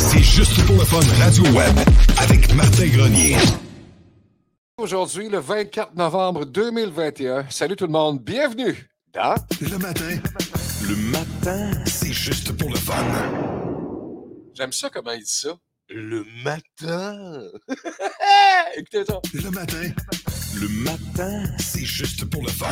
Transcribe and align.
C'est 0.00 0.22
juste 0.22 0.64
pour 0.66 0.76
le 0.76 0.84
fun 0.84 1.00
Radio 1.22 1.44
Web 1.52 1.76
avec 2.18 2.54
Martin 2.54 2.86
Grenier. 2.86 3.36
Aujourd'hui, 4.78 5.28
le 5.28 5.38
24 5.38 5.94
novembre 5.94 6.46
2021. 6.46 7.44
Salut 7.50 7.76
tout 7.76 7.84
le 7.84 7.92
monde, 7.92 8.18
bienvenue 8.18 8.88
dans 9.12 9.34
Le 9.60 9.76
matin. 9.76 10.18
Le 10.88 10.96
matin, 10.96 11.70
c'est 11.84 12.14
juste 12.14 12.56
pour 12.56 12.70
le 12.70 12.76
fun. 12.76 12.94
J'aime 14.54 14.72
ça 14.72 14.88
comment 14.88 15.12
il 15.12 15.22
dit 15.22 15.30
ça. 15.30 15.50
Le 15.90 16.24
matin. 16.44 17.42
Écoutez 18.78 19.04
ça. 19.04 19.20
Le 19.34 19.50
matin. 19.50 19.82
Le 19.82 19.90
matin, 19.90 20.29
c'est 21.58 21.84
juste 21.84 22.24
pour 22.28 22.42
le 22.42 22.48
fun. 22.48 22.66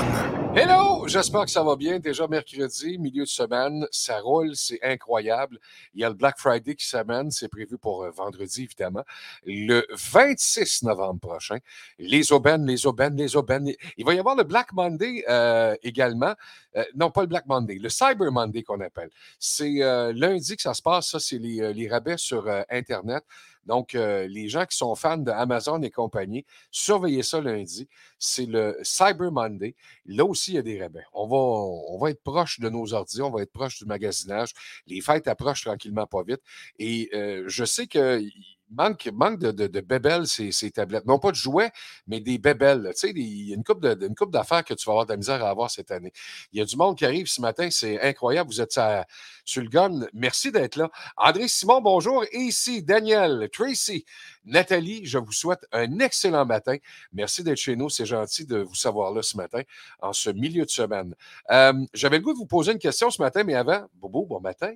Hello, 0.57 1.07
j'espère 1.07 1.45
que 1.45 1.51
ça 1.51 1.63
va 1.63 1.77
bien. 1.77 1.99
Déjà 1.99 2.27
mercredi, 2.27 2.99
milieu 2.99 3.23
de 3.23 3.29
semaine, 3.29 3.87
ça 3.93 4.19
roule, 4.21 4.57
c'est 4.57 4.81
incroyable. 4.83 5.59
Il 5.95 6.01
y 6.01 6.05
a 6.05 6.09
le 6.09 6.15
Black 6.15 6.39
Friday 6.39 6.75
qui 6.75 6.87
s'amène, 6.87 7.31
c'est 7.31 7.49
prévu 7.49 7.79
pour 7.79 8.03
euh, 8.03 8.11
vendredi 8.11 8.65
évidemment. 8.65 9.05
Le 9.47 9.87
26 9.91 10.83
novembre 10.83 11.21
prochain, 11.21 11.59
les 11.99 12.33
aubaines, 12.33 12.67
les 12.67 12.87
aubaines, 12.87 13.17
les 13.17 13.37
aubaines. 13.37 13.73
Il 13.97 14.05
va 14.05 14.15
y 14.15 14.19
avoir 14.19 14.35
le 14.35 14.45
Black 14.45 14.73
Monday 14.73 15.25
euh, 15.29 15.77
également. 15.83 16.35
Euh, 16.77 16.85
non, 16.95 17.11
pas 17.11 17.23
le 17.23 17.27
Black 17.27 17.47
Monday, 17.47 17.79
le 17.79 17.89
Cyber 17.89 18.31
Monday 18.31 18.63
qu'on 18.63 18.81
appelle. 18.81 19.11
C'est 19.39 19.83
euh, 19.83 20.13
lundi 20.15 20.57
que 20.57 20.63
ça 20.63 20.75
se 20.75 20.83
passe, 20.83 21.11
ça, 21.11 21.21
c'est 21.21 21.39
les, 21.39 21.61
euh, 21.61 21.73
les 21.73 21.89
rabais 21.89 22.17
sur 22.17 22.49
Internet. 22.71 23.25
Donc, 23.65 23.95
euh, 23.95 24.27
les 24.29 24.49
gens 24.49 24.65
qui 24.65 24.77
sont 24.77 24.95
fans 24.95 25.19
d'Amazon 25.19 25.83
et 25.83 25.91
compagnie, 25.91 26.45
surveillez 26.71 27.23
ça 27.23 27.41
lundi. 27.41 27.89
C'est 28.19 28.47
le 28.47 28.79
Cyber 28.83 29.31
Monday. 29.31 29.75
Là 30.07 30.25
aussi, 30.25 30.53
il 30.53 30.55
y 30.55 30.59
a 30.59 30.63
des 30.63 30.81
rabais. 30.81 31.05
On 31.13 31.27
va, 31.27 31.37
on 31.37 31.99
va 31.99 32.11
être 32.11 32.23
proche 32.23 32.61
de 32.61 32.69
nos 32.69 32.95
ordi, 32.95 33.23
on 33.23 33.31
va 33.31 33.43
être 33.43 33.53
proche 33.53 33.79
du 33.79 33.85
magasinage. 33.85 34.53
Les 34.87 35.01
fêtes 35.01 35.29
approchent 35.29 35.65
tranquillement, 35.65 36.07
pas 36.07 36.23
vite. 36.23 36.41
Et 36.79 37.11
euh, 37.15 37.45
je 37.47 37.65
sais 37.65 37.87
qu'il 37.87 38.31
manque, 38.71 39.09
manque 39.13 39.39
de, 39.39 39.51
de, 39.51 39.81
bébelles, 39.81 40.27
ces, 40.27 40.53
ces 40.53 40.71
tablettes. 40.71 41.07
Non 41.07 41.19
pas 41.19 41.31
de 41.31 41.37
jouets, 41.37 41.71
mais 42.07 42.21
des 42.21 42.39
bébelles. 42.39 42.91
Tu 42.95 43.01
sais, 43.01 43.11
il 43.15 43.49
y 43.49 43.53
a 43.53 43.55
une 43.57 43.65
coupe 43.65 43.81
de- 43.81 44.07
une 44.07 44.15
coupe 44.15 44.31
d'affaires 44.33 44.65
que 44.65 44.75
tu 44.75 44.85
vas 44.87 44.93
avoir 44.93 45.07
de 45.07 45.13
la 45.13 45.17
misère 45.17 45.45
à 45.45 45.51
avoir 45.51 45.71
cette 45.71 45.91
année. 45.91 46.13
Il 46.53 46.59
y 46.59 46.63
a 46.63 46.65
du 46.65 46.77
monde 46.77 46.97
qui 46.97 47.05
arrive 47.05 47.27
ce 47.27 47.41
matin, 47.41 47.69
c'est 47.71 48.01
incroyable. 48.01 48.51
Vous 48.51 48.61
êtes 48.61 48.77
à- 48.79 49.07
sur 49.45 49.63
le 49.63 49.69
gun. 49.69 50.07
Merci 50.13 50.53
d'être 50.53 50.77
là. 50.77 50.91
André 51.17 51.49
Simon, 51.49 51.81
bonjour. 51.81 52.25
Et 52.33 52.39
ici, 52.39 52.83
Daniel, 52.83 53.49
Tracy, 53.53 54.05
Nathalie, 54.45 55.05
je 55.07 55.19
vous 55.19 55.33
souhaite 55.33 55.67
un 55.73 55.99
excellent 56.01 56.45
matin. 56.47 56.77
Merci 57.13 57.43
d'être 57.43 57.59
chez 57.59 57.77
nous. 57.77 57.89
C'est 57.89 58.07
gentil 58.07 58.45
de 58.47 58.59
vous 58.59 58.75
savoir 58.75 59.13
là 59.13 59.23
ce 59.23 59.37
matin, 59.37 59.63
en 60.01 60.13
ce 60.13 60.31
milieu 60.31 60.65
de 60.65 60.71
semaine. 60.71 61.15
Euh, 61.51 61.73
J'avais 61.95 62.19
le 62.19 62.23
goût 62.23 62.33
de 62.33 62.39
vous 62.39 62.47
poser 62.47 62.73
une 62.73 62.79
question 62.79 63.11
ce 63.11 63.21
matin, 63.23 63.45
mais 63.45 63.55
avant, 63.55 63.87
Bobo, 63.95 64.27
bon 64.27 64.41
matin. 64.41 64.75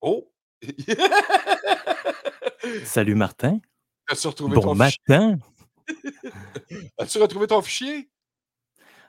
Oh! 0.00 0.30
Salut 2.84 3.14
Martin. 3.14 3.58
As-tu 4.08 4.26
retrouvé 4.28 4.54
Bon 4.56 4.60
ton 4.62 4.74
matin. 4.74 5.38
fichier? 5.86 6.32
As-tu 6.98 7.18
retrouvé 7.18 7.46
ton 7.46 7.62
fichier? 7.62 8.10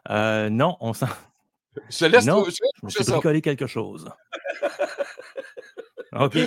Euh, 0.09 0.49
non, 0.49 0.77
on 0.79 0.93
s'en. 0.93 1.07
Je 1.89 2.05
laisse 2.05 2.25
Non, 2.25 2.45
me 2.83 2.89
suis 2.89 3.03
bricolé 3.05 3.41
quelque 3.41 3.67
chose. 3.67 4.09
OK. 6.13 6.37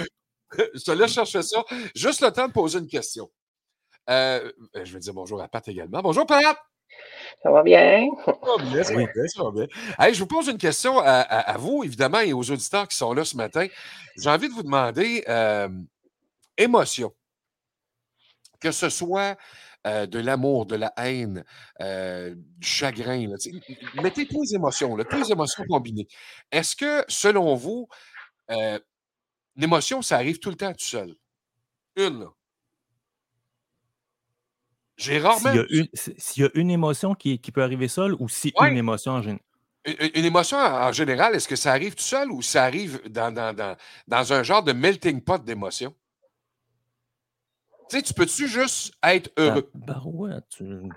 Je 0.56 0.82
te 0.84 0.90
laisse 0.92 1.12
chercher 1.12 1.42
ça. 1.42 1.62
Juste 1.94 2.22
le 2.22 2.30
temps 2.30 2.48
de 2.48 2.52
poser 2.52 2.78
une 2.78 2.86
question. 2.88 3.30
Euh, 4.08 4.50
je 4.74 4.92
vais 4.94 4.98
dire 5.00 5.12
bonjour 5.12 5.42
à 5.42 5.48
Pat 5.48 5.66
également. 5.68 6.00
Bonjour, 6.00 6.24
Pat! 6.26 6.56
Ça 7.42 7.50
va 7.50 7.62
bien? 7.62 8.06
Ça 8.24 8.32
va 8.32 8.64
bien, 8.64 8.82
ça 8.82 8.94
va 8.94 8.98
bien, 9.04 9.26
ça 9.26 9.42
va 9.44 9.50
bien. 9.50 9.66
Hey, 9.98 10.14
je 10.14 10.20
vous 10.20 10.26
pose 10.26 10.48
une 10.48 10.56
question 10.56 10.98
à, 11.00 11.04
à- 11.20 11.50
à 11.52 11.58
vous, 11.58 11.84
évidemment, 11.84 12.20
et 12.20 12.32
aux 12.32 12.50
auditeurs 12.50 12.88
qui 12.88 12.96
sont 12.96 13.12
là 13.12 13.26
ce 13.26 13.36
matin. 13.36 13.66
J'ai 14.16 14.30
envie 14.30 14.48
de 14.48 14.54
vous 14.54 14.62
demander 14.62 15.22
euh, 15.28 15.68
émotion. 16.58 17.14
Que 18.60 18.72
ce 18.72 18.88
soit 18.90 19.38
euh, 19.86 20.06
de 20.06 20.18
l'amour, 20.18 20.66
de 20.66 20.74
la 20.76 20.92
haine, 20.96 21.44
euh, 21.80 22.34
du 22.36 22.66
chagrin. 22.66 23.28
là, 23.28 23.36
mettez 24.02 24.26
toutes 24.26 24.42
les 24.42 24.54
émotions, 24.56 24.96
là, 24.96 25.04
toutes 25.04 25.20
les 25.20 25.32
émotions 25.32 25.64
combinées. 25.68 26.08
Est-ce 26.50 26.74
que, 26.74 27.04
selon 27.08 27.54
vous, 27.54 27.88
euh, 28.50 28.78
l'émotion, 29.54 30.02
ça 30.02 30.16
arrive 30.16 30.40
tout 30.40 30.50
le 30.50 30.56
temps 30.56 30.72
tout 30.72 30.84
seul? 30.84 31.14
Une, 31.96 32.20
là. 32.20 32.26
J'ai 34.96 35.20
rarement. 35.20 35.38
S'il 35.52 35.54
y, 35.54 35.58
a 35.60 35.66
une- 35.70 35.88
s'il 35.94 36.42
y 36.42 36.46
a 36.46 36.50
une 36.54 36.70
émotion 36.72 37.14
qui, 37.14 37.38
qui 37.40 37.52
peut 37.52 37.62
arriver 37.62 37.86
seule 37.86 38.14
ou 38.18 38.28
si 38.28 38.52
Ouais. 38.58 38.70
une 38.70 38.76
émotion 38.76 39.12
en 39.12 39.22
général. 39.22 39.40
Une, 39.84 40.10
une 40.16 40.24
émotion 40.24 40.58
en 40.58 40.88
en 40.88 40.92
général, 40.92 41.36
est-ce 41.36 41.46
que 41.46 41.54
ça 41.56 41.70
arrive 41.70 41.94
tout 41.94 42.02
seul 42.02 42.32
ou 42.32 42.42
ça 42.42 42.64
arrive 42.64 43.00
dans, 43.08 43.32
dans, 43.32 43.54
dans, 43.54 43.76
dans 44.08 44.32
un 44.32 44.42
genre 44.42 44.64
de 44.64 44.72
melting 44.72 45.20
pot 45.22 45.42
d'émotions? 45.42 45.94
Tu 47.90 47.96
sais, 47.96 48.02
tu 48.02 48.14
peux-tu 48.14 48.48
juste 48.48 48.92
être 49.02 49.30
heureux? 49.36 49.70
Barouette, 49.74 50.44
tu- 50.50 50.88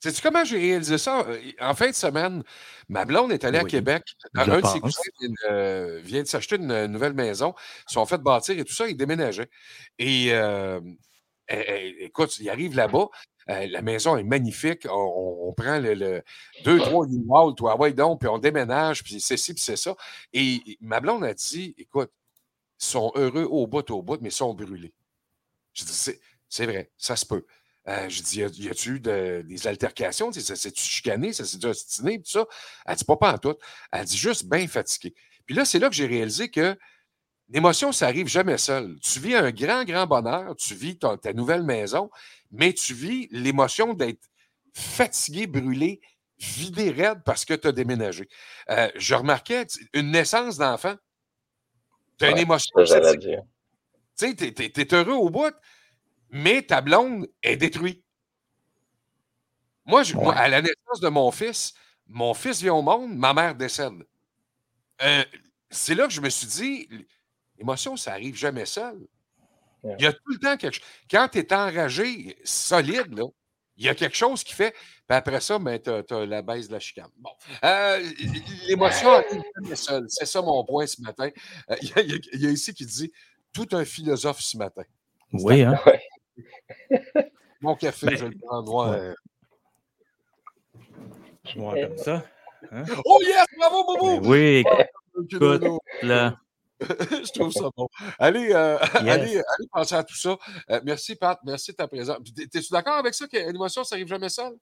Sais-tu 0.00 0.20
comment 0.20 0.44
j'ai 0.44 0.58
réalisé 0.58 0.98
ça? 0.98 1.20
Euh, 1.28 1.38
En 1.60 1.74
fin 1.74 1.88
de 1.88 1.94
semaine, 1.94 2.42
ma 2.88 3.04
blonde 3.04 3.30
est 3.30 3.44
allée 3.44 3.58
à 3.58 3.62
Québec. 3.70 4.02
Un, 4.34 4.50
un 4.50 4.60
de 4.60 4.66
ses 4.66 4.80
pense. 4.80 4.96
cousins 4.96 5.10
vient, 5.20 5.30
euh, 5.52 6.00
vient 6.02 6.22
de 6.22 6.26
s'acheter 6.26 6.56
une 6.56 6.86
nouvelle 6.86 7.12
maison. 7.12 7.54
Ils 7.88 7.92
sont 7.92 8.04
fait 8.04 8.18
bâtir 8.18 8.58
et 8.58 8.64
tout 8.64 8.72
ça, 8.74 8.88
ils 8.88 8.96
déménageaient. 8.96 9.48
Et 10.00 10.32
euh, 10.32 10.80
elle- 11.46 11.64
elle- 11.68 11.94
écoute, 12.00 12.36
il 12.40 12.50
arrive 12.50 12.74
là-bas. 12.74 13.06
euh, 13.48 13.66
la 13.70 13.82
maison 13.82 14.16
est 14.16 14.22
magnifique. 14.24 14.86
On, 14.88 14.92
on- 14.92 15.48
on 15.48 15.52
prend 15.52 15.78
le, 15.78 15.94
le 15.94 16.22
deux, 16.64 16.78
trois 16.80 17.06
U-Haul, 17.06 17.54
toi, 17.56 17.76
ouais, 17.76 17.92
donc, 17.92 18.20
puis 18.20 18.28
on 18.28 18.38
déménage, 18.38 19.02
puis 19.04 19.20
c'est 19.20 19.36
ci, 19.36 19.52
puis 19.54 19.62
c'est 19.62 19.76
ça. 19.76 19.94
Et 20.32 20.60
ma 20.80 20.98
blonde 21.00 21.22
a 21.24 21.34
dit 21.34 21.74
écoute, 21.78 22.10
ils 22.80 22.84
sont 22.86 23.12
heureux 23.16 23.44
au 23.44 23.66
bout, 23.68 23.88
au 23.90 24.02
bout, 24.02 24.20
mais 24.20 24.28
ils 24.30 24.32
sont 24.32 24.54
brûlés. 24.54 24.92
Je 25.72 25.84
dis 25.84 26.10
c'est 26.48 26.66
vrai, 26.66 26.90
ça 26.98 27.16
se 27.16 27.24
peut. 27.24 27.46
Euh, 27.88 28.08
je 28.08 28.22
dis, 28.22 28.40
y 28.40 28.68
a-tu 28.68 28.96
eu 28.96 29.00
de- 29.00 29.42
des 29.44 29.66
altercations? 29.66 30.30
Ça 30.30 30.54
s'est-tu 30.54 30.82
chicané? 30.82 31.32
Ça 31.32 31.44
s'est 31.44 31.64
ostiné? 31.64 32.18
Tout 32.22 32.30
ça? 32.30 32.46
Elle 32.86 32.94
dit 32.96 33.04
pas 33.04 33.16
pas 33.16 33.32
en 33.32 33.38
tout. 33.38 33.56
Elle 33.90 34.04
dit 34.04 34.16
juste 34.16 34.44
bien 34.44 34.68
fatigué. 34.68 35.14
Puis 35.46 35.54
là, 35.56 35.64
c'est 35.64 35.80
là 35.80 35.88
que 35.88 35.94
j'ai 35.94 36.06
réalisé 36.06 36.48
que 36.48 36.78
l'émotion, 37.48 37.90
ça 37.90 38.06
arrive 38.06 38.28
jamais 38.28 38.58
seul. 38.58 38.98
Tu 39.00 39.18
vis 39.18 39.34
un 39.34 39.50
grand, 39.50 39.84
grand 39.84 40.06
bonheur. 40.06 40.54
Tu 40.56 40.74
vis 40.74 40.96
ta 40.98 41.32
nouvelle 41.32 41.64
maison, 41.64 42.08
mais 42.52 42.72
tu 42.72 42.94
vis 42.94 43.26
l'émotion 43.32 43.94
d'être 43.94 44.22
fatigué, 44.74 45.46
brûlé, 45.48 46.00
vidé 46.38 46.90
raide 46.90 47.22
parce 47.24 47.44
que 47.44 47.54
tu 47.54 47.66
as 47.66 47.72
déménagé. 47.72 48.28
Euh, 48.70 48.90
je 48.94 49.14
remarquais 49.14 49.66
une 49.92 50.12
naissance 50.12 50.56
d'enfant. 50.56 50.94
Tu 52.18 52.26
as 52.26 52.30
une 52.30 52.38
émotion. 52.38 52.70
Tu 54.18 54.28
sais, 54.28 54.34
t'es, 54.52 54.70
t'es- 54.70 54.94
heureux 54.94 55.12
au 55.14 55.30
bout, 55.30 55.54
mais 56.30 56.62
ta 56.62 56.80
blonde 56.80 57.26
est 57.42 57.56
détruite. 57.56 58.04
Moi, 59.84 60.02
je- 60.02 60.14
moi, 60.14 60.32
Ouais. 60.34 60.40
à 60.40 60.48
la 60.48 60.62
naissance 60.62 61.00
de 61.00 61.08
mon 61.08 61.30
fils, 61.30 61.74
mon 62.06 62.34
fils 62.34 62.60
vient 62.62 62.74
au 62.74 62.82
monde, 62.82 63.14
ma 63.16 63.32
mère 63.34 63.54
décède. 63.54 63.92
Euh, 65.02 65.24
c'est 65.70 65.94
là 65.94 66.06
que 66.06 66.12
je 66.12 66.20
me 66.20 66.30
suis 66.30 66.46
dit, 66.46 66.88
l'émotion, 67.58 67.96
ça 67.96 68.12
arrive 68.12 68.36
jamais 68.36 68.66
seul. 68.66 68.98
Ouais. 69.82 69.96
Il 69.98 70.04
y 70.04 70.06
a 70.06 70.12
tout 70.12 70.20
le 70.28 70.38
temps 70.38 70.56
quelque 70.56 70.74
chose. 70.74 70.84
Quand 71.10 71.28
tu 71.28 71.38
es 71.38 71.52
enragé, 71.52 72.38
solide, 72.44 73.12
là, 73.18 73.24
il 73.76 73.86
y 73.86 73.88
a 73.88 73.94
quelque 73.96 74.16
chose 74.16 74.44
qui 74.44 74.52
fait. 74.54 74.72
Puis 74.72 75.16
après 75.16 75.40
ça, 75.40 75.58
ben, 75.58 75.80
tu 75.80 75.90
as, 75.90 76.26
la 76.26 76.42
baisse 76.42 76.68
de 76.68 76.74
la 76.74 76.78
chicane. 76.80 77.10
Bon. 77.16 77.30
Euh, 77.64 77.98
l'émotion 78.68 79.10
arrive 79.10 79.42
jamais 79.56 79.76
seule. 79.76 80.04
C'est 80.08 80.26
ça 80.26 80.40
mon 80.42 80.64
point 80.64 80.86
ce 80.86 81.00
matin. 81.02 81.30
Euh, 81.70 81.76
y, 81.82 81.86
y 81.86 82.20
il 82.34 82.40
y 82.42 82.46
a 82.46 82.50
ici 82.50 82.72
qui 82.74 82.86
dit 82.86 83.10
tout 83.52 83.68
un 83.72 83.84
philosophe 83.84 84.40
ce 84.40 84.56
matin. 84.56 84.82
Oui, 85.32 85.62
hein? 85.62 85.78
Mon 87.60 87.74
café, 87.76 88.06
Ben, 88.06 88.16
je 88.16 88.24
le 88.26 88.36
prends 88.38 88.62
droit. 88.62 88.90
ouais. 88.90 89.14
Ouais, 91.56 91.82
comme 91.82 91.98
ça. 91.98 92.24
hein? 92.70 92.84
Oh 93.04 93.18
yes! 93.22 93.44
Bravo, 93.58 93.84
Bobo! 93.84 94.20
Ben 94.20 94.28
oui, 94.30 94.64
écoute, 94.64 95.80
là. 96.02 96.36
je 96.80 97.32
trouve 97.32 97.52
ça 97.52 97.68
bon. 97.76 97.88
Allez, 98.18 98.52
euh, 98.52 98.76
Yes. 99.02 99.08
allez, 99.08 99.36
allez 99.36 99.68
penser 99.72 99.94
à 99.94 100.02
tout 100.02 100.16
ça. 100.16 100.36
Euh, 100.70 100.80
merci, 100.84 101.14
Pat. 101.14 101.38
Merci 101.44 101.70
de 101.72 101.76
ta 101.76 101.86
présence. 101.86 102.18
T'es-tu 102.34 102.72
d'accord 102.72 102.94
avec 102.96 103.14
ça 103.14 103.26
que 103.28 103.36
l'émotion, 103.36 103.84
ça 103.84 103.94
arrive 103.94 104.08
jamais 104.08 104.28
seul? 104.28 104.52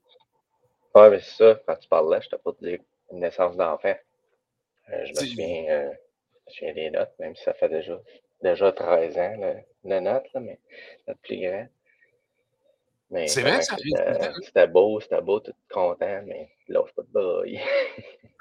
Ouais, 0.95 1.09
mais 1.11 1.21
c'est 1.21 1.37
ça, 1.55 1.61
quand 1.67 1.77
tu 1.77 1.89
parlais, 1.89 2.21
je 2.21 2.29
t'ai 2.29 2.37
pas 2.37 2.51
dit 2.61 2.79
une 3.13 3.21
naissance 3.21 3.57
d'enfant. 3.57 3.95
Euh, 4.93 5.05
je 5.07 5.11
me 5.13 5.27
souviens, 5.29 5.65
euh, 5.71 5.91
je 5.91 6.51
me 6.51 6.55
souviens 6.55 6.75
des 6.75 6.91
notes, 6.91 7.13
même 7.19 7.35
si 7.37 7.43
ça 7.45 7.55
fait 7.55 7.69
déjà, 7.71 7.99
déjà 8.43 8.73
13 8.73 9.19
ans, 9.19 9.37
le, 9.39 9.55
le 9.91 10.01
note, 10.01 10.27
là, 10.35 10.41
mais 10.41 10.59
notre 11.07 11.21
plus 11.21 11.41
grand. 11.41 11.67
Mais 13.11 13.27
C'est 13.27 13.43
vrai, 13.43 13.61
ça 13.63 13.77
c'était 14.43 14.69
beau, 14.69 15.01
c'était 15.01 15.21
beau, 15.21 15.41
tout 15.41 15.53
content, 15.69 16.23
mais 16.27 16.49
lâche 16.69 16.93
pas 16.95 17.03
de 17.03 17.13
braille. 17.13 17.61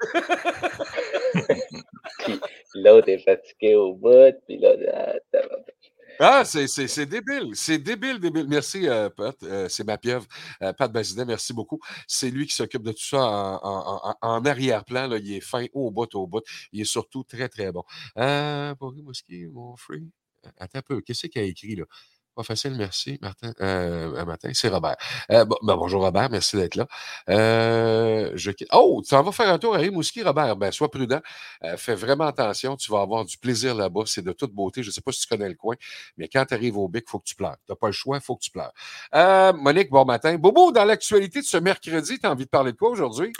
puis 2.20 2.40
l'autre 2.74 3.08
est 3.08 3.18
fatigué 3.18 3.74
au 3.74 3.94
bout, 3.94 4.36
puis 4.46 4.58
là, 4.58 4.74
ah. 4.92 5.14
Ah, 6.22 6.44
c'est 6.44 7.06
débile. 7.06 7.52
C'est 7.54 7.78
débile, 7.78 8.18
débile. 8.20 8.46
Merci, 8.46 8.86
euh, 8.86 9.08
Pat. 9.08 9.42
Euh, 9.42 9.70
c'est 9.70 9.84
ma 9.84 9.96
pieuvre. 9.96 10.26
Euh, 10.62 10.70
Pat 10.74 10.92
Bazinet, 10.92 11.24
merci 11.24 11.54
beaucoup. 11.54 11.80
C'est 12.06 12.30
lui 12.30 12.46
qui 12.46 12.54
s'occupe 12.54 12.82
de 12.82 12.92
tout 12.92 13.02
ça 13.02 13.58
en, 13.62 14.44
arrière-plan. 14.44 15.10
Il 15.16 15.32
est 15.32 15.40
fin 15.40 15.64
au 15.72 15.90
bout, 15.90 16.14
au 16.14 16.26
bout. 16.26 16.42
Il 16.72 16.82
est 16.82 16.84
surtout 16.84 17.24
très, 17.24 17.48
très 17.48 17.72
bon. 17.72 17.84
Euh, 18.18 18.74
mon 19.50 19.76
free. 19.76 20.10
Attends 20.58 20.80
un 20.80 20.82
peu. 20.82 21.00
Qu'est-ce 21.00 21.26
qu'il 21.26 21.40
a 21.40 21.44
écrit 21.44 21.76
là? 21.76 21.84
Pas 22.40 22.44
facile, 22.44 22.74
merci, 22.74 23.18
Martin. 23.20 23.52
Euh, 23.60 24.24
c'est 24.54 24.70
Robert. 24.70 24.96
Euh, 25.30 25.44
bon, 25.44 25.56
ben, 25.62 25.76
bonjour, 25.76 26.00
Robert. 26.00 26.30
Merci 26.30 26.56
d'être 26.56 26.74
là. 26.74 26.86
Euh. 27.28 28.34
Oh, 28.72 29.02
tu 29.06 29.14
en 29.14 29.22
vas 29.22 29.30
faire 29.30 29.50
un 29.52 29.58
tour 29.58 29.74
à 29.74 29.78
Rimouski, 29.78 30.22
Robert. 30.22 30.56
Ben, 30.56 30.72
sois 30.72 30.90
prudent. 30.90 31.20
Fais 31.76 31.94
vraiment 31.94 32.24
attention. 32.24 32.76
Tu 32.76 32.90
vas 32.90 33.02
avoir 33.02 33.26
du 33.26 33.36
plaisir 33.36 33.74
là-bas. 33.74 34.04
C'est 34.06 34.22
de 34.22 34.32
toute 34.32 34.54
beauté. 34.54 34.82
Je 34.82 34.88
ne 34.88 34.92
sais 34.92 35.02
pas 35.02 35.12
si 35.12 35.20
tu 35.20 35.26
connais 35.26 35.50
le 35.50 35.54
coin, 35.54 35.74
mais 36.16 36.28
quand 36.28 36.46
tu 36.46 36.54
arrives 36.54 36.78
au 36.78 36.88
bic, 36.88 37.04
il 37.06 37.10
faut 37.10 37.18
que 37.18 37.26
tu 37.26 37.34
pleures. 37.34 37.58
Tu 37.66 37.72
n'as 37.72 37.76
pas 37.76 37.88
le 37.88 37.92
choix, 37.92 38.16
il 38.16 38.22
faut 38.22 38.36
que 38.36 38.42
tu 38.42 38.50
pleures. 38.50 38.72
Monique, 39.56 39.90
bon 39.90 40.06
matin. 40.06 40.38
Bobo, 40.38 40.72
dans 40.72 40.86
l'actualité 40.86 41.42
de 41.42 41.46
ce 41.46 41.58
mercredi, 41.58 42.18
tu 42.18 42.26
as 42.26 42.30
envie 42.30 42.46
de 42.46 42.50
parler 42.50 42.72
de 42.72 42.78
quoi 42.78 42.88
aujourd'hui? 42.88 43.34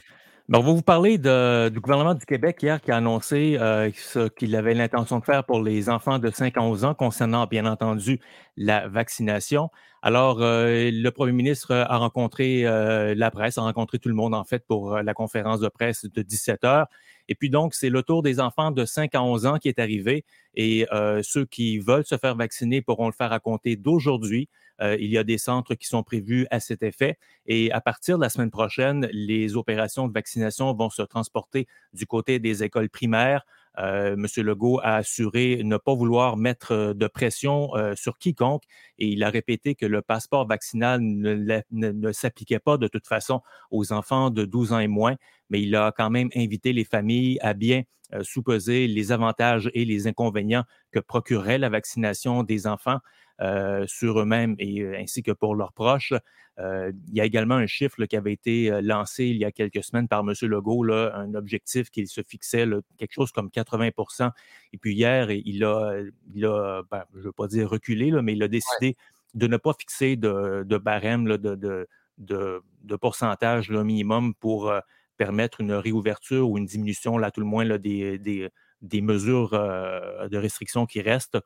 Ben, 0.51 0.59
on 0.59 0.63
va 0.63 0.73
vous 0.73 0.83
parler 0.83 1.17
du 1.17 1.81
gouvernement 1.81 2.15
du 2.15 2.27
Québec 2.27 2.61
hier 2.61 2.81
qui 2.81 2.91
a 2.91 2.97
annoncé 2.97 3.57
euh, 3.61 3.89
ce 3.95 4.27
qu'il 4.27 4.57
avait 4.57 4.75
l'intention 4.75 5.21
de 5.21 5.25
faire 5.25 5.45
pour 5.45 5.63
les 5.63 5.89
enfants 5.89 6.19
de 6.19 6.29
5 6.29 6.57
à 6.57 6.61
11 6.61 6.85
ans 6.87 6.95
concernant, 6.95 7.47
bien 7.47 7.67
entendu, 7.67 8.19
la 8.57 8.89
vaccination. 8.89 9.71
Alors, 10.03 10.43
euh, 10.43 10.91
le 10.93 11.11
premier 11.11 11.31
ministre 11.31 11.73
a 11.73 11.97
rencontré 11.99 12.67
euh, 12.67 13.15
la 13.17 13.31
presse, 13.31 13.59
a 13.59 13.61
rencontré 13.61 14.01
tout 14.01 14.09
le 14.09 14.17
monde, 14.17 14.35
en 14.35 14.43
fait, 14.43 14.67
pour 14.67 14.97
la 14.97 15.15
conférence 15.15 15.61
de 15.61 15.69
presse 15.69 16.05
de 16.05 16.21
17 16.21 16.65
heures. 16.65 16.89
Et 17.31 17.37
puis 17.37 17.49
donc, 17.49 17.75
c'est 17.75 17.91
le 17.91 18.03
tour 18.03 18.23
des 18.23 18.41
enfants 18.41 18.73
de 18.73 18.85
5 18.85 19.15
à 19.15 19.23
11 19.23 19.47
ans 19.47 19.59
qui 19.59 19.69
est 19.69 19.79
arrivé. 19.79 20.25
Et 20.57 20.85
euh, 20.93 21.23
ceux 21.23 21.47
qui 21.47 21.79
veulent 21.79 22.05
se 22.05 22.19
faire 22.19 22.35
vacciner 22.35 22.83
pourront 22.83 23.07
le 23.07 23.13
faire 23.13 23.33
à 23.33 23.39
compter 23.39 23.77
d'aujourd'hui. 23.77 24.49
Euh, 24.83 24.97
il 24.99 25.11
y 25.11 25.17
a 25.17 25.23
des 25.23 25.39
centres 25.39 25.77
qui 25.77 25.87
sont 25.87 26.03
prévus 26.03 26.49
à 26.51 26.59
cet 26.59 26.83
effet. 26.83 27.19
Et 27.47 27.71
à 27.71 27.81
partir 27.81 28.19
de 28.19 28.23
la 28.23 28.31
semaine 28.31 28.51
prochaine, 28.51 29.09
les 29.13 29.57
opérations 29.57 30.09
de 30.09 30.13
vaccination 30.13 30.75
vont 30.75 30.91
se 30.91 31.03
transporter 31.03 31.69
du 31.93 32.05
côté 32.05 32.41
des 32.41 32.65
écoles 32.65 32.91
primaires. 32.91 33.47
Euh, 33.79 34.15
M. 34.15 34.27
Legault 34.45 34.81
a 34.83 34.97
assuré 34.97 35.63
ne 35.65 35.77
pas 35.77 35.95
vouloir 35.95 36.37
mettre 36.37 36.73
euh, 36.73 36.95
de 36.95 37.07
pression 37.07 37.75
euh, 37.77 37.95
sur 37.95 38.19
quiconque 38.19 38.65
et 38.99 39.07
il 39.07 39.23
a 39.23 39.31
répété 39.31 39.75
que 39.75 39.87
le 39.87 40.03
passeport 40.03 40.47
vaccinal 40.47 41.01
ne, 41.01 42.13
s'appliquait 42.13 42.59
pas 42.59 42.77
de 42.79 42.89
toute 42.89 43.07
façon 43.07 43.43
aux 43.71 43.93
enfants 43.93 44.31
de 44.31 44.45
12 44.45 44.73
ans 44.73 44.81
et 44.81 44.89
moins, 44.89 45.17
mais 45.51 45.63
il 45.63 45.75
a 45.77 45.93
quand 45.97 46.11
même 46.11 46.31
invité 46.35 46.73
les 46.73 46.85
familles 46.85 47.39
à 47.43 47.55
bien 47.55 47.83
euh, 48.13 48.25
sous-peser 48.25 48.89
les 48.89 49.13
avantages 49.13 49.71
et 49.73 49.85
les 49.85 50.09
inconvénients 50.09 50.65
que 50.91 50.99
procurait 50.99 51.59
la 51.59 51.69
vaccination 51.69 52.43
des 52.43 52.67
enfants 52.67 52.99
euh, 53.41 53.87
sur 53.87 54.21
eux-mêmes 54.21 54.55
et 54.59 54.85
ainsi 54.97 55.23
que 55.23 55.33
pour 55.33 55.55
leurs 55.55 55.73
proches. 55.73 56.13
Euh, 56.59 56.93
il 57.09 57.15
y 57.15 57.21
a 57.21 57.25
également 57.25 57.55
un 57.55 57.67
chiffre 57.67 57.97
là, 57.99 58.07
qui 58.07 58.17
avait 58.17 58.33
été 58.35 58.83
lancé 58.83 59.25
il 59.25 59.39
y 59.39 59.45
a 59.47 59.53
quelques 59.53 59.83
semaines 59.83 60.09
par 60.09 60.21
M. 60.21 60.35
Legault, 60.43 60.85
là, 60.85 61.13
un 61.15 61.35
objectif 61.35 61.89
qu'il 61.91 62.07
se 62.07 62.21
fixait, 62.23 62.67
là, 62.67 62.81
quelque 62.99 63.15
chose 63.15 63.33
comme 63.33 63.49
80% 63.49 64.31
Et 64.73 64.79
puis 64.79 64.95
hier, 64.95 65.31
il 65.31 65.65
a, 65.65 66.03
il 66.35 66.45
a 66.45 66.83
ben, 66.91 67.05
je 67.15 67.21
ne 67.21 67.25
veux 67.25 67.33
pas 67.33 67.47
dire 67.47 67.71
reculé, 67.71 68.13
mais 68.23 68.35
il 68.35 68.43
a 68.43 68.49
décidé 68.49 68.97
de 69.35 69.47
ne 69.47 69.57
pas 69.57 69.73
fixer 69.79 70.17
de, 70.17 70.65
de 70.67 70.77
barème, 70.77 71.25
de, 71.39 71.55
de, 71.55 71.89
de, 72.19 72.97
pourcentage 72.97 73.71
minimum 73.71 74.35
pour 74.35 74.71
euh, 74.71 74.81
permettre 75.17 75.61
une 75.61 75.73
réouverture 75.73 76.49
ou 76.49 76.59
une 76.59 76.67
diminution, 76.67 77.19
là, 77.19 77.29
à 77.29 77.31
tout 77.31 77.41
le 77.41 77.47
moins, 77.47 77.65
des, 77.79 78.49
des 78.83 79.01
mesures 79.01 79.55
euh, 79.55 80.29
de 80.29 80.39
restriction 80.39 80.87
qui 80.87 81.01
restent. 81.01 81.39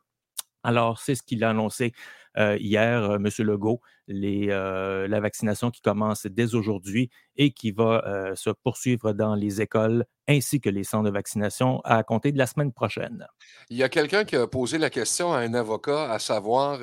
Alors, 0.63 0.99
c'est 0.99 1.15
ce 1.15 1.23
qu'il 1.23 1.45
a 1.45 1.51
annoncé 1.51 1.93
euh, 2.39 2.57
hier, 2.59 3.03
euh, 3.03 3.17
M. 3.17 3.29
Legault, 3.41 3.81
la 4.09 5.21
vaccination 5.21 5.71
qui 5.71 5.83
commence 5.83 6.27
dès 6.27 6.55
aujourd'hui 6.55 7.11
et 7.37 7.53
qui 7.53 7.71
va 7.71 8.35
se 8.35 8.51
poursuivre 8.51 9.13
dans 9.13 9.35
les 9.35 9.61
écoles 9.61 10.05
ainsi 10.27 10.61
que 10.61 10.69
les 10.69 10.85
centres 10.85 11.05
de 11.05 11.11
vaccination 11.11 11.81
à 11.85 12.03
compter 12.03 12.33
de 12.33 12.39
la 12.39 12.47
semaine 12.47 12.73
prochaine. 12.73 13.27
Il 13.71 13.77
y 13.77 13.83
a 13.83 13.89
quelqu'un 13.89 14.25
qui 14.25 14.37
a 14.37 14.47
posé 14.47 14.79
la 14.79 14.91
question 14.91 15.33
à 15.33 15.39
un 15.39 15.55
avocat, 15.55 16.11
à 16.11 16.19
savoir, 16.19 16.81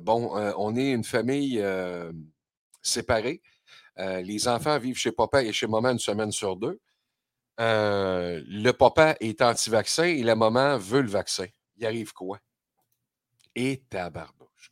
bon, 0.00 0.30
on 0.56 0.76
est 0.76 0.92
une 0.92 1.04
famille 1.04 1.62
séparée. 2.80 3.42
Les 3.98 4.48
enfants 4.48 4.78
vivent 4.78 4.98
chez 4.98 5.12
papa 5.12 5.42
et 5.42 5.52
chez 5.52 5.66
maman 5.66 5.90
une 5.90 5.98
semaine 5.98 6.32
sur 6.32 6.56
deux. 6.56 6.80
Euh, 7.60 8.42
le 8.46 8.72
papa 8.72 9.16
est 9.20 9.40
anti-vaccin 9.42 10.04
et 10.04 10.22
la 10.22 10.36
maman 10.36 10.78
veut 10.78 11.02
le 11.02 11.08
vaccin. 11.08 11.46
Il 11.76 11.86
arrive 11.86 12.12
quoi? 12.12 12.38
Et 13.54 13.82
tabarnouche. 13.88 14.70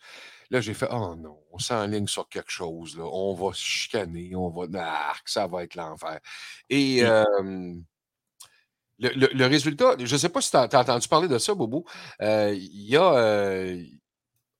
Là, 0.50 0.60
j'ai 0.60 0.74
fait, 0.74 0.88
oh 0.90 1.14
non, 1.16 1.40
on 1.52 1.58
s'enligne 1.58 2.06
sur 2.06 2.28
quelque 2.28 2.50
chose, 2.50 2.96
là. 2.98 3.04
On 3.04 3.34
va 3.34 3.54
se 3.54 3.62
chicaner, 3.64 4.36
on 4.36 4.50
va. 4.50 4.66
Ah, 4.78 5.14
ça 5.24 5.46
va 5.46 5.64
être 5.64 5.74
l'enfer. 5.74 6.20
Et. 6.68 7.02
Euh, 7.04 7.24
le, 8.98 9.08
le- 9.08 9.30
le 9.32 9.46
résultat, 9.46 9.96
je 9.98 10.12
ne 10.12 10.18
sais 10.18 10.28
pas 10.28 10.40
si 10.40 10.50
tu 10.50 10.56
as, 10.56 10.64
entendu 10.64 11.08
parler 11.08 11.26
de 11.28 11.38
ça, 11.38 11.54
Bobo. 11.54 11.84
Euh, 12.20 12.54
Il 12.54 12.88
y 12.88 12.96
a. 12.96 13.12
euh, 13.14 13.82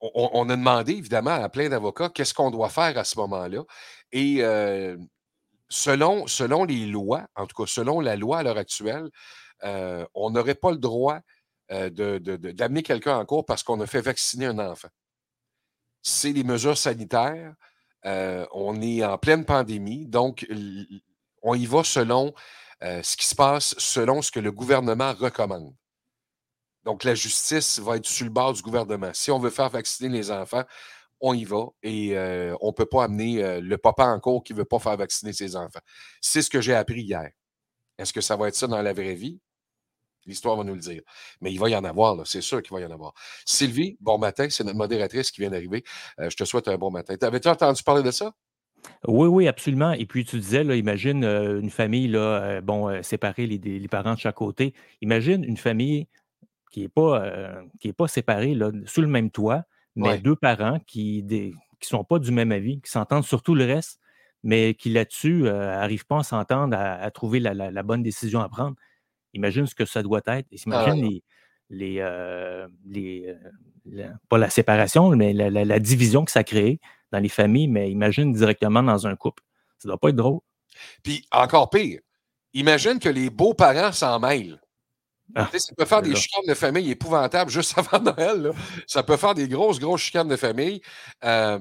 on, 0.01 0.31
on 0.33 0.49
a 0.51 0.57
demandé, 0.57 0.93
évidemment, 0.95 1.31
à 1.31 1.49
plein 1.49 1.69
d'avocats 1.69 2.09
qu'est-ce 2.11 2.35
qu'on 2.35 2.51
doit 2.51 2.69
faire 2.69 2.99
à 2.99 3.05
ce 3.05 3.19
moment-là. 3.21 3.63
Et 4.13 4.39
euh, 4.41 4.97
selon, 5.69 6.27
selon 6.27 6.65
les 6.65 6.87
lois, 6.87 7.27
en 7.37 7.47
tout 7.47 7.63
cas, 7.63 7.71
selon 7.71 8.01
la 8.01 8.17
loi 8.17 8.39
à 8.39 8.43
l'heure 8.43 8.59
actuelle, 8.59 9.11
euh, 9.63 10.07
on 10.15 10.31
n'aurait 10.31 10.55
pas 10.55 10.71
le 10.71 10.79
droit 10.79 11.21
euh, 11.71 11.91
de- 11.91 12.19
d'amener 12.53 12.83
quelqu'un 12.83 13.17
en 13.17 13.25
cours 13.25 13.47
parce 13.47 13.63
qu'on 13.63 13.81
a 13.81 13.87
fait 13.87 14.01
vacciner 14.03 14.47
un 14.47 14.59
enfant. 14.59 14.89
C'est 16.03 16.33
les 16.33 16.45
mesures 16.45 16.77
sanitaires. 16.77 17.55
euh, 18.05 18.47
on 18.53 18.83
est 18.83 19.03
en 19.05 19.17
pleine 19.17 19.47
pandémie, 19.47 20.07
donc 20.07 20.47
on 21.43 21.55
y 21.55 21.67
va 21.67 21.83
selon 21.85 22.35
ce 22.83 23.17
qui 23.17 23.25
se 23.25 23.35
passe, 23.35 23.75
selon 23.79 24.21
ce 24.21 24.31
que 24.31 24.41
le 24.41 24.53
gouvernement 24.53 25.15
recommande. 25.15 25.75
Donc, 26.85 27.03
la 27.03 27.15
justice 27.15 27.79
va 27.79 27.97
être 27.97 28.05
sur 28.05 28.27
le 28.27 28.31
bord 28.31 28.53
du 28.53 28.61
gouvernement. 28.61 29.11
Si 29.15 29.31
on 29.31 29.39
veut 29.39 29.49
faire 29.49 29.71
vacciner 29.71 30.11
les 30.11 30.31
enfants, 30.31 30.65
on 31.21 31.35
y 31.35 31.45
va 31.45 31.67
et 31.83 32.17
euh, 32.17 32.55
on 32.61 32.69
ne 32.69 32.73
peut 32.73 32.87
pas 32.87 33.05
amener 33.05 33.43
euh, 33.43 33.61
le 33.61 33.79
papa 33.79 34.07
en 34.07 34.21
cours 34.21 34.43
qui 34.43 34.53
ne 34.53 34.59
veut 34.59 34.65
pas 34.65 34.79
faire 34.79 34.97
vacciner 34.97 35.33
ses 35.33 35.57
enfants. 35.57 35.81
C'est 36.21 36.43
ce 36.43 36.51
que 36.51 36.61
j'ai 36.61 36.75
appris 36.75 37.03
hier. 37.03 37.31
Est-ce 37.99 38.13
que 38.13 38.21
ça 38.21 38.37
va 38.37 38.49
être 38.49 38.55
ça 38.55 38.67
dans 38.67 38.83
la 38.83 38.93
vraie 38.93 39.15
vie? 39.15 39.41
L'histoire 40.27 40.57
va 40.57 40.65
nous 40.65 40.75
le 40.75 40.81
dire. 40.81 41.03
Mais 41.41 41.53
il 41.53 41.59
va 41.59 41.69
y 41.69 41.77
en 41.77 41.85
avoir, 41.85 42.27
c'est 42.27 42.41
sûr 42.41 42.63
qu'il 42.63 42.75
va 42.75 42.81
y 42.81 42.85
en 42.87 42.91
avoir. 42.91 43.13
Sylvie, 43.45 43.97
bon 44.01 44.19
matin, 44.19 44.47
c'est 44.51 44.65
notre 44.65 44.79
modératrice 44.79 45.31
qui 45.31 45.41
vient 45.41 45.51
d'arriver. 45.51 45.85
Euh, 46.19 46.31
je 46.31 46.37
te 46.37 46.45
souhaite 46.45 46.69
un 46.69 46.77
bon 46.77 46.91
matin. 46.91 47.17
T'avais-tu 47.17 47.49
entendu 47.49 47.83
parler 47.83 48.03
de 48.03 48.11
ça? 48.11 48.33
Oui, 49.07 49.29
oui, 49.29 49.49
absolument. 49.49 49.93
Et 49.93 50.05
puis, 50.05 50.25
tu 50.25 50.39
disais, 50.39 50.63
imagine 50.63 51.25
une 51.25 51.71
famille, 51.71 52.09
là, 52.09 52.61
bon, 52.61 53.03
séparée, 53.03 53.47
les, 53.47 53.89
parents 53.89 54.13
de 54.13 54.19
chaque 54.19 54.35
côté. 54.35 54.75
Imagine 55.01 55.43
une 55.43 55.57
famille 55.57 56.07
qui 56.71 56.83
n'est 56.83 56.89
pas, 56.89 57.23
pas 57.97 58.09
séparée, 58.09 58.55
là, 58.55 58.71
sous 58.85 59.01
le 59.01 59.07
même 59.07 59.31
toit, 59.31 59.65
mais 59.97 60.09
Ouais. 60.11 60.19
deux 60.19 60.37
parents 60.37 60.79
qui 60.87 61.23
ne 61.23 61.51
sont 61.81 62.05
pas 62.05 62.19
du 62.19 62.31
même 62.33 62.53
avis, 62.53 62.81
qui 62.81 62.91
s'entendent 62.91 63.25
sur 63.25 63.43
tout 63.43 63.55
le 63.55 63.65
reste, 63.65 64.01
mais 64.43 64.75
qui 64.75 64.91
là-dessus 64.91 65.43
n'arrivent 65.45 66.07
pas 66.07 66.19
à 66.19 66.23
s'entendre, 66.23 66.77
à, 66.77 66.95
à 66.95 67.11
trouver 67.11 67.41
la, 67.41 67.55
la- 67.55 67.71
la 67.71 67.83
bonne 67.83 68.03
décision 68.03 68.41
à 68.41 68.49
prendre. 68.49 68.77
Imagine 69.33 69.67
ce 69.67 69.75
que 69.75 69.85
ça 69.85 70.03
doit 70.03 70.21
être. 70.27 70.47
Et 70.53 70.57
Ah, 70.67 70.85
Imagine 70.87 71.03
les, 71.09 71.23
les, 71.71 71.97
euh, 72.01 72.69
les, 72.87 73.25
euh, 73.29 73.51
la- 73.87 74.13
pas 74.29 74.39
la 74.39 74.51
séparation, 74.51 75.11
mais 75.11 75.33
la, 75.33 75.79
division 75.79 76.25
que 76.25 76.31
ça 76.31 76.45
crée 76.45 76.79
dans 77.11 77.19
les 77.21 77.29
familles, 77.29 77.69
mais 77.69 77.91
imagine 77.91 78.33
directement 78.33 78.83
dans 78.83 79.07
un 79.07 79.17
couple. 79.17 79.43
Ça 79.79 79.89
doit 79.89 79.99
pas 79.99 80.11
être 80.11 80.17
drôle. 80.17 80.41
Puis 81.03 81.27
encore 81.33 81.71
pire, 81.71 82.01
imagine 82.53 82.99
que 82.99 83.09
les 83.09 83.31
beaux-parents 83.31 83.93
s'en 83.93 84.19
mêlent. 84.21 84.61
Ah, 85.35 85.51
ça 85.57 85.75
peut 85.77 85.85
faire 85.85 86.03
des 86.03 86.11
là. 86.11 86.17
chicanes 86.17 86.47
de 86.47 86.55
famille 86.55 86.91
épouvantables 86.91 87.51
juste 87.51 87.77
avant 87.79 88.01
Noël. 88.01 88.43
là. 88.43 88.51
Ça 88.87 89.03
peut 89.03 89.17
faire 89.17 89.35
des 89.35 89.49
grosses, 89.49 89.79
grosses 89.81 90.03
chicanes 90.03 90.29
de 90.29 90.37
famille. 90.37 90.81
Euh, 91.25 91.59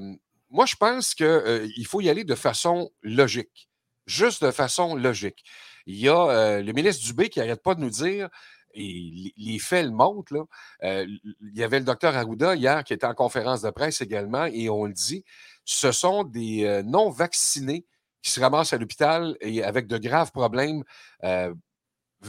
moi, 0.50 0.66
je 0.66 0.76
pense 0.76 1.16
qu'il 1.16 1.88
faut 1.88 2.02
y 2.02 2.10
aller 2.10 2.24
de 2.24 2.36
façon 2.36 2.92
logique. 3.02 3.70
Juste 4.06 4.44
de 4.44 4.52
façon 4.52 4.96
logique. 4.96 5.44
Il 5.86 5.96
y 5.96 6.08
a 6.10 6.30
euh, 6.30 6.62
le 6.62 6.72
ministre 6.74 7.04
Dubé 7.06 7.30
qui 7.30 7.40
n'arrête 7.40 7.64
pas 7.64 7.74
de 7.76 7.82
nous 7.82 7.90
dire, 7.90 8.30
et 8.76 9.34
les- 9.38 9.60
faits 9.60 9.86
le 9.86 9.92
montrent, 9.92 10.34
là, 10.34 11.04
il 11.06 11.20
y 11.56 11.64
avait 11.64 11.80
le 11.80 11.86
docteur 11.86 12.16
Arruda 12.16 12.56
hier 12.56 12.84
qui 12.84 12.94
était 12.94 13.06
en 13.06 13.14
conférence 13.14 13.62
de 13.62 13.70
presse 13.70 14.02
également, 14.02 14.46
et 14.46 14.70
on 14.70 14.86
le 14.86 14.94
dit, 14.94 15.24
ce 15.66 15.92
sont 15.92 16.24
des 16.24 16.82
non-vaccinés 16.86 17.86
qui 18.22 18.32
se 18.32 18.40
ramassent 18.40 18.74
à 18.74 18.78
l'hôpital 18.78 19.38
et 19.42 19.64
avec 19.64 19.88
de 19.88 19.98
graves 19.98 20.32
problèmes 20.32 20.84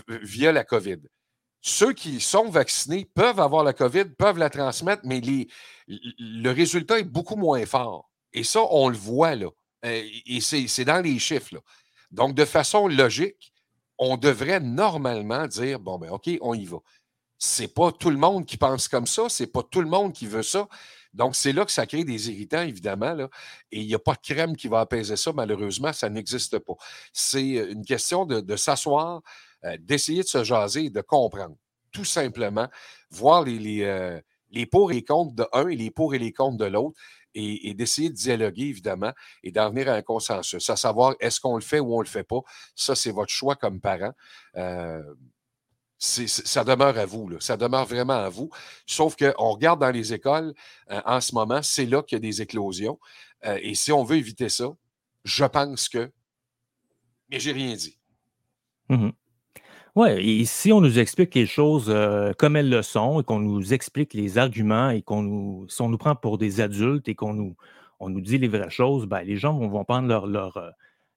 via 0.09 0.53
la 0.53 0.65
COVID. 0.65 0.99
Ceux 1.67 1.95
qui 1.95 2.21
sont 2.21 2.51
vaccinés 2.51 3.07
peuvent 3.15 3.41
avoir 3.41 3.65
la 3.65 3.73
COVID, 3.73 4.05
peuvent 4.19 4.37
la 4.37 4.51
transmettre, 4.51 5.01
mais 5.07 5.23
le 5.89 6.51
résultat 6.51 6.99
est 6.99 7.05
beaucoup 7.05 7.37
moins 7.37 7.65
fort. 7.65 8.11
Et 8.35 8.45
ça, 8.45 8.61
on 8.69 8.91
le 8.91 8.97
voit 8.99 9.35
là. 9.35 9.49
Euh, 9.87 10.03
et 10.27 10.43
c'est 10.43 10.85
dans 10.85 11.01
les 11.01 11.19
chiffres. 11.19 11.55
là. 11.55 11.61
Donc, 12.11 12.35
de 12.35 12.45
façon 12.45 12.87
logique, 12.87 13.55
on 13.97 14.19
devrait 14.19 14.61
normalement 14.61 15.47
dire 15.47 15.81
bon, 15.81 15.99
ben, 15.99 16.11
OK, 16.11 16.29
on 16.43 16.53
y 16.53 16.67
va. 16.67 16.77
C'est 17.39 17.73
pas 17.73 17.93
tout 17.93 18.11
le 18.11 18.19
monde 18.19 18.45
qui 18.45 18.59
pense 18.59 18.87
comme 18.87 19.07
ça, 19.07 19.31
c'est 19.31 19.47
pas 19.47 19.63
tout 19.63 19.81
le 19.81 19.89
monde 19.89 20.13
qui 20.13 20.27
veut 20.27 20.43
ça. 20.43 20.69
Donc, 21.15 21.35
c'est 21.35 21.53
là 21.53 21.65
que 21.65 21.73
ça 21.73 21.87
crée 21.87 22.05
des 22.05 22.31
irritants, 22.31 22.63
évidemment. 22.63 23.17
Et 23.73 23.81
il 23.81 23.87
n'y 23.87 23.95
a 23.95 23.99
pas 23.99 24.17
de 24.17 24.21
crème 24.21 24.55
qui 24.55 24.69
va 24.69 24.81
apaiser 24.81 25.17
ça, 25.17 25.33
malheureusement, 25.33 25.95
ça 25.95 26.11
n'existe 26.11 26.59
pas. 26.59 26.75
C'est 27.15 27.57
euh, 27.57 27.73
une 27.73 27.87
question 27.87 28.27
de 28.27 28.57
s'asseoir, 28.57 29.23
euh, 29.65 29.77
d'essayer 29.81 30.23
de 30.23 30.29
se 30.29 30.45
jaser 30.45 30.87
et 30.87 30.91
de 30.91 31.01
comprendre. 31.01 31.57
Tout 31.93 32.05
simplement, 32.05 32.69
voir 33.11 33.45
les, 33.45 33.59
les, 33.59 33.85
euh, 33.85 34.21
les 34.51 34.67
pour 34.67 34.91
et 34.91 34.95
les 34.95 35.05
contre 35.05 35.35
de 35.35 35.47
un 35.53 35.69
et 35.69 35.77
les 35.77 35.91
pour 35.91 36.15
et 36.15 36.19
les 36.19 36.33
contre 36.33 36.59
de 36.59 36.67
l'autre 36.67 36.99
et, 37.37 37.75
d'essayer 37.75 38.11
de 38.11 38.15
dialoguer, 38.15 38.67
évidemment, 38.67 39.13
et 39.43 39.51
d'en 39.51 39.69
venir 39.71 39.89
à 39.89 39.95
un 39.95 40.03
consensus. 40.03 40.71
À 40.71 40.77
savoir, 40.77 41.17
est-ce 41.19 41.41
qu'on 41.41 41.57
le 41.57 41.63
fait 41.63 41.81
ou 41.81 41.95
on 41.95 41.99
ne 41.99 42.05
le 42.05 42.09
fait 42.09 42.23
pas? 42.23 42.41
Ça, 42.77 42.95
c'est 42.95 43.11
votre 43.11 43.33
choix 43.33 43.57
comme 43.57 43.81
parent. 43.81 44.13
Euh, 44.57 45.03
ça 45.99 46.63
demeure 46.63 46.97
à 46.97 47.07
vous, 47.07 47.29
là. 47.29 47.39
ça 47.41 47.57
demeure 47.57 47.87
vraiment 47.87 48.15
à 48.15 48.29
vous. 48.29 48.51
Sauf 48.87 49.17
qu'on 49.17 49.51
regarde 49.51 49.81
dans 49.81 49.91
les 49.91 50.13
écoles 50.13 50.55
en 50.89 51.21
ce 51.21 51.35
moment, 51.35 51.63
c'est 51.63 51.87
là 51.87 52.03
qu'il 52.03 52.17
y 52.17 52.19
a 52.19 52.21
des 52.21 52.43
éclosions. 52.43 53.01
Et 53.43 53.75
si 53.75 53.91
on 53.91 54.05
veut 54.05 54.17
éviter 54.17 54.49
ça, 54.49 54.77
je 55.25 55.45
pense 55.45 55.89
que. 55.89 56.13
Mais 57.31 57.41
j'ai 57.41 57.53
rien 57.53 57.75
dit. 57.75 57.99
Oui, 59.97 60.41
et 60.41 60.45
si 60.45 60.73
on 60.73 60.81
nous 60.81 60.99
explique 60.99 61.37
les 61.37 61.47
choses 61.47 61.87
euh, 61.89 62.33
comme 62.37 62.57
elles 62.57 62.69
le 62.69 62.83
sont 62.83 63.21
et 63.21 63.25
qu'on 63.25 63.39
nous 63.39 63.73
explique 63.73 64.13
les 64.13 64.39
arguments 64.39 64.91
et 64.91 65.03
qu'on 65.03 65.23
nous, 65.23 65.69
nous 65.81 65.99
prend 65.99 66.17
pour 66.17 66.37
des 66.37 66.61
adultes 66.61 67.09
et 67.09 67.15
qu'on 67.15 67.33
nous, 67.33 67.57
on 68.01 68.09
nous 68.09 68.21
dit 68.21 68.37
les 68.39 68.49
vraies 68.49 68.71
choses, 68.71 69.07
ben, 69.07 69.23
les 69.23 69.37
gens 69.37 69.57
vont, 69.57 69.85
prendre 69.85 70.09
leur, 70.27 70.57
euh, 70.57 70.71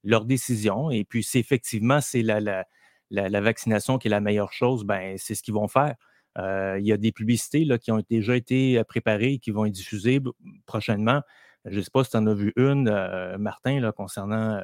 leur 0.03 0.25
décision. 0.25 0.91
Et 0.91 1.05
puis, 1.05 1.23
si 1.23 1.39
effectivement 1.39 2.01
c'est 2.01 2.21
la, 2.21 2.39
la, 2.39 2.65
la, 3.09 3.41
vaccination 3.41 3.97
qui 3.97 4.09
est 4.09 4.11
la 4.11 4.21
meilleure 4.21 4.53
chose, 4.53 4.83
ben, 4.85 5.15
c'est 5.17 5.33
ce 5.33 5.41
qu'ils 5.41 5.55
vont 5.55 5.67
faire. 5.67 5.95
Euh, 6.37 6.77
il 6.79 6.85
y 6.85 6.91
a 6.93 6.97
des 6.97 7.11
publicités 7.11 7.65
là, 7.65 7.79
qui 7.79 7.91
ont 7.91 8.03
déjà 8.11 8.35
été 8.35 8.83
préparées 8.83 9.33
et 9.33 9.39
qui 9.39 9.49
vont 9.49 9.65
être 9.65 9.73
diffusées 9.73 10.19
prochainement. 10.67 11.21
Je 11.65 11.77
ne 11.77 11.81
sais 11.81 11.89
pas 11.91 12.03
si 12.03 12.11
tu 12.11 12.17
en 12.17 12.27
as 12.27 12.33
vu 12.35 12.53
une, 12.57 12.91
Martin, 13.39 13.91
concernant 13.91 14.61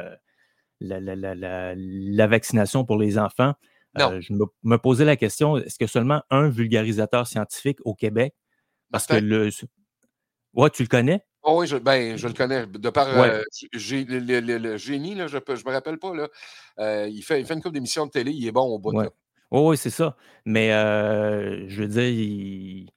la, 0.82 1.00
la, 1.00 1.16
la, 1.16 1.74
la 1.76 2.28
vaccination 2.28 2.86
pour 2.86 2.98
les 2.98 3.18
enfants. 3.18 3.56
Euh, 4.00 4.22
je 4.22 4.34
me, 4.34 4.46
me 4.64 4.78
posais 4.78 5.06
la 5.06 5.16
question, 5.16 5.58
est-ce 5.58 5.78
que 5.78 5.88
seulement 5.88 6.24
un 6.30 6.50
vulgarisateur 6.50 7.28
scientifique 7.28 7.80
au 7.86 7.94
Québec? 7.94 8.34
Parce 8.92 9.06
que 9.06 9.16
le. 9.16 9.50
Ouais, 10.54 10.70
tu 10.70 10.84
le 10.84 10.88
connais? 10.88 11.24
Oh 11.44 11.60
oui, 11.60 11.68
je, 11.68 11.78
ben, 11.78 12.18
je 12.18 12.28
le 12.28 12.34
connais. 12.34 12.66
De 12.68 12.90
par 12.90 13.08
Ouais. 13.08 13.30
euh, 13.30 13.44
j'ai- 13.74 14.06
le, 14.06 14.20
le- 14.20 14.40
le- 14.40 14.58
le 14.58 14.78
génie, 14.78 15.14
là, 15.14 15.28
je 15.28 15.38
ne 15.38 15.42
me 15.42 15.72
rappelle 15.72 16.00
pas. 16.00 16.16
Là, 16.16 16.30
euh, 16.80 17.08
il, 17.10 17.22
fait, 17.22 17.40
il 17.42 17.46
fait 17.46 17.54
une 17.54 17.62
couple 17.62 17.74
d'émissions 17.76 18.06
de 18.06 18.12
télé, 18.12 18.32
il 18.32 18.48
est 18.48 18.52
bon 18.52 18.64
au 18.64 18.80
bout. 18.80 18.94
Ouais. 18.94 19.06
là. 19.06 19.10
Oui, 19.52 19.78
c'est 19.78 19.90
ça. 19.90 20.16
Mais 20.46 20.70
je 20.72 21.82
veux 21.82 21.88
dire, 21.88 22.04
il, 22.04 22.90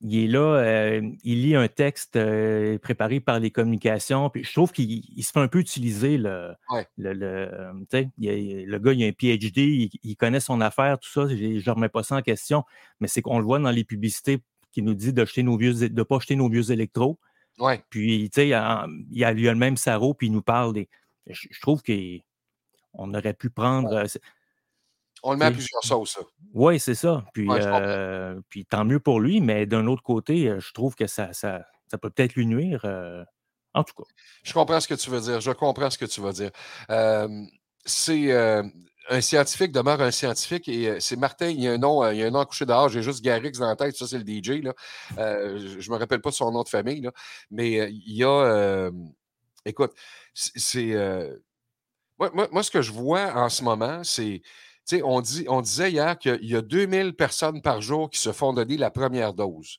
il 0.00 0.24
est 0.24 0.26
là, 0.28 0.56
euh, 0.56 1.02
il 1.24 1.42
lit 1.42 1.56
un 1.56 1.66
texte 1.68 2.16
euh, 2.16 2.78
préparé 2.78 3.18
par 3.20 3.40
les 3.40 3.50
communications. 3.50 4.30
Puis 4.30 4.44
je 4.44 4.52
trouve 4.52 4.70
qu'il 4.72 4.90
il 5.16 5.22
se 5.24 5.32
fait 5.32 5.40
un 5.40 5.48
peu 5.48 5.58
utiliser. 5.58 6.18
Le, 6.18 6.52
Ouais. 6.70 6.86
le, 6.96 7.12
le, 7.14 7.26
euh, 7.26 7.72
il 8.18 8.28
a- 8.30 8.66
le 8.66 8.78
gars, 8.78 8.92
il 8.92 9.02
a 9.04 9.06
un 9.08 9.12
PhD, 9.12 9.56
il, 9.58 9.90
il 10.02 10.16
connaît 10.16 10.40
son 10.40 10.60
affaire, 10.60 10.98
tout 11.00 11.10
ça. 11.10 11.26
Je 11.28 11.68
ne 11.68 11.74
remets 11.74 11.88
pas 11.88 12.02
ça 12.04 12.16
en 12.16 12.22
question. 12.22 12.62
Mais 13.00 13.08
c'est 13.08 13.22
qu'on 13.22 13.38
le 13.38 13.44
voit 13.44 13.58
dans 13.58 13.70
les 13.72 13.84
publicités 13.84 14.38
qui 14.70 14.82
nous 14.82 14.94
dit 14.94 15.12
de 15.12 15.22
ne 15.22 15.42
nos 15.42 15.56
vieux, 15.56 15.88
de 15.88 16.02
pas 16.02 16.18
jeter 16.20 16.36
nos 16.36 16.48
vieux 16.48 16.70
électros. 16.70 17.18
Ouais. 17.58 17.82
Puis, 17.90 18.30
tu 18.30 18.40
sais, 18.40 18.48
il 18.48 18.54
a, 18.54 18.86
lui 19.32 19.48
a 19.48 19.52
le 19.52 19.58
même 19.58 19.76
sarreau, 19.76 20.14
puis 20.14 20.28
il 20.28 20.32
nous 20.32 20.42
parle 20.42 20.74
des. 20.74 20.88
Je, 21.26 21.48
je 21.50 21.60
trouve 21.60 21.82
qu'on 21.82 23.14
aurait 23.14 23.34
pu 23.34 23.50
prendre. 23.50 24.04
On 25.22 25.32
le 25.32 25.38
met 25.38 25.46
à 25.46 25.50
plusieurs 25.50 25.82
sauces. 25.84 26.18
Oui, 26.54 26.78
c'est 26.78 26.94
ça. 26.94 27.24
Puis, 27.32 27.48
Ouais, 27.48 27.60
euh, 27.64 28.40
puis 28.48 28.64
tant 28.66 28.84
mieux 28.84 29.00
pour 29.00 29.20
lui, 29.20 29.40
mais 29.40 29.66
d'un 29.66 29.86
autre 29.86 30.02
côté, 30.02 30.48
euh, 30.48 30.60
je 30.60 30.72
trouve 30.72 30.94
que 30.94 31.06
ça, 31.06 31.32
ça, 31.32 31.64
ça 31.90 31.98
peut 31.98 32.10
peut-être 32.10 32.34
lui 32.34 32.46
nuire. 32.46 32.82
euh, 32.84 33.24
en 33.74 33.84
tout 33.84 33.94
cas. 33.94 34.04
Je 34.42 34.52
comprends 34.52 34.80
ce 34.80 34.88
que 34.88 34.94
tu 34.94 35.10
veux 35.10 35.20
dire. 35.20 35.40
Je 35.40 35.50
comprends 35.52 35.90
ce 35.90 35.98
que 35.98 36.04
tu 36.06 36.20
veux 36.20 36.32
dire. 36.32 36.50
Euh, 36.90 37.28
c'est 37.84 38.32
un 39.10 39.20
scientifique 39.22 39.72
demeure 39.72 40.00
un 40.02 40.10
scientifique 40.10 40.68
et 40.68 41.00
c'est 41.00 41.16
Martin. 41.16 41.48
Il 41.48 41.60
y 41.62 41.68
a 41.68 41.72
un 41.72 41.78
nom, 41.78 42.06
il 42.10 42.18
y 42.18 42.22
a 42.22 42.26
un 42.26 42.30
nom 42.30 42.40
accouché 42.40 42.66
dehors. 42.66 42.88
J'ai 42.90 43.02
juste 43.02 43.22
Garrix 43.24 43.52
dans 43.52 43.68
la 43.68 43.76
tête. 43.76 43.96
Ça, 43.96 44.06
c'est 44.06 44.18
le 44.18 44.24
DJ. 44.24 44.62
Là. 44.62 44.74
Je 45.16 45.76
ne 45.88 45.92
me 45.94 45.98
rappelle 45.98 46.20
pas 46.20 46.30
de 46.30 46.34
son 46.34 46.50
nom 46.52 46.62
de 46.62 46.68
famille. 46.68 47.00
Là. 47.00 47.12
Mais 47.50 47.90
il 47.90 48.12
y 48.14 48.24
a. 48.24 48.90
écoute, 49.64 49.92
c'est. 50.34 50.94
moi, 52.18 52.30
moi- 52.34 52.48
moi, 52.52 52.62
ce 52.62 52.70
que 52.70 52.82
je 52.82 52.92
vois 52.92 53.32
en 53.34 53.48
ce 53.48 53.62
moment, 53.62 54.02
c'est. 54.04 54.42
On, 55.04 55.20
disait 55.20 55.90
hier 55.90 56.18
qu'il 56.18 56.44
y 56.44 56.56
a 56.56 56.62
2000 56.62 57.14
personnes 57.14 57.62
par 57.62 57.80
jour 57.82 58.10
qui 58.10 58.18
se 58.18 58.32
font 58.32 58.52
donner 58.52 58.76
la 58.76 58.90
première 58.90 59.34
dose. 59.34 59.78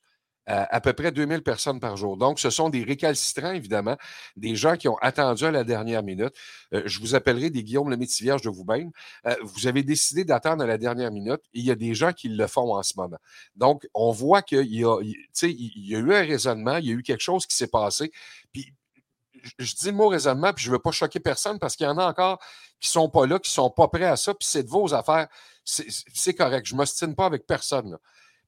À 0.51 0.81
peu 0.81 0.93
près 0.93 1.11
2000 1.11 1.43
personnes 1.43 1.79
par 1.79 1.95
jour. 1.95 2.17
Donc, 2.17 2.39
ce 2.39 2.49
sont 2.49 2.69
des 2.69 2.83
récalcitrants, 2.83 3.51
évidemment, 3.51 3.95
des 4.35 4.55
gens 4.55 4.77
qui 4.77 4.87
ont 4.87 4.97
attendu 4.97 5.45
à 5.45 5.51
la 5.51 5.63
dernière 5.63 6.01
minute. 6.01 6.33
Euh, 6.73 6.81
je 6.87 6.99
vous 6.99 7.13
appellerai 7.13 7.51
des 7.51 7.63
Guillaume 7.63 7.91
le 7.91 7.97
Métivierge 7.97 8.41
de 8.41 8.49
vous-même. 8.49 8.89
Euh, 9.27 9.35
vous 9.43 9.67
avez 9.67 9.83
décidé 9.83 10.25
d'attendre 10.25 10.63
à 10.63 10.65
la 10.65 10.79
dernière 10.79 11.11
minute 11.11 11.41
et 11.53 11.59
il 11.59 11.65
y 11.65 11.69
a 11.69 11.75
des 11.75 11.93
gens 11.93 12.13
qui 12.13 12.29
le 12.29 12.47
font 12.47 12.73
en 12.75 12.81
ce 12.81 12.93
moment. 12.97 13.19
Donc, 13.55 13.87
on 13.93 14.09
voit 14.09 14.41
qu'il 14.41 14.65
y 14.65 14.79
y 14.79 14.85
a 15.95 15.99
eu 15.99 16.13
un 16.15 16.21
raisonnement, 16.21 16.77
il 16.77 16.85
y 16.87 16.89
a 16.89 16.93
eu 16.93 17.03
quelque 17.03 17.21
chose 17.21 17.45
qui 17.45 17.55
s'est 17.55 17.67
passé. 17.67 18.11
Puis, 18.51 18.73
je- 19.43 19.51
je 19.59 19.75
dis 19.75 19.85
le 19.85 19.91
mot 19.91 20.07
raisonnement, 20.07 20.51
puis 20.51 20.65
je 20.65 20.71
ne 20.71 20.75
veux 20.77 20.81
pas 20.81 20.91
choquer 20.91 21.19
personne 21.19 21.59
parce 21.59 21.75
qu'il 21.75 21.85
y 21.85 21.89
en 21.89 21.99
a 21.99 22.07
encore 22.07 22.39
qui 22.79 22.87
ne 22.89 22.91
sont 23.01 23.09
pas 23.09 23.25
là, 23.25 23.39
qui 23.39 23.49
ne 23.49 23.53
sont 23.53 23.69
pas 23.69 23.87
prêts 23.87 24.05
à 24.05 24.15
ça, 24.15 24.33
puis 24.33 24.47
c'est 24.47 24.63
de 24.63 24.69
vos 24.69 24.93
affaires. 24.93 25.27
C'est 25.63 26.33
correct. 26.33 26.65
Je 26.65 26.73
ne 26.73 26.77
m'ostine 26.77 27.15
pas 27.15 27.25
avec 27.25 27.45
personne. 27.45 27.97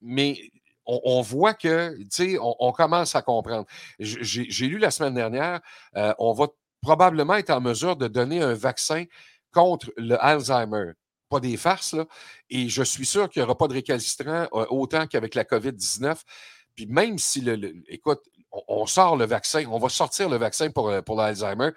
Mais 0.02 0.52
on, 0.86 1.22
voit 1.22 1.54
que, 1.54 1.96
tu 1.98 2.08
sais, 2.10 2.38
on, 2.40 2.72
commence 2.72 3.16
à 3.16 3.22
comprendre. 3.22 3.66
J'ai 4.00 4.68
lu 4.68 4.78
la 4.78 4.92
semaine 4.92 5.14
dernière, 5.14 5.62
euh, 5.96 6.14
on 6.18 6.34
va 6.34 6.48
probablement 6.82 7.36
être 7.36 7.52
en 7.52 7.62
mesure 7.62 7.96
de 7.96 8.08
donner 8.08 8.42
un 8.42 8.54
vaccin 8.54 9.06
contre 9.54 9.92
le 9.98 10.22
Alzheimer. 10.24 10.94
Pas 11.30 11.40
des 11.40 11.56
farces, 11.56 11.94
là. 11.94 12.06
Et 12.50 12.68
je 12.68 12.84
suis 12.84 13.06
sûr 13.06 13.30
qu'il 13.30 13.42
n'y 13.42 13.46
aura 13.46 13.58
pas 13.58 13.68
de 13.68 13.74
récalcitrant 13.74 14.48
euh, 14.54 14.66
autant 14.70 15.08
qu'avec 15.08 15.36
la 15.36 15.44
COVID-19. 15.44 16.20
Puis 16.76 16.88
même 16.88 17.18
si, 17.18 17.42
le, 17.42 17.56
le- 17.56 17.74
écoute, 17.88 18.22
on, 18.52 18.62
on 18.68 18.86
sort 18.86 19.16
le 19.16 19.26
vaccin, 19.26 19.64
on 19.70 19.80
va 19.80 19.88
sortir 19.88 20.28
le 20.28 20.38
vaccin 20.38 20.72
pour, 20.72 20.90
euh, 20.90 21.02
pour 21.02 21.16
l'Alzheimer. 21.16 21.70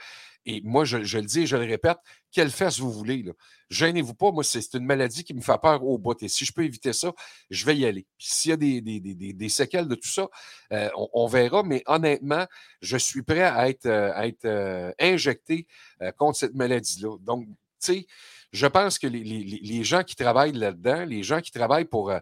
Et 0.46 0.60
moi, 0.62 0.84
je, 0.84 1.02
je 1.04 1.18
le 1.18 1.24
dis 1.24 1.40
et 1.40 1.46
je 1.46 1.56
le 1.56 1.64
répète, 1.64 1.96
quelle 2.30 2.50
fesse 2.50 2.78
vous 2.78 2.92
voulez. 2.92 3.22
Là. 3.22 3.32
Gênez-vous 3.70 4.14
pas, 4.14 4.30
moi, 4.30 4.44
c'est 4.44 4.60
c'est 4.60 4.76
une 4.76 4.84
maladie 4.84 5.24
qui 5.24 5.32
me 5.34 5.40
fait 5.40 5.58
peur 5.60 5.82
au 5.84 5.96
bout. 5.98 6.22
Et 6.22 6.28
si 6.28 6.44
je 6.44 6.52
peux 6.52 6.64
éviter 6.64 6.92
ça, 6.92 7.12
je 7.50 7.64
vais 7.64 7.76
y 7.76 7.86
aller. 7.86 8.06
Puis 8.18 8.26
s'il 8.30 8.50
y 8.50 8.52
a 8.54 8.56
des, 8.56 8.80
des- 8.80 9.00
des- 9.00 9.32
des- 9.32 9.48
séquelles 9.48 9.88
de 9.88 9.94
tout 9.94 10.08
ça, 10.08 10.28
euh, 10.72 10.90
on, 10.96 11.08
on 11.14 11.26
verra. 11.26 11.62
Mais 11.62 11.82
honnêtement, 11.86 12.46
je 12.82 12.96
suis 12.96 13.22
prêt 13.22 13.42
à 13.42 13.68
être, 13.68 13.86
euh, 13.86 14.12
à 14.14 14.26
être 14.26 14.44
euh, 14.44 14.92
injecté 15.00 15.66
euh, 16.02 16.12
contre 16.12 16.38
cette 16.38 16.54
maladie-là. 16.54 17.16
Donc, 17.20 17.46
tu 17.46 17.54
sais, 17.80 18.06
je 18.52 18.66
pense 18.66 18.98
que 18.98 19.06
les, 19.06 19.24
les- 19.24 19.60
les- 19.62 19.84
gens 19.84 20.02
qui 20.02 20.14
travaillent 20.14 20.52
là-dedans, 20.52 21.04
les 21.04 21.22
gens 21.22 21.40
qui 21.40 21.50
travaillent 21.50 21.84
pour 21.86 22.12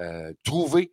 euh, 0.00 0.32
trouver 0.44 0.92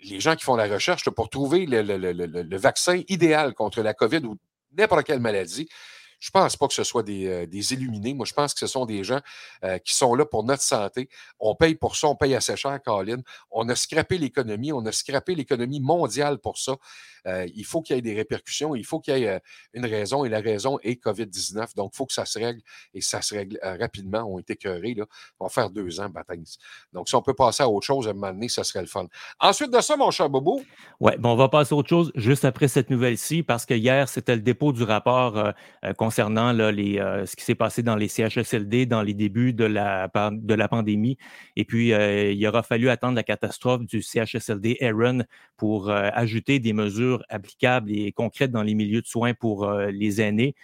les 0.00 0.20
gens 0.20 0.36
qui 0.36 0.44
font 0.44 0.56
la 0.56 0.66
recherche 0.66 1.08
pour 1.10 1.30
trouver 1.30 1.66
le, 1.66 1.80
le- 1.82 1.96
le- 1.96 2.12
le- 2.12 2.42
le 2.42 2.56
vaccin 2.58 3.02
idéal 3.08 3.54
contre 3.54 3.80
la 3.82 3.94
COVID 3.94 4.18
ou 4.24 4.36
n'importe 4.76 5.04
quelle 5.06 5.20
maladie, 5.20 5.68
je 6.24 6.30
ne 6.34 6.40
pense 6.40 6.56
pas 6.56 6.66
que 6.68 6.72
ce 6.72 6.84
soit 6.84 7.02
des, 7.02 7.26
euh, 7.26 7.46
des 7.46 7.74
illuminés. 7.74 8.14
Moi, 8.14 8.24
je 8.24 8.32
pense 8.32 8.54
que 8.54 8.60
ce 8.60 8.66
sont 8.66 8.86
des 8.86 9.04
gens 9.04 9.20
euh, 9.62 9.76
qui 9.76 9.94
sont 9.94 10.14
là 10.14 10.24
pour 10.24 10.42
notre 10.42 10.62
santé. 10.62 11.10
On 11.38 11.54
paye 11.54 11.74
pour 11.74 11.96
ça, 11.96 12.08
on 12.08 12.16
paye 12.16 12.34
assez 12.34 12.56
cher, 12.56 12.80
Colin. 12.82 13.18
On 13.50 13.68
a 13.68 13.76
scrappé 13.76 14.16
l'économie, 14.16 14.72
on 14.72 14.86
a 14.86 14.92
scrappé 14.92 15.34
l'économie 15.34 15.80
mondiale 15.80 16.38
pour 16.38 16.56
ça. 16.56 16.76
Euh, 17.26 17.46
il 17.54 17.66
faut 17.66 17.82
qu'il 17.82 17.96
y 17.96 17.98
ait 17.98 18.02
des 18.02 18.14
répercussions, 18.14 18.74
il 18.74 18.86
faut 18.86 19.00
qu'il 19.00 19.18
y 19.18 19.24
ait 19.24 19.40
une 19.74 19.84
raison, 19.84 20.24
et 20.24 20.30
la 20.30 20.40
raison 20.40 20.78
est 20.82 21.02
COVID-19. 21.02 21.76
Donc, 21.76 21.90
il 21.92 21.96
faut 21.96 22.06
que 22.06 22.14
ça 22.14 22.24
se 22.24 22.38
règle, 22.38 22.62
et 22.94 23.02
ça 23.02 23.20
se 23.20 23.34
règle 23.34 23.58
rapidement. 23.62 24.24
On 24.26 24.38
est 24.38 24.48
écœurés, 24.48 24.94
là. 24.94 25.04
On 25.38 25.44
va 25.44 25.50
faire 25.50 25.68
deux 25.68 26.00
ans, 26.00 26.08
baptême. 26.08 26.44
Donc, 26.94 27.10
si 27.10 27.14
on 27.14 27.22
peut 27.22 27.34
passer 27.34 27.62
à 27.62 27.68
autre 27.68 27.86
chose 27.86 28.06
à 28.06 28.10
un 28.12 28.14
moment 28.14 28.32
donné, 28.32 28.48
ça 28.48 28.64
serait 28.64 28.80
le 28.80 28.86
fun. 28.86 29.06
Ensuite 29.40 29.70
de 29.70 29.80
ça, 29.82 29.94
mon 29.96 30.10
cher 30.10 30.30
Bobo, 30.30 30.62
Ouais, 31.00 31.18
bon, 31.18 31.32
on 31.32 31.36
va 31.36 31.48
passer 31.50 31.74
à 31.74 31.76
autre 31.76 31.88
chose 31.90 32.12
juste 32.14 32.46
après 32.46 32.68
cette 32.68 32.88
nouvelle-ci, 32.88 33.42
parce 33.42 33.66
que 33.66 33.74
hier, 33.74 34.08
c'était 34.08 34.36
le 34.36 34.40
dépôt 34.40 34.72
du 34.72 34.84
rapport 34.84 35.36
euh, 35.36 35.52
concernant 36.14 36.52
les, 36.52 37.00
euh, 37.00 37.26
ce 37.26 37.34
qui 37.34 37.42
s'est 37.42 37.56
passé 37.56 37.82
dans 37.82 37.96
les 37.96 38.06
CHSLD 38.06 38.86
dans 38.86 39.02
les 39.02 39.14
débuts 39.14 39.52
de 39.52 39.64
la, 39.64 40.08
pandémie. 40.68 41.18
Et 41.56 41.64
puis, 41.64 41.92
euh, 41.92 42.30
il 42.30 42.46
aura 42.46 42.62
fallu 42.62 42.88
attendre 42.88 43.16
la 43.16 43.24
catastrophe 43.24 43.84
du 43.84 44.00
CHSLD 44.00 44.76
Aaron 44.80 45.24
pour 45.56 45.90
euh, 45.90 46.10
ajouter 46.12 46.60
des 46.60 46.72
mesures 46.72 47.24
applicables 47.28 47.90
et 47.90 48.12
concrètes 48.12 48.52
dans 48.52 48.62
les 48.62 48.74
milieux 48.74 49.02
de 49.02 49.08
soins 49.08 49.34
pour 49.34 49.68
les 49.68 50.20
aînés. 50.20 50.54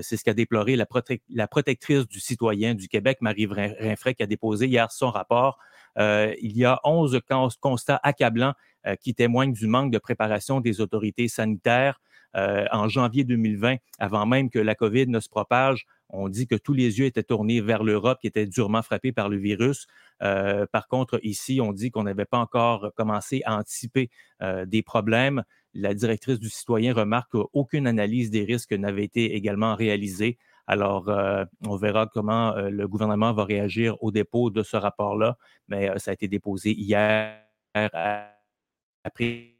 C'est 0.00 0.16
ce 0.16 0.22
qu'a 0.22 0.32
déploré 0.32 0.76
la, 0.76 0.86
la, 1.28 1.48
protectrice 1.48 2.06
du 2.06 2.20
citoyen 2.20 2.74
du 2.74 2.86
Québec, 2.86 3.18
Marie 3.20 3.46
Rinfray, 3.46 4.14
qui 4.14 4.22
a 4.22 4.26
déposé 4.26 4.66
hier 4.66 4.92
son 4.92 5.10
rapport. 5.10 5.58
Il 5.98 6.56
y 6.56 6.64
a 6.64 6.78
11 6.84 7.20
constats 7.60 7.98
accablants 8.04 8.54
qui 9.00 9.14
témoignent 9.14 9.52
du 9.52 9.66
manque 9.66 9.90
de 9.90 9.98
préparation 9.98 10.60
des 10.60 10.80
autorités 10.80 11.26
sanitaires. 11.26 12.00
En 12.34 12.88
janvier 12.88 13.24
2020, 13.24 13.76
avant 13.98 14.26
même 14.26 14.50
que 14.50 14.58
la 14.58 14.74
COVID 14.74 15.08
ne 15.08 15.20
se 15.20 15.28
propage, 15.28 15.86
on 16.12 16.28
dit 16.28 16.46
que 16.46 16.54
tous 16.54 16.72
les 16.72 16.98
yeux 16.98 17.06
étaient 17.06 17.22
tournés 17.22 17.60
vers 17.60 17.82
l'Europe 17.82 18.18
qui 18.20 18.26
était 18.26 18.46
durement 18.46 18.82
frappée 18.82 19.12
par 19.12 19.28
le 19.28 19.36
virus. 19.36 19.86
Euh, 20.22 20.66
par 20.70 20.88
contre, 20.88 21.20
ici, 21.22 21.60
on 21.62 21.72
dit 21.72 21.90
qu'on 21.90 22.02
n'avait 22.04 22.24
pas 22.24 22.38
encore 22.38 22.92
commencé 22.96 23.42
à 23.44 23.56
anticiper 23.56 24.10
euh, 24.42 24.66
des 24.66 24.82
problèmes. 24.82 25.42
La 25.74 25.94
directrice 25.94 26.38
du 26.38 26.48
citoyen 26.48 26.92
remarque 26.92 27.32
qu'aucune 27.32 27.86
analyse 27.86 28.30
des 28.30 28.44
risques 28.44 28.72
n'avait 28.72 29.04
été 29.04 29.34
également 29.34 29.74
réalisée. 29.74 30.38
Alors, 30.66 31.08
euh, 31.08 31.44
on 31.66 31.76
verra 31.76 32.06
comment 32.06 32.54
le 32.56 32.86
gouvernement 32.86 33.32
va 33.32 33.44
réagir 33.44 33.96
au 34.02 34.10
dépôt 34.10 34.50
de 34.50 34.62
ce 34.62 34.76
rapport-là, 34.76 35.36
mais 35.68 35.90
ça 35.98 36.10
a 36.10 36.14
été 36.14 36.28
déposé 36.28 36.72
hier 36.72 37.40
après 39.04 39.59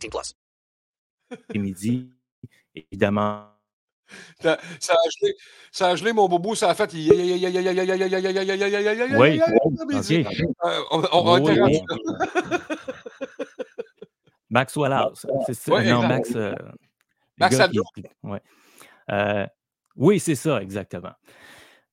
plus. 0.09 0.35
midi, 1.55 2.09
évidemment. 2.75 3.47
Ça, 4.41 4.59
ça, 4.79 4.93
a 4.93 5.09
gelé, 5.21 5.35
ça 5.71 5.87
a 5.89 5.95
gelé 5.95 6.11
mon 6.11 6.27
bobo, 6.27 6.53
ça 6.55 6.69
a 6.69 6.75
fait. 6.75 6.91
Oui, 6.93 7.45
okay. 9.93 10.25
on, 10.91 10.99
on, 10.99 11.03
on 11.11 11.41
Oui, 11.41 11.59
oui. 11.61 11.79
Max 14.49 14.75
Wallace, 14.75 15.25
c'est 15.45 15.53
ça? 15.53 15.71
Ouais, 15.71 15.89
non. 15.89 16.05
Max. 16.05 16.35
euh, 16.35 16.53
Max 17.37 17.57
qui- 17.69 18.03
ouais. 18.23 18.41
Euh, 19.09 19.47
oui, 19.95 20.19
c'est 20.19 20.35
ça, 20.35 20.61
exactement. 20.61 21.13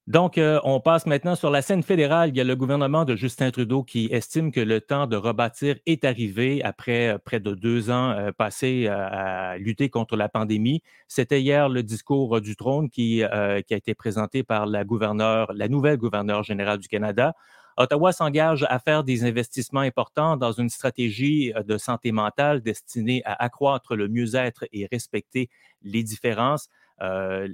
Donc, 0.08 0.38
euh, 0.38 0.58
on 0.64 0.80
passe 0.80 1.04
maintenant 1.04 1.34
sur 1.34 1.50
la 1.50 1.60
scène 1.60 1.82
fédérale. 1.82 2.30
Il 2.30 2.36
y 2.38 2.40
a 2.40 2.44
le 2.44 2.56
gouvernement 2.56 3.04
de 3.04 3.14
Justin 3.14 3.50
Trudeau 3.50 3.82
qui 3.82 4.08
estime 4.10 4.52
que 4.52 4.60
le 4.60 4.80
temps 4.80 5.06
de 5.06 5.16
rebâtir 5.16 5.76
est 5.84 6.02
arrivé 6.06 6.64
après 6.64 7.08
euh, 7.08 7.18
près 7.18 7.40
de 7.40 7.54
deux 7.54 7.90
ans 7.90 8.12
euh, 8.12 8.32
passés 8.32 8.86
à 8.88 9.58
lutter 9.58 9.90
contre 9.90 10.16
la 10.16 10.30
pandémie. 10.30 10.82
C'était 11.08 11.42
hier 11.42 11.68
le 11.68 11.82
discours 11.82 12.40
du 12.40 12.56
trône 12.56 12.88
qui, 12.88 13.22
qui 13.66 13.74
a 13.74 13.76
été 13.76 13.94
présenté 13.94 14.42
par 14.42 14.64
la 14.64 14.82
gouverneure, 14.82 15.52
la 15.52 15.68
nouvelle 15.68 15.98
gouverneure 15.98 16.42
générale 16.42 16.78
du 16.78 16.88
Canada. 16.88 17.34
Ottawa 17.76 18.12
s'engage 18.12 18.64
à 18.70 18.78
faire 18.78 19.04
des 19.04 19.24
investissements 19.24 19.80
importants 19.80 20.38
dans 20.38 20.52
une 20.52 20.70
stratégie 20.70 21.52
de 21.66 21.76
santé 21.76 22.12
mentale 22.12 22.62
destinée 22.62 23.20
à 23.26 23.42
accroître 23.44 23.94
le 23.94 24.08
mieux-être 24.08 24.64
et 24.72 24.88
respecter 24.90 25.50
les 25.82 26.02
différences. 26.02 26.70
Euh, 27.00 27.48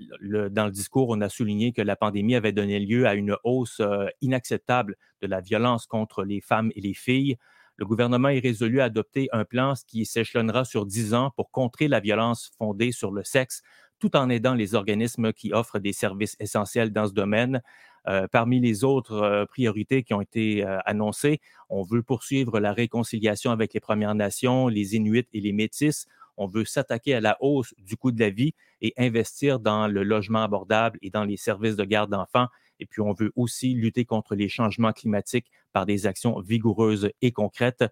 dans 0.51 0.65
le 0.65 0.71
discours, 0.71 1.09
on 1.11 1.21
a 1.21 1.29
souligné 1.29 1.73
que 1.73 1.83
la 1.83 1.97
pandémie 1.97 2.35
avait 2.35 2.53
donné 2.53 2.79
lieu 2.81 3.07
à 3.07 3.15
une 3.15 3.37
hausse 3.45 3.81
euh, 3.81 4.07
inacceptable 4.21 4.97
de 5.21 5.27
la 5.27 5.41
violence 5.41 5.87
contre 5.87 6.25
les 6.25 6.41
femmes 6.41 6.71
et 6.75 6.81
les 6.81 6.95
filles. 6.95 7.37
Le 7.77 7.85
gouvernement 7.85 8.29
est 8.29 8.39
résolu 8.39 8.81
à 8.81 8.85
adopter 8.85 9.29
un 9.33 9.45
plan 9.45 9.75
qui 9.87 10.07
s'échelonnera 10.07 10.65
sur 10.65 10.87
10 10.87 11.15
ans 11.15 11.31
pour 11.37 11.51
contrer 11.51 11.89
la 11.89 12.01
violence 12.01 12.53
fondée 12.57 12.93
sur 12.93 13.11
le 13.11 13.25
sexe, 13.25 13.63
tout 13.99 14.17
en 14.17 14.31
aidant 14.31 14.55
les 14.55 14.75
organismes 14.75 15.33
qui 15.33 15.53
offrent 15.53 15.79
des 15.79 15.93
services 15.93 16.37
essentiels 16.39 16.93
dans 16.93 17.09
ce 17.09 17.13
domaine. 17.13 17.63
Euh, 18.07 18.29
parmi 18.31 18.61
les 18.61 18.85
autres 18.85 19.47
priorités 19.49 20.03
qui 20.03 20.15
ont 20.15 20.21
été 20.21 20.63
annoncées, 20.85 21.41
on 21.69 21.83
veut 21.83 22.03
poursuivre 22.03 22.61
la 22.61 22.73
réconciliation 22.73 23.51
avec 23.51 23.75
les 23.75 23.81
Premières 23.81 24.15
Nations, 24.15 24.69
les 24.69 24.95
Inuits 24.95 25.27
et 25.33 25.41
les 25.41 25.53
Métis. 25.53 26.07
On 26.37 26.47
veut 26.47 26.65
s'attaquer 26.65 27.15
à 27.15 27.21
la 27.21 27.37
hausse 27.41 27.75
du 27.79 27.97
coût 27.97 28.13
de 28.13 28.21
la 28.21 28.31
vie 28.31 28.55
et 28.81 28.93
investir 28.97 29.61
dans 29.61 29.89
le 29.89 30.03
logement 30.03 30.43
abordable 30.43 30.99
et 31.03 31.11
dans 31.11 31.25
les 31.25 31.37
services 31.37 31.77
de 31.77 31.85
garde 31.85 32.11
d'enfants. 32.11 32.49
Et 32.81 32.87
puis, 32.87 33.01
on 33.01 33.13
veut 33.13 33.33
aussi 33.37 33.75
lutter 33.75 34.05
contre 34.05 34.35
les 34.35 34.49
changements 34.49 34.93
climatiques 34.93 35.51
par 35.73 35.87
des 35.87 36.07
actions 36.07 36.41
vigoureuses 36.41 37.11
et 37.23 37.33
concrètes. 37.33 37.85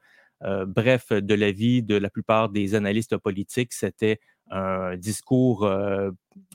Euh, 0.45 0.67
bref, 0.67 1.13
de 1.13 1.35
l'avis 1.35 1.83
de 1.83 1.95
la 1.95 2.11
plupart 2.11 2.49
des 2.49 2.75
analystes 2.75 3.17
politiques, 3.17 3.73
c'était 3.73 4.19
un 4.51 4.97
discours 4.97 5.65
euh, 5.65 6.11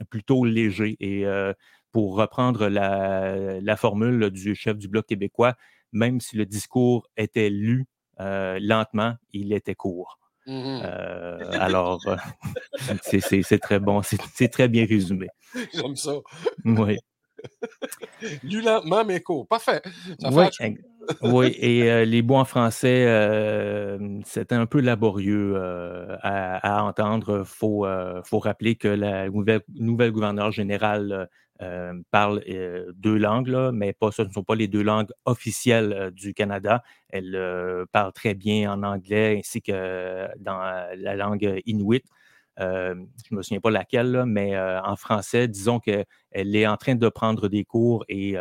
plutôt 0.10 0.44
léger. 0.44 0.98
Et 1.00 1.26
euh, 1.26 1.54
pour 1.92 2.16
reprendre 2.16 2.68
la, 2.68 3.78
formule 3.78 4.30
du 4.30 4.56
chef 4.56 4.78
du 4.78 4.88
Bloc 4.88 5.08
québécois, 5.08 5.56
même 5.94 6.20
si 6.20 6.36
le 6.36 6.46
discours 6.46 7.08
était 7.16 7.50
lu 7.50 7.86
lentement, 8.20 9.14
il 9.32 9.54
était 9.54 9.76
court. 9.76 10.20
Mhm. 10.48 10.82
Euh, 10.84 11.38
alors, 11.60 12.00
euh, 12.08 12.16
c'est- 13.04 13.20
très 13.60 13.80
bon, 13.80 14.02
c'est 14.02 14.48
très 14.48 14.68
bien 14.70 14.86
résumé. 14.86 15.28
J'aime 15.74 15.96
ça. 15.96 16.14
Oui, 16.66 16.98
Lu 18.44 18.62
lentement, 18.62 19.06
mais 19.06 19.22
court. 19.22 19.48
Parfait. 19.48 19.82
Ça 20.20 20.30
oui. 21.22 21.56
Et 21.60 21.90
euh, 21.92 22.04
les 22.06 22.22
mots 22.22 22.36
en 22.38 22.46
français, 22.46 23.06
euh, 23.08 24.20
c'était 24.26 24.56
un 24.56 24.66
peu 24.66 24.82
laborieux 24.82 25.54
euh, 25.56 26.16
à, 26.22 26.80
à 26.80 26.84
entendre. 26.84 27.40
Il 27.42 27.46
faut, 27.46 27.86
faut 28.24 28.40
rappeler 28.40 28.76
que 28.76 28.88
la 28.88 29.30
nouvelle, 29.30 29.62
nouvelle 29.76 30.12
gouverneure 30.12 30.52
générale 30.52 31.30
euh, 31.62 31.94
parle 32.12 32.44
euh, 32.50 32.92
deux 32.96 33.18
langues, 33.18 33.72
mais 33.74 33.94
pas, 33.94 34.12
ce 34.12 34.22
ne 34.22 34.30
sont 34.30 34.44
pas 34.44 34.56
les 34.56 34.68
deux 34.68 34.84
langues 34.84 35.10
officielles 35.26 35.94
euh, 35.94 36.12
du 36.12 36.34
Canada. 36.34 36.84
Elle 37.10 37.86
parle 37.92 38.14
très 38.14 38.34
bien 38.36 38.72
en 38.72 38.84
anglais 38.84 39.38
ainsi 39.40 39.62
que 39.62 40.28
dans 40.40 40.60
la 40.96 41.16
langue 41.16 41.62
inuit. 41.66 42.04
Je 42.60 42.64
ne 43.32 43.38
me 43.38 43.42
souviens 43.42 43.60
pas 43.60 43.72
laquelle, 43.72 44.24
mais 44.26 44.60
en 44.60 44.96
français, 44.96 45.48
disons 45.48 45.80
qu'elle 45.80 46.06
est 46.34 46.68
en 46.68 46.76
train 46.76 46.96
de 46.96 47.08
prendre 47.10 47.48
des 47.48 47.64
cours 47.64 48.04
et 48.10 48.36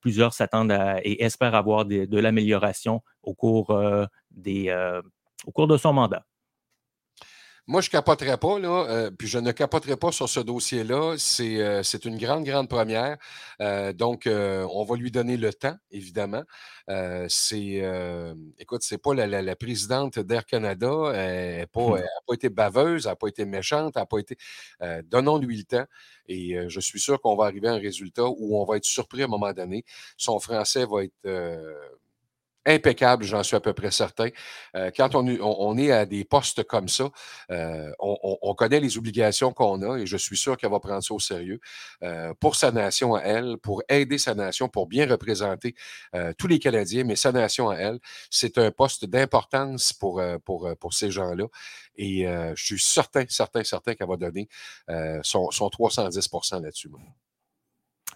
plusieurs 0.00 0.32
s'attendent 0.32 0.76
et 1.04 1.22
espèrent 1.22 1.54
avoir 1.54 1.84
de 1.84 2.18
l'amélioration 2.18 3.02
au 3.22 3.34
cours 3.34 3.68
de 4.32 5.76
son 5.76 5.92
mandat. 5.92 6.24
Moi, 7.66 7.80
je 7.80 7.88
ne 7.88 7.92
capoterais 7.92 8.36
pas, 8.36 8.58
là, 8.58 8.86
euh, 8.90 9.10
puis 9.10 9.26
je 9.26 9.38
ne 9.38 9.50
capoterai 9.50 9.96
pas 9.96 10.12
sur 10.12 10.28
ce 10.28 10.38
dossier-là. 10.40 11.14
C'est 11.16 11.62
euh, 11.62 11.82
c'est 11.82 12.04
une 12.04 12.18
grande, 12.18 12.44
grande 12.44 12.68
première. 12.68 13.16
Euh, 13.62 13.94
donc, 13.94 14.26
euh, 14.26 14.66
on 14.70 14.84
va 14.84 14.96
lui 14.96 15.10
donner 15.10 15.38
le 15.38 15.50
temps, 15.50 15.74
évidemment. 15.90 16.42
Euh, 16.90 17.24
c'est, 17.30 17.80
euh, 17.82 18.34
écoute, 18.58 18.82
c'est 18.82 18.98
pas 18.98 19.14
la, 19.14 19.26
la- 19.26 19.40
la 19.40 19.56
présidente 19.56 20.18
d'Air 20.18 20.44
Canada. 20.44 21.12
Elle 21.14 21.60
n'a 21.60 21.66
pas, 21.66 21.80
Hmm. 22.00 22.02
pas 22.26 22.34
été 22.34 22.50
baveuse, 22.50 23.06
elle 23.06 23.12
n'a 23.12 23.16
pas 23.16 23.28
été 23.28 23.46
méchante, 23.46 23.94
elle 23.96 24.02
n'a 24.02 24.06
pas 24.06 24.18
été. 24.18 24.36
euh, 24.82 25.00
Donnons-lui 25.06 25.56
le 25.56 25.64
temps. 25.64 25.86
Et 26.28 26.58
euh, 26.58 26.68
je 26.68 26.80
suis 26.80 27.00
sûr 27.00 27.18
qu'on 27.22 27.34
va 27.34 27.46
arriver 27.46 27.68
à 27.68 27.72
un 27.72 27.78
résultat 27.78 28.24
où 28.26 28.58
on 28.60 28.64
va 28.66 28.76
être 28.76 28.84
surpris 28.84 29.22
à 29.22 29.24
un 29.24 29.28
moment 29.28 29.52
donné. 29.54 29.84
Son 30.18 30.38
français 30.38 30.84
va 30.84 31.04
être. 31.04 31.14
Impeccable, 32.66 33.24
j'en 33.24 33.42
suis 33.42 33.56
à 33.56 33.60
peu 33.60 33.72
près 33.72 33.90
certain. 33.90 34.28
Euh, 34.76 34.90
quand 34.96 35.14
on, 35.14 35.26
est- 35.78 35.90
à 35.92 36.06
des 36.06 36.24
postes 36.24 36.64
comme 36.64 36.88
ça, 36.88 37.10
euh, 37.50 37.90
on, 37.98 38.16
on- 38.22 38.38
on 38.42 38.54
connaît 38.54 38.80
les 38.80 38.96
obligations 38.98 39.52
qu'on 39.52 39.82
a 39.82 39.98
et 39.98 40.06
je 40.06 40.16
suis 40.16 40.36
sûr 40.36 40.56
qu'elle 40.56 40.70
va 40.70 40.80
prendre 40.80 41.02
ça 41.02 41.14
au 41.14 41.20
sérieux 41.20 41.60
euh, 42.02 42.32
pour 42.40 42.56
sa 42.56 42.72
nation 42.72 43.14
à 43.14 43.20
elle, 43.20 43.56
pour 43.58 43.82
aider 43.88 44.18
sa 44.18 44.34
nation, 44.34 44.68
pour 44.68 44.86
bien 44.86 45.06
représenter 45.06 45.74
euh, 46.14 46.32
tous 46.38 46.46
les 46.46 46.58
Canadiens, 46.58 47.04
mais 47.04 47.16
sa 47.16 47.32
nation 47.32 47.68
à 47.70 47.76
elle. 47.76 47.98
C'est 48.30 48.58
un 48.58 48.70
poste 48.70 49.04
d'importance 49.04 49.92
pour, 49.92 50.22
pour, 50.44 50.68
pour 50.80 50.94
ces 50.94 51.10
gens-là. 51.10 51.44
Et 51.96 52.26
je 52.54 52.64
suis 52.64 52.80
certain, 52.80 53.24
certain, 53.28 53.62
certain 53.64 53.94
qu'elle 53.94 54.08
va 54.08 54.16
donner 54.16 54.48
son, 55.22 55.50
son 55.50 55.68
310% 55.68 56.60
là-dessus. 56.62 56.88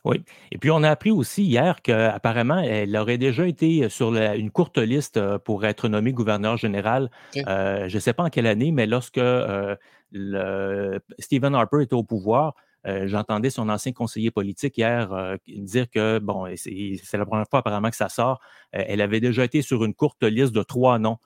Oui. 0.04 0.22
Et 0.52 0.58
puis, 0.58 0.70
on 0.70 0.82
a 0.82 0.90
appris 0.90 1.10
aussi 1.10 1.44
hier 1.44 1.82
qu'apparemment, 1.82 2.58
elle 2.58 2.96
aurait 2.96 3.18
déjà 3.18 3.46
été 3.46 3.88
sur 3.88 4.10
la- 4.10 4.36
une 4.36 4.50
courte 4.50 4.78
liste 4.78 5.16
euh, 5.16 5.38
pour 5.38 5.64
être 5.64 5.88
nommée 5.88 6.12
gouverneur 6.12 6.56
général. 6.56 7.10
Euh, 7.48 7.88
je 7.88 7.94
ne 7.96 8.00
sais 8.00 8.12
pas 8.12 8.24
en 8.24 8.30
quelle 8.30 8.46
année, 8.46 8.70
mais 8.72 8.86
lorsque 8.86 9.18
euh, 9.18 9.76
le- 10.12 11.00
Stephen 11.18 11.54
Harper 11.54 11.82
était 11.82 11.94
au 11.94 12.02
pouvoir, 12.04 12.54
euh, 12.86 13.06
j'entendais 13.08 13.50
son 13.50 13.68
ancien 13.68 13.92
conseiller 13.92 14.30
politique 14.30 14.78
hier 14.78 15.36
dire 15.46 15.90
que, 15.90 16.18
bon, 16.20 16.46
c'est 16.56 17.16
la 17.16 17.26
première 17.26 17.46
fois 17.50 17.58
apparemment 17.60 17.90
que 17.90 17.96
ça 17.96 18.08
sort, 18.08 18.40
elle 18.72 19.00
avait 19.00 19.20
déjà 19.20 19.44
été 19.44 19.62
sur 19.62 19.84
une 19.84 19.94
courte 19.94 20.22
liste 20.22 20.54
de 20.54 20.62
trois 20.62 20.98
noms 20.98 21.18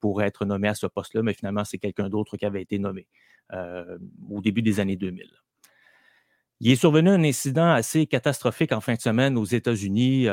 pour 0.00 0.22
être 0.22 0.46
nommé 0.46 0.68
à 0.68 0.74
ce 0.74 0.86
poste-là, 0.86 1.22
mais 1.22 1.34
finalement, 1.34 1.64
c'est 1.64 1.78
quelqu'un 1.78 2.08
d'autre 2.08 2.36
qui 2.38 2.46
avait 2.46 2.62
été 2.62 2.78
nommé 2.78 3.06
au 4.30 4.40
début 4.40 4.62
des 4.62 4.80
années 4.80 4.96
2000. 4.96 5.30
Il 6.60 6.70
est 6.70 6.76
survenu 6.76 7.10
un 7.10 7.22
incident 7.24 7.70
assez 7.70 8.06
catastrophique 8.06 8.72
en 8.72 8.80
fin 8.80 8.94
de 8.94 9.00
semaine 9.00 9.36
aux 9.36 9.44
États-Unis. 9.44 10.26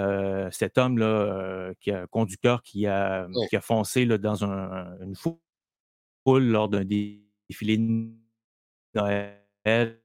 cet 0.52 0.78
homme-là, 0.78 1.74
qui 1.82 1.92
a 1.92 2.08
conducteur 2.08 2.62
qui 2.64 2.88
a, 2.88 3.28
qui 3.50 3.56
a 3.56 3.62
foncé 3.62 4.06
là, 4.06 4.18
dans 4.18 4.46
un- 4.46 4.98
une 5.02 5.16
foule 5.16 5.38
lors 6.44 6.70
d'un 6.70 6.86
défilé 6.86 7.78
de 7.78 8.12
Noël 8.96 10.02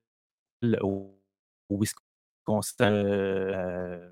au, 0.83 1.15
Wisconsin. 1.71 2.85
euh, 2.93 4.11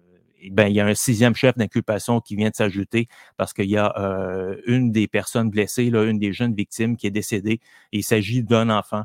ben, 0.50 0.68
il 0.68 0.74
y 0.76 0.80
a 0.80 0.86
un 0.86 0.94
sixième 0.94 1.34
chef 1.34 1.56
d'inculpation 1.56 2.20
qui 2.20 2.36
vient 2.36 2.50
de 2.50 2.54
s'ajouter 2.54 3.08
parce 3.38 3.52
qu'il 3.54 3.70
y 3.70 3.76
a 3.78 3.94
euh, 3.98 4.60
une 4.66 4.92
des 4.92 5.08
personnes 5.08 5.50
blessées, 5.50 5.90
là, 5.90 6.04
une 6.04 6.18
des 6.18 6.32
jeunes 6.32 6.54
victimes 6.54 6.96
qui 6.96 7.06
est 7.06 7.10
décédée. 7.10 7.60
Il 7.92 8.04
s'agit 8.04 8.42
d'un 8.42 8.68
enfant 8.70 8.98
euh, 9.00 9.02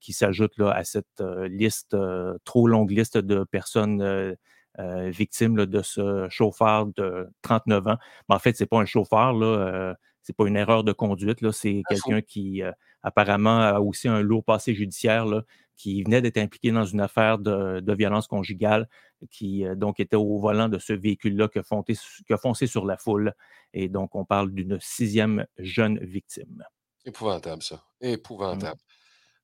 qui 0.00 0.12
s'ajoute 0.12 0.56
là, 0.58 0.70
à 0.70 0.84
cette 0.84 1.20
euh, 1.20 1.48
liste, 1.48 1.94
euh, 1.94 2.36
trop 2.44 2.66
longue 2.68 2.90
liste 2.90 3.18
de 3.18 3.44
personnes 3.44 4.00
euh, 4.02 4.34
euh, 4.78 5.10
victimes 5.10 5.56
là, 5.56 5.66
de 5.66 5.82
ce 5.82 6.26
chauffeur 6.30 6.86
de 6.86 7.28
39 7.42 7.86
ans. 7.88 7.96
Mais 8.28 8.34
en 8.34 8.38
fait, 8.38 8.56
c'est 8.56 8.66
pas 8.66 8.78
un 8.78 8.84
chauffeur, 8.84 9.32
là, 9.32 9.46
euh, 9.46 9.94
c'est 10.22 10.34
pas 10.36 10.46
une 10.46 10.56
erreur 10.56 10.84
de 10.84 10.92
conduite, 10.92 11.40
là, 11.42 11.52
c'est 11.52 11.82
quelqu'un 11.88 12.22
qui 12.22 12.62
euh, 12.62 12.72
apparemment 13.02 13.60
a 13.60 13.78
aussi 13.80 14.08
un 14.08 14.20
lourd 14.20 14.42
passé 14.44 14.74
judiciaire, 14.74 15.26
là, 15.26 15.42
qui 15.76 16.02
venait 16.02 16.22
d'être 16.22 16.38
impliqué 16.38 16.70
dans 16.72 16.84
une 16.84 17.00
affaire 17.00 17.38
de, 17.38 17.80
de 17.80 17.94
violence 17.94 18.26
conjugale, 18.26 18.88
qui 19.30 19.66
euh, 19.66 19.74
donc 19.74 20.00
était 20.00 20.16
au 20.16 20.38
volant 20.38 20.68
de 20.68 20.78
ce 20.78 20.92
véhicule-là 20.92 21.48
qui, 21.48 21.58
a 21.58 21.62
foncé- 21.62 22.66
sur 22.66 22.86
la 22.86 22.96
foule. 22.96 23.34
Et 23.74 23.88
donc, 23.88 24.14
on 24.14 24.24
parle 24.24 24.50
d'une 24.52 24.78
sixième 24.80 25.46
jeune 25.58 25.98
victime. 25.98 26.64
Épouvantable, 27.04 27.62
ça. 27.62 27.84
Mmh. 28.00 28.93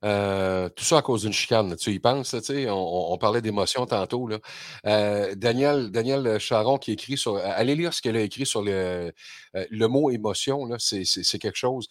Euh, 0.05 0.69
tout 0.71 0.85
ça 0.85 0.99
à 0.99 1.03
cause 1.03 1.23
d'une 1.23 1.33
chicane. 1.33 1.77
Tu 1.77 1.91
y 1.93 1.99
penses, 1.99 2.31
tu 2.31 2.41
sais, 2.43 2.67
on, 2.71 3.17
parlait 3.19 3.43
d'émotion 3.43 3.87
tantôt. 3.87 4.27
Là. 4.27 4.39
Euh, 4.87 5.35
Daniel, 5.35 5.91
Daniel 5.91 6.39
Charon 6.39 6.79
qui 6.79 6.93
écrit 6.93 7.17
sur. 7.17 7.37
Allez 7.37 7.75
lire 7.75 7.93
ce 7.93 8.01
qu'elle 8.03 8.17
a 8.17 8.23
écrit 8.23 8.47
sur 8.47 8.63
le, 8.63 9.13
euh, 9.57 9.67
le 9.71 9.87
mot 9.89 10.11
émotion, 10.11 10.69
c'est, 10.79 11.39
quelque 11.39 11.57
chose. 11.57 11.89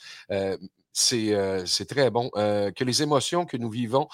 C'est, 0.92 1.86
très 1.88 2.10
bon. 2.10 2.30
Que 2.30 2.84
les 2.84 3.04
émotions 3.04 3.46
que 3.46 3.58
nous 3.58 3.70
vivons, 3.70 4.08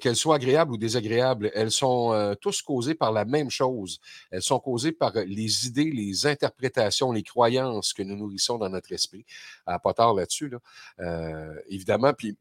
qu'elles 0.00 0.16
soient 0.16 0.36
agréables 0.36 0.72
ou 0.72 0.76
désagréables, 0.76 1.50
elles 1.54 1.72
sont 1.72 2.36
tous 2.40 2.62
causées 2.62 2.94
par 2.94 3.12
la 3.12 3.24
même 3.24 3.50
chose. 3.50 4.00
Elles 4.30 4.42
sont 4.42 4.60
causées 4.60 4.92
par 4.92 5.12
les 5.14 5.66
idées, 5.66 5.90
les 5.90 6.26
interprétations, 6.26 7.10
les 7.12 7.22
croyances 7.22 7.92
que 7.92 8.02
nous 8.02 8.16
nourrissons 8.16 8.58
dans 8.58 8.68
notre 8.68 8.92
esprit. 8.92 9.26
Ah, 9.66 9.78
pas 9.78 9.94
tard 9.94 10.14
là-dessus, 10.14 10.48
là. 10.48 10.58
Évidemment. 11.68 12.12
Puis 12.14 12.36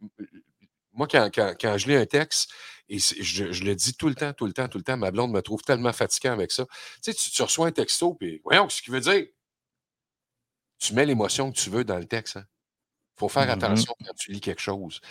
moi, 0.94 1.08
quand, 1.08 1.30
quand- 1.34 1.54
quand 1.60 1.78
je 1.78 1.88
lis 1.88 1.96
un 1.96 2.06
texte, 2.06 2.52
et 2.90 3.00
je, 3.00 3.52
je 3.54 3.64
le 3.64 3.76
dis 3.76 3.94
tout 3.96 4.10
le 4.10 4.16
temps, 4.16 4.34
tout 4.34 4.46
le 4.46 4.54
temps, 4.54 4.68
tout 4.68 4.78
le 4.78 4.84
temps, 4.84 4.98
ma 4.98 5.12
blonde 5.12 5.32
me 5.32 5.42
trouve 5.42 5.62
tellement 5.64 5.94
fatiguant 5.94 6.34
avec 6.34 6.52
ça. 6.52 6.66
Tu 7.04 7.12
sais, 7.12 7.14
tu, 7.14 7.32
tu 7.32 7.42
reçois 7.42 7.68
un 7.68 7.72
texto, 7.72 8.16
puis 8.16 8.42
voyons 8.44 8.68
ce 8.70 8.82
qu'il 8.82 8.94
veut 8.94 9.00
dire. 9.02 9.26
Tu 10.80 10.94
mets 10.94 11.06
l'émotion 11.06 11.52
que 11.52 11.58
tu 11.58 11.70
veux 11.70 11.84
dans 11.84 11.98
le 11.98 12.06
texte. 12.06 12.38
Il 12.38 13.20
faut 13.20 13.30
faire 13.30 13.48
Mhm. 13.48 13.52
attention 13.52 13.94
quand 14.06 14.14
tu 14.16 14.32
lis 14.32 14.42
quelque 14.42 14.62
chose. 14.62 15.02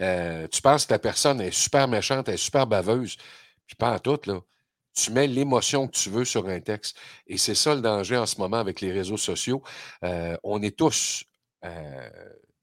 Euh, 0.00 0.48
tu 0.48 0.62
penses 0.62 0.86
que 0.86 0.94
la 0.94 0.98
personne 1.00 1.40
est 1.40 1.52
super 1.52 1.88
méchante, 1.88 2.28
elle 2.28 2.34
est 2.34 2.38
super 2.38 2.66
baveuse, 2.66 3.16
puis 3.66 3.76
pas 3.76 3.94
en 3.94 4.00
tout, 4.00 4.20
là. 4.26 4.40
Tu 4.94 5.12
mets 5.12 5.28
l'émotion 5.28 5.88
que 5.88 5.92
tu 5.96 6.10
veux 6.10 6.24
sur 6.26 6.48
un 6.48 6.60
texte. 6.60 6.98
Et 7.26 7.38
c'est 7.38 7.54
ça 7.56 7.74
le 7.74 7.82
danger 7.82 8.16
en 8.18 8.26
ce 8.26 8.38
moment 8.38 8.58
avec 8.58 8.80
les 8.80 8.92
réseaux 8.92 9.16
sociaux. 9.18 9.62
Euh, 10.04 10.36
on 10.44 10.62
est 10.62 10.76
tous 10.78 11.24
euh, 11.64 12.10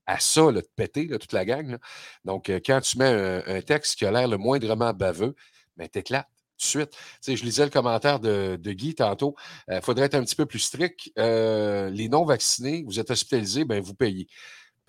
à 0.07 0.19
ça, 0.19 0.43
là, 0.51 0.61
de 0.61 0.67
péter, 0.75 1.07
toute 1.07 1.33
la 1.33 1.45
gang. 1.45 1.77
Donc, 2.25 2.49
euh, 2.49 2.59
quand 2.65 2.81
tu 2.81 2.97
mets 2.97 3.41
un, 3.45 3.61
texte 3.61 3.97
qui 3.97 4.05
a 4.05 4.11
l'air 4.11 4.27
le 4.27 4.37
moindrement 4.37 4.93
baveux, 4.93 5.35
ben, 5.75 5.87
t'éclates 5.87 6.27
tout 6.57 6.63
de 6.63 6.69
suite. 6.69 6.91
Tu 6.91 6.97
sais, 7.21 7.35
je 7.35 7.43
lisais 7.43 7.65
le 7.65 7.69
commentaire 7.69 8.19
de, 8.19 8.57
Guy 8.71 8.95
tantôt. 8.95 9.35
Il 9.69 9.81
faudrait 9.81 10.05
être 10.05 10.15
un 10.15 10.23
petit 10.23 10.35
peu 10.35 10.45
plus 10.45 10.59
strict. 10.59 11.11
Euh, 11.19 11.89
les 11.89 12.09
non-vaccinés, 12.09 12.83
vous 12.87 12.99
êtes 12.99 13.11
hospitalisés, 13.11 13.65
ben, 13.65 13.81
vous 13.81 13.93
payez. 13.93 14.27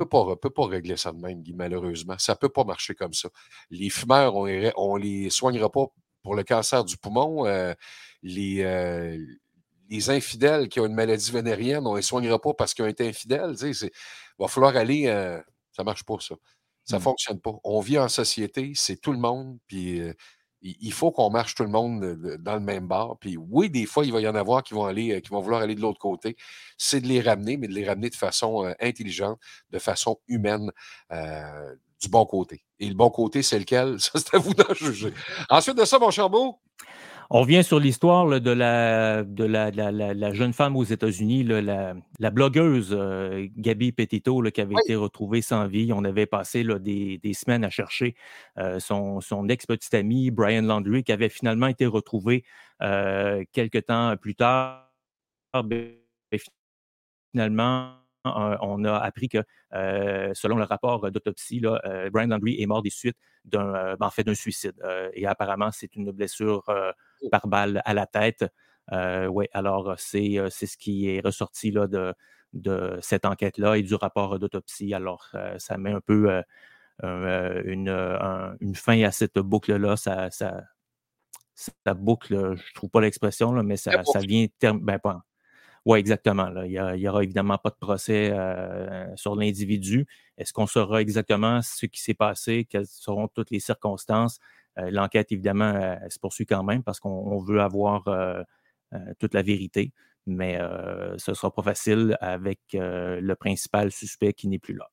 On 0.01 0.07
pas, 0.07 0.37
peut 0.37 0.51
pas 0.51 0.67
régler 0.67 0.97
ça 0.97 1.13
de 1.13 1.19
même, 1.19 1.43
Guy, 1.43 1.53
malheureusement. 1.55 2.15
Ça 2.19 2.33
ne 2.33 2.39
peut 2.39 2.49
pas 2.49 2.65
marcher 2.65 2.95
comme 2.95 3.13
ça. 3.13 3.29
Les 3.71 3.91
fumeurs, 3.91 4.37
on 4.37 4.49
on 4.77 4.97
les 4.97 5.29
soignera 5.29 5.71
pas 5.71 5.87
pour 6.23 6.35
le 6.35 6.45
cancer 6.45 6.85
du 6.85 6.97
poumon. 6.97 7.47
Euh, 7.47 7.75
les, 8.23 8.63
euh, 8.63 9.19
les 9.91 10.11
infidèles 10.11 10.69
qui 10.69 10.81
ont 10.81 10.87
une 10.87 10.95
maladie 10.95 11.31
vénérienne, 11.31 11.87
on 11.87 11.93
ne 11.93 11.97
les 11.97 12.03
soignera 12.03 12.39
pas 12.41 12.55
parce 12.55 12.75
qu'ils 12.75 12.85
ont 12.85 12.89
été 12.89 13.09
infidèles. 13.09 13.57
Tu 13.59 13.91
Il 14.38 14.42
va 14.42 14.48
falloir 14.48 14.77
aller. 14.77 15.07
euh, 15.07 15.38
ça 15.72 15.83
ne 15.83 15.87
marche 15.87 16.05
pas, 16.05 16.16
ça. 16.20 16.35
Ça 16.85 16.96
ne 16.96 17.01
Mm. 17.01 17.05
fonctionne 17.05 17.40
pas. 17.40 17.53
On 17.64 17.81
vit 17.81 17.98
en 17.98 18.09
société, 18.09 18.72
c'est 18.74 18.96
tout 19.01 19.12
le 19.12 19.18
monde, 19.18 19.59
puis 19.66 20.01
euh, 20.01 20.12
il 20.62 20.92
faut 20.92 21.12
qu'on 21.12 21.31
marche 21.31 21.55
tout 21.55 21.62
le 21.62 21.68
monde 21.68 22.03
euh, 22.03 22.37
dans 22.38 22.55
le 22.55 22.61
même 22.61 22.87
bar. 22.88 23.16
Puis 23.20 23.37
oui, 23.37 23.70
des 23.70 23.87
fois, 23.87 24.05
il 24.05 24.12
va 24.12 24.20
y 24.20 24.27
en 24.29 24.35
avoir 24.35 24.62
qui 24.64 24.74
vont 24.74 24.85
aller, 24.87 25.20
qui 25.22 25.29
vont 25.31 25.40
vouloir 25.40 25.61
aller 25.62 25.74
de 25.77 25.81
l'autre 25.81 25.98
côté. 26.01 26.37
C'est 26.79 27.01
de 27.01 27.07
les 27.07 27.20
ramener, 27.20 27.57
mais 27.57 27.68
de 27.68 27.74
les 27.74 27.87
ramener 27.87 28.11
de 28.11 28.16
façon 28.16 28.72
intelligente, 28.81 29.38
de 29.70 29.79
façon 29.79 30.18
humaine, 30.29 30.70
euh, 31.12 31.74
du 32.03 32.09
bon 32.09 32.24
côté. 32.27 32.64
Et 32.81 32.88
le 32.88 32.94
bon 32.94 33.11
côté, 33.11 33.42
c'est 33.42 33.59
lequel? 33.59 33.98
Ça, 34.01 34.12
c'est 34.14 34.35
à 34.35 34.38
vous 34.38 34.55
d'en 34.55 34.72
juger. 34.74 35.12
Ensuite 35.51 35.77
de 35.77 35.85
ça, 35.85 35.98
mon 35.98 36.11
cher 36.11 36.29
Beau, 36.31 36.59
On 37.31 37.43
revient 37.43 37.62
sur 37.62 37.79
l'histoire 37.79 38.41
de, 38.41 38.51
la, 38.51 39.23
de 39.23 39.45
la, 39.45 39.71
la- 39.71 39.93
la- 39.93 40.14
la 40.14 40.33
jeune 40.33 40.55
femme 40.55 40.77
aux 40.77 40.85
États-Unis, 40.85 41.45
la, 41.45 41.95
la 42.19 42.31
blogueuse 42.31 42.97
euh, 42.99 43.47
Gabi 43.59 43.93
Petito, 43.93 44.41
là, 44.41 44.51
qui 44.51 44.62
avait 44.62 44.75
Oui. 44.75 44.81
été 44.87 44.97
retrouvée 44.97 45.43
sans 45.43 45.67
vie. 45.67 45.93
On 45.93 46.05
avait 46.05 46.25
passé 46.25 46.62
là, 46.62 46.79
des, 46.79 47.19
des 47.19 47.35
semaines 47.35 47.64
à 47.64 47.71
chercher 47.71 48.14
euh, 48.57 48.81
son, 48.81 49.21
son 49.21 49.47
ex-petit 49.51 49.95
ami, 49.95 50.31
Brian 50.31 50.62
Landry, 50.62 51.05
qui 51.05 51.12
avait 51.12 51.29
finalement 51.29 51.67
été 51.67 51.85
retrouvé 51.85 52.45
euh, 52.81 53.45
quelques 53.53 53.85
temps 53.85 54.17
plus 54.17 54.35
tard. 54.35 54.91
Ben, 55.64 55.91
finalement, 57.35 57.93
euh, 58.27 58.57
on 58.62 58.85
a 58.85 58.97
appris 58.97 59.29
que, 59.29 59.38
euh, 59.75 60.31
selon 60.35 60.57
le 60.57 60.64
rapport 60.64 61.11
d'autopsie, 61.11 61.61
euh, 61.64 62.09
Brian 62.11 62.29
Landry 62.29 62.57
est 62.61 62.67
mort 62.67 62.81
des 62.83 62.91
suites 62.91 63.19
d'un 63.45 63.75
euh, 63.75 63.97
ben, 64.01 64.07
en 64.07 64.11
fait, 64.11 64.25
d'un 64.25 64.35
suicide. 64.35 64.75
Euh, 64.83 65.11
et 65.12 65.27
apparemment, 65.27 65.71
c'est 65.73 65.95
une 65.95 66.11
blessure 66.11 66.64
euh, 66.71 66.91
par 67.31 67.47
balle 67.49 67.83
à 67.85 67.95
la 67.95 68.07
tête. 68.07 68.45
Euh, 68.93 69.27
oui, 69.27 69.47
alors 69.53 69.95
c'est 69.99 70.39
c'est 70.51 70.67
ce 70.67 70.77
qui 70.79 71.09
est 71.11 71.21
ressorti 71.25 71.71
là, 71.71 71.87
de, 71.87 72.15
de 72.55 72.99
cette 73.03 73.25
enquête-là 73.27 73.77
et 73.77 73.83
du 73.83 73.95
rapport 73.95 74.39
d'autopsie. 74.39 74.95
Alors, 74.95 75.31
ça 75.59 75.77
met 75.79 75.93
un 75.93 76.01
peu 76.01 76.31
euh, 76.31 76.43
euh, 77.05 77.63
une, 77.67 77.89
un- 77.91 78.57
une 78.61 78.75
fin 78.75 79.03
à 79.03 79.13
cette 79.13 79.39
boucle-là. 79.39 79.97
Ça, 79.97 80.31
ça, 80.31 80.63
ça 81.55 81.95
boucle, 81.95 82.35
je 82.35 82.63
ne 82.63 82.75
trouve 82.75 82.91
pas 82.91 83.01
l'expression, 83.01 83.53
là, 83.53 83.63
mais 83.63 83.77
ça, 83.77 84.03
ça 84.05 84.21
vient 84.21 84.47
term- 84.61 84.81
ben, 84.81 84.99
oui, 85.87 85.99
exactement. 86.01 86.51
là. 86.51 86.67
Il 86.67 87.01
n'y 87.01 87.09
aura 87.09 87.25
évidemment 87.25 87.59
pas 87.59 87.71
de 87.71 87.77
procès 87.77 88.31
euh, 88.33 89.07
sur 89.17 89.37
l'individu. 89.37 90.07
Est-ce 90.37 90.53
qu'on 90.53 90.67
saura 90.67 91.01
exactement 91.01 91.63
ce 91.63 91.87
qui 91.87 92.01
s'est 92.03 92.15
passé? 92.15 92.67
Quelles 92.69 92.87
seront 92.87 93.29
toutes 93.29 93.51
les 93.51 93.61
circonstances? 93.61 94.39
Euh, 94.79 94.91
L'enquête, 94.91 95.33
évidemment, 95.33 95.73
euh, 95.75 95.97
elle 96.03 96.12
se 96.12 96.19
poursuit 96.19 96.47
quand 96.47 96.62
même 96.62 96.83
parce 96.83 97.01
qu'on 97.01 97.11
on 97.11 97.38
veut 97.38 97.61
avoir 97.61 98.07
euh, 98.09 98.43
toute 99.19 99.35
la 99.35 99.43
vérité, 99.43 99.93
mais 100.27 100.59
ce 101.19 101.31
ne 101.31 101.35
sera 101.35 101.53
pas 101.53 101.62
facile 101.62 102.17
avec 102.23 102.61
le 102.73 103.35
principal 103.35 103.93
suspect 103.93 104.33
qui 104.33 104.49
n'est 104.49 104.59
plus 104.59 104.75
là. 104.75 104.88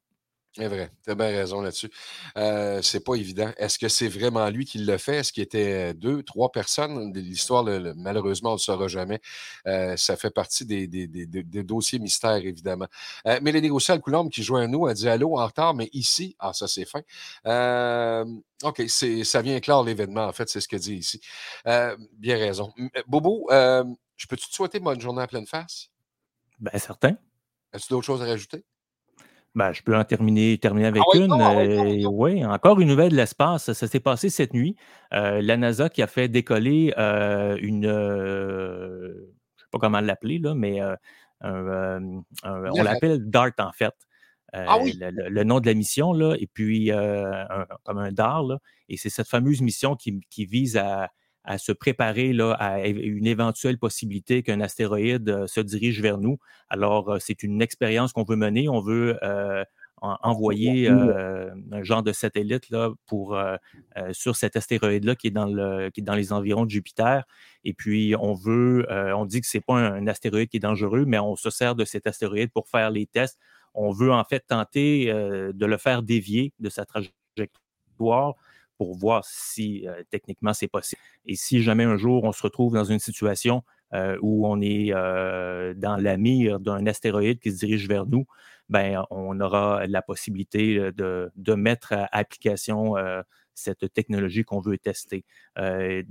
C'est 0.58 0.70
vrai, 0.70 0.90
tu 1.04 1.12
as 1.12 1.16
bien 1.16 1.28
raison 1.28 1.60
là-dessus. 1.60 1.92
Euh, 2.38 2.82
c'est 2.82 3.02
pas 3.04 3.16
évident. 3.16 3.52
Est-ce 3.58 3.78
que 3.78 3.90
c'est 3.90 4.08
vraiment 4.08 4.48
lui 4.50 4.64
qui 4.64 4.78
l'a 4.78 4.98
fait? 4.98 5.18
Est-ce 5.18 5.34
qu'il 5.34 5.44
était 5.44 5.94
deux, 5.94 6.24
trois 6.24 6.50
personnes? 6.50 7.12
L'histoire, 7.14 7.62
le- 7.62 7.78
le- 7.78 7.94
malheureusement, 7.94 8.52
on 8.52 8.54
ne 8.54 8.58
le 8.58 8.62
saura 8.62 8.88
jamais. 8.88 9.20
Euh, 9.68 9.98
ça 9.98 10.16
fait 10.16 10.30
partie 10.30 10.66
des, 10.66 10.88
des- 10.88 11.08
des- 11.08 11.26
des- 11.26 11.44
des 11.44 11.64
dossiers 11.64 12.00
mystères, 12.00 12.38
évidemment. 12.38 12.88
Euh, 13.28 13.38
Mélanie 13.42 13.70
Roussel-Coulombe 13.70 14.30
qui 14.30 14.44
joint 14.44 14.62
à 14.64 14.68
nous, 14.68 14.88
a 14.88 14.94
dit 14.94 15.10
Allô 15.10 15.38
en 15.38 15.46
retard, 15.46 15.74
mais 15.74 15.90
ici, 15.92 16.38
ah, 16.40 16.54
ça 16.54 16.70
c'est 16.70 16.86
fin. 16.86 17.02
Euh, 17.48 18.24
OK, 18.64 18.82
ça 18.88 19.42
vient 19.42 19.60
clore 19.60 19.84
l'événement, 19.84 20.24
en 20.26 20.32
fait, 20.32 20.48
c'est 20.48 20.62
ce 20.62 20.70
que 20.70 20.78
dit 20.78 20.96
ici. 20.96 21.20
Euh, 21.68 21.98
bien 22.14 22.38
raison. 22.38 22.72
Bobo, 23.08 23.46
euh, 23.52 23.84
je 24.16 24.26
peux-tu 24.28 24.48
te 24.48 24.54
souhaiter 24.54 24.80
bonne 24.80 25.02
journée 25.02 25.22
à 25.22 25.28
pleine 25.28 25.48
face? 25.48 25.90
Ben, 26.62 26.80
certain. 26.80 27.18
As-tu 27.74 27.90
d'autres 27.90 28.06
choses 28.06 28.22
à 28.22 28.26
rajouter? 28.26 28.64
Ben, 29.56 29.72
je 29.72 29.82
peux 29.82 29.96
en 29.96 30.04
terminer, 30.04 30.58
terminer 30.58 30.88
avec 30.88 31.02
Ah 31.06 31.10
oui, 31.14 31.22
une. 31.22 31.28
non, 31.28 31.60
Euh, 31.60 31.98
non. 32.02 32.10
oui, 32.14 32.46
encore 32.46 32.80
une 32.82 32.90
nouvelle 32.90 33.12
de 33.12 33.16
l'espace. 33.16 33.72
Ça 33.72 33.88
s'est 33.88 34.00
passé 34.02 34.30
cette 34.30 34.54
nuit. 34.54 34.76
Euh, 35.14 35.42
la 35.42 35.56
NASA 35.58 35.88
qui 35.90 36.02
a 36.02 36.08
fait 36.08 36.28
décoller 36.28 36.94
euh, 36.98 37.58
une. 37.62 37.86
euh, 37.86 39.14
je 39.14 39.22
ne 39.22 39.62
sais 39.62 39.68
pas 39.72 39.80
comment 39.80 40.02
l'appeler, 40.02 40.40
là, 40.40 40.54
mais 40.56 40.82
euh, 40.82 40.96
on 41.44 42.84
l'appelle 42.84 43.30
DART, 43.30 43.54
en 43.60 43.72
fait. 43.72 43.94
Ah 44.54 44.78
oui. 44.82 44.98
le, 45.00 45.10
le- 45.12 45.30
le 45.30 45.44
nom 45.44 45.60
de 45.60 45.66
la 45.66 45.74
mission, 45.74 46.14
là, 46.14 46.36
et 46.40 46.48
puis 46.48 46.92
euh, 46.92 47.44
un- 47.50 47.66
comme 47.84 47.98
un 47.98 48.12
DAR, 48.14 48.44
là, 48.44 48.60
et 48.88 48.96
c'est 48.96 49.10
cette 49.10 49.28
fameuse 49.28 49.62
mission 49.62 49.96
qui, 49.96 50.22
qui 50.30 50.46
vise 50.46 50.78
à, 50.78 51.10
à 51.46 51.58
se 51.58 51.72
préparer 51.72 52.34
là, 52.34 52.52
à 52.54 52.86
une 52.88 53.28
éventuelle 53.28 53.78
possibilité 53.78 54.44
qu'un 54.44 54.62
astéroïde 54.62 55.30
euh, 55.30 55.48
se 55.48 55.62
dirige 55.62 56.02
vers 56.02 56.18
nous. 56.18 56.38
Alors, 56.70 57.10
euh, 57.10 57.18
c'est 57.20 57.44
une 57.44 57.62
expérience 57.62 58.14
qu'on 58.14 58.24
veut 58.24 58.36
mener. 58.36 58.68
On 58.68 58.82
veut 58.82 59.18
euh, 59.24 59.64
en- 60.02 60.18
envoyer 60.24 60.90
euh, 60.90 61.54
un 61.72 61.84
genre 61.84 62.04
de 62.04 62.12
satellite 62.12 62.70
là, 62.70 62.90
pour, 63.06 63.36
euh, 63.36 63.56
euh, 63.98 64.12
sur 64.12 64.36
cet 64.36 64.56
astéroïde-là 64.56 65.16
qui, 65.16 65.28
est 65.28 65.32
dans 65.32 65.46
le- 65.46 65.90
qui 65.92 66.02
est 66.02 66.04
dans 66.04 66.16
les 66.16 66.34
environs 66.34 66.66
de 66.66 66.72
Jupiter. 66.72 67.24
Et 67.64 67.74
puis, 67.74 68.16
on 68.20 68.34
veut, 68.34 68.86
on 68.90 69.26
dit 69.26 69.42
que 69.42 69.48
ce 69.48 69.58
n'est 69.58 69.62
pas 69.62 69.76
un, 69.76 69.94
un 69.94 70.08
astéroïde 70.08 70.50
qui 70.50 70.58
est 70.58 70.60
dangereux, 70.60 71.06
mais 71.06 71.20
on 71.20 71.36
se 71.36 71.50
sert 71.50 71.76
de 71.76 71.86
cet 71.86 72.08
astéroïde 72.08 72.52
pour 72.52 72.68
faire 72.68 72.90
les 72.90 73.06
tests. 73.06 73.40
On 73.74 73.92
veut 73.92 74.12
en 74.12 74.24
fait 74.24 74.44
tenter 74.48 75.08
de 75.08 75.66
le 75.66 75.78
faire 75.78 76.02
dévier 76.02 76.54
de 76.60 76.70
sa 76.70 76.86
trajectoire 76.86 78.36
pour 78.78 78.96
voir 78.96 79.24
si 79.26 79.88
euh, 79.88 80.04
techniquement 80.10 80.54
c'est 80.54 80.68
possible. 80.68 81.02
Et 81.26 81.36
si 81.36 81.62
jamais 81.62 81.84
un 81.84 81.98
jour 81.98 82.24
on 82.24 82.32
se 82.32 82.42
retrouve 82.44 82.74
dans 82.74 82.84
une 82.84 83.00
situation 83.00 83.64
euh, 83.94 84.18
où 84.22 84.48
on 84.48 84.62
est 84.62 84.92
euh, 84.94 85.74
dans 85.76 85.98
la 85.98 86.18
mire 86.18 86.60
d'un 86.60 86.86
astéroïde 86.88 87.40
qui 87.40 87.52
se 87.52 87.60
dirige 87.60 87.88
vers 87.88 88.06
nous, 88.06 88.26
ben, 88.70 89.04
on 89.12 89.40
aura 89.40 89.86
la 89.88 90.02
possibilité 90.02 90.78
euh, 90.78 90.92
de, 90.92 91.32
de 91.36 91.54
mettre 91.54 91.94
à 91.94 92.08
application 92.12 92.98
euh, 92.98 93.22
cette 93.54 93.94
technologie 93.94 94.44
qu'on 94.44 94.60
veut 94.60 94.78
tester. 94.78 95.24
Euh, 95.58 96.04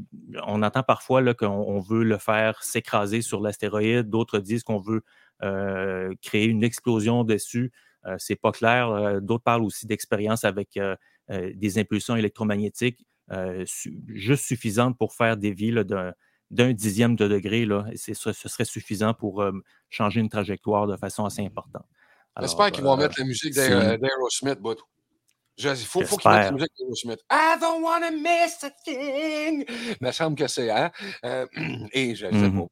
on 0.47 0.63
entend 0.63 0.83
parfois 0.83 1.35
qu'on 1.35 1.47
on 1.49 1.81
veut 1.81 2.05
le 2.05 2.19
faire 2.19 2.63
s'écraser 2.63 3.23
sur 3.23 3.41
l'astéroïde, 3.43 4.09
d'autres 4.09 4.39
disent 4.39 4.63
qu'on 4.63 4.79
veut 4.79 5.03
euh, 5.43 6.15
créer 6.23 6.47
une 6.47 6.65
explosion 6.65 7.25
dessus. 7.25 7.73
Euh, 8.07 8.17
c'est 8.19 8.37
pas 8.37 8.53
clair. 8.53 8.89
Euh, 8.89 9.21
d'autres 9.21 9.45
parlent 9.45 9.65
aussi 9.65 9.87
d'expériences 9.87 10.45
avec 10.45 10.79
des 11.31 11.79
impulsions 11.79 12.17
électromagnétiques 12.17 13.07
euh, 13.33 13.65
su- 13.67 13.99
juste 14.09 14.45
suffisantes 14.45 14.99
pour 14.99 15.15
faire 15.15 15.37
des 15.37 15.53
vies 15.53 15.71
là, 15.71 15.83
d'un 16.51 16.73
dixième 16.75 17.17
de 17.17 17.27
degré. 17.27 17.65
Là, 17.65 17.87
et 17.91 17.97
ce 17.97 18.13
ce 18.15 18.49
serait 18.49 18.65
suffisant 18.67 19.15
pour 19.15 19.41
euh, 19.43 19.53
changer 19.91 20.21
une 20.21 20.29
trajectoire 20.29 20.87
de 20.87 20.97
façon 20.97 21.25
assez 21.25 21.43
importante. 21.45 21.87
J'espère 22.41 22.71
qu'ils 22.73 22.85
vont 22.85 22.95
euh, 22.95 23.03
mettre 23.03 23.19
la 23.19 23.25
musique 23.25 23.55
d'Aerosmith. 23.55 24.59
Je- 25.57 25.69
Il 25.69 25.77
faut, 25.87 26.03
faut 26.05 26.17
qu'ils 26.17 26.31
mettent 26.33 26.45
la 26.47 26.53
musique 26.53 26.73
d'Aerosmith. 26.79 27.21
I 27.31 27.57
don't 27.61 27.83
wanna 27.83 28.11
miss 28.11 28.63
a 28.65 28.71
thing. 28.85 29.65
Il 29.69 29.97
me 30.01 30.11
semble 30.13 30.37
que 30.37 30.49
c'est. 30.49 30.69
Hein? 30.71 30.91
Euh, 31.25 31.47
et 31.93 32.15
je, 32.17 32.27
Mhm. 32.27 32.51
bon, 32.59 32.69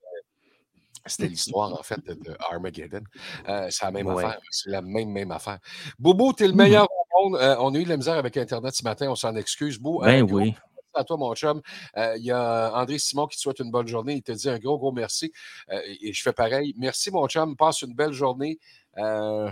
c'était 1.06 1.28
l'histoire, 1.28 1.72
en 1.72 1.82
fait, 1.82 2.04
de, 2.04 2.14
de 2.14 2.36
Armageddon. 2.50 3.02
Euh, 3.48 3.68
c'est 3.70 3.84
la 3.84 3.90
même 3.92 4.06
Ouais. 4.08 4.24
affaire. 4.24 4.40
C'est 4.50 4.70
la 4.70 4.82
même, 4.82 5.10
même 5.10 5.30
affaire. 5.30 5.58
Bobo, 5.98 6.32
t'es 6.32 6.46
le 6.46 6.52
Mhm. 6.52 6.58
meilleur 6.58 6.88
monde. 7.22 7.36
Euh, 7.40 7.56
on 7.60 7.74
a 7.74 7.78
eu 7.78 7.84
de 7.84 7.88
la 7.88 7.96
misère 7.96 8.14
avec 8.14 8.36
Internet 8.36 8.74
ce 8.74 8.84
matin. 8.84 9.08
On 9.10 9.14
s'en 9.16 9.34
excuse. 9.36 9.78
Beau, 9.78 10.00
Ben 10.00 10.22
un 10.22 10.24
gros 10.24 10.36
oui. 10.36 10.44
merci 10.46 10.60
à 10.94 11.04
toi, 11.04 11.16
mon 11.16 11.34
chum. 11.34 11.60
Euh, 11.96 12.16
Il 12.16 12.24
y 12.24 12.30
a 12.30 12.72
André 12.74 12.98
Simon 12.98 13.26
qui 13.26 13.36
te 13.36 13.42
souhaite 13.42 13.60
une 13.60 13.70
bonne 13.70 13.88
journée. 13.88 14.14
Il 14.14 14.22
te 14.22 14.32
dit 14.32 14.48
un 14.48 14.58
gros, 14.58 14.78
gros 14.78 14.92
merci. 14.92 15.32
Euh, 15.70 15.80
et 16.00 16.12
je 16.12 16.22
fais 16.22 16.32
pareil. 16.32 16.74
Merci, 16.78 17.10
mon 17.10 17.26
chum. 17.28 17.56
Passe 17.56 17.82
une 17.82 17.94
belle 17.94 18.12
journée. 18.12 18.58
Euh, 18.98 19.50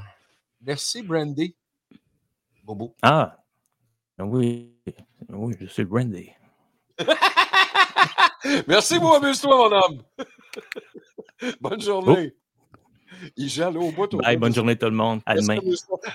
merci, 0.60 1.02
Brandy. 1.02 1.54
Bobo. 2.64 2.94
Ah, 3.02 3.36
oui. 4.18 4.74
Oui, 5.28 5.54
je 5.60 5.66
suis 5.66 5.84
Brandy. 5.84 6.30
Merci, 8.66 8.98
moi, 8.98 9.18
amuse-toi, 9.18 9.56
mon 9.56 9.76
homme. 9.76 10.02
bonne 11.60 11.80
journée. 11.80 12.34
Il 13.36 13.48
gèle 13.48 13.76
au 13.76 13.90
bout. 13.90 14.12
au 14.14 14.18
Bye, 14.18 14.36
bout. 14.36 14.40
bonne 14.42 14.54
journée 14.54 14.76
tout 14.76 14.86
le 14.86 14.92
monde. 14.92 15.20
À 15.26 15.34
demain. 15.34 15.56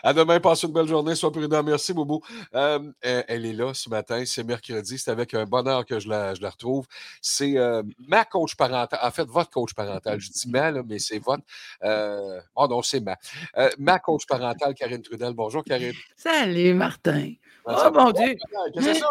À 0.03 0.13
demain, 0.13 0.39
passe 0.39 0.63
une 0.63 0.71
belle 0.71 0.87
journée. 0.87 1.15
Sois 1.15 1.31
prudent. 1.31 1.63
Merci, 1.63 1.93
Bobo. 1.93 2.21
Euh, 2.53 2.79
elle 3.01 3.45
est 3.45 3.53
là 3.53 3.73
ce 3.73 3.89
matin. 3.89 4.23
C'est 4.25 4.43
mercredi. 4.43 4.97
C'est 4.97 5.11
avec 5.11 5.33
un 5.33 5.45
bonheur 5.45 5.85
que 5.85 5.99
je 5.99 6.07
la, 6.09 6.33
je 6.33 6.41
la 6.41 6.49
retrouve. 6.49 6.85
C'est 7.21 7.57
euh, 7.57 7.83
ma 8.07 8.25
coach 8.25 8.55
parentale. 8.55 8.99
En 9.01 9.11
fait, 9.11 9.27
votre 9.27 9.49
coach 9.49 9.73
parentale. 9.73 10.19
Je 10.19 10.29
dis 10.31 10.49
ma, 10.49 10.71
là, 10.71 10.81
mais 10.87 10.99
c'est 10.99 11.19
votre. 11.19 11.43
Euh, 11.83 12.39
oh 12.55 12.67
non, 12.67 12.81
c'est 12.81 12.99
ma. 12.99 13.15
Euh, 13.57 13.69
ma 13.77 13.99
coach 13.99 14.25
parentale, 14.25 14.73
Karine 14.73 15.01
Trudel. 15.01 15.33
Bonjour, 15.33 15.63
Karine. 15.63 15.93
Salut, 16.15 16.73
Martin. 16.73 17.33
Ça 17.67 17.89
Oh 17.91 17.97
mon 17.99 18.11
Dieu! 18.11 18.35
Qu'est-ce 18.75 18.85
que 18.85 18.93
c'est 18.93 18.99
ça? 18.99 19.07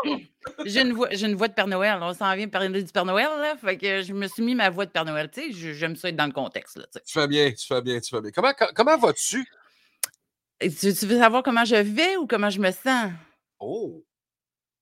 J'ai 0.64 0.80
une, 0.82 0.92
voix, 0.92 1.08
j'ai 1.10 1.26
une 1.26 1.34
voix 1.34 1.48
de 1.48 1.54
Père 1.54 1.66
Noël. 1.66 1.98
On 2.00 2.12
s'en 2.14 2.34
vient 2.34 2.48
parler 2.48 2.82
du 2.82 2.90
Père 2.92 3.04
Noël, 3.04 3.28
là. 3.40 3.56
Fait 3.56 3.76
que 3.76 4.02
je 4.02 4.12
me 4.12 4.26
suis 4.28 4.42
mis 4.42 4.54
ma 4.54 4.70
voix 4.70 4.86
de 4.86 4.90
Père 4.90 5.04
Noël. 5.04 5.30
Tu 5.30 5.40
sais, 5.40 5.52
je- 5.52 5.72
j'aime 5.72 5.96
ça 5.96 6.08
être 6.08 6.16
dans 6.16 6.26
le 6.26 6.32
contexte, 6.32 6.76
là. 6.76 6.84
tu 6.92 7.00
fais 7.12 7.26
bien, 7.28 7.52
tu 7.52 7.66
fais 7.66 7.82
bien, 7.82 8.00
tu 8.00 8.10
fais 8.14 8.20
bien. 8.20 8.30
Comment, 8.30 8.52
co- 8.52 8.72
comment 8.74 8.96
vas-tu? 8.98 9.44
Tu 10.60 10.68
veux 11.06 11.18
savoir 11.18 11.42
comment 11.42 11.64
je 11.64 11.76
vais 11.76 12.16
ou 12.16 12.26
comment 12.26 12.50
je 12.50 12.60
me 12.60 12.70
sens? 12.70 13.10
Oh! 13.60 14.04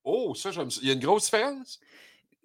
Oh, 0.04 0.34
ça, 0.34 0.50
j'aime 0.50 0.70
ça. 0.70 0.80
Il 0.82 0.88
y 0.88 0.90
a 0.90 0.94
une 0.94 1.00
grosse 1.00 1.24
différence? 1.24 1.78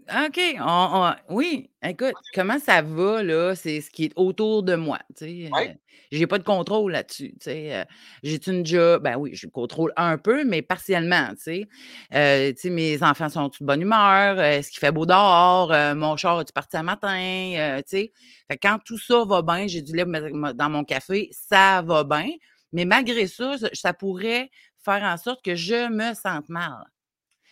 OK. 0.09 0.39
on- 0.59 0.89
on- 1.29 1.35
oui, 1.35 1.69
écoute, 1.83 2.13
comment 2.33 2.59
ça 2.59 2.81
va, 2.81 3.23
là? 3.23 3.55
C'est 3.55 3.81
ce 3.81 3.89
qui 3.89 4.05
est 4.05 4.13
autour 4.15 4.63
de 4.63 4.75
moi. 4.75 4.99
Tu 5.17 5.25
sais. 5.25 5.51
Euh, 5.69 5.73
j'ai 6.11 6.27
pas 6.27 6.37
de 6.37 6.43
contrôle 6.43 6.93
là-dessus. 6.93 7.31
Tu 7.33 7.37
sais. 7.41 7.75
euh, 7.75 7.83
j'ai 8.23 8.39
une 8.47 8.65
job. 8.65 9.03
Ben 9.03 9.17
oui, 9.17 9.31
je 9.33 9.47
contrôle 9.47 9.91
un 9.97 10.17
peu, 10.17 10.45
mais 10.45 10.61
partiellement. 10.61 11.29
Tu 11.31 11.41
sais. 11.41 11.67
Euh, 12.13 12.53
tu 12.53 12.61
sais, 12.61 12.69
mes 12.69 13.03
enfants 13.03 13.27
sont 13.29 13.47
de 13.49 13.65
bonne 13.65 13.81
humeur? 13.81 14.39
euh, 14.39 14.43
Est-ce 14.59 14.69
qu'il 14.71 14.79
fait 14.79 14.91
beau 14.93 15.05
dehors? 15.05 15.71
Euh, 15.73 15.93
mon 15.95 16.15
char, 16.15 16.43
tu 16.45 16.53
parti 16.53 16.77
un 16.77 16.83
matin? 16.83 17.53
Euh, 17.57 17.77
tu 17.79 17.83
sais. 17.87 18.11
Fait 18.49 18.57
que 18.57 18.67
quand 18.67 18.79
tout 18.85 18.97
ça 18.97 19.25
va 19.25 19.41
bien, 19.41 19.67
j'ai 19.67 19.81
du 19.81 19.93
lait 19.95 20.05
ma- 20.05 20.53
dans 20.53 20.69
mon 20.69 20.83
café, 20.85 21.29
ça 21.33 21.81
va 21.81 22.03
bien. 22.05 22.29
Mais 22.71 22.85
malgré 22.85 23.27
ça, 23.27 23.57
ça- 23.57 23.69
ça 23.73 23.93
pourrait 23.93 24.49
faire 24.83 25.03
en 25.03 25.17
sorte 25.17 25.43
que 25.43 25.55
je 25.55 25.89
me 25.89 26.13
sente 26.13 26.47
mal. 26.49 26.85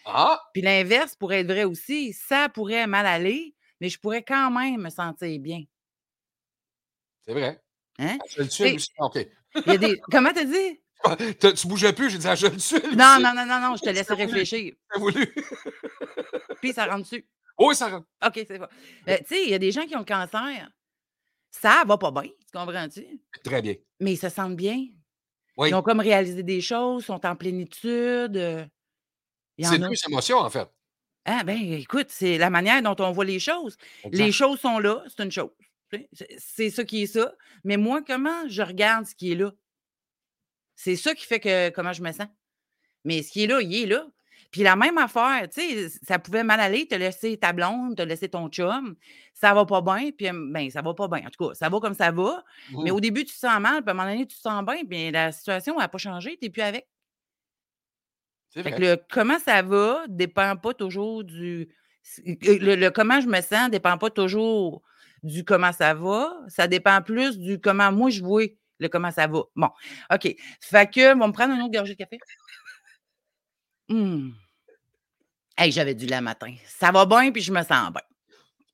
Ah! 0.06 0.40
Puis 0.54 0.62
l'inverse 0.62 1.16
pourrait 1.16 1.42
être 1.42 1.48
vrai 1.48 1.64
aussi. 1.64 2.14
Ça 2.14 2.50
pourrait 2.50 2.88
mal 2.88 3.06
aller, 3.06 3.56
mais 3.82 3.90
je 3.90 4.00
pourrais 4.00 4.24
quand 4.24 4.52
même 4.52 4.82
me 4.82 4.90
sentir 4.90 5.40
bien. 5.40 5.64
C'est 7.26 7.34
vrai. 7.34 7.60
Hein? 8.00 8.18
Ah, 8.22 8.26
Je 8.30 8.64
le 8.64 8.72
Lucie. 8.74 8.90
OK. 9.00 9.28
Il 9.56 9.72
y 9.72 9.76
a 9.76 9.78
des... 9.78 10.00
Comment 10.12 10.32
t'as 10.34 10.46
dit? 10.46 10.82
Tu 11.56 11.68
bougeais 11.68 11.94
plus, 11.94 12.10
j'ai 12.10 12.18
dit, 12.18 12.28
ah, 12.28 12.36
je 12.36 12.48
le 12.48 12.58
suis. 12.58 12.80
Non, 12.96 13.18
non, 13.20 13.34
non, 13.36 13.46
non, 13.46 13.60
non, 13.60 13.76
je 13.76 13.82
te 13.82 13.90
laisse 13.92 14.10
réfléchir. 14.12 14.74
T'as 14.92 15.00
voulu. 15.00 15.34
Puis 16.62 16.74
ça 16.74 16.86
rentre 16.86 17.04
dessus. 17.04 17.28
Oui, 17.58 17.74
ça 17.74 17.88
rentre. 17.88 18.06
OK, 18.26 18.34
c'est 18.46 18.60
bon. 18.60 18.68
Euh, 19.08 19.18
tu 19.20 19.28
sais, 19.28 19.44
il 19.46 19.50
y 19.50 19.54
a 19.54 19.60
des 19.60 19.72
gens 19.72 19.86
qui 19.86 19.96
ont 19.96 20.00
le 20.00 20.06
cancer. 20.06 20.70
Ça 21.52 21.84
va 21.88 21.98
pas 21.98 22.12
bien, 22.12 22.24
tu 22.24 22.52
comprends-tu? 22.52 23.06
Très 23.46 23.62
bien. 23.62 23.76
Mais 24.02 24.12
ils 24.12 24.18
se 24.18 24.28
sentent 24.28 24.58
bien. 24.58 24.88
Oui. 25.56 25.70
Ils 25.70 25.74
ont 25.74 25.82
comme 25.82 26.02
réalisé 26.02 26.44
des 26.44 26.60
choses, 26.60 27.06
sont 27.06 27.26
en 27.26 27.36
plénitude. 27.38 28.70
C'est 29.64 29.68
en 29.80 29.82
a. 29.84 29.90
deux 29.90 29.96
émotions, 30.10 30.38
en 30.40 30.50
fait. 30.50 30.68
Ah, 31.26 31.44
ben, 31.44 31.58
écoute, 31.74 32.08
c'est 32.10 32.38
la 32.38 32.50
manière 32.50 32.82
dont 32.82 32.96
on 33.00 33.12
voit 33.12 33.26
les 33.26 33.40
choses. 33.40 33.78
Les 34.12 34.32
choses 34.32 34.60
sont 34.60 34.78
là, 34.80 35.04
c'est 35.08 35.24
une 35.24 35.32
chose. 35.32 35.50
C'est 36.38 36.70
ça 36.70 36.84
qui 36.84 37.04
est 37.04 37.08
ça. 37.08 37.34
Mais 37.64 37.78
moi, 37.78 38.02
comment 38.06 38.48
je 38.48 38.62
regarde 38.62 39.06
ce 39.06 39.16
qui 39.16 39.32
est 39.32 39.36
là? 39.36 39.52
C'est 40.76 40.96
ça 40.96 41.16
qui 41.16 41.26
fait 41.26 41.40
que 41.40 41.70
comment 41.70 41.94
je 41.94 42.02
me 42.04 42.12
sens. 42.12 42.28
Mais 43.06 43.24
ce 43.24 43.32
qui 43.32 43.44
est 43.44 43.48
là, 43.48 43.62
il 43.62 43.74
est 43.76 43.86
là. 43.86 44.06
Puis 44.52 44.62
la 44.64 44.76
même 44.76 44.98
affaire, 44.98 45.48
tu 45.52 45.62
sais, 45.62 45.90
ça 46.04 46.20
pouvait 46.20 46.44
mal 46.44 46.60
aller, 46.60 46.88
te 46.88 46.96
laisser 46.96 47.38
ta 47.38 47.52
blonde, 47.54 47.98
te 47.98 48.02
laisser 48.04 48.30
ton 48.30 48.48
chum, 48.50 48.96
ça 49.34 49.54
va 49.54 49.66
pas 49.66 49.82
bien, 49.82 50.12
puis 50.12 50.30
ben 50.32 50.70
ça 50.70 50.82
va 50.82 50.94
pas 50.94 51.08
bien. 51.08 51.26
En 51.28 51.30
tout 51.30 51.48
cas, 51.50 51.54
ça 51.56 51.68
va 51.70 51.80
comme 51.80 51.94
ça 51.94 52.12
va. 52.12 52.44
Mais 52.72 52.90
Mhm. 52.92 52.96
au 52.96 53.00
début, 53.02 53.26
tu 53.26 53.34
te 53.34 53.40
sens 53.40 53.60
mal, 53.60 53.82
puis 53.82 53.90
à 53.90 53.92
un 53.92 53.94
moment 53.96 54.10
donné, 54.10 54.26
tu 54.28 54.36
te 54.36 54.42
sens 54.42 54.64
bien, 54.66 54.86
puis 54.90 55.12
la 55.12 55.32
situation 55.32 55.78
n'a 55.78 55.88
pas 55.90 55.98
changé, 55.98 56.38
tu 56.38 56.46
n'es 56.46 56.50
plus 56.50 56.62
avec. 56.62 56.88
Fait 58.56 58.72
que 58.72 58.82
le 58.82 58.98
comment 59.12 59.38
ça 59.40 59.62
va 59.62 60.06
dépend 60.08 60.56
pas 60.56 60.74
toujours 60.74 61.24
du. 61.24 61.68
Le, 62.24 62.76
le 62.76 62.90
comment 62.92 63.20
je 63.20 63.28
me 63.28 63.42
sens 63.42 63.70
dépend 63.70 63.98
pas 63.98 64.10
toujours 64.10 64.82
du 65.24 65.44
comment 65.44 65.72
ça 65.74 65.94
va. 65.94 66.32
Ça 66.48 66.68
dépend 66.68 67.02
plus 67.02 67.38
du 67.38 67.60
comment 67.60 67.92
moi 67.92 68.10
je 68.10 68.22
vois 68.24 68.46
le 68.80 68.88
comment 68.90 69.12
ça 69.12 69.28
va. 69.28 69.42
Bon, 69.56 69.70
OK. 70.14 70.36
Fait 70.62 70.90
que, 70.92 71.14
on 71.16 71.20
va 71.20 71.28
me 71.28 71.34
prendre 71.34 71.54
une 71.56 71.62
autre 71.62 71.72
gorgée 71.74 71.94
de 71.94 71.98
café. 71.98 72.18
Hum. 73.90 74.34
Hey, 75.58 75.72
j'avais 75.72 75.96
du 75.96 76.06
lait 76.06 76.22
matin. 76.22 76.54
Ça 76.68 76.92
va 76.92 77.06
bien, 77.06 77.32
puis 77.32 77.42
je 77.42 77.52
me 77.52 77.60
sens 77.64 77.92
bien. 77.92 78.02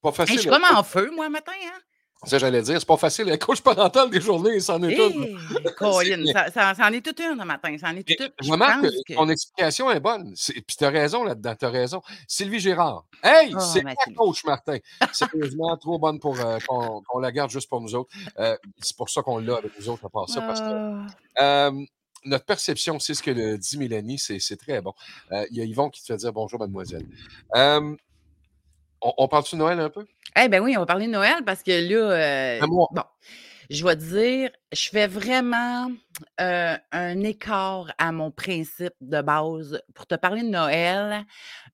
Pas 0.02 0.10
Hey, 0.10 0.16
facile. 0.16 0.36
je 0.36 0.42
suis 0.42 0.50
comme 0.50 0.64
en 0.64 0.84
feu, 0.84 1.12
moi, 1.14 1.30
matin, 1.30 1.52
hein? 1.54 1.80
Ça, 2.24 2.38
j'allais 2.38 2.62
dire, 2.62 2.80
c'est 2.80 2.88
pas 2.88 2.98
facile. 2.98 3.26
La 3.26 3.38
coach 3.40 3.62
parentale 3.62 4.10
des 4.12 4.22
journées, 4.22 4.60
c'en 4.60 4.82
est. 4.84 4.92
Hey, 4.94 5.28
Colin, 5.76 6.24
ça, 6.32 6.52
ça, 6.52 6.76
ça 6.76 6.86
en 6.88 6.94
est 6.94 7.02
toute 7.04 7.20
une 7.20 7.38
le 7.40 7.46
matin. 7.46 7.76
Ça 7.80 7.88
en 7.90 7.96
est 7.96 8.04
toute 8.08 8.20
une. 8.20 8.32
Je 8.44 8.52
Remarque 8.52 8.82
que 9.08 9.14
ton 9.16 9.28
explication 9.30 9.90
est 9.90 10.00
bonne. 10.00 10.34
Puis 10.36 10.76
tu 10.78 10.86
as 10.86 10.90
raison 10.90 11.24
là-dedans, 11.24 11.56
tu 11.58 11.66
as 11.66 11.70
raison. 11.70 12.02
Sylvie 12.28 12.60
Gérard. 12.60 13.06
Hey, 13.24 13.52
Oh, 13.56 13.60
c'est 13.60 13.80
Sylvie. 13.80 14.14
coach, 14.16 14.44
Martin. 14.46 14.78
Sérieusement, 15.12 15.76
trop 15.78 15.98
bonne 15.98 16.20
pour 16.20 16.40
euh, 16.40 16.60
qu'on 16.68 17.20
la 17.20 17.32
garde 17.32 17.50
juste 17.50 17.68
pour 17.68 17.82
nous 17.82 17.96
autres. 17.96 18.12
Euh, 18.38 18.56
c'est 18.80 18.96
pour 18.96 19.10
ça 19.10 19.24
qu'on 19.24 19.40
l'a 19.40 19.56
avec 19.58 19.72
nous 19.80 19.90
autres 19.90 20.06
à 20.06 20.10
part 20.10 20.30
ça. 20.30 20.42
Parce 20.42 20.62
que 20.62 20.66
Ah. 21.38 21.68
euh, 21.68 21.72
notre 22.24 22.46
perception, 22.46 23.00
c'est 23.00 23.16
ce 23.16 23.24
que 23.24 23.32
le 23.32 23.58
dit 23.58 23.80
Mélanie, 23.80 24.20
c'est 24.20 24.58
très 24.58 24.80
bon. 24.80 24.94
Il 25.50 25.58
y 25.58 25.62
a 25.62 25.64
Yvon 25.64 25.90
qui 25.90 26.02
te 26.02 26.06
fait 26.06 26.18
dire 26.18 26.32
bonjour, 26.32 26.60
mademoiselle. 26.60 27.06
On, 29.02 29.14
on 29.18 29.28
parle-tu 29.28 29.56
de 29.56 29.60
Noël 29.60 29.80
un 29.80 29.90
peu? 29.90 30.06
Eh 30.42 30.48
bien 30.48 30.62
oui, 30.62 30.76
on 30.78 30.82
va 30.82 30.86
parler 30.86 31.08
de 31.08 31.12
Noël 31.12 31.44
parce 31.46 31.64
que 31.64 31.72
là, 31.72 32.60
euh, 32.62 32.68
bon, 32.68 32.88
je 33.70 33.86
vais 33.86 33.96
te 33.96 34.04
dire, 34.04 34.52
je 34.72 34.90
fais 34.90 35.08
vraiment 35.08 35.92
euh, 36.40 36.76
un 36.92 37.20
écart 37.22 37.92
à 37.98 38.12
mon 38.12 38.32
principe 38.32 38.94
de 39.02 39.22
base 39.22 39.82
pour 39.94 40.08
te 40.08 40.16
parler 40.16 40.44
de 40.44 40.50
Noël 40.50 41.26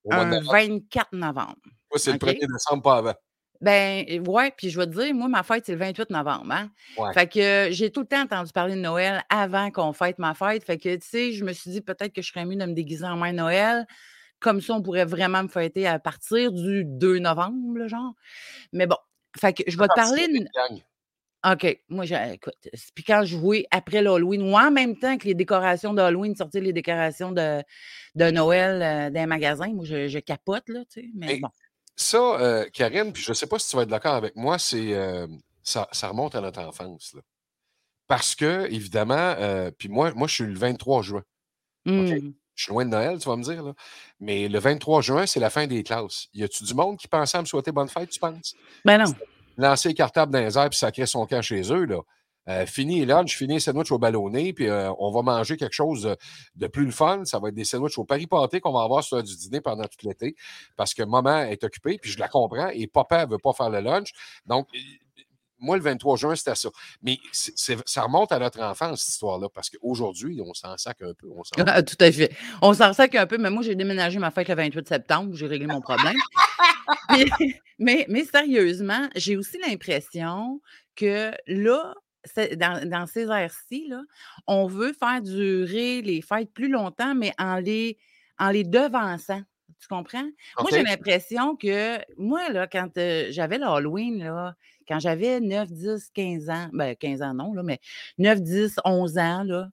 Au 0.05 0.13
un 0.13 0.25
novembre. 0.25 0.51
24 0.51 1.07
novembre. 1.13 1.55
Moi, 1.91 1.97
c'est 1.97 2.11
le 2.11 2.17
1er 2.17 2.51
décembre, 2.51 2.83
pas 2.83 2.97
avant. 2.97 3.13
Ben, 3.61 4.05
ouais, 4.27 4.53
puis 4.55 4.69
je 4.69 4.79
vais 4.79 4.85
te 4.85 4.91
dire, 4.91 5.15
moi, 5.15 5.27
ma 5.27 5.41
fête, 5.41 5.65
c'est 5.65 5.71
le 5.71 5.79
28 5.79 6.11
novembre, 6.11 6.51
hein? 6.51 6.69
Ouais. 6.97 7.11
Fait 7.13 7.27
que 7.27 7.39
euh, 7.39 7.71
j'ai 7.71 7.91
tout 7.91 8.01
le 8.01 8.05
temps 8.05 8.21
entendu 8.21 8.51
parler 8.51 8.75
de 8.75 8.79
Noël 8.79 9.23
avant 9.29 9.71
qu'on 9.71 9.93
fête 9.93 10.19
ma 10.19 10.35
fête. 10.35 10.63
Fait 10.63 10.77
que, 10.77 10.95
tu 10.95 11.07
sais, 11.07 11.31
je 11.31 11.43
me 11.43 11.53
suis 11.53 11.71
dit 11.71 11.81
peut-être 11.81 12.13
que 12.13 12.21
je 12.21 12.31
serais 12.31 12.45
mieux 12.45 12.55
de 12.55 12.65
me 12.65 12.73
déguiser 12.73 13.05
en 13.05 13.17
mère 13.17 13.33
Noël. 13.33 13.87
Comme 14.39 14.61
ça, 14.61 14.73
on 14.73 14.81
pourrait 14.81 15.05
vraiment 15.05 15.43
me 15.43 15.47
fêter 15.47 15.87
à 15.87 15.99
partir 15.99 16.51
du 16.51 16.83
2 16.85 17.19
novembre, 17.19 17.79
là, 17.79 17.87
genre. 17.87 18.13
Mais 18.71 18.85
bon, 18.85 18.97
fait 19.39 19.53
que 19.53 19.63
je 19.67 19.77
vais 19.77 19.87
te 19.87 19.95
parler 19.95 20.27
de... 20.27 20.47
OK. 21.45 21.81
Moi, 21.89 22.05
écoute, 22.33 22.55
puis 22.95 23.03
quand 23.03 23.21
je 23.23 23.37
jouais 23.37 23.67
après 23.71 24.01
l'Halloween, 24.01 24.41
ou 24.41 24.57
en 24.57 24.71
même 24.71 24.97
temps 24.97 25.17
que 25.17 25.25
les 25.25 25.35
décorations 25.35 25.93
d'Halloween, 25.93 26.35
sortir 26.35 26.61
les 26.61 26.73
décorations 26.73 27.31
de, 27.31 27.63
de 28.15 28.31
Noël 28.31 28.81
euh, 28.81 29.09
dans 29.11 29.21
les 29.21 29.27
magasins, 29.27 29.67
moi, 29.67 29.85
je, 29.85 30.07
je 30.07 30.19
capote, 30.19 30.67
là, 30.67 30.81
tu 30.91 31.01
sais. 31.01 31.07
Mais 31.15 31.39
bon. 31.39 31.49
Ça, 31.95 32.17
euh, 32.17 32.65
Karine, 32.73 33.13
puis 33.13 33.23
je 33.23 33.31
ne 33.31 33.33
sais 33.33 33.47
pas 33.47 33.59
si 33.59 33.69
tu 33.69 33.75
vas 33.75 33.83
être 33.83 33.89
d'accord 33.89 34.15
avec 34.15 34.35
moi, 34.35 34.59
c'est 34.59 34.93
euh, 34.93 35.27
ça, 35.63 35.87
ça 35.91 36.09
remonte 36.09 36.35
à 36.35 36.41
notre 36.41 36.59
enfance. 36.61 37.13
là. 37.13 37.21
Parce 38.07 38.35
que, 38.35 38.71
évidemment, 38.71 39.35
puis 39.77 39.89
moi, 39.89 40.13
moi, 40.13 40.27
je 40.27 40.35
suis 40.35 40.45
le 40.45 40.57
23 40.57 41.01
juin. 41.01 41.23
OK? 41.85 41.93
Hmm. 41.93 42.31
Je 42.57 42.63
suis 42.63 42.71
loin 42.73 42.85
de 42.85 42.89
Noël, 42.89 43.19
tu 43.19 43.29
vas 43.29 43.35
me 43.35 43.43
dire. 43.43 43.63
Là. 43.63 43.73
Mais 44.19 44.47
le 44.49 44.59
23 44.59 45.01
juin, 45.01 45.25
c'est 45.27 45.39
la 45.39 45.51
fin 45.51 45.67
des 45.67 45.83
classes. 45.83 46.27
Y 46.33 46.43
a-tu 46.43 46.63
du 46.63 46.73
monde 46.73 46.97
qui 46.97 47.07
pensait 47.07 47.37
à 47.37 47.41
me 47.41 47.45
souhaiter 47.45 47.71
bonne 47.71 47.87
fête, 47.87 48.09
tu 48.09 48.19
penses? 48.19 48.55
Ben 48.83 48.97
non. 48.97 49.13
Lancer 49.57 49.89
les 49.89 49.95
cartables 49.95 50.33
dans 50.33 50.39
les 50.39 50.57
airs 50.57 50.69
puis 50.69 50.77
sacrer 50.77 51.05
son 51.05 51.25
camp 51.27 51.41
chez 51.41 51.71
eux, 51.71 51.85
là. 51.85 52.01
Euh, 52.49 52.65
fini 52.65 52.99
les 52.99 53.05
lunchs, 53.05 53.35
fini 53.35 53.55
les 53.55 53.59
sandwichs 53.59 53.91
au 53.91 53.99
ballonné, 53.99 54.53
puis 54.53 54.69
euh, 54.69 54.89
on 54.99 55.11
va 55.11 55.21
manger 55.21 55.57
quelque 55.57 55.73
chose 55.73 56.03
de, 56.03 56.15
de 56.55 56.67
plus 56.67 56.85
le 56.85 56.91
fun. 56.91 57.25
Ça 57.25 57.39
va 57.39 57.49
être 57.49 57.55
des 57.55 57.65
sandwichs 57.65 57.97
au 57.97 58.05
Paris 58.05 58.25
Pâté 58.25 58.61
qu'on 58.61 58.71
va 58.71 58.83
avoir 58.83 59.03
sur 59.03 59.21
du 59.21 59.35
dîner 59.35 59.59
pendant 59.59 59.83
tout 59.83 60.07
l'été 60.07 60.35
parce 60.77 60.93
que 60.93 61.03
maman 61.03 61.39
est 61.41 61.63
occupée, 61.63 61.99
puis 62.01 62.09
je 62.09 62.19
la 62.19 62.29
comprends, 62.29 62.69
et 62.69 62.87
papa 62.87 63.25
ne 63.25 63.31
veut 63.31 63.37
pas 63.37 63.51
faire 63.53 63.69
le 63.69 63.81
lunch. 63.81 64.13
Donc, 64.45 64.69
moi, 65.59 65.77
le 65.77 65.83
23 65.83 66.17
juin, 66.17 66.35
c'était 66.35 66.55
ça. 66.55 66.69
Mais 67.01 67.17
ça 67.31 68.01
remonte 68.03 68.31
à 68.31 68.39
notre 68.39 68.61
enfance, 68.61 69.01
cette 69.01 69.13
histoire-là, 69.13 69.47
parce 69.53 69.69
qu'aujourd'hui, 69.69 70.39
on 70.43 70.53
s'en 70.53 70.77
sac 70.77 71.01
un 71.01 71.13
peu. 71.13 71.27
On 71.35 71.43
s'en 71.43 71.63
Ah, 71.65 71.83
Tout 71.87 71.95
à 71.99 72.11
fait. 72.11 72.31
On 72.61 72.73
s'en 72.73 72.93
sac 72.93 73.15
un 73.15 73.25
peu, 73.25 73.37
mais 73.37 73.49
moi, 73.49 73.63
j'ai 73.63 73.75
déménagé 73.75 74.19
ma 74.19 74.31
fête 74.31 74.47
le 74.49 74.55
28 74.55 74.87
septembre. 74.87 75.35
J'ai 75.35 75.47
réglé 75.47 75.67
mon 75.67 75.81
problème. 75.81 76.15
Mais, 77.79 78.07
mais 78.09 78.25
sérieusement, 78.25 79.07
j'ai 79.15 79.37
aussi 79.37 79.59
l'impression 79.59 80.61
que 80.95 81.31
là, 81.45 81.93
dans, 82.55 82.89
dans 82.89 83.05
ces 83.05 83.29
airs-ci, 83.29 83.87
là, 83.87 84.01
on 84.47 84.67
veut 84.67 84.93
faire 84.93 85.21
durer 85.21 86.01
les 86.01 86.21
fêtes 86.21 86.51
plus 86.53 86.69
longtemps, 86.69 87.13
mais 87.13 87.33
en 87.37 87.57
les, 87.57 87.97
en 88.39 88.49
les 88.49 88.63
devançant. 88.63 89.41
Tu 89.79 89.87
comprends? 89.87 90.27
Moi, 90.59 90.69
j'ai 90.71 90.81
l'impression 90.81 91.55
que, 91.55 91.99
moi, 92.17 92.49
là, 92.49 92.67
quand 92.67 92.97
euh, 92.97 93.27
j'avais 93.29 93.59
l'Halloween, 93.59 94.23
là, 94.23 94.55
quand 94.87 94.99
j'avais 94.99 95.39
9, 95.39 95.71
10, 95.71 96.11
15 96.13 96.49
ans, 96.49 96.69
ben 96.73 96.95
15 96.95 97.21
ans 97.21 97.33
non, 97.33 97.53
là, 97.53 97.63
mais 97.63 97.79
9, 98.17 98.41
10, 98.41 98.75
11 98.85 99.17
ans, 99.17 99.43
là, 99.43 99.69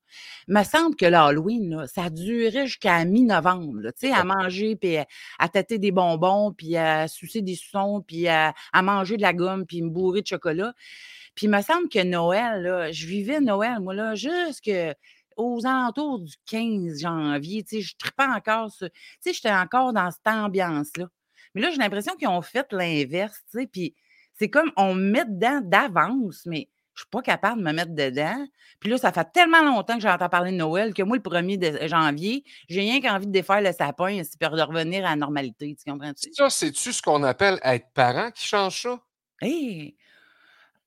me 0.48 0.62
semble 0.64 0.96
que 0.96 1.06
l'Halloween, 1.06 1.86
ça 1.86 2.10
durait 2.10 2.66
jusqu'à 2.66 3.04
mi-novembre, 3.04 3.82
tu 3.98 4.08
sais, 4.08 4.12
à 4.12 4.24
manger, 4.24 4.76
puis 4.76 4.96
à, 4.96 5.06
à 5.38 5.48
tâter 5.48 5.78
des 5.78 5.92
bonbons, 5.92 6.52
puis 6.52 6.76
à 6.76 7.08
sucer 7.08 7.42
des 7.42 7.54
suçons, 7.54 8.02
puis 8.06 8.28
à, 8.28 8.54
à 8.72 8.82
manger 8.82 9.16
de 9.16 9.22
la 9.22 9.32
gomme, 9.32 9.66
puis 9.66 9.82
me 9.82 9.90
bourrer 9.90 10.22
de 10.22 10.26
chocolat. 10.26 10.74
Puis 11.34 11.46
il 11.46 11.50
me 11.50 11.62
semble 11.62 11.88
que 11.88 12.02
Noël, 12.02 12.62
là, 12.62 12.92
je 12.92 13.06
vivais 13.06 13.40
Noël, 13.40 13.80
moi, 13.80 13.94
là, 13.94 14.14
jusque 14.14 14.70
aux 15.36 15.66
alentours 15.66 16.20
du 16.20 16.34
15 16.46 17.00
janvier, 17.00 17.64
tu 17.64 17.76
sais, 17.76 17.82
je 17.82 17.96
tripais 17.96 18.24
encore 18.24 18.70
sur... 18.70 18.88
Tu 18.88 18.94
sais, 19.20 19.32
j'étais 19.32 19.50
encore 19.50 19.92
dans 19.92 20.10
cette 20.10 20.26
ambiance-là. 20.26 21.08
Mais 21.54 21.60
là, 21.60 21.70
j'ai 21.70 21.78
l'impression 21.78 22.14
qu'ils 22.16 22.28
ont 22.28 22.42
fait 22.42 22.72
l'inverse, 22.72 23.40
tu 23.50 23.60
sais, 23.60 23.66
puis 23.66 23.94
c'est 24.38 24.48
comme 24.50 24.70
on 24.76 24.94
me 24.94 25.10
met 25.10 25.24
dedans 25.24 25.60
d'avance, 25.62 26.42
mais 26.46 26.68
je 26.94 27.00
suis 27.00 27.08
pas 27.10 27.22
capable 27.22 27.58
de 27.60 27.66
me 27.66 27.72
mettre 27.72 27.92
dedans. 27.92 28.46
Puis 28.78 28.88
là, 28.90 28.98
ça 28.98 29.10
fait 29.12 29.26
tellement 29.32 29.62
longtemps 29.62 29.94
que 29.96 30.00
j'entends 30.02 30.28
parler 30.28 30.52
de 30.52 30.56
Noël 30.56 30.94
que 30.94 31.02
moi, 31.02 31.16
le 31.16 31.22
1er 31.22 31.56
de- 31.56 31.88
janvier, 31.88 32.44
j'ai 32.68 32.80
rien 32.80 33.00
qu'envie 33.00 33.26
de 33.26 33.32
défaire 33.32 33.60
le 33.60 33.72
sapin 33.72 34.08
et 34.08 34.22
de 34.22 34.62
revenir 34.62 35.04
à 35.04 35.10
la 35.10 35.16
normalité, 35.16 35.74
tu 35.76 35.90
comprends-tu? 35.90 36.32
Ça, 36.32 36.50
c'est-tu 36.50 36.92
ce 36.92 37.02
qu'on 37.02 37.22
appelle 37.24 37.58
être 37.64 37.86
parent 37.94 38.30
qui 38.30 38.46
change 38.46 38.82
ça? 38.82 39.00
Hé! 39.42 39.96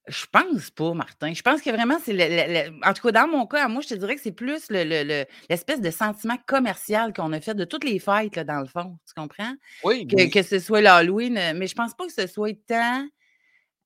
Je 0.07 0.25
pense 0.31 0.71
pas, 0.71 0.93
Martin. 0.93 1.33
Je 1.33 1.41
pense 1.41 1.61
que 1.61 1.69
vraiment, 1.69 1.97
c'est 2.01 2.13
le, 2.13 2.19
le- 2.23 2.53
le- 2.71 2.87
En 2.89 2.93
tout 2.93 3.01
cas, 3.05 3.11
dans 3.11 3.27
mon 3.27 3.45
cas, 3.45 3.67
moi, 3.67 3.81
je 3.81 3.89
te 3.89 3.93
dirais 3.95 4.15
que 4.15 4.21
c'est 4.21 4.31
plus 4.31 4.69
le- 4.69 4.85
le- 4.85 5.03
le- 5.03 5.25
l'espèce 5.49 5.81
de 5.81 5.91
sentiment 5.91 6.37
commercial 6.47 7.11
qu'on 7.11 7.33
a 7.33 7.41
fait 7.41 7.55
de 7.55 7.65
toutes 7.65 7.83
les 7.83 7.99
fêtes, 7.99 8.37
là, 8.37 8.45
dans 8.45 8.61
le 8.61 8.67
fond. 8.67 8.97
Tu 9.05 9.13
comprends? 9.13 9.53
Oui, 9.83 10.07
Que, 10.07 10.29
que 10.31 10.43
ce 10.43 10.59
soit 10.59 10.79
l'Halloween, 10.79 11.37
euh, 11.37 11.51
mais 11.53 11.67
je 11.67 11.75
pense 11.75 11.93
pas 11.93 12.05
que 12.07 12.13
ce 12.13 12.25
soit 12.25 12.53
tant 12.65 13.05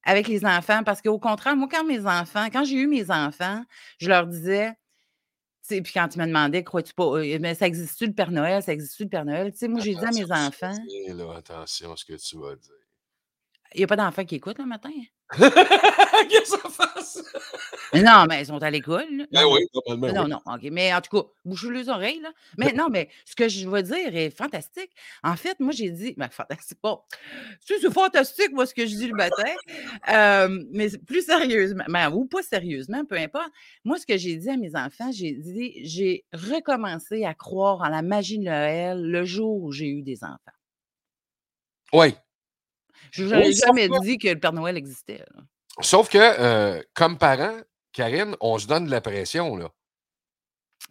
avec 0.03 0.27
les 0.27 0.45
enfants, 0.45 0.83
parce 0.83 1.01
qu'au 1.01 1.19
contraire, 1.19 1.55
moi, 1.55 1.67
quand 1.69 1.83
mes 1.83 2.05
enfants, 2.05 2.47
quand 2.51 2.63
j'ai 2.63 2.77
eu 2.77 2.87
mes 2.87 3.11
enfants, 3.11 3.63
je 3.99 4.09
leur 4.09 4.27
disais, 4.27 4.73
puis 5.67 5.93
quand 5.93 6.15
ils 6.15 6.19
me 6.19 6.25
demandaient, 6.25 6.63
crois-tu 6.63 6.93
pas, 6.93 7.03
euh, 7.03 7.37
mais 7.39 7.55
ça 7.55 7.67
existe-tu 7.67 8.07
le 8.07 8.13
Père 8.13 8.31
Noël, 8.31 8.61
ça 8.61 8.73
existe-tu 8.73 9.03
le 9.03 9.09
Père 9.09 9.25
Noël? 9.25 9.51
Tu 9.51 9.59
sais, 9.59 9.67
moi, 9.67 9.79
j'ai 9.79 9.95
dit 9.95 10.03
à 10.05 10.11
mes 10.11 10.31
enfants, 10.31 10.77
là, 11.13 11.37
attention 11.37 11.93
à 11.93 11.97
ce 11.97 12.05
que 12.05 12.13
tu 12.13 12.37
vas 12.37 12.55
dire. 12.55 12.73
il 13.73 13.77
n'y 13.77 13.83
a 13.83 13.87
pas 13.87 13.95
d'enfants 13.95 14.25
qui 14.25 14.35
écoutent 14.35 14.59
le 14.59 14.65
matin? 14.65 14.91
Qu'est-ce 15.37 16.55
que 16.55 16.61
ça 16.61 16.69
fasse? 16.69 17.23
Mais 17.93 18.01
non, 18.01 18.25
mais 18.27 18.41
ils 18.41 18.45
sont 18.45 18.61
à 18.61 18.69
l'école. 18.69 19.27
Ben 19.31 19.45
oui, 19.45 19.61
mais- 19.61 19.67
normalement, 19.73 20.13
non, 20.13 20.23
oui. 20.23 20.29
non, 20.45 20.53
OK. 20.53 20.71
Mais 20.71 20.93
en 20.93 21.01
tout 21.01 21.21
cas, 21.21 21.27
bouchez 21.45 21.69
les 21.71 21.89
oreilles, 21.89 22.19
là. 22.21 22.31
Mais 22.57 22.73
non, 22.73 22.89
mais 22.89 23.09
ce 23.25 23.35
que 23.35 23.47
je 23.47 23.67
veux 23.67 23.83
dire 23.83 24.15
est 24.15 24.29
fantastique. 24.29 24.91
En 25.23 25.35
fait, 25.35 25.59
moi, 25.59 25.71
j'ai 25.71 25.89
dit, 25.89 26.13
ben, 26.17 26.29
fantastique, 26.29 26.77
sais, 27.61 27.75
c'est 27.81 27.91
fantastique, 27.93 28.51
moi, 28.51 28.65
ce 28.65 28.73
que 28.73 28.85
je 28.85 28.95
dis 28.95 29.07
le 29.07 29.15
matin. 29.15 29.51
Euh, 30.09 30.63
mais 30.71 30.89
plus 31.05 31.25
sérieusement, 31.25 31.83
ben, 31.87 32.11
ou 32.11 32.25
pas 32.25 32.43
sérieusement, 32.43 33.05
peu 33.05 33.17
importe. 33.17 33.51
Moi, 33.85 33.97
ce 33.97 34.05
que 34.05 34.17
j'ai 34.17 34.35
dit 34.35 34.49
à 34.49 34.57
mes 34.57 34.75
enfants, 34.75 35.11
j'ai 35.13 35.31
dit, 35.33 35.79
j'ai 35.83 36.25
recommencé 36.33 37.23
à 37.25 37.33
croire 37.33 37.81
en 37.81 37.89
la 37.89 38.01
magie 38.01 38.37
de 38.37 38.43
Noël 38.45 39.01
le 39.01 39.23
jour 39.25 39.61
où 39.63 39.71
j'ai 39.71 39.87
eu 39.87 40.01
des 40.01 40.23
enfants. 40.23 40.37
Oui. 41.93 42.13
Je 43.11 43.27
sauf 43.27 43.65
jamais 43.65 43.87
que- 43.89 44.01
dit 44.01 44.17
que 44.17 44.27
le 44.27 44.39
Père 44.39 44.53
Noël 44.53 44.77
existait. 44.77 45.17
là. 45.19 45.43
Sauf 45.81 46.09
que, 46.09 46.17
euh, 46.19 46.81
comme 46.93 47.17
parent, 47.17 47.57
Karine, 47.93 48.35
on 48.41 48.57
se 48.59 48.67
donne 48.67 48.85
de 48.85 48.91
la 48.91 49.01
pression, 49.01 49.55
là. 49.55 49.69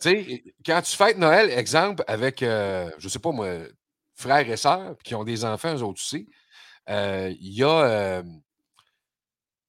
Tu 0.00 0.08
sais, 0.08 0.44
quand 0.64 0.80
tu 0.82 0.96
fêtes 0.96 1.18
Noël, 1.18 1.50
exemple, 1.50 2.02
avec, 2.06 2.42
euh, 2.42 2.90
je 2.98 3.08
sais 3.08 3.18
pas 3.18 3.32
moi, 3.32 3.48
frères 4.14 4.48
et 4.48 4.56
sœurs, 4.56 4.96
qui 5.04 5.14
ont 5.14 5.24
des 5.24 5.44
enfants, 5.44 5.74
eux 5.74 5.82
autres 5.82 6.00
aussi, 6.00 6.26
euh, 6.88 7.32
il 7.40 7.52
y 7.54 7.62
a... 7.62 8.22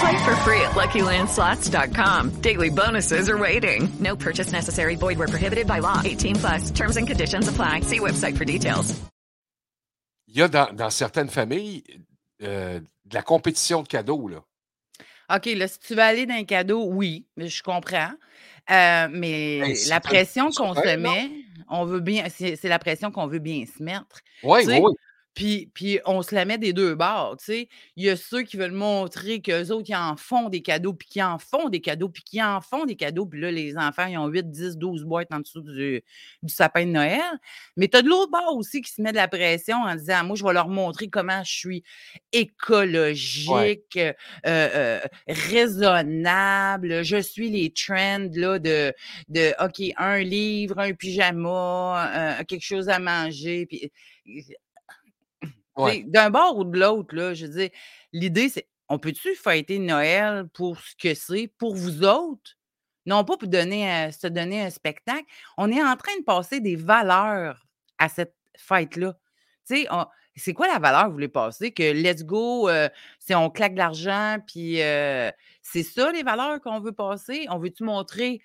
Play 0.00 0.24
for 0.24 0.34
free 0.36 0.60
at 0.60 0.72
LuckyLandSlots.com. 0.74 2.30
Daily 2.40 2.70
bonuses 2.70 3.28
are 3.28 3.38
waiting. 3.38 3.88
No 4.00 4.16
purchase 4.16 4.52
necessary. 4.52 4.96
Void 4.96 5.18
where 5.18 5.28
prohibited 5.28 5.66
by 5.66 5.80
law. 5.80 6.00
18 6.04 6.36
plus. 6.36 6.70
Terms 6.70 6.96
and 6.96 7.06
conditions 7.06 7.48
apply. 7.48 7.80
See 7.80 8.00
website 8.00 8.36
for 8.36 8.44
details. 8.44 8.94
Il 10.26 10.38
y 10.38 10.42
a 10.42 10.48
dans, 10.48 10.74
dans 10.74 10.90
certaines 10.90 11.28
familles 11.28 11.84
euh, 12.42 12.80
de 12.80 13.14
la 13.14 13.22
compétition 13.22 13.82
de 13.82 13.88
cadeaux, 13.88 14.26
là. 14.26 14.42
OK, 15.34 15.46
là, 15.46 15.68
si 15.68 15.78
tu 15.78 15.94
veux 15.94 16.02
aller 16.02 16.26
dans 16.26 16.34
un 16.34 16.44
cadeau, 16.44 16.84
oui, 16.86 17.24
mais 17.36 17.48
je 17.48 17.62
comprends. 17.62 18.10
Euh, 18.70 19.08
mais 19.10 19.74
c'est 19.74 19.90
la 19.90 20.00
pression 20.00 20.50
qu'on 20.50 20.74
se 20.74 20.96
met, 20.96 21.30
on 21.68 21.84
veut 21.84 22.00
bien, 22.00 22.26
c'est 22.28 22.62
la 22.64 22.78
pression 22.78 23.10
qu'on 23.10 23.26
veut 23.26 23.38
bien 23.38 23.64
se 23.66 23.82
mettre. 23.82 24.20
Oui, 24.42 24.62
Tu 24.62 24.68
oui, 24.68 24.74
sais, 24.74 24.80
oui. 24.80 24.92
Puis, 25.34 25.70
puis 25.74 25.98
on 26.06 26.22
se 26.22 26.34
la 26.34 26.44
met 26.44 26.58
des 26.58 26.72
deux 26.72 26.94
bords, 26.94 27.36
tu 27.38 27.46
sais. 27.46 27.68
Il 27.96 28.04
y 28.04 28.10
a 28.10 28.16
ceux 28.16 28.42
qui 28.42 28.56
veulent 28.56 28.70
montrer 28.70 29.40
qu'eux 29.40 29.70
autres, 29.70 29.88
ils 29.88 29.96
en 29.96 30.16
font 30.16 30.48
des 30.48 30.62
cadeaux, 30.62 30.92
puis 30.92 31.08
qui 31.08 31.22
en 31.22 31.38
font 31.38 31.68
des 31.68 31.80
cadeaux, 31.80 32.08
puis 32.08 32.22
qui 32.22 32.42
en 32.42 32.60
font 32.60 32.84
des 32.84 32.94
cadeaux. 32.94 33.26
Puis 33.26 33.40
là, 33.40 33.50
les 33.50 33.76
enfants, 33.76 34.06
ils 34.06 34.16
ont 34.16 34.28
8, 34.28 34.50
10, 34.50 34.76
12 34.78 35.04
boîtes 35.04 35.32
en 35.32 35.40
dessous 35.40 35.62
du, 35.62 36.02
du 36.42 36.54
sapin 36.54 36.86
de 36.86 36.90
Noël. 36.92 37.20
Mais 37.76 37.88
tu 37.88 37.96
as 37.96 38.02
de 38.02 38.08
l'autre 38.08 38.30
bord 38.30 38.56
aussi 38.56 38.80
qui 38.80 38.92
se 38.92 39.02
met 39.02 39.10
de 39.10 39.16
la 39.16 39.28
pression 39.28 39.76
en 39.76 39.94
disant, 39.96 40.24
moi, 40.24 40.36
je 40.36 40.44
vais 40.44 40.52
leur 40.52 40.68
montrer 40.68 41.08
comment 41.08 41.42
je 41.42 41.52
suis 41.52 41.84
écologique, 42.32 43.96
euh, 43.96 44.12
euh, 44.46 45.00
raisonnable, 45.26 47.02
je 47.02 47.20
suis 47.20 47.50
les 47.50 47.70
trends 47.70 48.28
là, 48.34 48.58
de, 48.58 48.92
de, 49.28 49.52
OK, 49.64 49.92
un 49.96 50.18
livre, 50.18 50.78
un 50.78 50.92
pyjama, 50.92 52.38
euh, 52.40 52.44
quelque 52.44 52.64
chose 52.64 52.88
à 52.88 52.98
manger. 52.98 53.66
Puis, 53.66 53.90
D'un 55.76 56.30
bord 56.30 56.56
ou 56.58 56.64
de 56.64 56.78
l'autre, 56.78 57.14
là, 57.14 57.34
je 57.34 57.46
veux 57.46 57.52
dire, 57.52 57.70
l'idée, 58.12 58.48
c'est 58.48 58.68
on 58.88 58.98
peut-tu 58.98 59.34
fêter 59.34 59.78
Noël 59.78 60.46
pour 60.54 60.78
ce 60.78 60.94
que 60.96 61.14
c'est, 61.14 61.48
pour 61.58 61.74
vous 61.74 62.04
autres? 62.04 62.52
Non 63.06 63.24
pas 63.24 63.36
pour 63.36 63.48
donner 63.48 63.90
un- 63.90 64.12
se 64.12 64.26
donner 64.28 64.62
un 64.62 64.70
spectacle. 64.70 65.24
On 65.58 65.70
est 65.72 65.82
en 65.82 65.96
train 65.96 66.16
de 66.18 66.24
passer 66.24 66.60
des 66.60 66.76
valeurs 66.76 67.66
à 67.98 68.08
cette 68.08 68.34
fête-là. 68.56 69.14
Tu 69.66 69.76
sais, 69.82 69.88
c'est 70.36 70.52
quoi 70.54 70.66
la 70.68 70.78
valeur 70.78 71.02
que 71.04 71.06
vous 71.08 71.12
voulez 71.14 71.28
passer? 71.28 71.72
Que 71.72 71.92
let's 71.92 72.24
go, 72.24 72.68
euh, 72.68 72.88
c'est 73.18 73.34
on 73.34 73.50
claque 73.50 73.74
de 73.74 73.78
l'argent, 73.78 74.38
puis 74.46 74.82
euh, 74.82 75.30
c'est 75.62 75.82
ça 75.82 76.10
les 76.12 76.22
valeurs 76.22 76.60
qu'on 76.60 76.80
veut 76.80 76.92
passer? 76.92 77.46
On 77.50 77.58
veut-tu 77.58 77.84
montrer 77.84 78.40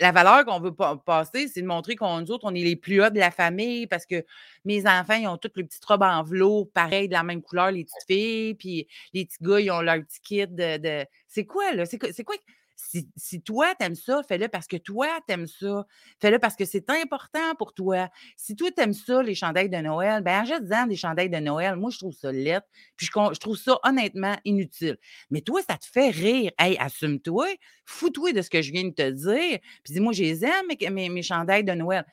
la 0.00 0.12
valeur 0.12 0.44
qu'on 0.44 0.60
veut 0.60 0.74
pa- 0.74 0.96
passer, 1.04 1.48
c'est 1.48 1.62
de 1.62 1.66
montrer 1.66 1.96
qu'on 1.96 2.20
nous 2.20 2.30
autres, 2.30 2.44
on 2.46 2.54
est 2.54 2.62
les 2.62 2.76
plus 2.76 3.02
hauts 3.02 3.10
de 3.10 3.18
la 3.18 3.30
famille 3.30 3.86
parce 3.86 4.06
que 4.06 4.24
mes 4.64 4.86
enfants, 4.86 5.14
ils 5.14 5.26
ont 5.28 5.36
toutes 5.38 5.56
les 5.56 5.64
petites 5.64 5.84
robes 5.84 6.02
en 6.02 6.22
velours, 6.22 6.70
pareil, 6.72 7.08
de 7.08 7.12
la 7.14 7.22
même 7.22 7.42
couleur, 7.42 7.70
les 7.70 7.84
petites 7.84 8.06
filles, 8.06 8.54
puis 8.54 8.86
les 9.12 9.24
petits 9.26 9.42
gars, 9.42 9.60
ils 9.60 9.70
ont 9.70 9.80
leur 9.80 9.96
petit 9.96 10.20
kit 10.20 10.46
de. 10.46 10.76
de- 10.78 11.06
C'est 11.28 11.44
quoi, 11.46 11.72
là? 11.72 11.86
C'est 11.86 11.98
quoi? 12.24 12.36
Si, 12.76 13.42
toi, 13.42 13.74
t'aimes 13.76 13.94
ça, 13.94 14.22
fais-le 14.26 14.48
parce 14.48 14.66
que 14.66 14.76
toi, 14.76 15.08
t'aimes 15.26 15.46
ça. 15.46 15.86
Fais-le 16.20 16.38
parce 16.38 16.56
que 16.56 16.64
c'est 16.64 16.88
important 16.90 17.54
pour 17.58 17.72
toi. 17.72 18.08
Si 18.36 18.56
toi, 18.56 18.70
t'aimes 18.70 18.92
ça, 18.92 19.22
les 19.22 19.34
chandails 19.34 19.70
de 19.70 19.76
Noël, 19.76 20.22
ben 20.22 20.42
achète-en 20.42 20.86
des 20.86 20.96
chandails 20.96 21.30
de 21.30 21.38
Noël. 21.38 21.76
Moi, 21.76 21.90
je 21.90 21.98
trouve 21.98 22.14
ça 22.14 22.32
lettre. 22.32 22.66
Puis 22.96 23.06
je, 23.06 23.38
trouve 23.38 23.56
ça 23.56 23.78
honnêtement 23.84 24.36
inutile. 24.44 24.96
Mais 25.30 25.40
toi, 25.40 25.60
ça 25.68 25.76
te 25.76 25.86
fait 25.86 26.10
rire. 26.10 26.52
Hey, 26.58 26.76
assume-toi. 26.78 27.46
Fous-toi 27.86 28.32
de 28.32 28.42
ce 28.42 28.50
que 28.50 28.62
je 28.62 28.72
viens 28.72 28.84
de 28.84 28.94
te 28.94 29.10
dire. 29.10 29.58
Puis 29.82 29.94
dis-moi, 29.94 30.12
je 30.12 30.22
les 30.22 30.44
aime, 30.44 30.66
mes, 30.68 30.90
mes, 30.90 31.08
mes 31.08 31.22
chandails 31.22 31.64
de 31.64 31.72
Noël. 31.72 32.04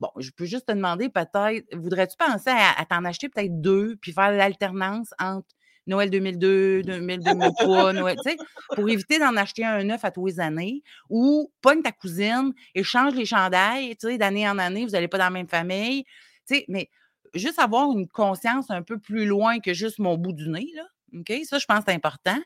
Bon, 0.00 0.10
je 0.18 0.30
peux 0.30 0.44
juste 0.44 0.66
te 0.66 0.72
demander 0.72 1.08
peut-être, 1.08 1.64
voudrais-tu 1.72 2.16
penser 2.16 2.50
à, 2.50 2.78
à 2.78 2.84
t'en 2.84 3.04
acheter 3.04 3.28
peut-être 3.28 3.60
deux, 3.60 3.96
puis 3.96 4.12
faire 4.12 4.32
l'alternance 4.32 5.14
entre 5.20 5.46
Noël 5.86 6.10
2002, 6.10 6.82
2000, 6.82 7.20
2003, 7.22 7.92
Noël, 7.92 8.16
tu 8.24 8.30
sais, 8.30 8.38
pour 8.74 8.88
éviter 8.88 9.18
d'en 9.18 9.36
acheter 9.36 9.64
un 9.64 9.84
neuf 9.84 10.04
à 10.04 10.10
tous 10.10 10.26
les 10.26 10.40
années, 10.40 10.82
ou 11.10 11.52
pogne 11.60 11.82
ta 11.82 11.92
cousine, 11.92 12.52
échange 12.74 13.14
les 13.14 13.26
chandails, 13.26 13.96
tu 13.96 14.08
sais, 14.08 14.18
d'année 14.18 14.48
en 14.48 14.58
année, 14.58 14.84
vous 14.84 14.92
n'allez 14.92 15.08
pas 15.08 15.18
dans 15.18 15.24
la 15.24 15.30
même 15.30 15.48
famille, 15.48 16.04
tu 16.46 16.56
sais, 16.56 16.64
mais 16.68 16.88
juste 17.34 17.58
avoir 17.58 17.90
une 17.92 18.08
conscience 18.08 18.70
un 18.70 18.82
peu 18.82 18.98
plus 18.98 19.26
loin 19.26 19.60
que 19.60 19.74
juste 19.74 19.98
mon 19.98 20.16
bout 20.16 20.32
du 20.32 20.48
nez, 20.48 20.68
là, 20.74 20.84
OK? 21.18 21.32
Ça, 21.44 21.58
je 21.58 21.66
pense 21.66 21.84
c'est 21.86 21.94
important. 21.94 22.38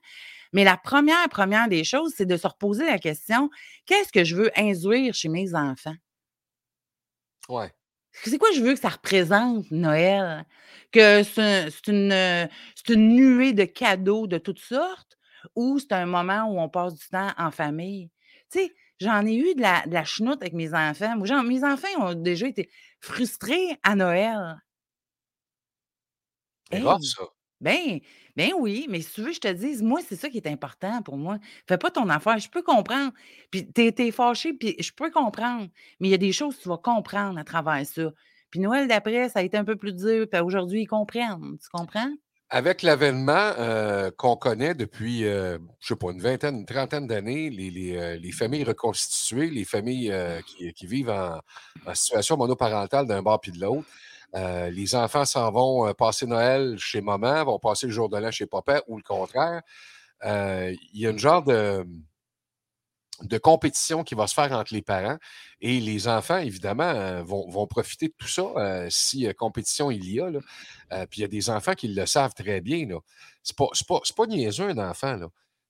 Mais 0.53 0.64
la 0.64 0.76
première, 0.76 1.28
première 1.28 1.68
des 1.68 1.84
choses, 1.84 2.12
c'est 2.16 2.26
de 2.26 2.36
se 2.36 2.47
reposer 2.47 2.86
la 2.86 2.99
question, 2.99 3.51
qu'est-ce 3.86 4.12
que 4.12 4.24
je 4.24 4.36
veux 4.36 4.51
induire 4.59 5.14
chez 5.14 5.28
mes 5.28 5.55
enfants? 5.55 5.95
Ouais. 7.49 7.72
C'est 8.12 8.38
quoi 8.38 8.50
je 8.52 8.61
veux 8.61 8.74
que 8.74 8.80
ça 8.80 8.88
représente 8.88 9.70
Noël? 9.70 10.44
Que 10.92 11.22
c'est 11.22 11.70
c'est 11.70 11.88
une, 11.88 12.12
euh, 12.12 12.46
c'est 12.74 12.94
une 12.94 13.09
nuée 13.14 13.52
de 13.52 13.64
cadeaux 13.64 14.26
de 14.26 14.38
toutes 14.38 14.59
sortes 14.61 15.18
ou 15.54 15.78
c'est 15.78 15.92
un 15.92 16.06
moment 16.06 16.44
où 16.46 16.59
on 16.61 16.68
passe 16.68 16.94
du 16.94 17.06
temps 17.09 17.30
en 17.38 17.50
famille? 17.50 18.11
Tu 18.50 18.61
sais, 18.61 18.74
j'en 19.00 19.24
ai 19.26 19.34
eu 19.34 19.54
de 19.54 19.61
la, 19.62 19.86
de 19.86 19.92
la 19.92 20.04
chenoute 20.04 20.40
avec 20.42 20.54
mes 20.54 20.74
enfants. 20.74 21.16
Moi, 21.16 21.42
mes 21.42 21.64
enfants 21.64 21.88
ont 21.98 22.14
déjà 22.14 22.48
été 22.48 22.70
frustrés 23.00 23.76
à 23.82 23.94
Noël. 23.94 24.59
C'est 26.72 26.78
Hey! 26.78 26.98
ça. 27.02 27.24
Ben, 27.61 28.00
ben 28.39 28.53
oui, 28.57 28.86
mais 28.89 29.01
si 29.01 29.14
tu 29.14 29.22
veux, 29.22 29.32
je 29.32 29.41
te 29.41 29.49
dise, 29.49 29.82
moi, 29.82 29.99
c'est 30.09 30.14
ça 30.14 30.30
qui 30.30 30.36
est 30.36 30.47
important 30.47 31.03
pour 31.03 31.16
moi. 31.16 31.39
Fais 31.66 31.76
pas 31.76 31.91
ton 31.91 32.09
affaire, 32.09 32.39
je 32.39 32.49
peux 32.49 32.62
comprendre. 32.62 33.12
Puis 33.51 33.66
t'es, 33.66 33.91
t'es 33.91 34.12
fâché, 34.12 34.53
puis 34.53 34.76
je 34.78 34.93
peux 34.93 35.11
comprendre. 35.11 35.66
Mais 35.99 36.07
il 36.07 36.11
y 36.12 36.14
a 36.14 36.18
des 36.18 36.30
choses 36.30 36.57
que 36.57 36.62
tu 36.62 36.68
vas 36.68 36.76
comprendre 36.76 37.36
à 37.36 37.43
travers 37.43 37.84
ça. 37.84 38.12
Puis 38.53 38.61
Noël 38.61 38.86
d'après, 38.86 39.28
ça 39.28 39.41
a 39.41 39.43
été 39.43 39.57
un 39.57 39.64
peu 39.64 39.74
plus 39.74 39.93
dur, 39.93 40.28
puis 40.30 40.41
aujourd'hui, 40.41 40.82
ils 40.82 40.86
comprennent. 40.86 41.59
Tu 41.61 41.68
comprends? 41.72 42.12
Avec 42.49 42.82
l'avènement 42.82 43.55
euh, 43.59 44.12
qu'on 44.16 44.36
connaît 44.36 44.74
depuis, 44.74 45.26
euh, 45.26 45.59
je 45.80 45.89
sais 45.89 45.97
pas, 45.97 46.12
une 46.12 46.22
vingtaine, 46.22 46.59
une 46.59 46.64
trentaine 46.64 47.09
d'années, 47.09 47.51
les, 47.51 47.70
les, 47.70 47.97
euh, 47.97 48.16
les 48.16 48.32
familles 48.32 48.62
reconstituées, 48.62 49.51
les 49.51 49.64
familles 49.64 50.12
euh, 50.12 50.41
qui, 50.43 50.72
qui 50.74 50.86
vivent 50.86 51.11
en, 51.11 51.41
en 51.86 51.95
situation 51.95 52.36
monoparentale 52.36 53.09
d'un 53.09 53.20
bord 53.20 53.41
puis 53.41 53.51
de 53.51 53.61
l'autre, 53.61 53.89
euh, 54.35 54.70
les 54.70 54.95
enfants 54.95 55.24
s'en 55.24 55.51
vont 55.51 55.87
euh, 55.87 55.95
passer 55.95 56.26
Noël 56.26 56.76
chez 56.79 57.01
maman, 57.01 57.45
vont 57.45 57.59
passer 57.59 57.87
le 57.87 57.93
jour 57.93 58.09
de 58.09 58.18
l'an 58.18 58.31
chez 58.31 58.47
papa 58.47 58.83
ou 58.87 58.97
le 58.97 59.03
contraire. 59.03 59.62
Euh, 60.24 60.74
Il 60.93 61.01
y 61.01 61.07
a 61.07 61.11
une 61.11 61.18
genre 61.18 61.43
de, 61.43 61.87
compétition 63.43 64.05
qui 64.05 64.14
va 64.14 64.26
se 64.26 64.35
faire 64.35 64.53
entre 64.53 64.74
les 64.74 64.83
parents 64.83 65.16
et 65.61 65.81
les 65.81 66.09
enfants, 66.09 66.39
évidemment, 66.39 67.22
vont, 67.24 67.49
vont 67.49 67.66
profiter 67.66 68.09
de 68.09 68.14
tout 68.16 68.29
ça 68.29 68.87
si 68.91 69.33
compétition 69.35 69.91
il 69.91 70.09
y 70.09 70.20
a. 70.20 70.31
puis 71.07 71.18
il 71.18 71.22
y 71.22 71.24
a 71.24 71.29
des 71.29 71.51
enfants 71.51 71.74
qui 71.74 71.89
le 71.89 72.07
savent 72.07 72.35
très 72.35 72.61
bien. 72.61 72.87
là. 72.87 72.99
C'est 73.43 73.57
pas, 73.57 73.68
pas, 73.89 74.01
pas 74.16 74.26
niaiseux 74.26 74.68
un 74.68 74.91
enfant. 74.91 75.18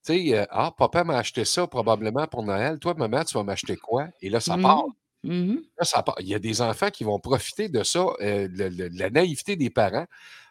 Tu 0.04 0.30
sais, 0.30 0.46
ah, 0.50 0.72
papa 0.76 1.04
m'a 1.04 1.16
acheté 1.16 1.44
ça 1.44 1.66
probablement 1.66 2.26
pour 2.26 2.42
Noël. 2.42 2.78
Toi, 2.78 2.94
maman, 2.94 3.24
tu 3.24 3.34
vas 3.34 3.44
m'acheter 3.44 3.76
quoi? 3.76 4.08
Et 4.20 4.28
là, 4.28 4.40
ça 4.40 4.58
part. 4.58 4.84
Là, 5.78 5.84
ça 5.84 6.02
part. 6.02 6.16
Il 6.20 6.28
y 6.28 6.34
a 6.34 6.38
des 6.38 6.60
enfants 6.60 6.90
qui 6.90 7.04
vont 7.04 7.18
profiter 7.18 7.68
de 7.68 7.82
ça, 7.82 8.06
euh, 8.20 8.48
la 8.92 9.10
naïveté 9.10 9.56
des 9.56 9.70
parents. 9.70 10.06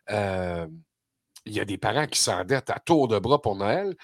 Euh, 0.10 0.68
il 1.46 1.54
y 1.54 1.60
a 1.60 1.66
des 1.66 1.78
parents 1.78 2.08
qui 2.08 2.20
s'endettent 2.20 2.70
à 2.70 2.80
tour 2.80 3.08
de 3.08 3.20
bras 3.20 3.42
pour 3.42 3.56
Noël. 3.56 3.96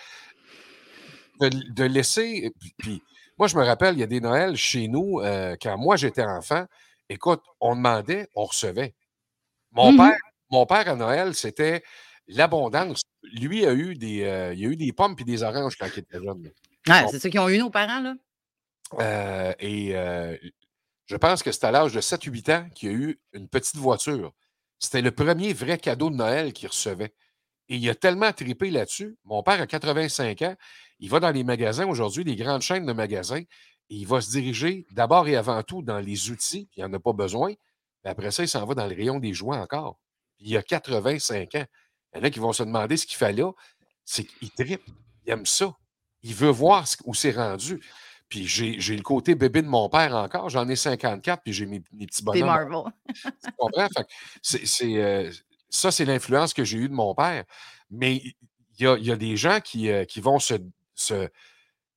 De, 1.40 1.50
de 1.50 1.84
laisser. 1.84 2.52
Puis, 2.78 3.02
moi, 3.38 3.48
je 3.48 3.58
me 3.58 3.64
rappelle, 3.64 3.96
il 3.96 4.00
y 4.00 4.04
a 4.04 4.08
des 4.08 4.22
Noëls 4.22 4.56
chez 4.56 4.88
nous, 4.88 5.20
euh, 5.20 5.56
quand 5.62 5.78
moi 5.78 5.96
j'étais 5.98 6.24
enfant. 6.24 6.66
Écoute, 7.10 7.42
on 7.60 7.76
demandait, 7.76 8.28
on 8.36 8.46
recevait. 8.46 8.94
Mon 9.72 9.92
Mhm. 9.92 9.98
père, 9.98 10.18
mon 10.52 10.66
père 10.66 10.88
à 10.88 10.96
Noël, 10.96 11.34
c'était 11.36 11.84
l'abondance. 12.28 13.02
Lui 13.24 13.66
a 13.66 13.74
eu 13.74 13.96
des, 13.96 14.24
euh, 14.24 14.54
il 14.54 14.66
a 14.66 14.70
eu 14.70 14.78
des 14.78 14.94
pommes 14.94 15.16
et 15.20 15.24
des 15.24 15.44
oranges 15.44 15.76
quand 15.78 15.88
il 15.96 16.00
était 16.00 16.18
jeune. 16.24 16.52
Ouais, 16.88 17.08
c'est 17.10 17.20
ça 17.20 17.30
qu'ils 17.30 17.40
ont 17.40 17.50
eu, 17.50 17.58
nos 17.58 17.70
parents, 17.72 18.00
là? 18.00 18.14
Euh, 19.00 19.54
et 19.60 19.96
euh, 19.96 20.38
je 21.06 21.16
pense 21.16 21.44
que 21.44 21.52
c'est 21.52 21.66
à 21.66 21.72
l'âge 21.72 21.94
de 21.94 22.02
7-8 22.02 22.54
ans 22.54 22.70
qu'il 22.74 22.90
a 22.90 22.92
eu 22.94 23.20
une 23.34 23.48
petite 23.48 23.78
voiture. 23.78 24.34
C'était 24.80 25.02
le 25.02 25.12
premier 25.12 25.54
vrai 25.54 25.78
cadeau 25.78 26.10
de 26.10 26.16
Noël 26.16 26.54
qu'il 26.54 26.68
recevait. 26.68 27.14
Et 27.70 27.78
il 27.78 27.90
a 27.90 27.96
tellement 27.96 28.32
tripé 28.34 28.70
là-dessus. 28.70 29.18
Mon 29.24 29.42
père 29.42 29.62
a 29.62 29.68
85 29.68 30.42
ans. 30.42 30.56
Il 31.00 31.10
va 31.10 31.20
dans 31.20 31.32
les 31.32 31.44
magasins 31.44 31.88
aujourd'hui, 31.88 32.24
les 32.24 32.36
grandes 32.36 32.62
chaînes 32.62 32.86
de 32.86 32.94
magasins, 32.94 33.44
et 33.90 33.96
il 33.96 34.08
va 34.08 34.22
se 34.22 34.32
diriger 34.32 34.86
d'abord 34.92 35.28
et 35.28 35.36
avant 35.36 35.62
tout 35.64 35.82
dans 35.82 36.00
les 36.00 36.30
outils, 36.30 36.70
il 36.76 36.84
n'en 36.84 36.94
a 36.94 37.00
pas 37.00 37.14
besoin. 37.14 37.54
Après 38.04 38.32
ça, 38.32 38.44
il 38.44 38.50
s'en 38.50 38.66
va 38.66 38.74
dans 38.74 38.88
le 38.88 38.96
rayon 38.96 39.20
des 39.20 39.34
jouets 39.34 39.58
encore. 39.58 39.98
Puis 40.38 40.48
il 40.50 40.58
a 40.58 40.64
85 40.64 41.56
ans. 41.56 41.66
Il 42.14 42.18
y 42.18 42.22
en 42.22 42.24
a 42.24 42.30
qui 42.30 42.40
vont 42.40 42.54
se 42.54 42.64
demander 42.64 42.98
ce 42.98 43.06
qu'il 43.06 43.18
fait 43.18 43.34
là. 43.34 43.52
C'est 44.04 44.26
qu'il 44.26 44.52
tripe. 44.52 44.84
Il 45.26 45.32
aime 45.32 45.46
ça. 45.46 45.76
Il 46.22 46.34
veut 46.34 46.50
voir 46.50 46.86
où 47.06 47.14
c'est 47.14 47.32
rendu. 47.32 47.82
Puis 48.30 48.48
j'ai 48.48 48.96
le 48.96 49.04
côté 49.04 49.36
bébé 49.36 49.62
de 49.62 49.68
mon 49.68 49.90
père 49.90 50.16
encore. 50.16 50.50
J'en 50.50 50.68
ai 50.68 50.76
54, 50.76 51.44
puis 51.44 51.54
j'ai 51.54 51.66
mes, 51.68 51.84
mes 51.92 52.08
petits 52.08 52.22
Des 52.24 52.42
bonhommes. 52.42 52.48
Marvel. 52.48 52.92
Tu 53.14 53.52
comprends? 53.58 53.88
Fait 53.96 54.04
que 54.04 54.10
c'est- 54.42 54.66
c'est, 54.66 54.98
euh, 54.98 55.30
ça, 55.70 55.92
c'est 55.92 56.06
l'influence 56.06 56.54
que 56.54 56.64
j'ai 56.64 56.78
eue 56.80 56.90
de 56.90 56.94
mon 56.94 57.14
père. 57.14 57.44
Mais 57.92 58.16
il 58.16 58.34
y 58.80 58.88
a, 58.88 58.98
y 58.98 59.12
a 59.12 59.16
des 59.16 59.38
gens 59.38 59.60
qui, 59.64 59.90
euh, 59.90 60.04
qui 60.06 60.20
vont 60.20 60.40
se, 60.40 60.56
se- 60.96 61.30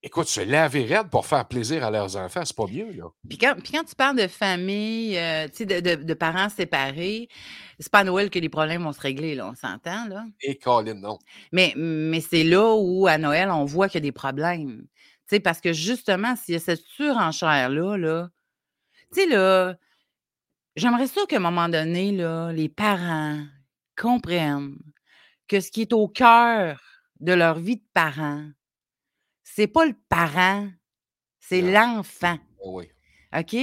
écoute, 0.03 0.29
se 0.29 0.43
laver 0.43 0.85
raide 0.85 1.09
pour 1.11 1.24
faire 1.24 1.49
plaisir 1.49 1.83
à 1.85 1.91
leurs 1.91 2.16
enfants. 2.16 2.43
C'est 2.45 2.55
pas 2.57 2.66
mieux, 2.66 2.93
là. 2.93 3.05
Puis 3.29 3.39
quand, 3.39 3.55
puis 3.62 3.72
quand 3.72 3.85
tu 3.85 3.95
parles 3.95 4.18
de 4.18 4.27
famille, 4.29 5.16
euh, 5.16 5.49
tu 5.49 5.57
sais, 5.59 5.66
de, 5.66 5.81
de- 5.81 6.03
de 6.05 6.14
parents 6.14 6.51
séparés, 6.51 7.29
c'est 7.81 7.91
pas 7.91 8.01
à 8.01 8.05
Noël 8.05 8.29
que 8.29 8.39
les 8.39 8.49
problèmes 8.51 8.83
vont 8.83 8.93
se 8.93 9.01
régler, 9.01 9.35
là, 9.35 9.49
on 9.51 9.55
s'entend, 9.55 10.07
là. 10.09 10.24
Et 10.43 10.57
Colin, 10.59 10.95
non. 10.95 11.18
Mais, 11.51 11.72
mais 11.77 12.20
c'est 12.20 12.45
là 12.45 12.74
où, 12.77 13.07
à 13.07 13.16
Noël, 13.16 13.51
on 13.51 13.64
voit 13.64 13.89
qu'il 13.89 13.97
y 13.97 14.05
a 14.05 14.09
des 14.09 14.12
problèmes. 14.12 14.87
Sais, 15.29 15.41
parce 15.41 15.61
que 15.61 15.72
justement, 15.72 16.37
s'il 16.37 16.55
y 16.55 16.57
a 16.57 16.61
cette 16.61 16.83
surenchère-là, 16.83 17.97
là, 17.97 18.31
tu 19.12 19.20
sais, 19.20 19.27
là, 19.27 19.77
j'aimerais 20.77 21.09
ça 21.09 21.22
qu'à 21.29 21.37
un 21.37 21.41
moment 21.41 21.68
donné, 21.68 22.12
là, 22.12 22.53
les 22.53 22.68
parents 22.68 23.45
comprennent 23.97 24.79
que 25.49 25.61
ce 25.61 25.70
qui 25.70 25.83
est 25.83 25.93
au 25.93 26.07
cœur 26.07 26.81
de 27.20 27.33
leur 27.33 27.59
vie 27.59 27.77
de 27.77 27.87
parent, 27.93 28.45
c'est 29.43 29.66
pas 29.66 29.87
le 29.87 29.95
parent, 30.09 30.68
c'est 31.41 31.62
l'enfant. 31.62 32.39
Oui. 32.64 32.89
OK? 33.37 33.57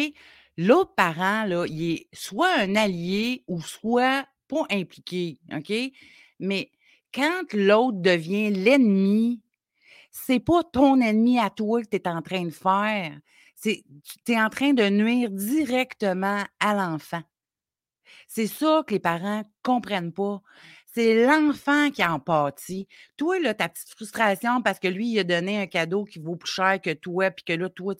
L'autre 0.58 0.94
parent, 0.96 1.46
là, 1.46 1.66
il 1.68 1.92
est 1.92 2.08
soit 2.14 2.54
un 2.60 2.76
allié 2.76 3.44
ou 3.48 3.62
soit 3.62 4.26
pas 4.48 4.66
impliqué, 4.70 5.40
OK? 5.52 5.74
Mais 6.40 6.72
quand 7.14 7.54
l'autre 7.54 8.02
devient 8.02 8.52
l'ennemi, 8.52 9.43
c'est 10.14 10.40
pas 10.40 10.64
ton 10.64 11.02
ennemi 11.02 11.40
à 11.40 11.50
toi 11.50 11.82
que 11.82 11.90
tu 11.90 11.98
es 11.98 12.08
en 12.08 12.22
train 12.22 12.46
de 12.46 12.52
faire. 12.52 13.20
C'est, 13.56 13.84
tu 14.26 14.32
es 14.32 14.40
en 14.40 14.50
train 14.50 14.74
de 14.74 14.88
nuire 14.90 15.30
directement 15.32 16.44
à 16.60 16.74
l'enfant. 16.76 17.24
C'est 18.28 18.48
ça 18.48 18.84
que 18.88 18.94
les 18.94 19.00
parents 19.00 19.44
comprennent 19.64 20.14
pas. 20.14 20.42
C'est 20.94 21.26
l'enfant 21.26 21.90
qui 21.90 22.06
en 22.06 22.20
pâtit. 22.20 22.88
Toi, 23.18 23.40
là, 23.40 23.56
ta 23.56 23.68
petite 23.68 23.90
frustration 23.90 24.62
parce 24.62 24.80
que 24.80 24.88
lui, 24.88 25.10
il 25.10 25.20
a 25.20 25.24
donné 25.24 25.60
un 25.60 25.66
cadeau 25.66 26.06
qui 26.06 26.20
vaut 26.20 26.36
plus 26.36 26.52
cher 26.52 26.80
que 26.80 26.94
toi, 26.94 27.32
puis 27.32 27.44
que 27.44 27.54
là, 27.54 27.70
toi, 27.70 27.96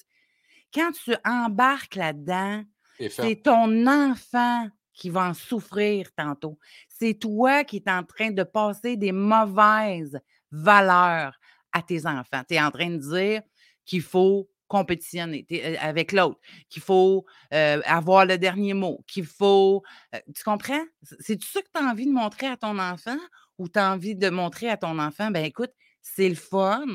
quand 0.72 0.92
tu 0.92 1.16
embarques 1.26 1.96
là-dedans, 1.96 2.64
c'est 3.10 3.42
ton 3.44 3.88
enfant 3.88 4.68
qui 4.94 5.10
va 5.10 5.30
en 5.30 5.34
souffrir 5.34 6.14
tantôt. 6.16 6.60
C'est 6.88 7.16
toi 7.16 7.64
qui 7.64 7.78
es 7.78 7.92
en 7.92 8.04
train 8.04 8.30
de 8.30 8.44
passer 8.44 8.96
des 8.98 9.12
mauvaises 9.12 10.20
valeurs 10.52 11.40
à 11.74 11.82
tes 11.82 12.06
enfants. 12.06 12.44
Tu 12.48 12.56
es 12.56 12.62
en 12.62 12.72
train 12.72 12.90
de 12.90 12.98
dire 12.98 13.42
qu'il 13.86 14.02
faut 14.02 14.50
compétitionner 14.68 15.46
euh, 15.52 15.76
avec 15.80 16.12
l'autre, 16.12 16.40
qu'il 16.70 16.82
faut 16.82 17.26
euh, 17.54 17.82
avoir 17.86 18.26
le 18.26 18.38
dernier 18.38 18.74
mot, 18.74 19.04
qu'il 19.08 19.26
faut... 19.26 19.84
euh, 20.16 20.20
tu 20.36 20.44
comprends? 20.44 20.84
C'est- 21.04 21.18
C'est-tu 21.20 21.48
ça 21.48 21.62
que 21.62 21.68
tu 21.74 21.82
as 21.84 21.86
envie 21.88 22.06
de 22.08 22.12
montrer 22.12 22.48
à 22.48 22.58
ton 22.58 22.80
enfant 22.80 23.18
ou 23.60 23.68
tu 23.70 23.78
as 23.78 23.92
envie 23.92 24.16
de 24.16 24.30
montrer 24.30 24.70
à 24.70 24.78
ton 24.78 24.98
enfant, 25.00 25.30
ben 25.32 25.44
écoute, 25.46 25.72
c'est 26.02 26.30
le 26.30 26.36
fun, 26.36 26.86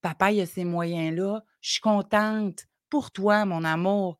papa, 0.00 0.32
il 0.32 0.40
a 0.40 0.46
ces 0.46 0.64
moyens-là, 0.64 1.42
je 1.60 1.72
suis 1.72 1.80
contente 1.80 2.64
pour 2.88 3.10
toi, 3.10 3.44
mon 3.44 3.64
amour, 3.64 4.18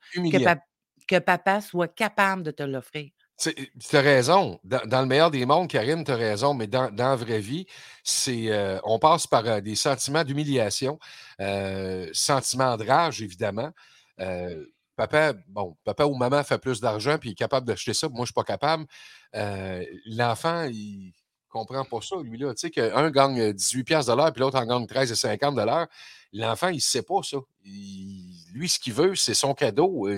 que 1.08 1.18
papa 1.18 1.60
soit 1.60 1.88
capable 1.88 2.42
de 2.42 2.50
te 2.50 2.62
l'offrir. 2.62 3.10
Tu 3.38 3.96
as 3.96 4.00
raison. 4.00 4.58
Dans, 4.64 5.00
le 5.00 5.06
meilleur 5.06 5.30
des 5.30 5.46
mondes, 5.46 5.68
Karine, 5.68 6.02
tu 6.02 6.10
as 6.10 6.16
raison, 6.16 6.54
mais 6.54 6.66
dans, 6.66 6.90
la 6.96 7.14
vraie 7.14 7.38
vie, 7.38 7.66
c'est 8.02 8.50
euh, 8.50 8.80
on 8.82 8.98
passe 8.98 9.28
par 9.28 9.46
euh, 9.46 9.60
des 9.60 9.76
sentiments 9.76 10.24
d'humiliation, 10.24 10.98
euh, 11.40 12.08
sentiments 12.12 12.76
de 12.76 12.84
rage, 12.84 13.22
évidemment. 13.22 13.70
Papa, 14.96 15.34
bon, 15.46 15.76
papa 15.84 16.04
ou 16.06 16.14
maman 16.16 16.42
fait 16.42 16.58
plus 16.58 16.80
d'argent 16.80 17.18
puis 17.18 17.30
est 17.30 17.34
capable 17.34 17.64
d'acheter 17.64 17.94
ça, 17.94 18.08
moi, 18.08 18.16
je 18.16 18.22
ne 18.22 18.26
suis 18.26 18.34
pas 18.34 18.42
capable. 18.42 18.86
L'enfant, 20.06 20.64
il 20.64 21.12
comprend 21.48 21.84
pas 21.84 22.00
ça, 22.00 22.16
lui, 22.20 22.36
là. 22.36 22.52
Tu 22.54 22.62
sais, 22.62 22.70
qu'un 22.70 23.10
gagne 23.10 23.52
18 23.52 23.84
piastres 23.84 24.10
de 24.10 24.16
l'heure 24.16 24.32
puis 24.32 24.40
l'autre 24.40 24.58
en 24.58 24.66
gagne 24.66 24.86
13,50 24.86 25.54
de 25.54 25.62
l'heure. 25.62 25.86
L'enfant, 26.32 26.68
il 26.68 26.76
ne 26.76 26.80
sait 26.80 27.02
pas 27.02 27.22
ça. 27.22 27.36
Lui, 27.64 28.68
ce 28.68 28.80
qu'il 28.80 28.92
veut, 28.92 29.14
c'est 29.14 29.34
son 29.34 29.54
cadeau. 29.54 30.08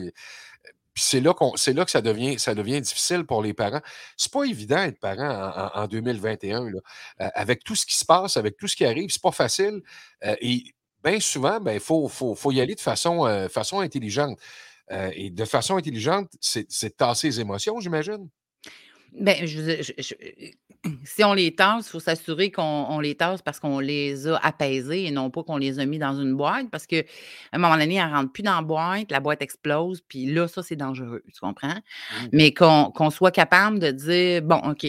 C'est 1.00 1.20
là, 1.20 1.34
c'est 1.56 1.72
là 1.72 1.84
que 1.84 1.90
ça 1.90 2.00
devient, 2.02 2.38
ça 2.38 2.54
devient 2.54 2.80
difficile 2.80 3.24
pour 3.24 3.42
les 3.42 3.54
parents. 3.54 3.80
C'est 4.16 4.32
pas 4.32 4.44
évident 4.44 4.84
d'être 4.84 4.98
parent 5.00 5.28
en, 5.28 5.80
en- 5.80 5.82
en 5.84 5.86
2021. 5.88 6.70
Là. 6.70 6.78
Euh, 7.20 7.28
avec 7.34 7.64
tout 7.64 7.74
ce 7.74 7.84
qui 7.86 7.96
se 7.96 8.04
passe, 8.04 8.36
avec 8.36 8.56
tout 8.56 8.66
ce 8.68 8.76
qui 8.76 8.84
arrive, 8.84 9.10
c'est 9.10 9.22
pas 9.22 9.32
facile. 9.32 9.80
Euh, 10.24 10.36
et 10.40 10.62
bien 11.02 11.18
souvent, 11.20 11.58
il 11.58 11.64
ben, 11.64 11.80
faut, 11.80 12.08
faut, 12.08 12.34
faut 12.34 12.52
y 12.52 12.60
aller 12.60 12.74
de 12.74 12.80
façon, 12.80 13.26
euh, 13.26 13.48
façon 13.48 13.80
intelligente. 13.80 14.38
Et 15.14 15.30
de 15.30 15.44
façon 15.44 15.76
intelligente, 15.76 16.28
c'est, 16.40 16.66
de 16.68 16.88
tasser 16.88 17.28
les 17.28 17.38
émotions, 17.40 17.78
j'imagine? 17.78 18.28
Dire, 19.12 19.46
je- 19.46 19.92
je- 19.98 20.69
si 21.04 21.24
on 21.24 21.34
les 21.34 21.54
tasse, 21.54 21.86
il 21.88 21.90
faut 21.90 22.00
s'assurer 22.00 22.50
qu'on 22.50 22.62
on 22.62 23.00
les 23.00 23.14
tasse 23.14 23.42
parce 23.42 23.60
qu'on 23.60 23.80
les 23.80 24.26
a 24.26 24.36
apaisés 24.36 25.06
et 25.06 25.10
non 25.10 25.30
pas 25.30 25.42
qu'on 25.42 25.56
les 25.56 25.78
a 25.78 25.86
mis 25.86 25.98
dans 25.98 26.14
une 26.14 26.34
boîte. 26.34 26.70
Parce 26.70 26.86
qu'à 26.86 27.02
un 27.52 27.58
moment 27.58 27.76
donné, 27.76 27.96
elles 27.96 28.08
ne 28.08 28.14
rentrent 28.14 28.32
plus 28.32 28.42
dans 28.42 28.56
la 28.56 28.62
boîte, 28.62 29.10
la 29.10 29.20
boîte 29.20 29.42
explose, 29.42 30.00
puis 30.08 30.26
là, 30.26 30.48
ça, 30.48 30.62
c'est 30.62 30.76
dangereux, 30.76 31.22
tu 31.32 31.40
comprends? 31.40 31.78
Mais 32.32 32.52
qu'on 32.52 32.90
qu'on 32.92 33.10
soit 33.10 33.30
capable 33.30 33.78
de 33.78 33.90
dire, 33.90 34.42
bon, 34.42 34.58
OK, 34.70 34.86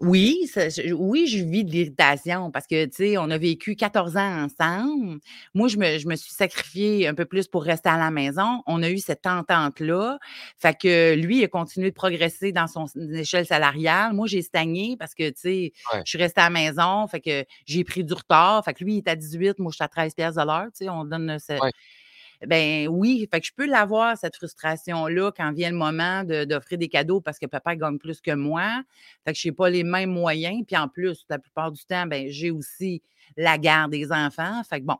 oui, 0.00 0.46
ça- 0.52 0.68
je- 0.68 0.92
oui, 0.92 1.26
je 1.26 1.42
vis 1.44 1.64
de 1.64 1.70
l'irritation 1.72 2.50
parce 2.52 2.66
que, 2.68 2.84
tu 2.86 2.90
sais, 2.96 3.18
on 3.18 3.30
a 3.30 3.38
vécu 3.38 3.74
14 3.74 4.16
ans 4.16 4.44
ensemble. 4.44 5.18
Moi, 5.54 5.66
je 5.68 5.76
me, 5.76 5.98
je 5.98 6.06
me 6.06 6.14
suis 6.14 6.30
sacrifiée 6.32 7.08
un 7.08 7.14
peu 7.14 7.24
plus 7.24 7.48
pour 7.48 7.64
rester 7.64 7.88
à 7.88 7.98
la 7.98 8.10
maison. 8.12 8.62
On 8.66 8.82
a 8.84 8.90
eu 8.90 8.98
cette 8.98 9.26
entente-là. 9.26 10.18
Fait 10.58 10.76
que 10.80 11.14
lui, 11.14 11.38
il 11.38 11.44
a 11.44 11.48
continué 11.48 11.90
de 11.90 11.94
progresser 11.96 12.52
dans 12.52 12.68
son 12.68 12.86
échelle 13.12 13.44
salariale. 13.46 14.12
Moi, 14.12 14.28
j'ai 14.28 14.42
stagné 14.42 14.96
parce 14.96 15.14
que, 15.14 15.28
tu 15.30 15.34
sais, 15.40 15.72
Ouais. 15.92 16.02
je 16.04 16.10
suis 16.10 16.18
restée 16.18 16.40
à 16.42 16.44
la 16.44 16.50
maison. 16.50 17.06
Fait 17.08 17.20
que 17.20 17.44
j'ai 17.66 17.82
pris 17.82 18.04
du 18.04 18.12
retard. 18.14 18.64
Fait 18.64 18.74
que 18.74 18.84
lui, 18.84 18.94
il 18.94 18.98
est 18.98 19.08
à 19.08 19.16
18, 19.16 19.58
moi, 19.58 19.70
je 19.72 19.76
suis 19.76 19.84
à 19.84 19.88
13 19.88 20.14
pièces 20.14 20.36
de 20.36 20.42
l'heure. 20.42 20.66
Tu 20.66 20.84
sais, 20.84 20.88
on 20.88 21.04
donne 21.04 21.38
ce, 21.40 21.54
Ouais. 21.60 21.72
Ben 22.46 22.88
oui, 22.88 23.26
fait 23.32 23.40
que 23.40 23.46
je 23.46 23.52
peux 23.54 23.66
l'avoir, 23.66 24.16
cette 24.16 24.36
frustration-là, 24.36 25.32
quand 25.36 25.52
vient 25.52 25.70
le 25.70 25.76
moment 25.76 26.22
de- 26.24 26.44
d'offrir 26.44 26.78
des 26.78 26.88
cadeaux 26.88 27.20
parce 27.20 27.38
que 27.38 27.46
papa 27.46 27.74
gagne 27.76 27.98
plus 27.98 28.20
que 28.20 28.30
moi. 28.32 28.82
Fait 29.24 29.32
que 29.32 29.38
je 29.38 29.48
n'ai 29.48 29.52
pas 29.52 29.68
les 29.70 29.82
mêmes 29.84 30.10
moyens. 30.10 30.64
Puis 30.66 30.76
en 30.76 30.88
plus, 30.88 31.24
la 31.28 31.38
plupart 31.38 31.72
du 31.72 31.84
temps, 31.84 32.06
ben, 32.06 32.28
j'ai 32.28 32.50
aussi 32.50 33.02
la 33.36 33.58
garde 33.58 33.90
des 33.92 34.12
enfants. 34.12 34.62
Fait 34.68 34.80
que 34.80 34.84
bon, 34.86 34.96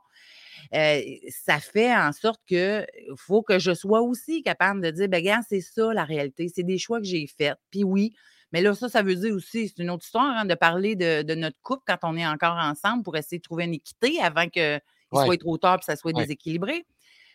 euh, 0.75 1.01
ça 1.29 1.59
fait 1.59 1.95
en 1.95 2.11
sorte 2.11 2.41
que 2.47 2.85
faut 3.15 3.41
que 3.41 3.59
je 3.59 3.73
sois 3.73 4.01
aussi 4.01 4.43
capable 4.43 4.81
de 4.81 4.91
dire, 4.91 5.07
ben 5.07 5.17
regarde, 5.17 5.43
c'est 5.47 5.61
ça 5.61 5.93
la 5.93 6.03
réalité. 6.03 6.47
C'est 6.53 6.63
des 6.63 6.77
choix 6.77 6.99
que 6.99 7.05
j'ai 7.05 7.25
faits. 7.27 7.57
Puis 7.71 7.83
oui, 7.83 8.13
mais 8.51 8.61
là, 8.61 8.73
ça, 8.75 8.89
ça 8.89 9.01
veut 9.03 9.15
dire 9.15 9.33
aussi, 9.33 9.69
c'est 9.69 9.81
une 9.81 9.89
autre 9.91 10.03
histoire, 10.05 10.35
hein, 10.37 10.45
de 10.45 10.55
parler 10.55 10.95
de, 10.95 11.21
de 11.23 11.35
notre 11.35 11.57
couple 11.61 11.83
quand 11.87 11.97
on 12.03 12.17
est 12.17 12.25
encore 12.27 12.57
ensemble 12.57 13.03
pour 13.03 13.15
essayer 13.15 13.37
de 13.37 13.43
trouver 13.43 13.65
une 13.65 13.75
équité 13.75 14.19
avant 14.21 14.47
qu'il 14.47 14.81
Ouais. 15.11 15.25
soit 15.25 15.37
trop 15.39 15.57
tard 15.57 15.75
et 15.77 15.79
que 15.79 15.85
ça 15.85 15.95
soit 15.95 16.13
Ouais. 16.15 16.21
déséquilibré. 16.23 16.85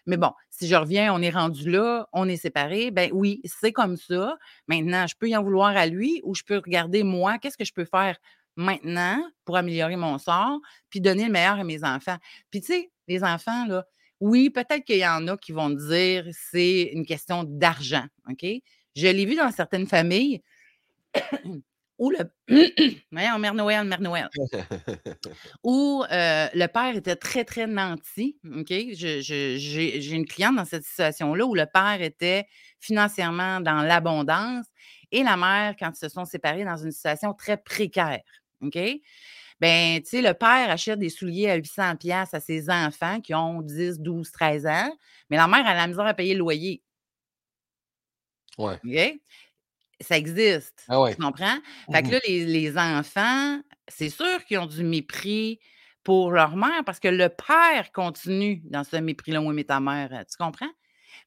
Mais 0.07 0.17
bon, 0.17 0.33
si 0.51 0.69
je 0.69 0.75
reviens, 0.75 1.15
on 1.15 1.23
est 1.23 1.31
rendu 1.31 1.71
là, 1.71 2.07
on 2.13 2.29
est 2.29 2.37
séparés, 2.37 2.91
ben 2.91 3.11
oui, 3.13 3.41
c'est 3.45 3.73
comme 3.73 3.97
ça. 3.97 4.37
Maintenant, 4.69 5.07
je 5.07 5.15
peux 5.19 5.29
y 5.29 5.37
en 5.37 5.43
vouloir 5.43 5.77
à 5.77 5.87
lui 5.87 6.21
ou 6.25 6.35
je 6.35 6.43
peux 6.43 6.59
regarder 6.59 7.03
moi, 7.03 7.39
qu'est-ce 7.39 7.57
que 7.57 7.65
je 7.65 7.73
peux 7.73 7.87
faire 7.87 8.19
maintenant 8.57 9.21
pour 9.45 9.57
améliorer 9.57 9.97
mon 9.97 10.19
sort, 10.19 10.61
puis 10.91 11.01
donner 11.01 11.27
le 11.27 11.33
meilleur 11.33 11.59
à 11.59 11.65
mes 11.65 11.85
enfants. 11.85 12.19
Puis 12.51 12.61
tu 12.61 12.67
sais, 12.67 12.91
les 13.09 13.25
enfants, 13.25 13.67
là, 13.67 13.85
oui, 14.21 14.51
peut-être 14.51 14.85
qu'il 14.85 14.99
y 14.99 15.07
en 15.07 15.27
a 15.29 15.37
qui 15.37 15.53
vont 15.53 15.71
dire 15.71 16.27
c'est 16.33 16.91
une 16.93 17.05
question 17.05 17.45
d'argent, 17.45 18.05
OK? 18.31 18.47
Je 18.95 19.09
l'ai 19.09 19.27
vu 19.27 19.35
dans 19.35 19.51
certaines 19.51 19.87
familles 19.87 20.41
où 21.99 22.11
le... 22.11 22.19
Voyons, 23.13 23.39
Mère 23.39 23.55
Noël, 23.55 23.85
Mère 23.87 24.01
Noël 24.01 24.29
où 25.63 26.05
euh, 26.11 26.47
le 26.55 26.67
père 26.67 26.97
était 26.97 27.17
très, 27.17 27.45
très 27.45 27.67
nanti. 27.67 28.37
OK? 28.45 28.69
Je- 28.71 29.21
je- 29.23 29.57
J'ai 29.59 30.15
une 30.15 30.27
cliente 30.27 30.57
dans 30.57 30.65
cette 30.65 30.85
situation-là 30.85 31.45
où 31.47 31.55
le 31.55 31.67
père 31.67 32.01
était 32.03 32.47
financièrement 32.81 33.61
dans 33.61 33.83
l'abondance 33.83 34.67
et 35.13 35.23
la 35.23 35.37
mère, 35.37 35.75
quand 35.79 35.91
ils 35.95 35.99
se 35.99 36.09
sont 36.09 36.25
séparés, 36.25 36.65
dans 36.65 36.77
une 36.77 36.91
situation 36.93 37.33
très 37.35 37.57
précaire. 37.57 38.21
OK? 38.61 38.79
Ben, 39.61 40.03
tu 40.03 40.09
sais, 40.11 40.23
le 40.23 40.35
père 40.35 40.69
achète 40.71 40.99
des 40.99 41.09
souliers 41.11 41.49
à 41.49 41.55
800 41.55 41.97
pièces 41.97 42.35
à 42.35 42.41
ses 42.41 42.69
enfants 42.69 43.21
qui 43.21 43.35
ont 43.35 43.63
10, 43.63 44.01
12, 44.01 44.31
13 44.33 44.67
ans, 44.67 44.91
mais 45.31 45.37
la 45.37 45.47
mère 45.47 45.65
a 45.67 45.75
la 45.75 45.87
misère 45.87 46.07
à 46.07 46.15
payer 46.15 46.35
le 46.35 46.41
loyer. 46.41 46.83
Ouais. 48.85 49.19
Ça 50.01 50.17
existe. 50.19 50.89
Ah 50.89 51.01
ouais. 51.01 51.17
Tu 51.17 51.23
comprends? 51.23 51.59
Fait 51.93 52.03
que 52.03 52.09
Mhm. 52.09 52.13
là, 52.13 52.19
les, 52.27 52.45
les 52.47 52.79
enfants, 52.79 53.61
c'est 53.89 54.11
sûr 54.11 54.45
qu'ils 54.47 54.59
ont 54.59 54.67
du 54.67 54.83
mépris 54.85 55.61
pour 56.03 56.33
leur 56.33 56.57
mère 56.57 56.85
parce 56.85 57.01
que 57.01 57.09
le 57.09 57.29
père 57.29 57.93
continue 57.93 58.61
dans 58.65 58.85
ce 58.85 58.97
mépris-là. 58.97 59.41
Oui, 59.41 59.55
mais 59.55 59.65
ta 59.65 59.81
mère, 59.81 60.11
euh, 60.13 60.25
tu 60.29 60.37
comprends? 60.39 60.71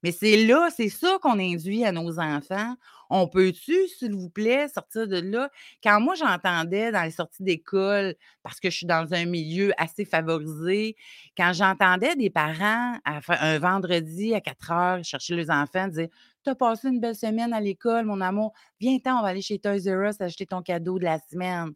Mais 0.04 0.12
c'est 0.12 0.46
là, 0.46 0.70
c'est 0.76 0.90
ça 0.90 1.18
qu'on 1.22 1.40
induit 1.40 1.86
à 1.86 1.92
nos 1.92 2.20
enfants. 2.20 2.76
On 3.10 3.28
peut-tu, 3.28 3.88
s'il 3.88 4.14
vous 4.14 4.30
plaît, 4.30 4.68
sortir 4.68 5.08
de 5.08 5.18
là? 5.20 5.50
Quand 5.84 6.00
moi, 6.02 6.14
j'entendais 6.16 6.92
dans 6.92 7.04
les 7.04 7.12
sorties 7.12 7.44
d'école, 7.44 8.16
parce 8.44 8.60
que 8.60 8.70
je 8.70 8.78
suis 8.78 8.86
dans 8.86 9.14
un 9.14 9.26
milieu 9.26 9.72
assez 9.78 10.06
favorisé, 10.06 10.96
quand 11.38 11.54
j'entendais 11.54 12.16
des 12.16 12.30
parents 12.30 13.00
à 13.06 13.22
un 13.42 13.60
vendredi 13.60 14.34
à 14.36 14.42
4 14.42 14.72
heures 14.72 15.04
chercher 15.04 15.36
leurs 15.36 15.50
enfants, 15.50 15.88
dire 15.88 16.08
T'as 16.48 16.56
passé 16.56 16.88
une 16.88 17.02
belle 17.02 17.14
semaine 17.14 17.52
à 17.52 17.60
l'école, 17.60 18.06
mon 18.06 18.22
amour. 18.22 18.54
Viens-t'en, 18.80 19.20
on 19.20 19.22
va 19.22 19.28
aller 19.28 19.42
chez 19.42 19.60
Toys 19.60 19.82
R 19.86 20.08
Us 20.08 20.22
acheter 20.22 20.46
ton 20.46 20.62
cadeau 20.62 20.98
de 20.98 21.04
la 21.04 21.20
semaine. 21.20 21.74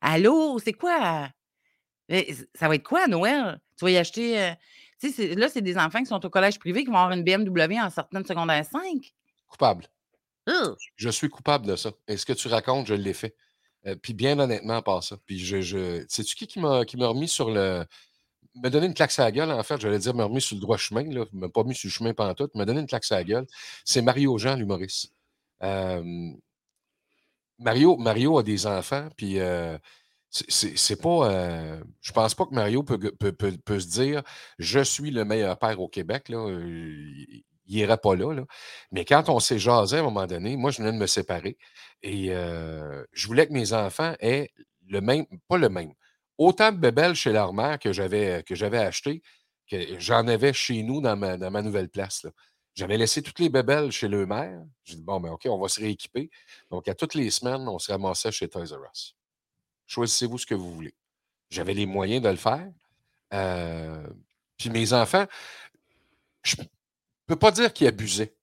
Allô, 0.00 0.60
c'est 0.60 0.74
quoi? 0.74 1.28
Ça 2.54 2.68
va 2.68 2.76
être 2.76 2.84
quoi, 2.84 3.08
Noël? 3.08 3.60
Tu 3.76 3.84
vas 3.84 3.90
y 3.90 3.96
acheter. 3.96 4.40
euh, 4.40 4.52
tu 5.00 5.10
sais, 5.10 5.34
là, 5.34 5.48
c'est 5.48 5.60
des 5.60 5.76
enfants 5.76 5.98
qui 5.98 6.06
sont 6.06 6.24
au 6.24 6.30
collège 6.30 6.60
privé 6.60 6.84
qui 6.84 6.90
vont 6.92 6.98
avoir 6.98 7.10
une 7.10 7.24
BMW 7.24 7.80
en 7.80 7.90
sortant 7.90 8.20
de 8.20 8.26
secondaire 8.28 8.64
5. 8.64 9.12
Coupable. 9.48 9.88
Je 10.94 11.08
suis 11.08 11.28
coupable 11.28 11.66
de 11.66 11.74
ça. 11.74 11.90
Et 12.06 12.16
ce 12.16 12.24
que 12.24 12.32
tu 12.32 12.46
racontes, 12.46 12.86
je 12.86 12.94
l'ai 12.94 13.12
fait. 13.12 13.34
Euh, 13.86 13.96
puis 13.96 14.14
bien 14.14 14.38
honnêtement, 14.38 14.76
à 14.76 14.82
part 14.82 15.02
ça. 15.02 15.16
Puis 15.26 15.40
je. 15.40 15.62
je... 15.62 16.04
Sais-tu 16.08 16.36
qui 16.36 16.46
qui 16.46 16.60
m'a 16.60 16.84
qui 16.84 16.96
m'a 16.96 17.08
remis 17.08 17.26
sur 17.26 17.50
le. 17.50 17.84
Me 18.56 18.68
donné 18.68 18.86
une 18.86 18.94
claque 18.94 19.12
sur 19.12 19.22
la 19.22 19.30
gueule, 19.32 19.50
en 19.50 19.62
fait, 19.62 19.80
j'allais 19.80 19.98
dire 19.98 20.14
me 20.14 20.24
remis 20.24 20.40
sur 20.40 20.56
le 20.56 20.60
droit 20.60 20.76
chemin, 20.76 21.04
là. 21.04 21.24
m'a 21.32 21.48
pas 21.48 21.62
mis 21.64 21.74
sur 21.74 21.86
le 21.88 21.92
chemin 21.92 22.14
pantoute, 22.14 22.54
m'a 22.56 22.64
donné 22.64 22.80
une 22.80 22.86
claque 22.86 23.04
sur 23.04 23.14
la 23.16 23.24
gueule. 23.24 23.46
C'est 23.84 24.02
Mario 24.02 24.36
Jean, 24.38 24.56
l'humoriste. 24.56 25.12
Euh, 25.62 26.02
Mario, 27.58 27.96
Mario 27.96 28.38
a 28.38 28.42
des 28.42 28.66
enfants, 28.66 29.08
puis 29.16 29.38
euh, 29.40 29.76
c'est- 30.30 31.00
pas. 31.00 31.30
euh, 31.30 31.82
je 32.00 32.12
pense 32.12 32.34
pas 32.34 32.46
que 32.46 32.54
Mario 32.54 32.82
peut, 32.82 32.98
peut- 32.98 33.32
peut- 33.32 33.56
peut 33.64 33.80
se 33.80 33.88
dire 33.88 34.22
je 34.58 34.80
suis 34.80 35.10
le 35.10 35.24
meilleur 35.24 35.58
père 35.58 35.80
au 35.80 35.88
Québec. 35.88 36.28
Là. 36.28 36.38
Euh, 36.38 37.14
Il 37.72 37.76
n'irait 37.76 37.98
pas 37.98 38.16
là. 38.16 38.34
Mais 38.90 39.04
quand 39.04 39.28
on 39.28 39.38
s'est 39.40 39.60
jasé 39.60 39.96
à 39.98 40.00
un 40.00 40.02
moment 40.04 40.26
donné, 40.26 40.56
moi, 40.56 40.72
je 40.72 40.78
venais 40.82 40.92
de 40.92 40.98
me 40.98 41.06
séparer 41.06 41.56
et 42.02 42.28
je 43.12 43.26
voulais 43.28 43.46
que 43.46 43.52
mes 43.52 43.72
enfants 43.72 44.14
aient 44.20 44.50
le 44.88 45.00
même, 45.00 45.24
pas 45.48 45.56
le 45.58 45.68
même, 45.68 45.92
autant 46.40 46.72
de 46.72 46.78
bébelles 46.78 47.14
chez 47.14 47.32
leur 47.32 47.52
mère 47.52 47.78
que 47.78 47.92
j'avais, 47.92 48.42
que 48.42 48.54
j'avais 48.54 48.78
acheté, 48.78 49.22
que 49.68 49.98
j'en 50.00 50.26
avais 50.26 50.54
chez 50.54 50.82
nous 50.82 51.02
dans 51.02 51.14
ma, 51.14 51.36
ma 51.36 51.62
nouvelle 51.62 51.90
place. 51.90 52.26
J'avais 52.74 52.96
laissé 52.96 53.20
toutes 53.22 53.40
les 53.40 53.50
bébelles 53.50 53.92
chez 53.92 54.08
le 54.08 54.24
mère. 54.24 54.64
J'ai 54.84 54.96
dit, 54.96 55.02
bon, 55.02 55.20
ben 55.20 55.32
OK, 55.32 55.42
on 55.44 55.60
va 55.60 55.68
se 55.68 55.78
rééquiper. 55.78 56.30
Donc, 56.70 56.88
à 56.88 56.94
toutes 56.94 57.14
les 57.14 57.28
semaines, 57.30 57.68
on 57.68 57.78
se 57.78 57.92
ramassait 57.92 58.32
chez 58.32 58.48
Toys 58.48 58.72
R 58.72 58.90
Us. 58.90 59.14
Choisissez-vous 59.86 60.38
ce 60.38 60.46
que 60.46 60.54
vous 60.54 60.72
voulez. 60.72 60.94
J'avais 61.50 61.74
les 61.74 61.84
moyens 61.84 62.22
de 62.22 62.28
le 62.30 62.36
faire. 62.36 62.66
Euh, 63.34 64.06
puis 64.56 64.70
mes 64.70 64.94
enfants, 64.94 65.26
je 66.42 66.56
ne 66.58 66.66
peux 67.26 67.36
pas 67.36 67.50
dire 67.50 67.72
qu'ils 67.74 67.86
abusaient. 67.86 68.34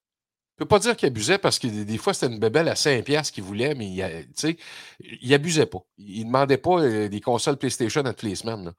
Je 0.58 0.64
ne 0.64 0.66
peux 0.66 0.74
pas 0.74 0.78
dire 0.80 0.96
qu'ils 0.96 1.06
abusaient 1.06 1.38
parce 1.38 1.60
que 1.60 1.68
des, 1.68 1.98
fois, 1.98 2.12
c'était 2.14 2.32
une 2.32 2.40
bébelle 2.40 2.68
à 2.68 2.74
5$ 2.74 3.04
piastres 3.04 3.32
qu'ils 3.32 3.44
voulaient, 3.44 3.76
mais 3.76 3.88
il, 3.88 4.02
a- 4.02 4.22
tu 4.24 4.28
sais, 4.34 4.56
il 4.98 5.32
abusait 5.32 5.66
pas. 5.66 5.78
Il 5.98 6.20
ne 6.22 6.24
demandait 6.24 6.56
pas 6.58 6.80
euh, 6.80 7.08
des 7.08 7.20
consoles 7.20 7.56
PlayStation 7.58 8.00
à 8.04 8.12
toutes 8.12 8.28
les 8.28 8.34
semaines. 8.34 8.64
là. 8.64 8.72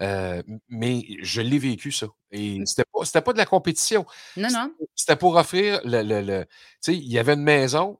Euh, 0.00 0.42
mais 0.68 1.04
je 1.20 1.42
l'ai 1.42 1.58
vécu, 1.58 1.92
ça. 1.92 2.06
Et 2.30 2.60
c'était 2.64 2.84
pas, 2.90 3.04
c'était 3.04 3.20
pas 3.20 3.32
de 3.34 3.38
la 3.38 3.44
compétition. 3.46 4.06
Non, 4.38 4.48
non. 4.50 4.72
C'était 4.94 5.16
pour 5.16 5.36
offrir 5.36 5.80
le. 5.84 6.02
le- 6.02 6.22
le- 6.22 6.44
tu 6.44 6.50
sais, 6.80 6.94
il 6.94 7.12
y 7.12 7.18
avait 7.18 7.34
une 7.34 7.42
maison 7.42 7.98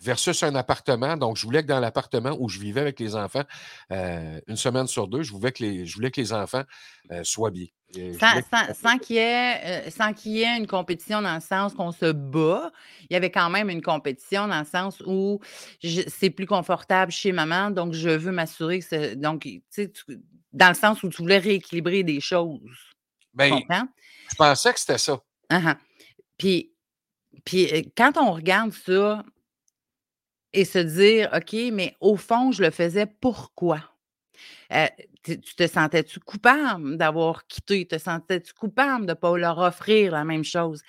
versus 0.00 0.42
un 0.42 0.54
appartement. 0.56 1.16
Donc, 1.16 1.36
je 1.38 1.46
voulais 1.46 1.62
que 1.62 1.68
dans 1.68 1.80
l'appartement 1.80 2.36
où 2.38 2.48
je 2.50 2.58
vivais 2.58 2.80
avec 2.82 3.00
les 3.00 3.14
enfants, 3.16 3.44
euh, 3.92 4.38
une 4.48 4.56
semaine 4.56 4.86
sur 4.86 5.08
deux, 5.08 5.22
je 5.22 5.32
voulais 5.32 5.52
que 5.52 5.62
les, 5.62 5.86
je 5.86 5.94
voulais 5.94 6.10
que 6.10 6.20
les 6.20 6.32
enfants 6.34 6.64
euh, 7.12 7.22
soient 7.24 7.50
bien. 7.52 7.66
Sans, 7.94 8.34
voulais 8.34 8.42
sans- 8.50 8.74
sans 8.74 8.98
qu'il 8.98 9.16
y, 9.16 9.18
ait, 9.20 9.86
euh, 9.86 9.90
y 10.32 10.42
ait 10.42 10.56
une 10.58 10.66
compétition 10.66 11.22
dans 11.22 11.34
le 11.34 11.40
sens 11.40 11.72
qu'on 11.72 11.92
se 11.92 12.12
bat, 12.12 12.70
il 13.08 13.14
y 13.14 13.16
avait 13.16 13.30
quand 13.30 13.48
même 13.48 13.70
une 13.70 13.80
compétition 13.80 14.48
dans 14.48 14.58
le 14.58 14.66
sens 14.66 15.02
où 15.06 15.40
c'est 16.08 16.30
plus 16.30 16.46
confortable 16.46 17.12
chez 17.12 17.32
maman, 17.32 17.70
donc 17.70 17.94
je 17.94 18.10
veux 18.10 18.32
m'assurer 18.32 18.80
que 18.80 18.84
c'est. 18.84 19.16
Donc, 19.16 19.42
tu 19.42 19.62
sais, 19.70 19.90
tu- 19.90 20.18
dans 20.52 20.68
le 20.68 20.74
sens 20.74 21.02
où 21.02 21.08
tu 21.08 21.22
voulais 21.22 21.38
rééquilibrer 21.38 22.02
des 22.02 22.20
choses. 22.20 22.60
Ben, 23.32 23.50
comprends? 23.50 23.86
je 24.30 24.34
pensais 24.34 24.72
que 24.72 24.80
c'était 24.80 24.98
ça. 24.98 25.20
Ah. 25.48 25.76
Puis, 26.36 26.72
puis 27.44 27.72
euh, 27.72 27.82
quand 27.96 28.16
on 28.18 28.32
regarde 28.32 28.72
ça 28.72 29.22
et 30.52 30.64
se 30.64 30.78
dire, 30.78 31.30
OK, 31.34 31.52
mais 31.72 31.94
au 32.00 32.16
fond, 32.16 32.50
je 32.52 32.62
le 32.62 32.70
faisais 32.70 33.06
pourquoi? 33.06 33.80
Euh, 34.72 34.86
tu 35.26 35.54
te 35.56 35.66
sentais-tu 35.66 36.20
coupable 36.20 36.96
d'avoir 36.96 37.46
quitté? 37.46 37.86
Te 37.86 37.98
sentais-tu 37.98 38.52
coupable 38.54 39.06
de 39.06 39.10
ne 39.10 39.14
pas 39.14 39.36
leur 39.36 39.58
offrir 39.58 40.12
la 40.12 40.24
même 40.24 40.44
chose? 40.44 40.82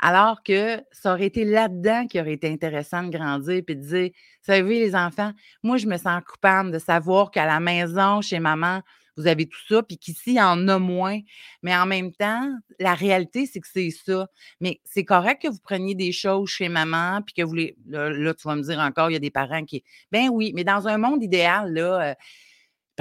Alors 0.00 0.42
que 0.42 0.80
ça 0.92 1.14
aurait 1.14 1.26
été 1.26 1.44
là-dedans 1.44 2.06
qui 2.06 2.20
aurait 2.20 2.34
été 2.34 2.48
intéressant 2.48 3.04
de 3.04 3.10
grandir 3.16 3.62
et 3.66 3.74
de 3.74 3.80
dire, 3.80 4.10
vous 4.10 4.52
savez, 4.52 4.80
les 4.80 4.94
enfants, 4.94 5.32
moi, 5.62 5.76
je 5.76 5.86
me 5.86 5.96
sens 5.96 6.22
coupable 6.26 6.70
de 6.72 6.78
savoir 6.78 7.30
qu'à 7.30 7.46
la 7.46 7.60
maison, 7.60 8.20
chez 8.20 8.40
maman, 8.40 8.82
vous 9.16 9.26
avez 9.26 9.46
tout 9.46 9.60
ça, 9.68 9.82
puis 9.82 9.96
qu'ici, 9.96 10.32
il 10.32 10.34
y 10.34 10.42
en 10.42 10.66
a 10.68 10.78
moins. 10.78 11.20
Mais 11.62 11.74
en 11.76 11.86
même 11.86 12.12
temps, 12.12 12.50
la 12.80 12.94
réalité, 12.94 13.46
c'est 13.46 13.60
que 13.60 13.68
c'est 13.72 13.90
ça. 13.90 14.28
Mais 14.60 14.80
c'est 14.84 15.04
correct 15.04 15.42
que 15.42 15.48
vous 15.48 15.60
preniez 15.60 15.94
des 15.94 16.12
choses 16.12 16.50
chez 16.50 16.68
maman, 16.68 17.20
puis 17.22 17.34
que 17.34 17.42
vous 17.42 17.54
les. 17.54 17.76
Là, 17.86 18.10
là, 18.10 18.34
tu 18.34 18.48
vas 18.48 18.56
me 18.56 18.62
dire 18.62 18.80
encore, 18.80 19.10
il 19.10 19.14
y 19.14 19.16
a 19.16 19.20
des 19.20 19.30
parents 19.30 19.64
qui. 19.64 19.84
Ben 20.10 20.28
oui, 20.30 20.52
mais 20.54 20.64
dans 20.64 20.88
un 20.88 20.98
monde 20.98 21.22
idéal, 21.22 21.72
là, 21.72 22.10
euh, 22.10 22.14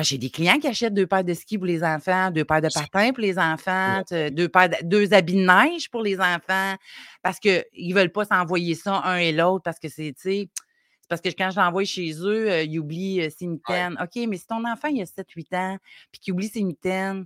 j'ai 0.02 0.18
des 0.18 0.32
clients 0.32 0.58
qui 0.58 0.68
achètent 0.68 0.94
deux 0.96 1.06
paires 1.06 1.24
de 1.24 1.34
skis 1.36 1.58
pour 1.58 1.68
les 1.68 1.84
enfants, 1.84 2.32
deux 2.32 2.46
paires 2.46 2.62
de 2.62 2.70
patins 2.74 3.12
pour 3.14 3.22
les 3.22 3.38
enfants, 3.38 3.98
deux, 4.32 4.50
paires 4.50 4.70
de- 4.70 4.84
deux 4.84 5.14
habits 5.14 5.36
de 5.36 5.46
neige 5.46 5.90
pour 5.92 6.02
les 6.02 6.20
enfants, 6.20 6.76
parce 7.22 7.40
qu'ils 7.40 7.64
ne 7.78 7.94
veulent 7.94 8.12
pas 8.12 8.26
s'envoyer 8.26 8.74
ça 8.74 9.02
un 9.06 9.18
et 9.18 9.32
l'autre, 9.32 9.62
parce 9.64 9.78
que 9.80 9.90
c'est, 9.90 10.14
tu 10.14 10.22
sais, 10.22 10.50
c'est 11.02 11.08
parce 11.10 11.22
que 11.22 11.30
quand 11.30 11.52
je 11.52 11.60
l'envoie 11.60 11.84
chez 11.84 12.12
eux, 12.22 12.50
euh, 12.50 12.64
ils 12.64 12.80
oublient 12.80 13.22
euh, 13.22 13.30
ses 13.30 13.46
mitaines. 13.46 13.98
OK, 14.02 14.26
mais 14.28 14.38
si 14.38 14.48
ton 14.48 14.66
enfant, 14.66 14.88
il 14.88 15.02
a 15.02 15.06
7-8 15.06 15.54
ans, 15.56 15.78
puis 16.12 16.20
qu'il 16.22 16.34
oublie 16.34 16.48
ses 16.48 16.64
mitaines, 16.64 17.26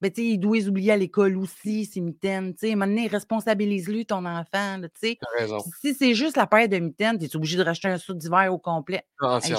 ben, 0.00 0.10
tu 0.12 0.22
sais, 0.22 0.28
il 0.28 0.38
doit 0.38 0.56
les 0.56 0.68
oublier 0.68 0.92
à 0.92 0.96
l'école 0.96 1.36
aussi, 1.38 1.84
ses 1.86 2.00
mitaines. 2.00 2.52
Tu 2.54 2.60
sais, 2.60 2.70
à 2.70 2.72
un 2.72 2.76
moment 2.76 2.86
donné, 2.86 3.06
responsabilise-lui, 3.06 4.06
ton 4.06 4.24
enfant, 4.24 4.78
là, 4.78 4.88
tu 4.88 5.00
sais. 5.00 5.18
Si 5.80 5.94
c'est 5.94 6.14
juste 6.14 6.36
la 6.36 6.46
paire 6.46 6.68
de 6.68 6.78
mitaines, 6.78 7.18
tu 7.18 7.24
es 7.24 7.36
obligé 7.36 7.56
de 7.56 7.62
racheter 7.62 7.88
un 7.88 7.98
soute 7.98 8.18
d'hiver 8.18 8.52
au 8.52 8.58
complet. 8.58 9.06
Hey, 9.44 9.54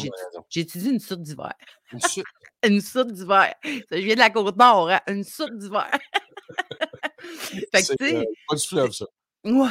j'ai- 0.50 0.62
étudié 0.62 0.92
une 0.92 1.00
soute 1.00 1.22
d'hiver. 1.22 1.54
Une 1.92 2.02
suite. 2.02 2.26
Une 2.66 2.82
soute 2.82 3.12
d'hiver. 3.12 3.54
Je 3.64 3.98
viens 3.98 4.16
de 4.16 4.20
la 4.20 4.30
côte 4.32 4.58
nord, 4.58 4.90
hein, 4.90 5.00
une 5.08 5.24
soute 5.24 5.56
d'hiver. 5.56 5.88
fait 7.72 7.82
que, 7.84 7.94
tu 7.98 8.06
sais, 8.08 8.16
euh, 8.16 8.24
pas 8.48 8.56
du 8.56 8.68
fleuve, 8.68 8.92
ça. 8.92 9.06
ouais. 9.44 9.70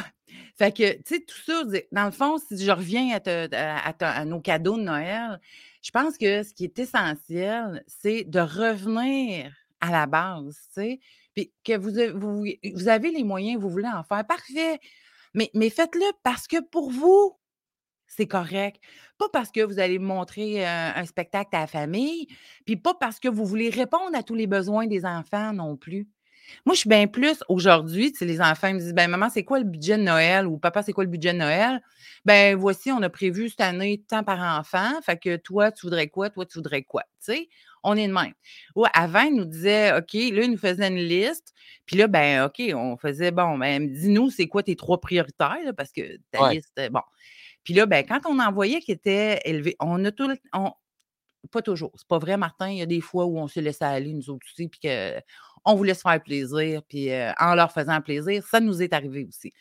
Fait 0.57 0.71
que, 0.71 0.93
tu 0.97 1.01
sais, 1.05 1.19
tout 1.21 1.41
ça, 1.45 1.63
dans 1.91 2.05
le 2.05 2.11
fond, 2.11 2.37
si 2.37 2.57
je 2.63 2.71
reviens 2.71 3.13
à, 3.15 3.19
te- 3.19 3.53
à- 3.53 3.89
à 4.19 4.25
nos 4.25 4.39
cadeaux 4.39 4.77
de 4.77 4.83
Noël, 4.83 5.39
je 5.81 5.91
pense 5.91 6.17
que 6.17 6.43
ce 6.43 6.53
qui 6.53 6.63
est 6.63 6.79
essentiel, 6.79 7.83
c'est 7.87 8.23
de 8.23 8.39
revenir 8.39 9.51
à 9.81 9.91
la 9.91 10.05
base, 10.05 10.57
tu 10.73 10.81
sais, 10.81 10.99
puis 11.33 11.51
que 11.63 11.77
vous, 11.77 12.87
avez 12.87 13.11
les 13.11 13.23
moyens, 13.23 13.61
vous 13.61 13.69
voulez 13.69 13.87
en 13.87 14.03
faire, 14.03 14.25
parfait. 14.25 14.79
Mais, 15.33 15.69
faites-le 15.69 16.05
parce 16.23 16.47
que 16.47 16.61
pour 16.61 16.91
vous, 16.91 17.37
c'est 18.07 18.27
correct. 18.27 18.81
Pas 19.17 19.27
parce 19.33 19.51
que 19.51 19.61
vous 19.61 19.79
allez 19.79 19.99
montrer 19.99 20.65
un 20.65 21.05
spectacle 21.05 21.55
à 21.55 21.61
la 21.61 21.67
famille, 21.67 22.27
puis 22.65 22.77
pas 22.77 22.93
parce 22.93 23.19
que 23.19 23.27
vous 23.27 23.45
voulez 23.45 23.69
répondre 23.69 24.15
à 24.15 24.23
tous 24.23 24.35
les 24.35 24.47
besoins 24.47 24.87
des 24.87 25.05
enfants 25.05 25.53
non 25.53 25.75
plus. 25.75 26.07
Moi, 26.65 26.75
je 26.75 26.81
suis 26.81 26.89
bien 26.89 27.07
plus 27.07 27.43
aujourd'hui, 27.49 28.11
tu 28.11 28.19
sais, 28.19 28.25
les 28.25 28.41
enfants 28.41 28.73
me 28.73 28.79
disent 28.79 28.93
ben 28.93 29.09
maman, 29.09 29.29
c'est 29.29 29.43
quoi 29.43 29.59
le 29.59 29.65
budget 29.65 29.97
de 29.97 30.03
Noël? 30.03 30.47
ou 30.47 30.57
papa, 30.57 30.83
c'est 30.83 30.93
quoi 30.93 31.03
le 31.03 31.09
budget 31.09 31.33
de 31.33 31.39
Noël? 31.39 31.81
Ben 32.23 32.55
voici, 32.55 32.91
on 32.91 33.01
a 33.01 33.09
prévu 33.09 33.49
cette 33.49 33.61
année 33.61 34.03
tant 34.07 34.23
par 34.23 34.59
enfant, 34.59 35.01
fait 35.01 35.17
que 35.17 35.35
toi, 35.37 35.71
tu 35.71 35.85
voudrais 35.85 36.07
quoi, 36.07 36.29
toi, 36.29 36.45
tu 36.45 36.57
voudrais 36.57 36.83
quoi, 36.83 37.03
tu 37.03 37.33
sais? 37.33 37.49
On 37.85 37.95
est 37.95 38.07
de 38.07 38.13
même. 38.13 38.33
Avant, 38.93 39.21
ils 39.21 39.35
nous 39.35 39.45
disaient 39.45 39.95
OK, 39.97 40.13
là, 40.13 40.43
ils 40.43 40.51
nous 40.51 40.57
faisaient 40.57 40.87
une 40.87 40.97
liste, 40.97 41.53
puis 41.85 41.95
là 41.97 42.07
ben 42.07 42.45
OK, 42.45 42.61
on 42.75 42.97
faisait 42.97 43.31
bon, 43.31 43.57
ben 43.57 43.89
dis-nous 43.93 44.29
c'est 44.31 44.47
quoi 44.47 44.63
tes 44.63 44.75
trois 44.75 44.99
prioritaires 44.99 45.57
là, 45.63 45.71
parce 45.73 45.91
que 45.91 46.17
ta 46.31 46.43
Ouais. 46.43 46.55
liste 46.55 46.81
bon. 46.91 47.01
Puis 47.63 47.73
là, 47.73 47.85
ben, 47.87 48.05
quand 48.05 48.21
on 48.29 48.39
envoyait 48.39 48.79
qui 48.79 48.91
était 48.91 49.39
élevé, 49.45 49.75
on 49.79 50.03
a 50.05 50.11
tout 50.11 50.27
le 50.27 50.37
on, 50.53 50.71
pas 51.51 51.61
toujours. 51.61 51.91
C'est 51.95 52.07
pas 52.07 52.19
vrai, 52.19 52.37
Martin. 52.37 52.69
Il 52.69 52.77
y 52.77 52.81
a 52.81 52.85
des 52.85 53.01
fois 53.01 53.25
où 53.25 53.37
on 53.39 53.47
se 53.47 53.59
laissait 53.59 53.85
aller, 53.85 54.13
nous 54.13 54.29
autres 54.29 54.45
aussi, 54.51 54.67
puis 54.67 54.79
qu'on 54.81 55.75
voulait 55.75 55.93
se 55.95 56.01
faire 56.01 56.21
plaisir, 56.21 56.81
puis 56.87 57.11
euh, 57.11 57.31
en 57.39 57.55
leur 57.55 57.71
faisant 57.71 58.01
plaisir, 58.01 58.43
ça 58.45 58.59
nous 58.59 58.81
est 58.83 58.93
arrivé 58.93 59.25
aussi. 59.27 59.51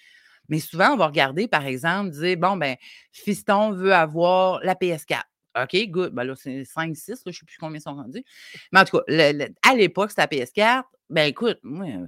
Mais 0.48 0.58
souvent, 0.60 0.92
on 0.92 0.96
va 0.96 1.06
regarder, 1.06 1.48
par 1.48 1.64
exemple, 1.66 2.10
dire 2.10 2.36
bon, 2.36 2.56
ben, 2.58 2.76
Fiston 3.12 3.72
veut 3.72 3.94
avoir 3.94 4.60
la 4.62 4.74
PS4. 4.74 5.22
OK, 5.62 5.76
good. 5.88 6.12
Ben 6.14 6.24
là, 6.24 6.34
c'est 6.36 6.64
5, 6.64 6.96
6, 6.96 7.08
là, 7.10 7.16
je 7.26 7.28
ne 7.30 7.32
sais 7.34 7.46
plus 7.46 7.56
combien 7.60 7.78
ils 7.78 7.82
sont 7.82 7.94
rendus. 7.94 8.24
Mais 8.72 8.80
en 8.80 8.84
tout 8.84 8.98
cas, 8.98 9.04
le- 9.08 9.32
le- 9.46 9.54
à 9.68 9.74
l'époque, 9.74 10.10
c'était 10.10 10.22
la 10.22 10.28
PS4. 10.28 10.84
Ben 11.10 11.24
écoute, 11.28 11.58
moi, 11.62 11.86
ne 11.86 12.06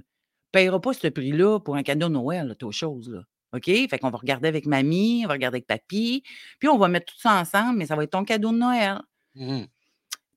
payera 0.51 0.79
pas 0.81 0.93
ce 0.93 1.07
prix-là 1.07 1.59
pour 1.59 1.75
un 1.75 1.83
cadeau 1.83 2.07
de 2.09 2.13
Noël, 2.13 2.55
t'as 2.59 2.71
chose, 2.71 3.09
là. 3.09 3.21
OK? 3.53 3.65
Fait 3.65 3.99
qu'on 3.99 4.09
va 4.09 4.17
regarder 4.17 4.47
avec 4.49 4.65
mamie, 4.65 5.21
on 5.25 5.27
va 5.29 5.33
regarder 5.35 5.57
avec 5.57 5.67
papy, 5.67 6.23
puis 6.59 6.67
on 6.67 6.77
va 6.77 6.89
mettre 6.89 7.13
tout 7.13 7.19
ça 7.19 7.39
ensemble, 7.39 7.77
mais 7.77 7.85
ça 7.85 7.95
va 7.95 8.03
être 8.03 8.11
ton 8.11 8.25
cadeau 8.25 8.51
de 8.51 8.57
Noël. 8.57 8.99
Mhm. 9.35 9.67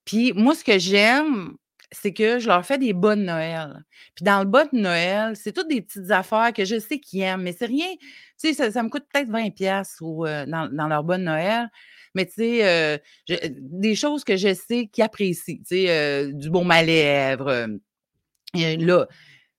Puis 0.04 0.32
moi, 0.34 0.54
ce 0.54 0.64
que 0.64 0.78
j'aime, 0.78 1.54
c'est 1.92 2.12
que 2.12 2.38
je 2.38 2.46
leur 2.48 2.64
fais 2.64 2.78
des 2.78 2.92
bonnes 2.92 3.24
Noël. 3.24 3.84
Puis 4.14 4.24
dans 4.24 4.38
le 4.40 4.44
bas 4.46 4.64
de 4.66 4.76
Noël, 4.78 5.36
c'est 5.36 5.52
toutes 5.52 5.68
des 5.68 5.82
petites 5.82 6.10
affaires 6.10 6.52
que 6.52 6.64
je 6.64 6.78
sais 6.78 6.98
qu'ils 7.00 7.22
aiment, 7.22 7.42
mais 7.42 7.52
c'est 7.52 7.66
rien. 7.66 7.88
Tu 7.98 8.48
sais, 8.48 8.54
ça, 8.54 8.70
ça 8.70 8.82
me 8.82 8.88
coûte 8.88 9.04
peut-être 9.12 9.28
20$ 9.28 9.50
piastres 9.54 10.02
ou, 10.02 10.24
euh, 10.26 10.46
dans, 10.46 10.68
dans 10.72 10.88
leur 10.88 11.02
bonne 11.04 11.24
Noël. 11.24 11.68
Mais 12.14 12.26
tu 12.26 12.32
sais, 12.32 12.66
euh, 12.68 12.98
je- 13.28 13.48
des 13.48 13.94
choses 13.94 14.24
que 14.24 14.36
je 14.36 14.54
sais 14.54 14.86
qu'ils 14.88 15.04
apprécient. 15.04 15.58
Tu 15.58 15.64
sais, 15.66 15.90
euh, 15.90 16.32
du 16.32 16.50
baume 16.50 16.70
à 16.70 16.82
lèvres. 16.82 17.48
euh, 17.48 17.66
euh, 18.56 18.76
là, 18.78 19.06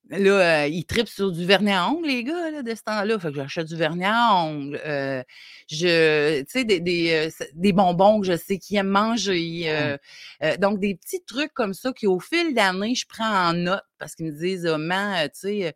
Là, 0.09 0.63
euh, 0.65 0.67
ils 0.67 0.85
tripent 0.85 1.07
sur 1.07 1.31
du 1.31 1.45
vernis 1.45 1.71
à 1.71 1.87
ongles, 1.89 2.07
les 2.07 2.23
gars, 2.25 2.51
là, 2.51 2.63
de 2.63 2.75
ce 2.75 2.83
temps-là. 2.83 3.17
Fait 3.17 3.29
que 3.29 3.35
j'achète 3.35 3.67
du 3.67 3.77
vernis 3.77 4.03
à 4.05 4.35
ongles. 4.43 4.79
euh, 4.85 5.23
je, 5.69 6.41
tu 6.41 6.45
sais, 6.49 6.65
des, 6.65 6.81
des, 6.81 7.29
euh, 7.31 7.45
des 7.55 7.71
bonbons 7.73 8.19
que 8.19 8.27
je 8.27 8.35
sais 8.35 8.57
qu'ils 8.57 8.75
aiment 8.77 8.89
manger. 8.89 9.63
euh, 9.69 9.97
euh, 10.43 10.57
donc, 10.57 10.79
des 10.79 10.95
petits 10.95 11.23
trucs 11.25 11.53
comme 11.53 11.73
ça 11.73 11.93
qui, 11.93 12.07
au 12.07 12.19
fil 12.19 12.53
d'année, 12.53 12.93
je 12.95 13.05
prends 13.07 13.49
en 13.51 13.53
note 13.53 13.83
parce 13.99 14.15
qu'ils 14.15 14.25
me 14.27 14.31
disent, 14.37 14.67
oh, 14.69 14.77
man, 14.77 15.25
euh, 15.25 15.29
tu 15.29 15.39
sais, 15.41 15.67
euh, 15.67 15.71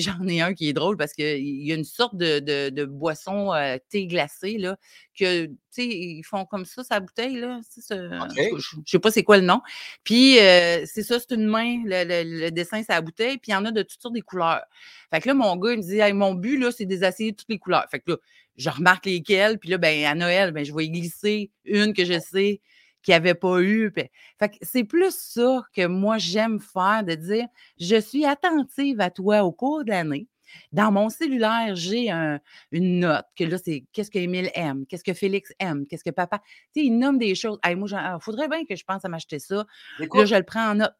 j'en 0.00 0.26
ai 0.26 0.40
un 0.40 0.54
qui 0.54 0.68
est 0.68 0.72
drôle 0.72 0.96
parce 0.96 1.12
qu'il 1.12 1.64
y 1.64 1.72
a 1.72 1.74
une 1.74 1.84
sorte 1.84 2.16
de, 2.16 2.40
de, 2.40 2.70
de 2.70 2.84
boisson 2.84 3.52
euh, 3.54 3.76
thé 3.88 4.06
glacé, 4.06 4.58
là, 4.58 4.76
que, 5.18 5.46
tu 5.46 5.56
sais, 5.70 5.86
ils 5.86 6.22
font 6.24 6.44
comme 6.44 6.64
ça, 6.64 6.82
sa 6.84 7.00
bouteille, 7.00 7.36
là. 7.40 7.60
Je 8.56 8.60
je 8.84 8.90
sais 8.90 8.98
pas 8.98 9.10
c'est 9.10 9.22
quoi 9.22 9.38
le 9.38 9.44
nom. 9.44 9.60
Puis, 10.04 10.38
euh, 10.40 10.84
c'est 10.86 11.02
ça, 11.02 11.18
c'est 11.20 11.34
une 11.34 11.46
main, 11.46 11.82
le, 11.84 12.04
le- 12.04 12.40
le 12.46 12.50
dessin, 12.50 12.82
c'est 12.82 12.92
la 12.92 13.00
bouteille, 13.00 13.38
puis 13.38 13.50
il 13.50 13.54
y 13.54 13.56
en 13.56 13.64
a 13.64 13.70
de 13.70 13.82
toutes 13.82 14.00
sortes 14.00 14.14
des 14.14 14.20
couleurs. 14.22 14.62
Fait 15.12 15.20
que 15.20 15.28
là, 15.28 15.34
mon 15.34 15.56
gars, 15.56 15.72
il 15.72 15.78
me 15.78 15.82
dit, 15.82 15.98
Hey, 15.98 16.12
mon 16.12 16.34
but, 16.34 16.58
là, 16.58 16.70
c'est 16.72 16.84
d'essayer 16.86 17.32
toutes 17.32 17.48
les 17.48 17.58
couleurs. 17.58 17.86
Fait 17.90 18.00
que 18.00 18.12
là, 18.12 18.16
je 18.56 18.70
remarque 18.70 19.06
lesquelles, 19.06 19.58
puis 19.58 19.68
là, 19.70 19.78
ben, 19.78 20.04
à 20.06 20.14
Noël, 20.14 20.50
ben, 20.52 20.64
je 20.64 20.74
vais 20.74 20.86
y 20.86 20.90
glisser 20.90 21.50
une 21.64 21.92
que 21.94 22.04
je 22.04 22.18
sais 22.18 22.60
qu'il 23.06 23.12
n'y 23.12 23.16
avait 23.16 23.34
pas 23.34 23.60
eu. 23.60 23.92
Fait 23.94 24.48
que 24.48 24.56
c'est 24.62 24.82
plus 24.82 25.14
ça 25.16 25.62
que 25.72 25.86
moi, 25.86 26.18
j'aime 26.18 26.58
faire, 26.58 27.04
de 27.04 27.14
dire, 27.14 27.46
je 27.78 28.00
suis 28.00 28.24
attentive 28.24 29.00
à 29.00 29.10
toi 29.10 29.44
au 29.44 29.52
cours 29.52 29.84
de 29.84 29.90
l'année. 29.90 30.26
Dans 30.72 30.90
mon 30.90 31.08
cellulaire, 31.08 31.76
j'ai 31.76 32.10
un- 32.10 32.40
une 32.72 32.98
note 33.00 33.26
que 33.36 33.44
là, 33.44 33.58
c'est 33.58 33.84
qu'est-ce 33.92 34.10
que 34.10 34.18
Émile 34.18 34.50
aime, 34.54 34.86
qu'est-ce 34.86 35.04
que 35.04 35.14
Félix 35.14 35.52
aime, 35.60 35.86
qu'est-ce 35.86 36.02
que 36.02 36.10
papa. 36.10 36.40
Tu 36.74 36.80
sais, 36.80 36.86
il 36.86 36.98
nomme 36.98 37.18
des 37.18 37.36
choses. 37.36 37.60
Hey, 37.62 37.76
moi, 37.76 37.88
il 37.92 38.16
faudrait 38.20 38.48
bien 38.48 38.64
que 38.64 38.74
je 38.74 38.82
pense 38.84 39.04
à 39.04 39.08
m'acheter 39.08 39.38
ça. 39.38 39.64
Là, 40.18 40.24
je 40.26 40.34
le 40.34 40.42
prends 40.42 40.70
en 40.70 40.74
note. 40.74 40.94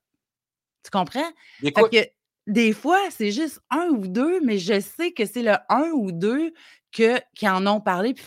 Tu 0.85 0.91
comprends? 0.93 1.29
Fait 1.75 1.83
que 1.91 2.09
des 2.47 2.73
fois, 2.73 3.01
c'est 3.11 3.33
juste 3.33 3.61
un 3.71 3.89
ou 3.89 4.07
deux, 4.07 4.41
mais 4.43 4.59
je 4.59 4.79
sais 4.79 5.11
que 5.11 5.27
c'est 5.27 5.43
le 5.43 5.55
un 5.69 5.91
ou 5.93 6.13
deux 6.13 6.53
que, 6.93 7.19
qui 7.35 7.49
en 7.49 7.67
ont 7.67 7.81
parlé. 7.81 8.15
Puis, 8.15 8.25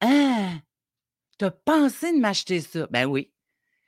ah, 0.00 0.52
t'as 1.40 1.50
pensé 1.50 2.12
de 2.12 2.18
m'acheter 2.18 2.60
ça? 2.60 2.86
Ben 2.90 3.06
oui. 3.06 3.32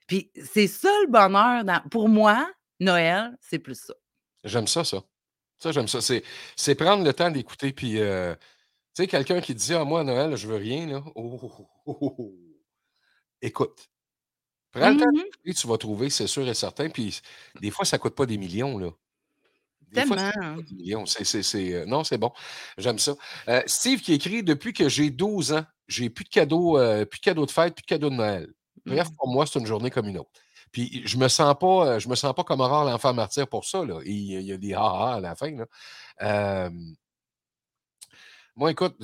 Puis 0.07 0.30
c'est 0.44 0.66
ça 0.66 0.88
le 1.05 1.11
bonheur. 1.11 1.64
dans- 1.64 1.82
pour 1.90 2.09
moi, 2.09 2.50
Noël, 2.80 3.36
c'est 3.40 3.59
plus 3.59 3.76
ça. 3.78 3.94
j'aime 4.44 4.66
ça, 4.66 4.84
ça. 4.84 5.03
Ça, 5.59 5.70
j'aime 5.70 5.86
ça. 5.86 6.00
C'est, 6.00 6.74
prendre 6.74 7.05
le 7.05 7.12
temps 7.12 7.30
d'écouter. 7.30 7.72
Puis, 7.72 8.00
euh, 8.00 8.34
tu 8.34 9.03
sais, 9.03 9.07
quelqu'un 9.07 9.40
qui 9.40 9.55
dit 9.55 9.74
Ah, 9.74 9.84
moi, 9.84 10.00
à 10.00 10.05
Noël, 10.05 10.34
je 10.36 10.48
veux 10.48 10.57
rien, 10.57 10.86
là. 10.86 11.03
Oh, 11.14 11.38
oh, 11.42 11.50
oh, 11.59 11.66
oh, 11.86 11.98
oh, 12.00 12.14
oh. 12.18 12.34
Écoute. 13.40 13.88
Prends 14.72 14.90
le 14.90 14.96
temps 14.96 15.07
Mhm. 15.12 15.22
d'écouter, 15.22 15.55
tu 15.55 15.66
vas 15.68 15.76
trouver, 15.78 16.11
c'est 16.11 16.26
sûr 16.26 16.48
et 16.48 16.55
certain. 16.55 16.88
Puis, 16.88 17.20
des 17.61 17.70
fois, 17.70 17.84
ça 17.84 17.98
ne 17.98 18.03
coûte 18.03 18.14
pas 18.16 18.26
des 18.26 18.38
millions, 18.38 18.78
là. 18.78 18.90
Des 19.92 20.07
fois, 20.07 20.16
Tellement. 20.16 20.57
pas 20.57 20.62
des 20.62 20.74
millions. 20.74 21.05
C'est, 21.07 21.24
c'est, 21.24 21.42
c'est, 21.42 21.74
euh, 21.74 21.84
non, 21.84 22.03
c'est 22.03 22.16
bon. 22.18 22.32
J'aime 22.78 22.98
ça. 22.98 23.14
Euh, 23.48 23.62
Steve 23.66 24.00
qui 24.00 24.14
écrit 24.14 24.42
Depuis 24.42 24.72
que 24.72 24.88
j'ai 24.88 25.11
12 25.11 25.53
ans, 25.53 25.64
j'ai 25.93 26.11
plus 26.11 26.24
de 26.24 26.28
cadeaux, 26.30 26.78
euh, 26.78 27.05
plus 27.05 27.18
de 27.20 27.24
cadeaux 27.24 27.47
de 27.47 27.51
fête, 27.51 27.74
plus 27.74 27.82
de 27.82 27.86
cadeaux 27.86 28.11
de 28.11 28.16
Noël. 28.16 28.49
Bref, 28.86 29.09
Mhm. 29.11 29.16
pour 29.16 29.28
moi, 29.28 29.47
c'est 29.47 29.59
une 29.61 29.66
journée 29.66 29.90
comme 29.90 30.09
une 30.09 30.18
autre. 30.18 30.30
Puis 30.72 31.03
je 31.05 31.16
me 31.18 31.28
sens 31.28 31.55
pas, 31.61 31.86
euh, 31.86 31.99
je 31.99 32.09
me 32.09 32.14
sens 32.14 32.34
pas 32.34 32.45
comme 32.45 32.61
Aurore 32.61 32.84
l'enfant 32.84 33.12
martyr 33.14 33.47
pour 33.47 33.64
ça. 33.66 33.84
Là. 33.84 34.01
Il, 34.05 34.12
y 34.32 34.36
a- 34.36 34.40
il 34.40 34.47
y 34.47 34.53
a 34.53 34.57
des 34.57 34.72
ha-ha 34.74 35.14
à 35.16 35.20
la 35.20 35.34
fin. 35.36 35.51
Là. 35.51 35.66
Euh, 36.22 36.70
moi, 38.55 38.70
écoute, 38.70 38.97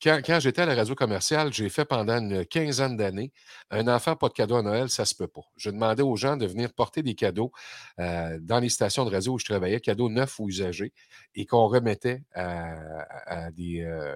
quand, 0.00 0.20
quand 0.24 0.38
j'étais 0.38 0.62
à 0.62 0.66
la 0.66 0.76
radio 0.76 0.94
commerciale, 0.94 1.52
j'ai 1.52 1.68
fait 1.68 1.84
pendant 1.84 2.18
une 2.18 2.46
quinzaine 2.46 2.96
d'années 2.96 3.32
un 3.70 3.88
enfant 3.88 4.14
pas 4.14 4.28
de 4.28 4.32
cadeau 4.32 4.54
à 4.56 4.62
Noël, 4.62 4.88
ça 4.90 5.04
se 5.04 5.14
peut 5.16 5.26
pas. 5.26 5.40
Je 5.56 5.70
demandais 5.70 6.04
aux 6.04 6.14
gens 6.16 6.36
de 6.36 6.46
venir 6.46 6.72
porter 6.72 7.02
des 7.02 7.14
cadeaux 7.16 7.50
euh, 7.98 8.38
dans 8.40 8.60
les 8.60 8.68
stations 8.68 9.04
de 9.04 9.10
radio 9.10 9.32
où 9.32 9.38
je 9.40 9.44
travaillais, 9.44 9.80
cadeaux 9.80 10.08
neufs 10.08 10.38
ou 10.38 10.48
usagés, 10.48 10.92
et 11.34 11.46
qu'on 11.46 11.66
remettait 11.66 12.22
à, 12.32 12.74
à- 12.74 13.46
à 13.46 13.50
des, 13.50 13.80
euh, 13.82 14.14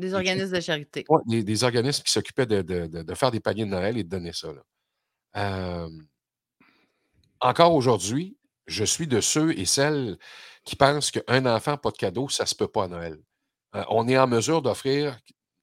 Des 0.00 0.14
organismes 0.14 0.54
de 0.56 0.60
charité. 0.60 1.04
ouais, 1.08 1.20
des- 1.26 1.42
des 1.44 1.64
organismes 1.64 2.02
qui 2.02 2.10
s'occupaient 2.12 2.46
de, 2.46 2.62
de- 2.62 2.86
de- 2.86 3.02
de 3.02 3.14
faire 3.14 3.30
des 3.30 3.40
paniers 3.40 3.64
de 3.64 3.70
Noël 3.70 3.96
et 3.98 4.04
de 4.04 4.08
donner 4.08 4.32
ça. 4.32 4.48
là. 4.52 4.62
Euh, 5.36 5.88
encore 7.40 7.74
aujourd'hui, 7.74 8.36
je 8.66 8.84
suis 8.84 9.06
de 9.06 9.20
ceux 9.20 9.58
et 9.58 9.64
celles 9.64 10.18
qui 10.64 10.76
pensent 10.76 11.10
qu'un 11.10 11.46
enfant 11.46 11.76
pas 11.76 11.90
de 11.90 11.96
cadeau, 11.96 12.28
ça 12.28 12.46
se 12.46 12.54
peut 12.54 12.68
pas 12.68 12.84
à 12.84 12.88
Noël. 12.88 13.18
Euh, 13.74 13.84
on 13.88 14.08
est 14.08 14.18
en 14.18 14.26
mesure 14.26 14.62
d'offrir 14.62 15.18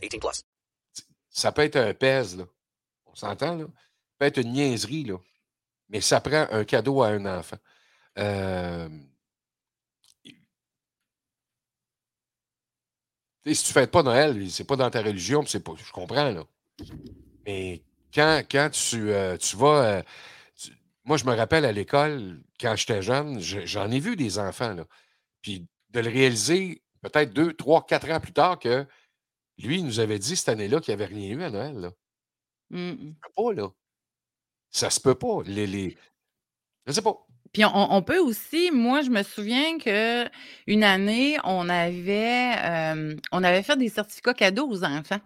18 0.00 0.20
plus. 0.20 0.42
ça 1.30 1.52
peut 1.52 1.62
être 1.62 1.76
un 1.76 1.94
pèse, 1.94 2.36
là. 2.36 2.44
On 3.06 3.14
s'entend, 3.14 3.56
là? 3.56 3.64
Ça 3.66 4.14
peut 4.18 4.26
être 4.26 4.38
une 4.38 4.52
niaiserie, 4.52 5.04
là. 5.04 5.16
Mais 5.88 6.00
ça 6.00 6.20
prend 6.20 6.46
un 6.50 6.64
cadeau 6.64 7.02
à 7.02 7.08
un 7.08 7.24
enfant. 7.38 7.56
Euh, 8.18 8.88
si 13.46 13.64
tu 13.64 13.70
ne 13.70 13.72
fêtes 13.72 13.90
pas 13.90 14.02
Noël, 14.02 14.50
c'est 14.50 14.64
pas 14.64 14.76
dans 14.76 14.90
ta 14.90 15.00
religion, 15.02 15.44
c'est 15.46 15.60
pas. 15.62 15.72
Je 15.76 15.92
comprends, 15.92 16.30
là. 16.30 16.44
Mais 17.46 17.82
quand, 18.12 18.42
quand 18.50 18.70
tu, 18.70 19.10
euh, 19.10 19.36
tu 19.36 19.56
vas. 19.56 19.84
euh, 19.84 20.02
moi, 21.04 21.16
je 21.16 21.24
me 21.24 21.34
rappelle 21.34 21.64
à 21.64 21.72
l'école, 21.72 22.42
quand 22.60 22.76
j'étais 22.76 23.00
jeune, 23.00 23.40
je- 23.40 23.64
j'en 23.64 23.90
ai 23.90 23.98
vu 24.00 24.16
des 24.16 24.38
enfants, 24.38 24.74
là. 24.74 24.84
Puis 25.40 25.66
de 25.90 26.00
le 26.00 26.10
réaliser 26.10 26.82
peut-être 27.00 27.32
deux, 27.32 27.54
trois, 27.54 27.86
quatre 27.86 28.10
ans 28.10 28.20
plus 28.20 28.32
tard 28.32 28.58
que 28.58 28.86
lui, 29.66 29.78
il 29.78 29.84
nous 29.84 30.00
avait 30.00 30.18
dit 30.18 30.36
cette 30.36 30.48
année-là 30.48 30.80
qu'il 30.80 30.94
n'y 30.94 31.02
avait 31.02 31.14
rien 31.14 31.36
eu 31.36 31.42
à 31.42 31.50
Noël. 31.50 31.74
Là. 31.76 31.90
Mm. 32.70 32.94
Ça 32.94 33.00
se 33.00 33.10
peut 33.20 33.34
pas, 33.36 33.52
là. 33.52 33.68
Ça 34.70 34.90
se 34.90 35.00
peut 35.00 35.14
pas. 35.14 35.42
Les, 35.46 35.66
les... 35.66 35.96
Je 36.86 36.92
sais 36.92 37.02
pas. 37.02 37.16
Puis 37.52 37.64
on, 37.64 37.92
on 37.92 38.02
peut 38.02 38.18
aussi, 38.18 38.70
moi, 38.70 39.02
je 39.02 39.10
me 39.10 39.22
souviens 39.22 39.78
que 39.78 40.28
une 40.66 40.84
année, 40.84 41.38
on 41.44 41.68
avait, 41.68 42.54
euh, 42.58 43.16
on 43.32 43.42
avait 43.42 43.62
fait 43.62 43.76
des 43.76 43.88
certificats 43.88 44.34
cadeaux 44.34 44.68
aux 44.68 44.84
enfants. 44.84 45.20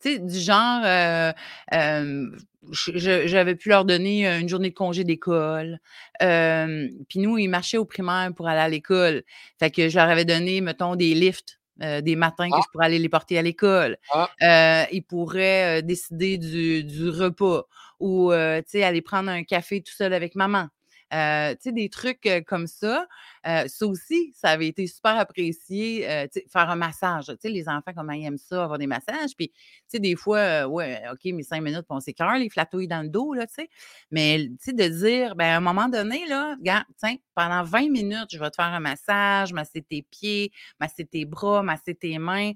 Tu 0.00 0.12
sais, 0.12 0.18
du 0.18 0.38
genre, 0.38 0.82
euh, 0.84 1.32
euh, 1.72 2.30
j'avais 2.70 3.54
pu 3.54 3.70
leur 3.70 3.86
donner 3.86 4.28
une 4.28 4.48
journée 4.48 4.68
de 4.68 4.74
congé 4.74 5.04
d'école. 5.04 5.80
Puis 6.20 7.18
nous, 7.18 7.38
ils 7.38 7.48
marchaient 7.48 7.78
au 7.78 7.86
primaire 7.86 8.32
pour 8.34 8.46
aller 8.46 8.60
à 8.60 8.68
l'école. 8.68 9.24
Fait 9.58 9.70
que 9.70 9.88
je 9.88 9.96
leur 9.96 10.08
avais 10.08 10.26
donné, 10.26 10.60
mettons, 10.60 10.94
des 10.94 11.14
lifts. 11.14 11.58
Euh, 11.82 12.00
des 12.00 12.16
matins 12.16 12.48
que 12.48 12.54
Ah. 12.56 12.60
je 12.64 12.70
pourrais 12.72 12.86
aller 12.86 12.98
les 12.98 13.08
porter 13.08 13.38
à 13.38 13.42
l'école. 13.42 13.98
Ah. 14.12 14.30
Euh, 14.42 14.84
ils 14.92 15.02
pourraient 15.02 15.80
euh, 15.80 15.82
décider 15.82 16.38
du, 16.38 16.84
du 16.84 17.08
repas 17.08 17.64
ou 18.00 18.32
euh, 18.32 18.62
aller 18.74 19.02
prendre 19.02 19.30
un 19.30 19.44
café 19.44 19.82
tout 19.82 19.92
seul 19.92 20.12
avec 20.12 20.34
maman. 20.34 20.68
Des 21.12 21.88
trucs 21.90 22.28
comme 22.46 22.66
ça. 22.66 23.06
Euh, 23.46 23.64
ça 23.68 23.86
aussi, 23.86 24.32
ça 24.34 24.50
avait 24.50 24.66
été 24.68 24.86
super 24.86 25.16
apprécié. 25.18 26.08
euh, 26.10 26.26
faire 26.50 26.70
un 26.70 26.76
massage. 26.76 27.32
Les 27.44 27.68
enfants, 27.68 27.92
comment 27.94 28.12
ils 28.12 28.24
aiment 28.24 28.38
ça, 28.38 28.64
avoir 28.64 28.78
des 28.78 28.86
massages. 28.86 29.36
Puis, 29.36 29.52
des 29.94 30.16
fois, 30.16 30.38
euh, 30.38 30.66
ouais, 30.66 31.02
OK, 31.12 31.32
mais 31.32 31.42
cinq 31.42 31.62
minutes, 31.62 31.86
on 31.88 32.00
s'écœure, 32.00 32.38
les 32.38 32.48
flatouilles 32.50 32.88
dans 32.88 33.02
le 33.02 33.08
dos, 33.08 33.34
là, 33.34 33.46
tu 33.46 33.54
sais. 33.54 33.68
Mais, 34.10 34.38
tu 34.38 34.56
sais, 34.60 34.72
de 34.72 34.88
dire, 34.88 35.36
ben, 35.36 35.46
à 35.46 35.56
un 35.56 35.60
moment 35.60 35.88
donné, 35.88 36.26
là, 36.26 36.56
regarde, 36.58 36.84
tiens, 36.98 37.16
pendant 37.34 37.62
20 37.62 37.90
minutes, 37.90 38.28
je 38.32 38.38
vais 38.38 38.50
te 38.50 38.56
faire 38.56 38.66
un 38.66 38.80
massage, 38.80 39.52
masser 39.52 39.82
tes 39.82 40.02
pieds, 40.02 40.50
masser 40.80 41.04
tes 41.04 41.24
bras, 41.24 41.62
masser 41.62 41.94
tes 41.94 42.18
mains. 42.18 42.52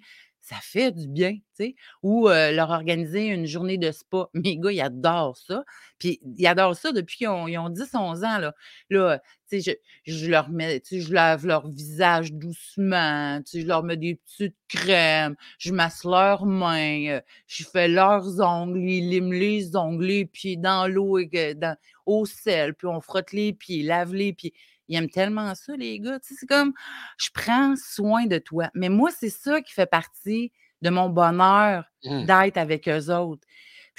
Ça 0.51 0.57
fait 0.61 0.91
du 0.91 1.07
bien, 1.07 1.35
tu 1.35 1.43
sais. 1.53 1.75
Ou 2.03 2.27
leur 2.27 2.71
organiser 2.71 3.27
une 3.27 3.47
journée 3.47 3.79
de 3.79 3.93
spa. 3.93 4.29
Mes 4.35 4.57
gars, 4.57 4.73
ils 4.73 4.81
adorent 4.81 5.37
ça. 5.37 5.63
Puis, 6.01 6.19
ils 6.25 6.47
adorent 6.49 6.75
ça 6.75 6.91
depuis 6.91 7.19
qu'ils 7.19 7.29
ont, 7.29 7.45
ont 7.45 7.69
10, 7.69 7.95
11 7.95 8.25
ans, 8.25 8.39
là. 8.39 8.53
Là, 8.91 9.21
tu 9.49 9.61
sais, 9.61 9.79
je, 10.05 10.13
je 10.13 10.29
leur 10.29 10.51
mets, 10.51 10.81
tu 10.81 10.97
sais, 10.97 11.07
je 11.07 11.15
lave 11.15 11.47
leur 11.47 11.69
visage 11.69 12.33
doucement, 12.33 13.41
tu 13.45 13.51
sais, 13.53 13.61
je 13.61 13.67
leur 13.69 13.85
mets 13.85 13.97
des 13.97 14.17
petites 14.17 14.57
crèmes, 14.67 15.37
je 15.61 15.73
masse 15.73 16.03
leurs 16.03 16.47
mains, 16.47 17.21
je 17.47 17.65
fais 17.65 17.87
leurs 17.87 18.41
ongles, 18.41 18.81
ils 18.81 19.09
liment 19.09 19.33
les 19.33 19.77
ongles, 19.77 20.05
les 20.05 20.27
pieds 20.27 20.57
dans 20.57 20.89
l'eau, 20.89 21.17
au 22.07 22.27
sel, 22.27 22.75
puis 22.75 22.89
on 22.89 23.01
frotte 23.01 23.33
les 23.33 23.53
pieds, 23.53 23.85
lave 23.85 24.15
les 24.15 24.33
pieds. 24.33 24.53
Ils 24.91 24.99
aiment 24.99 25.11
tellement 25.11 25.55
ça, 25.57 25.75
les 25.79 26.01
gars. 26.01 26.21
Tu 26.21 26.29
sais, 26.31 26.37
c'est 26.41 26.47
comme, 26.49 26.75
je 27.19 27.31
prends 27.35 27.77
soin 27.77 28.27
de 28.27 28.39
toi. 28.39 28.71
Mais 28.75 28.91
moi, 28.91 29.11
c'est 29.19 29.31
ça 29.31 29.63
qui 29.63 29.73
fait 29.75 29.87
partie 29.91 30.53
de 30.83 30.91
mon 30.91 31.09
bonheur 31.11 31.87
Hum. 32.05 32.27
d'être 32.27 32.59
avec 32.59 32.89
eux 32.89 33.11
autres. 33.15 33.47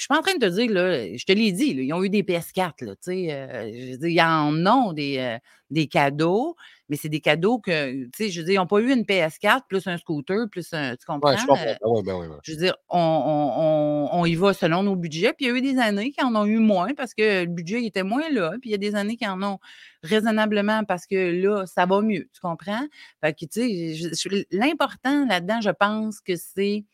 Je 0.01 0.05
suis 0.05 0.07
pas 0.07 0.17
en 0.17 0.23
train 0.23 0.33
de 0.33 0.39
te 0.39 0.49
dire, 0.49 0.71
là, 0.71 1.15
je 1.15 1.23
te 1.25 1.31
l'ai 1.31 1.51
dit, 1.51 1.75
là, 1.75 1.83
ils 1.83 1.93
ont 1.93 2.03
eu 2.03 2.09
des 2.09 2.23
PS4, 2.23 2.83
là, 2.83 2.95
tu 2.95 3.01
sais, 3.01 3.31
euh, 3.31 3.71
je 3.71 3.91
veux 3.91 3.97
dire, 3.99 4.07
ils 4.07 4.21
en 4.21 4.65
ont 4.65 4.93
des, 4.93 5.19
euh, 5.19 5.37
des 5.69 5.85
cadeaux, 5.85 6.55
mais 6.89 6.95
c'est 6.95 7.07
des 7.07 7.19
cadeaux 7.19 7.59
que, 7.59 8.05
tu 8.05 8.09
sais, 8.15 8.29
je 8.31 8.39
veux 8.39 8.45
dire, 8.47 8.55
ils 8.55 8.57
n'ont 8.57 8.65
pas 8.65 8.79
eu 8.79 8.91
une 8.91 9.03
PS4 9.05 9.67
plus 9.69 9.85
un 9.85 9.97
scooter, 9.99 10.47
plus 10.49 10.73
un, 10.73 10.95
tu 10.95 11.05
comprends? 11.05 11.29
Ouais, 11.29 11.37
je 11.37 11.45
comprends. 11.45 11.63
Euh, 11.67 11.75
Ben 11.79 11.87
ouais, 11.91 12.01
ben 12.03 12.15
ouais, 12.15 12.25
ouais. 12.25 12.37
je 12.41 12.51
veux 12.51 12.57
dire, 12.57 12.75
on, 12.89 12.97
on- 12.97 14.09
on- 14.15 14.21
on 14.21 14.25
y 14.25 14.33
va 14.33 14.53
selon 14.53 14.81
nos 14.81 14.95
budgets. 14.95 15.33
Puis 15.33 15.45
il 15.45 15.49
y 15.49 15.51
a 15.51 15.55
eu 15.55 15.61
des 15.61 15.77
années 15.77 16.11
qui 16.11 16.23
en 16.23 16.33
ont 16.35 16.45
eu 16.47 16.57
moins 16.57 16.95
parce 16.95 17.13
que 17.13 17.41
le 17.41 17.45
budget 17.45 17.85
était 17.85 18.01
moins 18.01 18.27
là. 18.31 18.53
Puis 18.59 18.69
il 18.69 18.71
y 18.71 18.75
a 18.75 18.79
des 18.79 18.95
années 18.95 19.17
qui 19.17 19.27
en 19.27 19.39
ont 19.43 19.59
raisonnablement 20.01 20.83
parce 20.83 21.05
que 21.05 21.31
là, 21.43 21.67
ça 21.67 21.85
va 21.85 22.01
mieux. 22.01 22.27
Tu 22.33 22.41
comprends? 22.41 22.87
Fait 23.23 23.33
que, 23.33 23.45
tu 23.45 23.93
sais, 24.15 24.43
l'important 24.49 25.27
là-dedans, 25.27 25.61
je 25.61 25.69
pense 25.69 26.21
que 26.21 26.35
c'est 26.35 26.85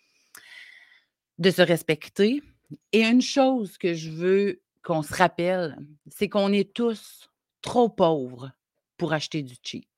de 1.37 1.51
se 1.51 1.61
respecter. 1.61 2.41
Et 2.91 3.03
une 3.03 3.21
chose 3.21 3.77
que 3.77 3.93
je 3.93 4.09
veux 4.09 4.61
qu'on 4.83 5.03
se 5.03 5.13
rappelle, 5.13 5.77
c'est 6.09 6.29
qu'on 6.29 6.51
est 6.51 6.73
tous 6.73 7.29
trop 7.61 7.89
pauvres 7.89 8.51
pour 8.97 9.13
acheter 9.13 9.43
du 9.43 9.55
cheap. 9.61 9.89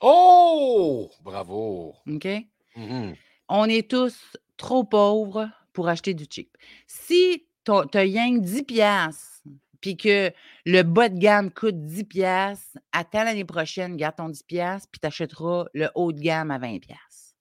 Oh! 0.00 1.10
Bravo! 1.22 1.94
OK? 2.08 2.28
Mhm. 2.76 3.16
on 3.48 3.64
est 3.64 3.90
tous 3.90 4.36
trop 4.58 4.84
pauvres 4.84 5.48
pour 5.72 5.88
acheter 5.88 6.12
du 6.12 6.26
cheap. 6.28 6.54
Si 6.86 7.46
tu 7.64 7.72
as 7.72 8.00
rien 8.00 8.34
que 8.34 8.44
10 8.44 8.64
piastres 8.64 9.42
puis 9.80 9.96
que 9.96 10.32
le 10.64 10.82
bas 10.82 11.08
de 11.08 11.18
gamme 11.18 11.50
coûte 11.50 11.80
10 11.80 12.04
pièces, 12.04 12.76
attends 12.92 13.24
l'année 13.24 13.44
prochaine, 13.44 13.96
garde 13.96 14.16
ton 14.16 14.28
10 14.28 14.42
pièces, 14.42 14.86
puis 14.90 15.00
tu 15.00 15.06
achèteras 15.06 15.66
le 15.74 15.88
haut 15.94 16.12
de 16.12 16.20
gamme 16.20 16.50
à 16.50 16.58
20 16.58 16.80
pièces. 16.80 17.36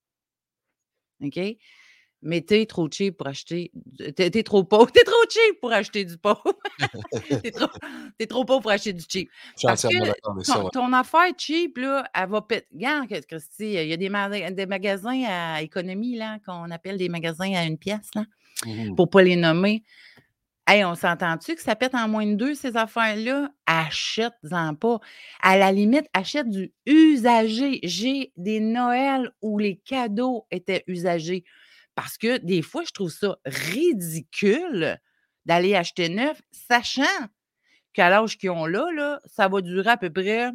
OK? 1.21 1.39
Mais 2.27 2.41
t'es 2.41 2.65
trop 2.65 2.89
cheap 2.91 3.17
pour 3.17 3.27
acheter. 3.27 3.71
T'es, 4.15 4.43
trop 4.43 4.63
pauvre. 4.63 4.91
T'es 4.91 5.03
trop 5.03 5.13
cheap 5.29 5.59
pour 5.61 5.71
acheter 5.71 6.03
du 6.05 6.17
pauvre. 6.17 6.41
t'es, 7.43 7.51
trop, 7.51 7.67
trop 8.27 8.45
pauvre 8.45 8.61
pour 8.61 8.71
acheter 8.71 8.93
du 8.93 9.03
cheap. 9.07 9.29
Parce 9.61 9.83
que 9.83 9.95
avec 9.95 10.15
ça. 10.43 10.53
ton, 10.55 10.63
ouais. 10.63 10.69
ton 10.73 10.91
affaire 10.93 11.31
cheap, 11.37 11.77
là, 11.77 12.03
elle 12.15 12.27
va 12.29 12.41
péter. 12.41 12.65
Regarde, 12.73 13.25
Christy, 13.27 13.73
il 13.73 13.87
y 13.87 13.93
a 13.93 13.97
des, 13.97 14.09
ma- 14.09 14.29
des 14.51 14.65
magasins 14.65 15.23
à 15.27 15.61
économie, 15.61 16.17
là, 16.17 16.39
qu'on 16.45 16.71
appelle 16.71 16.97
des 16.97 17.09
magasins 17.09 17.53
à 17.53 17.63
une 17.63 17.77
pièce, 17.77 18.09
là, 18.15 18.25
Mhm. 18.65 18.95
pour 18.95 19.05
ne 19.05 19.09
pas 19.11 19.21
les 19.21 19.35
nommer. 19.35 19.83
Hey, 20.67 20.83
on 20.83 20.95
s'entend-tu 20.95 21.53
que 21.53 21.61
ça 21.61 21.75
pète 21.75 21.93
en 21.93 22.07
moins 22.07 22.25
de 22.25 22.33
deux, 22.33 22.55
ces 22.55 22.75
affaires-là? 22.75 23.51
Achète-en 23.67 24.73
pas. 24.73 24.99
À 25.43 25.57
la 25.57 25.71
limite, 25.71 26.07
achète 26.13 26.49
du 26.49 26.73
usagé. 26.87 27.79
J'ai 27.83 28.31
des 28.35 28.59
Noëls 28.59 29.31
où 29.43 29.59
les 29.59 29.75
cadeaux 29.77 30.47
étaient 30.49 30.83
usagés. 30.87 31.43
Parce 31.95 32.17
que 32.17 32.37
des 32.37 32.61
fois, 32.61 32.83
je 32.85 32.91
trouve 32.91 33.09
ça 33.09 33.37
ridicule 33.45 34.99
d'aller 35.45 35.75
acheter 35.75 36.09
neuf, 36.09 36.41
sachant 36.51 37.03
qu'à 37.93 38.09
l'âge 38.09 38.37
qu'ils 38.37 38.49
ont 38.51 38.65
là, 38.65 38.85
là, 38.93 39.21
ça 39.25 39.47
va 39.47 39.61
durer 39.61 39.91
à 39.91 39.97
peu 39.97 40.09
près 40.11 40.51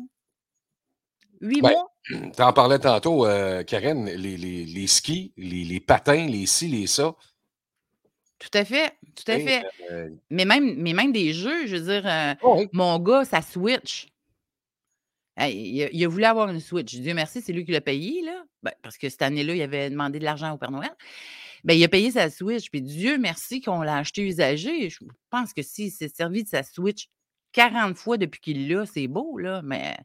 huit 1.41 1.62
Ben, 1.62 1.70
mois. 1.70 1.86
Tu 2.36 2.43
en 2.43 2.53
parlais 2.53 2.78
tantôt, 2.78 3.26
euh, 3.26 3.62
Karen, 3.62 4.07
les, 4.07 4.36
les- 4.36 4.64
les 4.64 4.86
skis, 4.86 5.32
les, 5.36 5.64
les 5.64 5.80
patins, 5.80 6.26
les 6.26 6.47
ci, 6.47 6.68
les 6.68 6.86
ça. 6.86 7.14
Tout 8.38 8.49
à 8.55 8.64
fait, 8.64 8.95
tout 9.14 9.30
à 9.30 9.36
sais, 9.36 9.47
fait. 9.47 9.66
euh, 9.91 10.09
Mais 10.30 10.45
même, 10.47 10.74
mais 10.76 10.93
même 10.95 11.12
des 11.12 11.32
jeux, 11.34 11.66
je 11.66 11.76
veux 11.76 11.93
dire, 11.93 12.07
euh, 12.07 12.34
oh 12.43 12.57
oui. 12.59 12.68
mon 12.72 12.99
gars, 12.99 13.24
sa 13.24 13.43
Switch. 13.43 14.09
Hey, 15.41 15.57
il, 15.57 15.82
a, 15.84 15.88
il 15.91 16.05
a 16.05 16.09
voulu 16.09 16.24
avoir 16.24 16.51
une 16.51 16.61
Switch. 16.61 16.95
Dieu 16.95 17.14
merci, 17.14 17.41
c'est 17.41 17.55
lui 17.55 17.64
qui 17.64 17.72
l'a 17.72 17.80
payé, 17.80 18.20
là. 18.22 18.45
Ben, 18.62 18.72
parce 18.82 18.99
que 18.99 19.09
cette 19.09 19.22
année-là, 19.22 19.55
il 19.55 19.62
avait 19.62 19.88
demandé 19.88 20.18
de 20.18 20.24
l'argent 20.24 20.53
au 20.53 20.59
Père 20.59 20.70
Noël. 20.70 20.95
Ben, 21.64 21.72
il 21.72 21.82
a 21.82 21.88
payé 21.88 22.11
sa 22.11 22.28
Switch. 22.28 22.70
Puis 22.70 22.82
Dieu 22.82 23.16
merci 23.16 23.62
qu'on 23.62 23.80
l'a 23.80 23.97
acheté 23.97 24.22
usagé. 24.22 24.91
Je 24.91 24.99
pense 25.30 25.55
que 25.55 25.62
s'il 25.62 25.91
s'est 25.91 26.11
servi 26.14 26.45
de 26.45 26.49
sa 26.49 26.62
Switch 26.62 27.09
40 27.53 27.97
fois 27.97 28.18
depuis 28.18 28.41
qu'il 28.41 28.68
l'a, 28.68 28.84
c'est 28.84 29.09
beau, 29.09 29.38
là. 29.38 29.62
Mais 29.64 29.97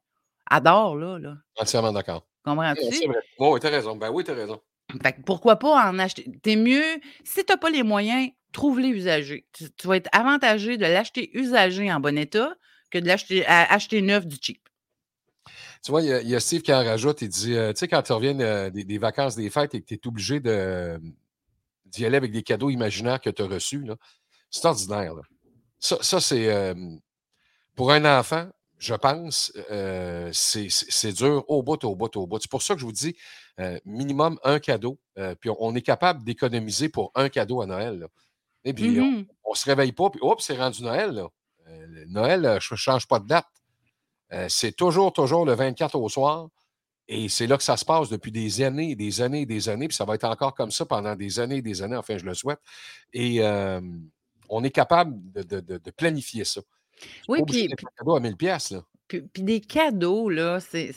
adore, 0.49 0.95
là. 0.95 1.19
là. 1.19 1.35
Entièrement 1.57 1.91
d'accord. 1.91 2.25
Comprends-tu? 2.45 3.09
Oui, 3.39 3.59
tu 3.59 3.67
as 3.67 3.69
raison. 3.69 3.95
Ben 3.97 4.11
oui, 4.11 4.23
tu 4.23 4.31
as 4.31 4.35
raison. 4.35 4.61
Fait 5.03 5.13
que 5.13 5.21
pourquoi 5.21 5.57
pas 5.57 5.89
en 5.89 5.99
acheter? 5.99 6.25
T'es 6.43 6.55
mieux, 6.55 7.01
si 7.23 7.43
t'as 7.43 7.57
pas 7.57 7.69
les 7.69 7.83
moyens, 7.83 8.29
trouve-les 8.53 8.89
usagés. 8.89 9.47
Tu, 9.51 9.65
tu 9.71 9.87
vas 9.87 9.97
être 9.97 10.09
avantagé 10.13 10.77
de 10.77 10.83
l'acheter 10.83 11.37
usagé 11.37 11.91
en 11.91 11.99
bon 11.99 12.17
état 12.17 12.55
que 12.91 12.99
de 12.99 13.07
l'acheter 13.07 13.45
acheter 13.45 14.01
neuf 14.01 14.25
du 14.25 14.37
cheap. 14.39 14.61
Tu 15.83 15.91
vois, 15.91 16.01
il 16.01 16.07
y, 16.07 16.13
a- 16.13 16.21
il 16.21 16.29
y 16.29 16.35
a 16.35 16.39
Steve 16.39 16.61
qui 16.61 16.73
en 16.73 16.83
rajoute. 16.83 17.21
Il 17.21 17.29
dit 17.29 17.53
euh, 17.55 17.73
Tu 17.73 17.79
sais, 17.79 17.87
quand 17.87 18.01
tu 18.01 18.11
reviens 18.13 18.39
euh, 18.39 18.69
des, 18.69 18.83
des 18.83 18.97
vacances, 18.97 19.35
des 19.35 19.49
fêtes 19.49 19.75
et 19.75 19.81
que 19.81 19.85
tu 19.85 19.93
es 19.95 20.07
obligé 20.07 20.39
d'y 20.39 22.05
aller 22.05 22.17
avec 22.17 22.31
des 22.31 22.43
cadeaux 22.43 22.69
imaginaires 22.69 23.21
que 23.21 23.29
tu 23.29 23.41
as 23.41 23.47
reçus, 23.47 23.85
c'est 24.49 24.65
ordinaire. 24.65 25.13
là. 25.15 25.21
Ça, 25.79 25.97
ça, 26.01 26.19
c'est. 26.21 26.51
euh, 26.51 26.73
pour 27.75 27.91
un 27.91 28.19
enfant, 28.19 28.49
je 28.77 28.95
pense, 28.95 29.51
euh, 29.71 30.29
c'est, 30.33 31.11
dur 31.13 31.43
au 31.49 31.61
bout, 31.61 31.83
au 31.83 31.95
bout, 31.95 32.15
au 32.15 32.25
bout. 32.27 32.39
C'est 32.41 32.49
pour 32.51 32.61
ça 32.61 32.73
que 32.73 32.79
je 32.79 32.85
vous 32.85 32.91
dis 32.91 33.15
euh, 33.59 33.77
minimum 33.85 34.39
un 34.43 34.59
cadeau. 34.59 34.97
euh, 35.17 35.35
puis 35.35 35.49
on, 35.49 35.57
on 35.59 35.75
est 35.75 35.81
capable 35.81 36.23
d'économiser 36.23 36.89
pour 36.89 37.11
un 37.15 37.29
cadeau 37.29 37.61
à 37.61 37.65
Noël. 37.65 37.99
là. 37.99 38.07
Et 38.63 38.73
puis 38.73 38.99
on, 38.99 39.11
Mhm. 39.11 39.25
on 39.43 39.53
se 39.53 39.65
réveille 39.65 39.91
pas, 39.91 40.09
puis 40.09 40.19
hop, 40.23 40.41
c'est 40.41 40.57
rendu 40.57 40.83
Noël. 40.83 41.23
Noël, 42.07 42.57
je 42.61 42.73
ne 42.73 42.77
change 42.77 43.07
pas 43.07 43.19
de 43.19 43.27
date. 43.27 43.47
Euh, 44.33 44.47
c'est 44.49 44.71
toujours, 44.75 45.13
toujours 45.13 45.45
le 45.45 45.53
24 45.53 45.95
au 45.95 46.09
soir. 46.09 46.49
Et 47.07 47.29
c'est 47.29 47.45
là 47.45 47.55
que 47.57 47.63
ça 47.63 47.77
se 47.77 47.85
passe 47.85 48.09
depuis 48.09 48.31
des 48.31 48.61
années, 48.63 48.91
et 48.91 48.95
des 48.95 49.21
années, 49.21 49.41
et 49.41 49.45
des 49.45 49.69
années. 49.69 49.87
Puis 49.87 49.95
ça 49.95 50.05
va 50.05 50.15
être 50.15 50.23
encore 50.23 50.55
comme 50.55 50.71
ça 50.71 50.85
pendant 50.85 51.15
des 51.15 51.39
années 51.39 51.57
et 51.57 51.61
des 51.61 51.81
années. 51.83 51.95
Enfin, 51.95 52.17
je 52.17 52.25
le 52.25 52.33
souhaite. 52.33 52.59
Et 53.13 53.41
euh, 53.43 53.79
on 54.49 54.63
est 54.63 54.71
capable 54.71 55.13
de, 55.31 55.43
de- 55.43 55.59
de- 55.59 55.77
de 55.77 55.91
planifier 55.91 56.45
ça. 56.45 56.61
Oui, 57.27 57.41
puis, 57.45 57.67
cadeau 57.97 58.15
à 58.15 58.19
1000 58.19 58.35
pièces 58.37 58.71
là. 58.71 58.81
puis, 59.07 59.21
puis 59.21 59.43
des 59.43 59.61
cadeaux, 59.61 60.29
là, 60.29 60.59
c'est, 60.59 60.95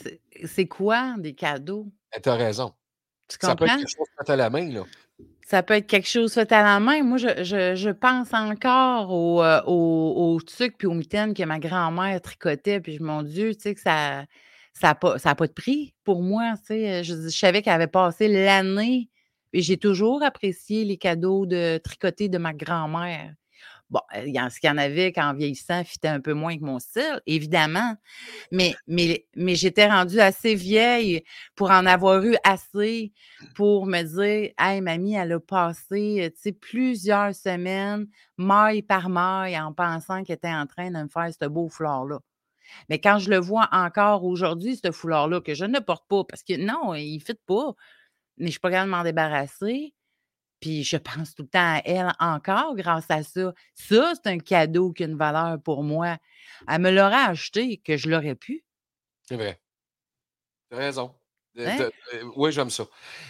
quoi 0.67 1.15
des 1.19 1.35
cadeaux? 1.35 1.89
Tu 2.23 2.29
as 2.29 2.35
raison. 2.35 2.73
Tu 3.29 3.37
Ça 3.41 3.55
peut 3.55 3.65
être 3.65 3.71
comprends? 3.73 3.77
quelque 3.79 3.97
chose 3.97 4.07
fait 4.25 4.33
à 4.33 4.37
la 4.37 4.49
main. 4.49 4.71
Là. 4.71 4.85
Ça 5.51 5.63
peut 5.63 5.73
être 5.73 5.87
quelque 5.87 6.09
chose 6.09 6.35
fait 6.35 6.53
à 6.53 6.63
la 6.63 6.79
main. 6.79 7.03
Moi, 7.03 7.17
je, 7.17 7.91
pense 7.91 8.35
encore 8.35 9.11
au, 9.11 9.43
euh, 9.43 9.63
au, 9.65 10.37
au 10.37 10.69
puis 10.77 10.87
aux 10.87 10.93
mitaines 10.93 11.33
que 11.33 11.43
ma 11.45 11.59
grand-mère 11.59 12.21
tricotait. 12.21 12.81
Puis, 12.81 12.99
mon 13.01 13.23
Dieu, 13.23 13.55
tu 13.55 13.63
sais, 13.63 13.75
que 13.75 13.81
ça 13.81 14.27
ça 14.75 14.89
n'a 14.89 15.35
pas, 15.35 15.47
de 15.47 15.53
prix 15.53 15.95
pour 16.05 16.23
moi. 16.23 16.53
Tu. 16.67 16.75
Je, 16.75 17.23
je 17.25 17.29
savais 17.31 17.63
qu'elle 17.63 17.73
avait 17.73 17.87
passé 17.87 18.29
l'année. 18.29 19.09
Et 19.55 19.63
j'ai 19.63 19.79
toujours 19.79 20.23
apprécié 20.23 20.85
les 20.85 20.99
cadeaux 20.99 21.47
de 21.47 21.79
tricoter 21.79 22.29
de 22.29 22.37
ma 22.37 22.53
grand-mère. 22.53 23.33
Bon, 23.91 24.01
euh, 24.15 24.25
il 24.27 24.35
y 24.35 24.41
en, 24.41 24.51
ce 24.51 24.61
qu'il 24.61 24.71
y 24.71 24.79
avait 24.79 25.13
qu'en 25.13 25.33
vieillissant, 25.33 25.83
fitait 25.83 26.09
un 26.09 26.21
peu 26.21 26.35
moins 26.35 26.59
que 26.59 26.65
mon 26.65 26.79
style, 26.79 27.23
évidemment. 27.27 27.97
Mais, 28.53 28.75
j'étais 29.37 29.87
rendue 29.87 30.21
assez 30.21 30.55
vieille 30.55 31.25
pour 31.55 31.71
en 31.71 31.87
avoir 31.87 32.23
eu 32.23 32.37
assez 32.45 33.13
pour 33.55 33.87
me 33.87 34.03
dire 34.03 34.53
Hey, 34.59 34.81
mamie, 34.83 35.15
elle 35.15 35.33
a 35.33 35.41
passé 35.41 36.31
euh, 36.47 36.53
plusieurs 36.61 37.35
semaines, 37.35 38.07
maille 38.37 38.83
par 38.83 39.09
maille, 39.09 39.59
en 39.59 39.73
pensant 39.73 40.23
qu'elle 40.23 40.37
était 40.37 40.49
en 40.49 40.67
train 40.67 40.91
de 40.91 41.03
me 41.03 41.09
faire 41.09 41.31
ce 41.41 41.47
beau 41.47 41.69
foulard-là. 41.69 42.19
Mais 42.91 43.01
quand 43.01 43.19
je 43.19 43.31
le 43.31 43.39
vois 43.39 43.69
encore 43.73 44.25
aujourd'hui, 44.25 44.79
ce 44.83 44.93
foulard-là, 44.93 45.41
que 45.41 45.55
je 45.55 45.65
ne 45.65 45.79
porte 45.79 46.07
pas, 46.09 46.25
parce 46.25 46.43
que 46.43 46.57
non, 46.57 46.95
il 46.95 47.17
ne 47.17 47.21
fit 47.21 47.35
pas, 47.47 47.75
mais 48.39 48.47
je 48.47 48.49
ne 48.49 48.51
suis 48.51 48.61
pas 48.61 48.71
capable 48.71 48.91
de 48.91 48.97
m'en 48.97 49.05
débarrasser. 49.05 49.95
Puis 50.61 50.83
je 50.85 50.97
pense 50.97 51.35
tout 51.35 51.43
le 51.43 51.49
temps 51.49 51.77
à 51.77 51.83
elle 51.85 52.13
encore 52.19 52.75
grâce 52.77 53.07
à 53.11 53.23
ça. 53.23 53.53
Ça, 53.75 54.13
c'est 54.15 54.31
un 54.31 54.39
cadeau 54.39 54.93
qui 54.93 55.05
a 55.05 55.07
une 55.07 55.17
valeur 55.17 55.61
pour 55.63 55.83
moi. 55.83 56.17
Elle 56.69 56.81
me 56.81 56.91
l'aurait 56.91 57.15
acheté 57.31 57.79
que 57.79 57.97
je 57.97 58.09
l'aurais 58.09 58.35
pu. 58.35 58.65
C'est 59.29 59.37
vrai. 59.37 59.61
Tu 60.71 60.77
as 60.77 60.81
raison. 60.81 61.15
Euh, 61.59 61.67
Hein? 61.67 61.77
de- 61.79 61.93
euh, 62.19 62.31
oui, 62.37 62.53
j'aime 62.53 62.71
ça. 62.71 62.85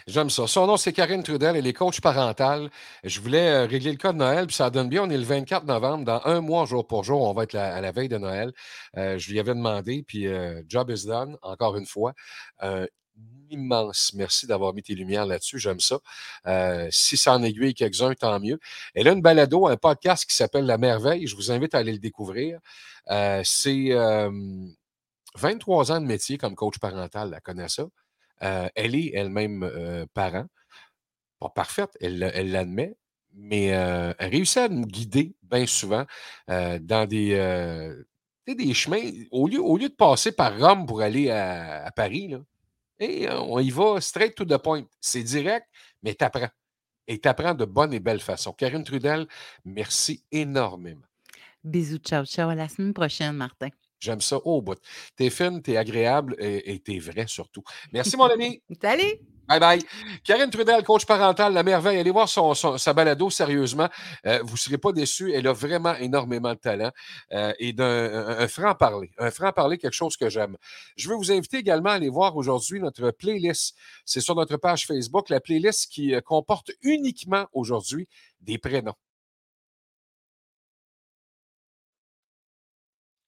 J'aime 0.07 0.29
ça. 0.29 0.47
Son 0.47 0.67
nom, 0.67 0.77
c'est 0.77 0.93
Karine 0.93 1.23
Trudel. 1.23 1.57
Elle 1.57 1.67
est 1.67 1.73
coach 1.73 2.01
parentale. 2.01 2.69
Je 3.05 3.21
voulais 3.21 3.49
euh, 3.49 3.67
régler 3.67 3.91
le 3.91 3.97
cas 3.97 4.13
de 4.13 4.19
Noël, 4.19 4.47
puis 4.47 4.55
ça 4.57 4.69
donne 4.69 4.89
bien. 4.91 5.05
On 5.05 5.09
est 5.11 5.17
le 5.17 5.25
24 5.25 5.65
novembre. 5.65 6.05
Dans 6.05 6.21
un 6.27 6.41
mois, 6.43 6.67
jour 6.67 6.87
pour 6.87 7.05
jour, 7.05 7.23
on 7.23 7.33
va 7.33 7.45
être 7.45 7.55
la- 7.55 7.75
à 7.75 7.81
la 7.81 7.91
veille 7.91 8.09
de 8.11 8.19
Noël. 8.19 8.53
Euh, 8.99 9.17
je 9.19 9.31
lui 9.31 9.41
avais 9.41 9.55
demandé, 9.55 10.03
puis 10.07 10.27
euh, 10.27 10.63
job 10.69 10.91
is 10.91 11.07
done, 11.07 11.39
encore 11.43 11.77
une 11.77 11.87
fois. 11.87 12.13
Immense 13.51 14.13
merci 14.15 14.47
d'avoir 14.47 14.75
mis 14.75 14.83
tes 14.83 14.95
lumières 14.95 15.27
là-dessus. 15.27 15.59
J'aime 15.59 15.81
ça. 15.81 15.99
Euh, 16.47 16.89
si 16.91 17.17
ça 17.17 17.35
en 17.35 17.43
aiguille 17.43 17.75
quelques-uns, 17.75 18.15
tant 18.15 18.39
mieux. 18.41 18.59
Elle 18.95 19.09
a 19.09 19.13
une 19.13 19.23
balado, 19.23 19.67
un 19.67 19.77
podcast 19.77 20.25
qui 20.27 20.37
s'appelle 20.37 20.67
La 20.67 20.79
Merveille. 20.79 21.27
Je 21.27 21.37
vous 21.37 21.51
invite 21.51 21.75
à 21.75 21.79
aller 21.79 21.93
le 21.93 21.99
découvrir. 21.99 22.61
Euh, 23.11 23.41
c'est 23.45 23.93
euh, 23.93 24.31
23 25.37 25.93
ans 25.93 26.01
de 26.01 26.07
métier 26.07 26.39
comme 26.39 26.55
coach 26.55 26.79
parental. 26.79 27.33
Elle 27.35 27.41
connaît 27.41 27.69
ça. 27.69 27.85
Euh, 28.43 28.69
elle 28.75 28.95
est 28.95 29.13
elle-même 29.15 29.63
euh, 29.63 30.07
parent. 30.15 30.47
Pas 31.41 31.51
parfaite, 31.51 31.97
elle 32.01 32.19
l'admet, 32.19 32.97
mais 33.33 33.73
euh, 33.73 34.13
elle 34.19 34.31
réussit 34.31 34.59
à 34.59 34.69
nous 34.69 34.87
guider 34.87 35.37
bien 35.43 35.67
souvent 35.67 36.05
euh, 36.51 36.79
dans 36.81 37.07
des, 37.07 37.35
euh, 37.35 37.95
chemins. 38.73 39.03
Au 39.31 39.47
lieu, 39.47 39.61
au 39.63 39.77
lieu 39.77 39.89
de 39.89 39.95
passer 39.95 40.33
par 40.33 40.59
Rome 40.59 40.87
pour 40.87 41.01
aller 41.01 41.31
à, 41.31 41.85
à 41.87 41.91
Paris, 41.93 42.29
là, 42.29 42.39
et 42.99 43.29
euh, 43.29 43.41
on 43.41 43.59
y 43.61 43.71
va 43.71 44.01
straight 44.01 44.35
to 44.35 44.45
the 44.45 44.59
point. 44.59 44.85
C'est 45.01 45.23
direct, 45.23 45.67
mais 46.03 46.15
tu 46.15 46.25
apprends. 46.25 46.49
Et 47.07 47.19
tu 47.19 47.29
apprends 47.29 47.55
de 47.55 47.65
bonne 47.65 47.95
et 47.95 48.01
belle 48.01 48.21
façon. 48.21 48.53
Karine 48.53 48.85
Trudel, 48.85 49.27
merci 49.65 50.23
énormément. 50.31 51.07
Bisous, 51.65 51.99
ciao, 51.99 52.25
ciao. 52.27 52.51
À 52.51 52.55
la 52.55 52.69
semaine 52.69 52.93
prochaine, 52.93 53.33
Martin. 53.33 53.69
J'aime 53.99 54.21
ça 54.21 54.37
au 54.45 54.63
bout. 54.63 54.79
T'es 55.17 55.31
fine, 55.31 55.61
t'es 55.63 55.77
agréable 55.77 56.37
et 56.39 56.75
et 56.75 56.79
t'es 56.81 56.99
vrai 56.99 57.27
surtout. 57.27 57.65
Merci, 57.93 58.17
mon 58.17 58.25
ami. 58.31 58.63
Salut! 58.81 59.38
Bye 59.49 59.61
bye. 59.61 59.79
Karine 60.25 60.51
Trudel, 60.51 60.83
coach 60.85 61.07
parental, 61.07 61.55
la 61.55 61.63
merveille. 61.63 61.99
Allez 61.99 62.11
voir 62.11 62.29
son, 62.29 62.55
sa 62.55 62.93
balado 62.93 63.31
sérieusement. 63.31 63.89
Euh, 64.27 64.41
vous 64.43 64.53
ne 64.53 64.59
serez 64.59 64.77
pas 64.77 64.93
déçus. 64.93 65.33
Elle 65.33 65.47
a 65.49 65.55
vraiment 65.55 65.95
énormément 65.97 66.53
de 66.53 66.59
talent 66.59 66.91
euh, 67.33 67.55
et 67.59 67.73
d'un 67.73 67.85
un- 67.87 68.39
un 68.41 68.49
franc-parler. 68.49 69.11
Un 69.19 69.31
franc-parler, 69.31 69.79
quelque 69.79 69.95
chose 69.95 70.17
que 70.19 70.29
j'aime. 70.29 70.57
Je 70.97 71.09
veux 71.09 71.15
vous 71.17 71.33
inviter 71.33 71.57
également 71.57 71.91
à 71.91 71.95
aller 71.95 72.11
voir 72.11 72.37
aujourd'hui 72.37 72.79
notre 72.81 73.11
playlist. 73.11 73.75
C'est 74.05 74.21
sur 74.21 74.35
notre 74.35 74.59
page 74.59 74.87
Facebook, 74.87 75.31
la 75.31 75.41
playlist 75.41 75.91
qui 75.91 76.15
euh, 76.15 76.21
comporte 76.21 76.71
uniquement 76.83 77.47
aujourd'hui 77.55 78.07
des 78.41 78.59
prénoms. 78.59 78.95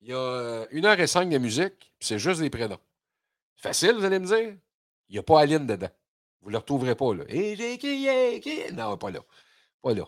Il 0.01 0.09
y 0.09 0.13
a 0.13 0.65
une 0.71 0.85
heure 0.85 0.99
et 0.99 1.07
cinq 1.07 1.29
de 1.29 1.37
musique, 1.37 1.91
c'est 1.99 2.19
juste 2.19 2.41
des 2.41 2.49
prénoms. 2.49 2.79
Facile, 3.57 3.93
vous 3.95 4.05
allez 4.05 4.19
me 4.19 4.25
dire? 4.25 4.57
Il 5.09 5.13
n'y 5.13 5.19
a 5.19 5.23
pas 5.23 5.41
Aline 5.41 5.67
dedans. 5.67 5.89
Vous 6.41 6.49
ne 6.49 6.53
le 6.53 6.57
retrouverez 6.59 6.95
pas, 6.95 7.13
là. 7.13 7.23
Et 7.27 7.55
j'ai 7.55 7.77
crié, 7.77 8.39
crié. 8.39 8.71
Non, 8.71 8.97
pas 8.97 9.11
là. 9.11 9.19
Pas 9.81 9.93
là. 9.93 10.05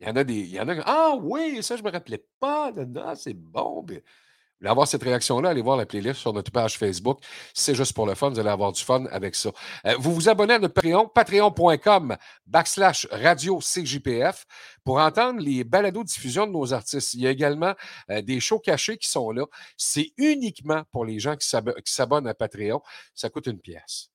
Il 0.00 0.08
y 0.08 0.10
en 0.10 0.16
a 0.16 0.24
des. 0.24 0.34
Il 0.34 0.50
y 0.50 0.60
en 0.60 0.68
a. 0.68 0.74
Ah 0.86 1.14
oui, 1.20 1.62
ça, 1.62 1.76
je 1.76 1.82
ne 1.82 1.88
me 1.88 1.92
rappelais 1.92 2.24
pas. 2.40 2.72
Ah, 3.04 3.14
c'est 3.16 3.34
bon. 3.34 3.82
Bien, 3.82 4.00
voulez 4.64 4.70
avoir 4.70 4.88
cette 4.88 5.02
réaction-là, 5.02 5.50
allez 5.50 5.62
voir 5.62 5.76
la 5.76 5.86
playlist 5.86 6.20
sur 6.20 6.32
notre 6.32 6.50
page 6.50 6.78
Facebook. 6.78 7.18
C'est 7.52 7.74
juste 7.74 7.92
pour 7.92 8.06
le 8.06 8.14
fun, 8.14 8.30
vous 8.30 8.38
allez 8.38 8.48
avoir 8.48 8.72
du 8.72 8.82
fun 8.82 9.04
avec 9.10 9.34
ça. 9.34 9.50
Euh, 9.86 9.94
vous 9.98 10.14
vous 10.14 10.28
abonnez 10.28 10.54
à 10.54 10.58
notre 10.58 10.74
Patreon, 10.74 11.08
patreon.com 11.08 12.16
backslash 12.46 13.06
radio 13.10 13.58
CJPF 13.58 14.46
pour 14.82 14.98
entendre 14.98 15.40
les 15.40 15.64
balados-diffusion 15.64 16.46
de 16.46 16.52
nos 16.52 16.72
artistes. 16.72 17.14
Il 17.14 17.20
y 17.20 17.26
a 17.26 17.30
également 17.30 17.74
euh, 18.10 18.22
des 18.22 18.40
shows 18.40 18.60
cachés 18.60 18.96
qui 18.96 19.08
sont 19.08 19.30
là. 19.30 19.44
C'est 19.76 20.12
uniquement 20.16 20.82
pour 20.92 21.04
les 21.04 21.18
gens 21.18 21.36
qui 21.36 21.48
s'abonnent 21.84 22.26
à 22.26 22.34
Patreon. 22.34 22.80
Ça 23.14 23.28
coûte 23.28 23.46
une 23.46 23.60
pièce. 23.60 24.13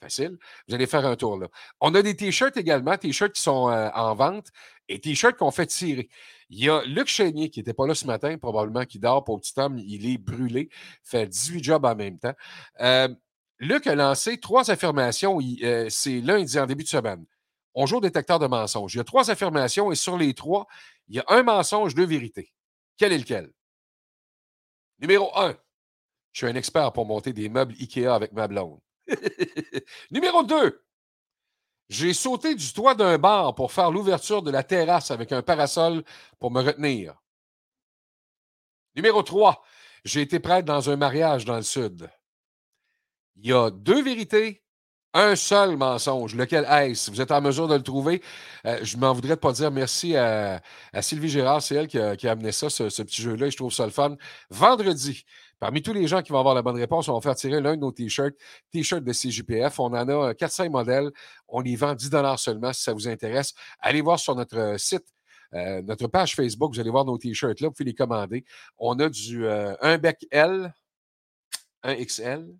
Facile. 0.00 0.38
Vous 0.66 0.74
allez 0.74 0.86
faire 0.86 1.04
un 1.04 1.14
tour 1.14 1.38
là. 1.38 1.48
On 1.80 1.94
a 1.94 2.00
des 2.00 2.16
t-shirts 2.16 2.56
également, 2.56 2.96
t-shirts 2.96 3.34
qui 3.34 3.42
sont 3.42 3.68
euh, 3.68 3.90
en 3.94 4.14
vente 4.14 4.48
et 4.88 4.98
t-shirts 4.98 5.36
qu'on 5.36 5.50
fait 5.50 5.66
tirer. 5.66 6.08
Il 6.48 6.64
y 6.64 6.70
a 6.70 6.82
Luc 6.84 7.06
Chénier 7.06 7.50
qui 7.50 7.60
n'était 7.60 7.74
pas 7.74 7.86
là 7.86 7.94
ce 7.94 8.06
matin, 8.06 8.38
probablement 8.38 8.86
qui 8.86 8.98
dort 8.98 9.24
pour 9.24 9.38
petit 9.40 9.52
homme. 9.58 9.78
Il 9.78 10.10
est 10.10 10.16
brûlé, 10.16 10.70
fait 11.02 11.26
18 11.26 11.62
jobs 11.62 11.84
en 11.84 11.94
même 11.94 12.18
temps. 12.18 12.32
Euh, 12.80 13.08
Luc 13.58 13.86
a 13.86 13.94
lancé 13.94 14.40
trois 14.40 14.70
affirmations. 14.70 15.38
Euh, 15.62 15.86
c'est 15.90 16.20
lundi 16.22 16.58
en 16.58 16.66
début 16.66 16.84
de 16.84 16.88
semaine. 16.88 17.26
On 17.74 17.84
joue 17.84 17.98
au 17.98 18.00
détecteur 18.00 18.38
de 18.38 18.46
mensonges. 18.46 18.94
Il 18.94 18.98
y 18.98 19.00
a 19.00 19.04
trois 19.04 19.30
affirmations 19.30 19.92
et 19.92 19.96
sur 19.96 20.16
les 20.16 20.32
trois, 20.32 20.66
il 21.08 21.16
y 21.16 21.18
a 21.20 21.24
un 21.28 21.42
mensonge, 21.42 21.94
deux 21.94 22.06
vérités. 22.06 22.52
Quel 22.96 23.12
est 23.12 23.18
lequel? 23.18 23.52
Numéro 24.98 25.30
un, 25.38 25.54
je 26.32 26.38
suis 26.38 26.46
un 26.46 26.56
expert 26.56 26.92
pour 26.92 27.06
monter 27.06 27.32
des 27.32 27.48
meubles 27.48 27.74
IKEA 27.78 28.14
avec 28.14 28.32
ma 28.32 28.48
blonde. 28.48 28.80
Numéro 30.10 30.42
2. 30.42 30.82
J'ai 31.88 32.14
sauté 32.14 32.54
du 32.54 32.72
toit 32.72 32.94
d'un 32.94 33.18
bar 33.18 33.54
pour 33.54 33.72
faire 33.72 33.90
l'ouverture 33.90 34.42
de 34.42 34.50
la 34.50 34.62
terrasse 34.62 35.10
avec 35.10 35.32
un 35.32 35.42
parasol 35.42 36.04
pour 36.38 36.50
me 36.50 36.62
retenir. 36.62 37.20
Numéro 38.94 39.22
3. 39.22 39.62
J'ai 40.04 40.22
été 40.22 40.38
prêtre 40.38 40.66
dans 40.66 40.88
un 40.88 40.96
mariage 40.96 41.44
dans 41.44 41.56
le 41.56 41.62
Sud. 41.62 42.08
Il 43.36 43.50
y 43.50 43.52
a 43.52 43.70
deux 43.70 44.02
vérités, 44.02 44.62
un 45.14 45.34
seul 45.34 45.76
mensonge. 45.76 46.34
Lequel 46.34 46.64
est-ce? 46.64 47.10
Vous 47.10 47.20
êtes 47.20 47.32
en 47.32 47.40
mesure 47.40 47.68
de 47.68 47.74
le 47.74 47.82
trouver? 47.82 48.22
Euh, 48.66 48.78
je 48.82 48.96
m'en 48.96 49.12
voudrais 49.12 49.36
pas 49.36 49.52
dire 49.52 49.70
merci 49.70 50.16
à, 50.16 50.62
Sylvie 51.00 51.28
Gérard. 51.28 51.62
C'est 51.62 51.74
elle 51.74 51.88
qui 51.88 51.98
a, 51.98 52.14
amené 52.30 52.52
ça, 52.52 52.70
ce, 52.70 52.88
ce 52.88 53.02
petit 53.02 53.22
jeu-là. 53.22 53.50
Je 53.50 53.56
trouve 53.56 53.72
ça 53.72 53.84
le 53.84 53.90
fun. 53.90 54.16
Vendredi, 54.50 55.24
Parmi 55.60 55.82
tous 55.82 55.92
les 55.92 56.06
gens 56.06 56.22
qui 56.22 56.32
vont 56.32 56.38
avoir 56.38 56.54
la 56.54 56.62
bonne 56.62 56.78
réponse, 56.78 57.08
on 57.08 57.14
va 57.14 57.20
faire 57.20 57.36
tirer 57.36 57.60
l'un 57.60 57.76
de 57.76 57.82
nos 57.82 57.92
t-shirts, 57.92 58.34
t-shirts 58.72 59.04
de 59.04 59.12
CJPF. 59.12 59.78
On 59.78 59.88
en 59.88 60.08
a 60.08 60.32
4-5 60.32 60.66
euh, 60.66 60.70
modèles. 60.70 61.10
On 61.48 61.60
les 61.60 61.76
vend 61.76 61.94
10 61.94 62.10
seulement 62.38 62.72
si 62.72 62.82
ça 62.82 62.94
vous 62.94 63.06
intéresse. 63.08 63.52
Allez 63.78 64.00
voir 64.00 64.18
sur 64.18 64.34
notre 64.34 64.56
euh, 64.56 64.78
site, 64.78 65.04
euh, 65.52 65.82
notre 65.82 66.06
page 66.06 66.34
Facebook, 66.34 66.72
vous 66.72 66.80
allez 66.80 66.90
voir 66.90 67.04
nos 67.04 67.18
t-shirts 67.18 67.60
là, 67.60 67.68
vous 67.68 67.74
pouvez 67.74 67.90
les 67.90 67.94
commander. 67.94 68.42
On 68.78 68.98
a 69.00 69.10
du 69.10 69.46
1 69.46 69.98
bec 69.98 70.26
L, 70.30 70.74
1 71.82 72.04
XL. 72.04 72.56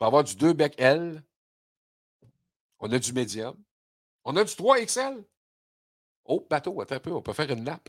On 0.00 0.04
va 0.04 0.06
avoir 0.08 0.24
du 0.24 0.34
2 0.34 0.54
bec 0.54 0.74
L. 0.78 1.22
On 2.80 2.90
a 2.90 2.98
du 2.98 3.12
médium. 3.12 3.54
On 4.24 4.36
a 4.36 4.42
du 4.42 4.56
3 4.56 4.80
XL. 4.80 5.24
Oh, 6.26 6.46
bateau, 6.48 6.80
attends 6.80 6.94
un 6.94 7.00
peu, 7.00 7.12
on 7.12 7.20
peut 7.20 7.34
faire 7.34 7.50
une 7.50 7.64
nappe. 7.64 7.88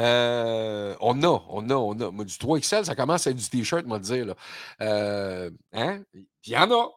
Euh, 0.00 0.96
on 1.00 1.22
a, 1.22 1.44
on 1.48 1.70
a, 1.70 1.74
on 1.74 1.92
a. 1.92 2.24
du 2.24 2.34
3XL, 2.34 2.84
ça 2.84 2.96
commence 2.96 3.26
à 3.26 3.30
être 3.30 3.36
du 3.36 3.48
T-shirt, 3.48 3.86
moi, 3.86 3.98
dire. 4.00 4.26
Là. 4.26 4.34
Euh, 4.80 5.50
hein? 5.72 6.02
Il 6.14 6.52
y 6.52 6.56
en 6.56 6.70
a. 6.72 6.90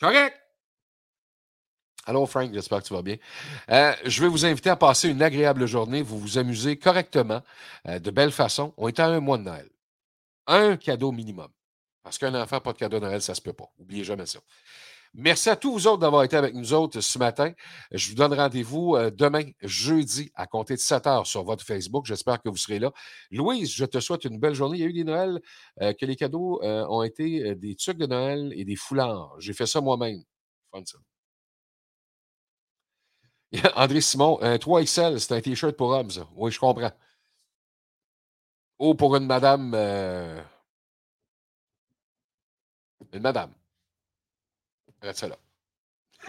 Correct. 0.00 0.34
Allô, 2.06 2.24
Frank, 2.24 2.50
j'espère 2.54 2.82
que 2.82 2.86
tu 2.86 2.94
vas 2.94 3.02
bien. 3.02 3.16
Euh, 3.70 3.94
je 4.06 4.22
vais 4.22 4.28
vous 4.28 4.46
inviter 4.46 4.70
à 4.70 4.76
passer 4.76 5.10
une 5.10 5.20
agréable 5.20 5.66
journée, 5.66 6.00
vous 6.00 6.18
vous 6.18 6.38
amuser 6.38 6.78
correctement, 6.78 7.42
de 7.84 8.10
belle 8.10 8.32
façon. 8.32 8.72
On 8.78 8.88
est 8.88 8.98
à 8.98 9.06
un 9.08 9.20
mois 9.20 9.36
de 9.36 9.42
Noël. 9.42 9.68
Un 10.46 10.78
cadeau 10.78 11.12
minimum. 11.12 11.48
Parce 12.02 12.16
qu'un 12.16 12.34
enfant, 12.34 12.60
pas 12.62 12.72
de 12.72 12.78
cadeau 12.78 12.98
de 12.98 13.04
Noël, 13.04 13.20
ça 13.20 13.34
se 13.34 13.42
peut 13.42 13.52
pas. 13.52 13.70
N'oubliez 13.78 14.04
jamais 14.04 14.24
ça. 14.24 14.38
Merci 15.14 15.48
à 15.50 15.56
tous 15.56 15.72
vous 15.72 15.86
autres 15.86 15.98
d'avoir 15.98 16.22
été 16.24 16.36
avec 16.36 16.54
nous 16.54 16.72
autres 16.74 17.00
ce 17.00 17.18
matin. 17.18 17.52
Je 17.92 18.10
vous 18.10 18.14
donne 18.14 18.34
rendez-vous 18.34 18.94
euh, 18.96 19.10
demain, 19.10 19.44
jeudi, 19.62 20.30
à 20.34 20.46
compter 20.46 20.74
de 20.74 20.80
7 20.80 21.06
heures 21.06 21.26
sur 21.26 21.44
votre 21.44 21.64
Facebook. 21.64 22.06
J'espère 22.06 22.40
que 22.42 22.48
vous 22.48 22.56
serez 22.56 22.78
là. 22.78 22.92
Louise, 23.30 23.72
je 23.72 23.84
te 23.84 24.00
souhaite 24.00 24.24
une 24.24 24.38
belle 24.38 24.54
journée. 24.54 24.78
Il 24.78 24.80
y 24.80 24.84
a 24.84 24.86
eu 24.86 24.92
des 24.92 25.04
Noëls 25.04 25.40
euh, 25.80 25.92
que 25.94 26.06
les 26.06 26.16
cadeaux 26.16 26.60
euh, 26.62 26.86
ont 26.88 27.02
été 27.02 27.54
des 27.54 27.74
trucs 27.74 27.98
de 27.98 28.06
Noël 28.06 28.52
et 28.54 28.64
des 28.64 28.76
foulards. 28.76 29.34
J'ai 29.38 29.52
fait 29.54 29.66
ça 29.66 29.80
moi-même. 29.80 30.22
Fun 30.72 30.82
ça. 30.84 30.98
André 33.76 34.00
Simon, 34.00 34.38
un 34.42 34.56
3XL, 34.56 35.18
c'est 35.18 35.34
un 35.34 35.40
T-shirt 35.40 35.76
pour 35.76 35.90
hommes, 35.90 36.10
ça. 36.10 36.28
Oui, 36.36 36.50
je 36.52 36.58
comprends. 36.58 36.92
Oh, 38.78 38.94
pour 38.94 39.16
une 39.16 39.26
madame. 39.26 39.74
Une 43.12 43.20
madame. 43.22 43.57
Reste 45.02 45.24
là. 45.24 45.36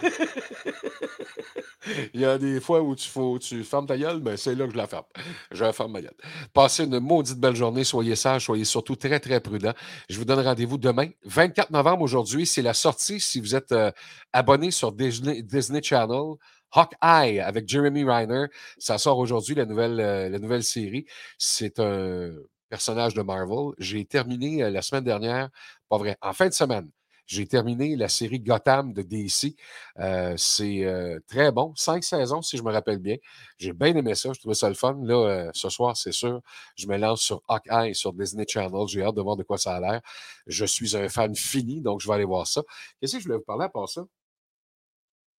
Il 2.14 2.20
y 2.20 2.24
a 2.24 2.38
des 2.38 2.60
fois 2.60 2.82
où 2.82 2.94
tu, 2.94 3.08
faut, 3.08 3.38
tu 3.38 3.64
fermes 3.64 3.86
ta 3.86 3.96
gueule, 3.96 4.20
mais 4.22 4.36
c'est 4.36 4.54
là 4.54 4.66
que 4.66 4.72
je 4.72 4.76
la 4.76 4.86
ferme. 4.86 5.04
Je 5.50 5.72
ferme 5.72 5.92
ma 5.92 6.02
gueule. 6.02 6.14
Passez 6.52 6.84
une 6.84 7.00
maudite 7.00 7.38
belle 7.38 7.56
journée. 7.56 7.84
Soyez 7.84 8.16
sages, 8.16 8.44
soyez 8.44 8.64
surtout 8.64 8.96
très, 8.96 9.18
très 9.20 9.40
prudents. 9.40 9.74
Je 10.08 10.18
vous 10.18 10.24
donne 10.24 10.40
rendez-vous 10.40 10.78
demain, 10.78 11.08
24 11.24 11.70
novembre 11.70 12.02
aujourd'hui. 12.02 12.46
C'est 12.46 12.62
la 12.62 12.74
sortie, 12.74 13.20
si 13.20 13.40
vous 13.40 13.54
êtes 13.54 13.72
euh, 13.72 13.90
abonné 14.32 14.70
sur 14.70 14.92
Disney, 14.92 15.82
Channel. 15.82 16.34
Hawkeye 16.72 17.40
avec 17.40 17.68
Jeremy 17.68 18.04
Reiner. 18.04 18.46
Ça 18.78 18.96
sort 18.98 19.18
aujourd'hui, 19.18 19.56
la 19.56 19.66
nouvelle, 19.66 19.98
euh, 19.98 20.28
la 20.28 20.38
nouvelle 20.38 20.62
série. 20.62 21.04
C'est 21.36 21.80
un 21.80 22.30
personnage 22.68 23.14
de 23.14 23.22
Marvel. 23.22 23.74
J'ai 23.78 24.04
terminé 24.04 24.62
euh, 24.62 24.70
la 24.70 24.82
semaine 24.82 25.02
dernière, 25.04 25.48
pas 25.88 25.98
vrai, 25.98 26.16
en 26.22 26.32
fin 26.32 26.46
de 26.46 26.52
semaine. 26.54 26.88
J'ai 27.30 27.46
terminé 27.46 27.94
la 27.94 28.08
série 28.08 28.40
Gotham 28.40 28.92
de 28.92 29.02
DC. 29.02 29.54
Euh, 30.00 30.36
c'est 30.36 30.84
euh, 30.84 31.20
très 31.28 31.52
bon. 31.52 31.72
Cinq 31.76 32.02
saisons, 32.02 32.42
si 32.42 32.56
je 32.56 32.62
me 32.64 32.72
rappelle 32.72 32.98
bien. 32.98 33.18
J'ai 33.56 33.72
bien 33.72 33.94
aimé 33.94 34.16
ça. 34.16 34.32
Je 34.32 34.40
trouvais 34.40 34.56
ça 34.56 34.68
le 34.68 34.74
fun. 34.74 34.98
Là, 35.04 35.14
euh, 35.14 35.50
ce 35.54 35.68
soir, 35.68 35.96
c'est 35.96 36.10
sûr, 36.10 36.40
je 36.76 36.88
me 36.88 36.96
lance 36.96 37.22
sur 37.22 37.40
Hawkeye, 37.46 37.94
sur 37.94 38.12
Disney 38.14 38.44
Channel. 38.48 38.88
J'ai 38.88 39.04
hâte 39.04 39.14
de 39.14 39.22
voir 39.22 39.36
de 39.36 39.44
quoi 39.44 39.58
ça 39.58 39.76
a 39.76 39.80
l'air. 39.80 40.00
Je 40.48 40.64
suis 40.64 40.96
un 40.96 41.08
fan 41.08 41.32
fini, 41.36 41.80
donc 41.80 42.00
je 42.00 42.08
vais 42.08 42.14
aller 42.14 42.24
voir 42.24 42.48
ça. 42.48 42.62
Qu'est-ce 43.00 43.12
que 43.12 43.18
je 43.20 43.24
voulais 43.26 43.38
vous 43.38 43.44
parler 43.44 43.66
à 43.66 43.68
part 43.68 43.88
ça? 43.88 44.04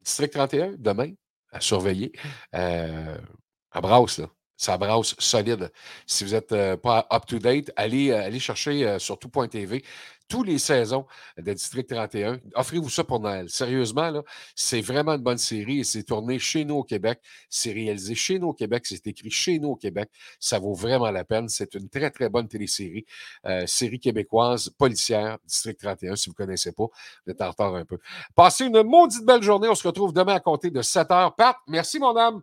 District 0.02 0.32
31, 0.32 0.76
demain, 0.78 1.12
à 1.52 1.60
surveiller. 1.60 2.14
à 2.54 3.82
Brasse, 3.82 4.20
là 4.20 4.30
ça 4.62 4.78
brasse 4.78 5.16
solide. 5.18 5.72
Si 6.06 6.24
vous 6.24 6.32
n'êtes 6.32 6.56
pas 6.76 7.08
up-to-date, 7.12 7.72
allez, 7.76 8.12
allez 8.12 8.40
chercher 8.40 9.00
sur 9.00 9.18
tout.tv 9.18 9.84
tous 10.32 10.44
les 10.44 10.60
saisons 10.60 11.06
de 11.38 11.52
District 11.52 11.90
31. 11.90 12.40
Offrez-vous 12.56 12.90
ça 12.90 13.04
pour 13.04 13.20
Noël. 13.20 13.50
Sérieusement, 13.50 14.24
c'est 14.56 14.80
vraiment 14.80 15.16
une 15.16 15.22
bonne 15.22 15.38
série 15.38 15.80
et 15.80 15.84
c'est 15.84 16.04
tourné 16.04 16.40
chez 16.40 16.64
nous 16.64 16.76
au 16.76 16.84
Québec. 16.84 17.20
C'est 17.50 17.74
réalisé 17.74 18.16
chez 18.16 18.40
nous 18.40 18.48
au 18.50 18.54
Québec. 18.54 18.86
C'est 18.86 19.06
écrit 19.08 19.30
chez 19.30 19.60
nous 19.60 19.72
au 19.72 19.76
Québec. 19.76 20.10
Ça 20.40 20.58
vaut 20.58 20.74
vraiment 20.74 21.12
la 21.12 21.26
peine. 21.26 21.50
C'est 21.50 21.76
une 21.76 21.90
très, 21.90 22.10
très 22.12 22.30
bonne 22.30 22.48
télésérie. 22.48 23.06
Euh, 23.46 23.68
série 23.68 24.00
québécoise, 24.00 24.70
policière, 24.70 25.38
District 25.46 25.78
31. 25.78 26.16
Si 26.16 26.30
vous 26.30 26.34
ne 26.40 26.46
connaissez 26.46 26.72
pas, 26.72 26.86
vous 27.26 27.32
êtes 27.32 27.42
en 27.42 27.50
retard 27.50 27.76
un 27.76 27.84
peu. 27.84 27.98
Passez 28.34 28.66
une 28.68 28.84
maudite 28.84 29.26
belle 29.26 29.44
journée. 29.44 29.68
On 29.68 29.76
se 29.76 29.86
retrouve 29.86 30.14
demain 30.14 30.36
à 30.36 30.40
compter 30.40 30.70
de 30.70 30.82
7 30.82 31.12
heures. 31.12 31.36
Pat, 31.36 31.58
merci 31.68 32.00
mon 32.00 32.16
âme. 32.16 32.42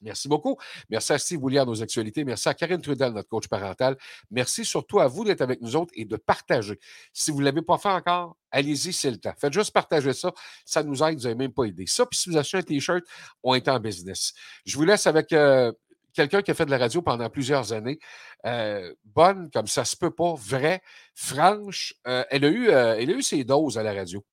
Merci 0.00 0.28
beaucoup. 0.28 0.56
Merci 0.88 1.12
à 1.12 1.18
Steve 1.18 1.40
Bouliard, 1.40 1.66
nos 1.66 1.82
actualités. 1.82 2.24
Merci 2.24 2.48
à 2.48 2.54
Karine 2.54 2.80
Trudel, 2.80 3.12
notre 3.12 3.28
coach 3.28 3.48
parental. 3.48 3.96
Merci 4.30 4.64
surtout 4.64 4.98
à 5.00 5.06
vous 5.06 5.24
d'être 5.24 5.42
avec 5.42 5.60
nous 5.60 5.76
autres 5.76 5.92
et 5.94 6.04
de 6.04 6.16
partager. 6.16 6.78
Si 7.12 7.30
vous 7.30 7.40
ne 7.40 7.44
l'avez 7.44 7.62
pas 7.62 7.76
fait 7.76 7.90
encore, 7.90 8.36
allez-y, 8.50 8.92
c'est 8.92 9.10
le 9.10 9.18
temps. 9.18 9.34
Faites 9.38 9.52
juste 9.52 9.72
partager 9.72 10.12
ça. 10.12 10.32
Ça 10.64 10.82
nous 10.82 11.02
aide, 11.02 11.18
vous 11.18 11.24
n'avez 11.24 11.34
même 11.34 11.52
pas 11.52 11.66
idée. 11.66 11.86
Ça, 11.86 12.06
puis 12.06 12.18
si 12.18 12.30
vous 12.30 12.36
achetez 12.36 12.58
un 12.58 12.62
T-shirt, 12.62 13.04
on 13.42 13.54
est 13.54 13.68
en 13.68 13.78
business. 13.78 14.32
Je 14.64 14.76
vous 14.76 14.84
laisse 14.84 15.06
avec 15.06 15.32
euh, 15.32 15.70
quelqu'un 16.14 16.40
qui 16.40 16.50
a 16.50 16.54
fait 16.54 16.66
de 16.66 16.70
la 16.70 16.78
radio 16.78 17.02
pendant 17.02 17.28
plusieurs 17.28 17.72
années. 17.74 17.98
Euh, 18.46 18.94
bonne, 19.04 19.50
comme 19.50 19.66
ça 19.66 19.84
se 19.84 19.96
peut 19.96 20.10
pas, 20.10 20.34
vraie, 20.34 20.80
franche. 21.14 21.94
Euh, 22.06 22.24
elle, 22.30 22.44
a 22.46 22.48
eu, 22.48 22.68
elle 22.70 23.10
a 23.10 23.14
eu 23.14 23.22
ses 23.22 23.44
doses 23.44 23.76
à 23.76 23.82
la 23.82 23.92
radio. 23.92 24.24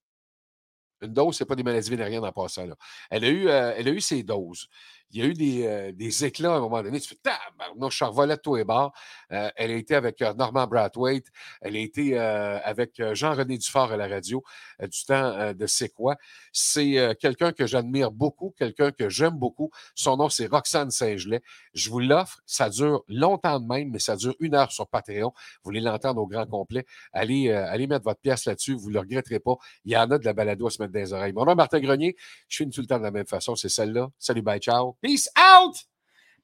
Une 1.02 1.14
dose, 1.14 1.38
ce 1.38 1.44
n'est 1.44 1.48
pas 1.48 1.56
des 1.56 1.62
maladies 1.62 1.92
vénériennes 1.92 2.26
en 2.26 2.32
passant. 2.32 2.66
Là. 2.66 2.76
Elle, 3.12 3.24
a 3.24 3.30
eu, 3.30 3.48
elle 3.48 3.88
a 3.88 3.92
eu 3.92 4.02
ses 4.02 4.24
doses 4.24 4.68
il 5.12 5.22
y 5.22 5.22
a 5.22 5.26
eu 5.26 5.34
des, 5.34 5.66
euh, 5.66 5.92
des, 5.94 6.26
éclats 6.26 6.54
à 6.54 6.58
un 6.58 6.60
moment 6.60 6.84
donné. 6.84 7.00
Tu 7.00 7.10
fais, 7.10 7.32
non, 7.78 7.90
je 7.90 8.04
de 8.04 8.36
tous 8.36 8.56
les 8.56 8.66
bords. 8.66 8.94
Euh, 9.32 9.50
elle 9.56 9.72
a 9.72 9.76
été 9.76 9.96
avec 9.96 10.22
euh, 10.22 10.34
Norman 10.34 10.68
Brathwaite. 10.68 11.28
Elle 11.62 11.76
a 11.76 11.80
été 11.80 12.18
avec 12.18 13.02
Jean-René 13.14 13.58
Dufort 13.58 13.92
à 13.92 13.98
la 13.98 14.08
radio 14.08 14.44
du 14.82 15.06
temps 15.06 15.54
de 15.54 15.68
C'est 15.68 15.90
quoi. 15.90 16.16
C'est 16.52 17.16
quelqu'un 17.20 17.52
que 17.52 17.66
j'admire 17.66 18.12
beaucoup, 18.12 18.54
quelqu'un 18.58 18.92
que 18.92 19.10
j'aime 19.10 19.36
beaucoup. 19.38 19.72
Son 19.96 20.18
nom, 20.18 20.30
c'est 20.30 20.48
Roxane 20.48 20.92
Saint-Gelais. 20.92 21.42
Je 21.74 21.90
vous 21.90 22.00
l'offre. 22.00 22.42
Ça 22.46 22.70
dure 22.70 23.04
longtemps 23.08 23.60
de 23.60 23.68
même, 23.68 23.92
mais 23.92 24.00
ça 24.00 24.16
dure 24.16 24.36
une 24.40 24.56
heure 24.56 24.72
sur 24.72 24.88
Patreon. 24.88 25.30
Vous 25.30 25.62
voulez 25.64 25.82
l'entendre 25.82 26.22
au 26.22 26.28
grand 26.28 26.46
complet? 26.46 26.86
Allez, 27.14 27.52
allez 27.52 27.88
mettre 27.88 28.06
votre 28.06 28.22
pièce 28.22 28.46
là-dessus. 28.46 28.76
Vous 28.76 28.90
ne 28.90 28.96
le 28.96 29.00
regretterez 29.02 29.40
pas. 29.40 29.56
Il 29.86 29.92
y 29.92 29.98
en 29.98 30.10
a 30.12 30.18
de 30.18 30.26
la 30.26 30.34
balado 30.34 30.68
à 30.68 30.70
se 30.70 30.82
mettre 30.82 30.94
dans 30.94 31.00
les 31.00 31.14
oreilles. 31.14 31.34
Mon 31.34 31.46
nom 31.46 31.52
est 31.54 31.56
Martin 31.56 31.80
Grenier. 31.80 32.16
Je 32.48 32.56
suis 32.56 32.64
une 32.66 32.72
tout 32.72 32.82
le 32.82 32.88
temps 32.88 32.98
de 32.98 33.04
la 33.04 33.12
même 33.12 33.28
façon. 33.28 33.56
C'est 33.56 33.70
celle-là. 33.70 34.10
Salut, 34.18 34.42
bye, 34.42 34.60
ciao. 34.60 34.97
Peace 35.02 35.30
out! 35.38 35.76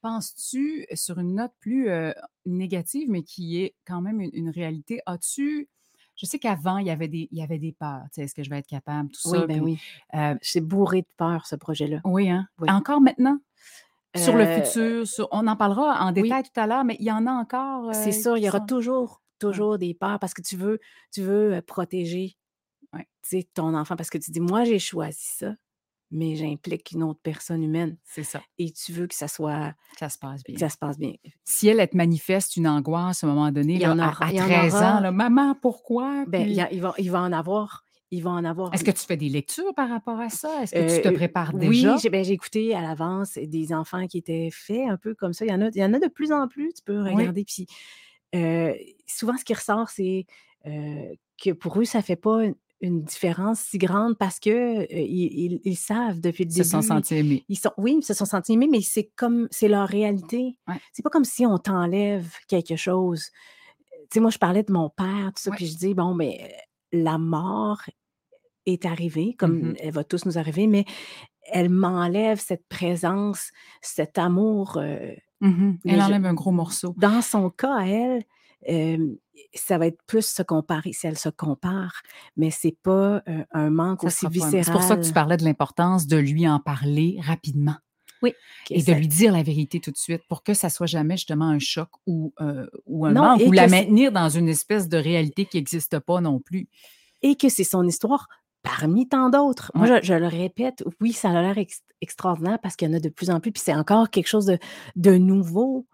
penses-tu, 0.02 0.86
sur 0.96 1.18
une 1.20 1.36
note 1.36 1.54
plus 1.62 1.90
euh, 1.90 2.12
négative, 2.46 3.08
mais 3.10 3.24
qui 3.24 3.62
est 3.62 3.74
quand 3.88 4.02
même 4.02 4.20
une, 4.20 4.32
une 4.34 4.50
réalité, 4.50 5.00
as-tu. 5.06 5.70
Je 6.18 6.26
sais 6.26 6.40
qu'avant, 6.40 6.78
il 6.78 6.88
y 6.88 6.90
avait 6.90 7.08
des, 7.08 7.30
il 7.32 7.38
y 7.38 7.42
avait 7.42 7.58
des 7.58 7.72
peurs. 7.72 8.02
Tu 8.08 8.16
sais, 8.16 8.24
Est-ce 8.24 8.36
que 8.36 8.44
je 8.44 8.50
vais 8.50 8.58
être 8.60 8.68
capable, 8.68 9.10
tout 9.12 9.30
Oui, 9.30 9.40
ça. 9.40 9.48
ben 9.48 9.62
puis, 9.64 9.74
oui. 9.74 9.80
euh, 10.16 10.36
C'est 10.42 10.60
bourré 10.60 11.04
de 11.04 11.08
peur, 11.16 11.46
ce 11.48 11.56
projet-là. 11.56 12.02
oui, 12.04 12.30
hein? 12.30 12.48
Oui. 12.60 12.70
Encore 12.70 13.00
maintenant? 13.00 13.40
Sur 14.16 14.36
le 14.36 14.44
Euh, 14.44 14.62
futur, 14.62 15.08
sur- 15.08 15.30
on 15.32 15.48
en 15.48 15.56
parlera 15.56 16.04
en 16.06 16.14
oui. 16.14 16.24
détail 16.24 16.44
tout 16.44 16.60
à 16.60 16.68
l'heure, 16.68 16.84
mais 16.84 16.98
il 17.00 17.06
y 17.06 17.12
en 17.12 17.26
a 17.26 17.32
encore. 17.32 17.96
C'est 17.96 18.10
euh, 18.10 18.22
sûr, 18.22 18.38
il 18.38 18.44
y 18.44 18.50
aura 18.50 18.60
sont- 18.60 18.66
toujours, 18.66 19.22
toujours 19.40 19.78
des 19.78 19.94
peurs 19.94 20.20
parce 20.20 20.34
que 20.34 20.42
tu 20.42 20.58
veux, 20.58 20.80
tu 21.14 21.22
veux 21.22 21.54
euh, 21.54 21.62
protéger 21.62 22.36
Ouais. 22.92 23.08
tu 23.24 23.40
sais, 23.40 23.48
ton 23.56 23.74
enfant 23.74 23.96
parce 23.96 24.10
que 24.12 24.18
tu 24.18 24.30
dis, 24.32 24.42
moi, 24.42 24.66
j'ai 24.66 24.78
choisi 24.80 25.18
ça, 25.24 25.56
mais 26.14 26.36
j'implique 26.36 26.92
une 26.92 27.04
autre 27.04 27.20
personne 27.22 27.64
humaine 27.64 27.98
C'est 28.04 28.24
ça. 28.24 28.42
et 28.58 28.72
tu 28.72 28.92
veux 28.94 29.08
que 29.08 29.16
ça 29.16 29.28
soit, 29.28 29.72
que 29.94 30.00
Ça 30.00 30.10
se 30.10 30.18
passe 30.18 30.44
bien. 30.44 30.54
que 30.56 30.60
ça 30.60 30.70
se 30.70 30.78
passe 30.78 30.98
bien. 30.98 31.14
Si 31.44 31.68
elle, 31.68 31.80
elle 31.80 31.90
te 31.90 31.98
manifeste 31.98 32.56
une 32.56 32.68
angoisse 32.68 33.24
à 33.24 33.28
un 33.28 33.32
moment 33.32 33.52
donné, 33.52 33.74
Il 33.74 33.80
y 33.80 33.84
là, 33.84 33.92
en 33.94 34.00
à- 34.00 34.08
aura- 34.10 34.26
à, 34.28 34.30
il 34.32 34.38
y 34.38 34.42
en 34.42 34.46
13 34.46 34.76
aura. 34.76 34.98
ans, 34.98 35.00
là, 35.02 35.12
maman, 35.12 35.56
pourquoi? 35.62 36.26
Ben, 36.28 36.48
il, 36.50 36.60
a- 36.62 36.72
il 36.72 36.82
va, 36.82 36.94
il 36.98 37.12
va 37.12 37.22
en 37.22 37.32
avoir. 37.34 37.84
Il 38.12 38.22
va 38.22 38.30
en 38.30 38.44
avoir. 38.46 38.72
Est-ce 38.76 38.84
que 38.84 38.92
tu 38.92 39.04
fais 39.08 39.18
des 39.18 39.30
lectures 39.30 39.74
par 39.76 39.90
rapport 39.90 40.20
à 40.20 40.30
ça? 40.30 40.62
Est-ce 40.62 40.72
que 40.76 40.96
tu 40.98 41.02
te 41.02 41.08
Euh, 41.08 41.12
prépares 41.14 41.52
oui, 41.56 41.60
déjà? 41.82 41.98
j'ai 41.98 42.10
ben, 42.12 42.24
j'ai 42.24 42.34
écouté 42.34 42.76
à 42.76 42.82
l'avance 42.82 43.40
des 43.42 43.74
enfants 43.74 44.06
qui 44.06 44.20
étaient 44.20 44.50
faits 44.52 44.88
un 44.88 44.98
peu 44.98 45.16
comme 45.16 45.34
ça. 45.34 45.46
Il 45.46 45.50
y 45.50 45.54
en 45.54 45.62
a, 45.62 45.70
il 45.70 45.78
y 45.78 45.84
en 45.84 45.94
a 45.94 46.00
de 46.00 46.08
plus 46.08 46.32
en 46.32 46.48
plus, 46.48 46.72
tu 46.74 46.84
peux 46.84 47.02
regarder. 47.02 47.44
Puis 47.44 47.66
euh, 48.36 48.74
souvent, 49.08 49.36
ce 49.38 49.44
qui 49.44 49.54
ressort, 49.56 49.90
c'est 49.90 50.26
euh, 50.68 51.14
que 51.44 51.52
pour 51.52 51.80
eux, 51.80 51.86
ça 51.86 52.00
ne 52.00 52.04
fait 52.04 52.16
pas 52.16 52.44
une, 52.84 53.04
différence 53.04 53.60
si 53.62 53.78
grande 53.78 54.18
parce 54.18 54.40
que 54.40 54.50
euh, 54.82 54.86
ils, 54.92 55.32
ils- 55.54 55.62
ils 55.64 55.76
savent 55.78 56.20
depuis 56.20 56.44
le 56.44 56.50
début. 56.50 56.64
se 56.64 56.70
sont 56.70 56.82
sentis 56.82 57.16
aimés. 57.16 57.46
Ils 57.50 57.58
sont, 57.58 57.72
oui, 57.78 57.96
ils 58.00 58.04
se 58.06 58.14
sont 58.14 58.26
sentis 58.26 58.54
aimés, 58.54 58.68
mais 58.70 58.82
c'est 58.82 59.10
comme 59.16 59.48
c'est 59.52 59.68
leur 59.70 59.88
réalité. 59.88 60.58
Ouais. 60.68 60.76
C'est 60.92 61.02
pas 61.04 61.10
comme 61.10 61.26
si 61.26 61.46
on 61.46 61.58
t'enlève 61.58 62.28
quelque 62.48 62.76
chose. 62.76 63.26
Tu 64.10 64.16
sais, 64.16 64.20
moi, 64.20 64.30
je 64.32 64.38
parlais 64.38 64.64
de 64.64 64.72
mon 64.72 64.90
père, 64.90 65.32
tout 65.36 65.42
ça, 65.42 65.50
Ouais. 65.52 65.56
puis 65.58 65.66
je 65.68 65.78
dis, 65.78 65.94
bon, 65.94 66.14
mais 66.14 66.54
la 66.92 67.18
mort 67.18 67.82
est 68.66 68.86
arrivée, 68.86 69.34
comme 69.38 69.60
Mhm. 69.70 69.76
elle 69.80 69.92
va 69.92 70.04
tous 70.04 70.26
nous 70.26 70.38
arriver, 70.38 70.68
mais 70.68 70.86
elle 71.52 71.70
m'enlève 71.70 72.40
cette 72.40 72.66
présence, 72.68 73.52
cet 73.82 74.18
amour. 74.18 74.78
euh, 74.78 75.14
mais 75.42 75.76
Elle 75.86 76.00
je- 76.00 76.06
enlève 76.06 76.26
un 76.26 76.34
gros 76.34 76.52
morceau. 76.52 76.94
Dans 76.98 77.22
son 77.22 77.50
cas, 77.50 77.80
elle, 77.86 78.24
euh, 78.70 79.16
ça 79.54 79.78
va 79.78 79.88
être 79.88 80.02
plus 80.08 80.26
se 80.26 80.42
comparer, 80.44 80.94
si 80.94 81.08
elle 81.08 81.18
se 81.18 81.30
compare, 81.30 82.02
mais 82.38 82.52
c'est 82.52 82.78
pas 82.84 83.22
euh, 83.28 83.44
un 83.52 83.70
manque 83.70 84.02
Ça 84.02 84.08
aussi 84.08 84.28
viscéral. 84.28 84.64
C'est 84.66 84.72
pour 84.72 84.84
ça 84.84 84.96
que 84.98 85.04
tu 85.06 85.12
parlais 85.14 85.38
de 85.38 85.44
l'importance 85.44 86.08
de 86.08 86.18
lui 86.18 86.48
en 86.48 86.60
parler 86.60 87.20
rapidement 87.22 87.76
Oui. 88.22 88.34
et 88.70 88.82
ça- 88.82 88.94
de 88.94 88.98
lui 89.00 89.08
dire 89.08 89.32
la 89.34 89.44
vérité 89.44 89.80
tout 89.80 89.92
de 89.92 89.98
suite 89.98 90.22
pour 90.30 90.44
que 90.44 90.54
ça 90.54 90.70
soit 90.70 90.86
jamais 90.88 91.18
justement 91.18 91.48
un 91.50 91.60
choc 91.60 91.90
ou, 92.08 92.34
euh, 92.42 92.68
ou 92.86 93.06
un 93.06 93.12
Non, 93.14 93.22
manque 93.24 93.42
ou 93.46 93.52
la 93.52 93.68
maintenir 93.68 94.12
dans 94.12 94.30
une 94.30 94.48
espèce 94.50 94.88
de 94.88 94.98
réalité 94.98 95.46
qui 95.46 95.58
n'existe 95.58 96.00
pas 96.00 96.22
non 96.22 96.40
plus. 96.40 96.68
et 97.26 97.36
que 97.38 97.48
c'est 97.50 97.64
son 97.64 97.88
histoire 97.88 98.28
parmi 98.64 99.08
tant 99.08 99.30
d'autres. 99.30 99.72
Moi, 99.76 99.88
Ouais. 99.90 100.00
je, 100.04 100.08
je 100.08 100.14
le 100.14 100.28
répète, 100.28 100.84
oui, 101.02 101.12
ça 101.14 101.30
a 101.32 101.42
l'air 101.42 101.58
ex- 101.58 101.82
extraordinaire 102.02 102.60
parce 102.62 102.76
qu'il 102.76 102.90
y 102.90 102.92
en 102.94 102.98
a 102.98 103.00
de 103.00 103.10
plus 103.10 103.30
en 103.30 103.40
plus, 103.40 103.52
puis 103.54 103.62
c'est 103.64 103.74
encore 103.74 104.10
quelque 104.10 104.28
chose 104.28 104.46
de, 104.46 104.58
de 104.98 105.18
nouveau. 105.18 105.86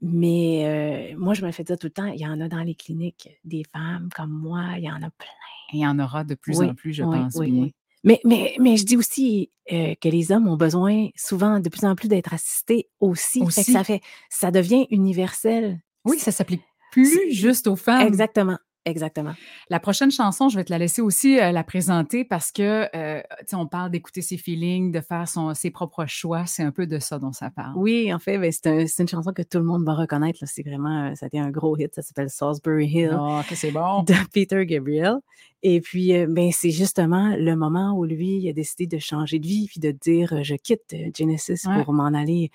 Mais 0.00 1.12
euh, 1.12 1.18
moi, 1.18 1.34
je 1.34 1.44
me 1.44 1.50
fais 1.50 1.64
dire 1.64 1.76
tout 1.78 1.88
le 1.88 1.92
temps, 1.92 2.06
il 2.06 2.20
y 2.20 2.26
en 2.26 2.40
a 2.40 2.48
dans 2.48 2.62
les 2.62 2.74
cliniques 2.74 3.30
des 3.44 3.64
femmes 3.72 4.08
comme 4.14 4.30
moi, 4.30 4.74
il 4.76 4.84
y 4.84 4.90
en 4.90 4.96
a 5.02 5.10
plein. 5.10 5.28
Il 5.72 5.80
y 5.80 5.86
en 5.86 5.98
aura 5.98 6.24
de 6.24 6.34
plus 6.34 6.58
Oui, 6.58 6.66
en 6.70 6.74
plus, 6.74 6.92
je 6.92 7.02
oui, 7.02 7.18
pense 7.18 7.34
oui, 7.34 7.50
bien. 7.50 7.62
oui. 7.64 7.74
Mais, 8.04 8.20
mais, 8.24 8.56
mais 8.60 8.76
je 8.76 8.84
dis 8.84 8.96
aussi 8.96 9.50
euh, 9.72 9.94
que 10.00 10.08
les 10.08 10.30
hommes 10.30 10.46
ont 10.48 10.56
besoin 10.56 11.08
souvent 11.16 11.58
de 11.58 11.68
plus 11.68 11.84
en 11.84 11.96
plus 11.96 12.08
d'être 12.08 12.32
assistés 12.32 12.88
aussi. 13.00 13.40
Fait 13.40 13.44
que 13.44 13.48
Aussi. 13.48 13.72
ça, 13.72 13.82
fait, 13.82 14.00
ça 14.30 14.50
devient 14.52 14.86
universel. 14.90 15.80
Oui, 16.04 16.18
ça 16.18 16.30
s'applique 16.30 16.62
plus 16.92 17.32
juste 17.32 17.66
aux 17.66 17.76
femmes. 17.76 18.06
Exactement, 18.06 18.56
exactement. 18.88 19.34
La 19.70 19.80
prochaine 19.80 20.10
chanson, 20.10 20.48
je 20.48 20.56
vais 20.56 20.64
te 20.64 20.72
la 20.72 20.78
laisser 20.78 21.00
aussi 21.02 21.38
euh, 21.40 21.52
la 21.52 21.62
présenter 21.64 22.24
parce 22.24 22.50
que, 22.50 22.88
euh, 22.96 23.20
tu 23.40 23.46
sais, 23.48 23.56
on 23.56 23.66
parle 23.66 23.90
d'écouter 23.90 24.22
ses 24.22 24.36
feelings, 24.36 24.90
de 24.92 25.00
faire 25.00 25.28
son, 25.28 25.54
ses 25.54 25.70
propres 25.70 26.06
choix. 26.06 26.46
C'est 26.46 26.62
un 26.62 26.70
peu 26.72 26.86
de 26.86 26.98
ça 26.98 27.18
dont 27.18 27.32
ça 27.32 27.50
parle. 27.50 27.72
Oui, 27.76 28.12
en 28.12 28.18
fait, 28.18 28.38
ben, 28.38 28.50
c'est 28.50 28.66
un- 28.66 28.86
c'est 28.86 29.02
une 29.02 29.08
chanson 29.08 29.32
que 29.32 29.42
tout 29.42 29.58
le 29.58 29.64
monde 29.64 29.84
va 29.84 29.94
reconnaître. 29.94 30.38
C'est 30.46 30.62
vraiment, 30.62 31.10
euh, 31.10 31.14
ça 31.14 31.26
a 31.26 31.28
été 31.28 31.38
un 31.38 31.50
gros 31.50 31.76
hit. 31.76 31.94
Ça 31.94 32.02
s'appelle 32.02 32.30
Salisbury 32.30 32.86
Hill 32.86 33.16
Oh, 33.18 33.40
que 33.48 33.54
c'est 33.54 33.70
bon. 33.70 34.02
de 34.02 34.14
Peter 34.32 34.64
Gabriel. 34.66 35.16
Et 35.64 35.80
puis, 35.80 36.14
euh, 36.14 36.26
ben, 36.28 36.50
c'est 36.52 36.70
justement 36.70 37.34
le 37.36 37.54
moment 37.56 37.92
où 37.98 38.04
lui 38.04 38.38
il 38.38 38.48
a 38.48 38.52
décidé 38.52 38.86
de 38.86 38.98
changer 38.98 39.38
de 39.40 39.46
vie 39.46 39.66
puis 39.68 39.80
de 39.80 39.90
dire 39.90 40.32
euh, 40.32 40.42
je 40.44 40.54
quitte 40.54 40.92
euh, 40.94 41.10
Genesis 41.16 41.66
Ouais. 41.66 41.82
pour 41.84 41.92
m'en 41.92 42.14
aller 42.14 42.50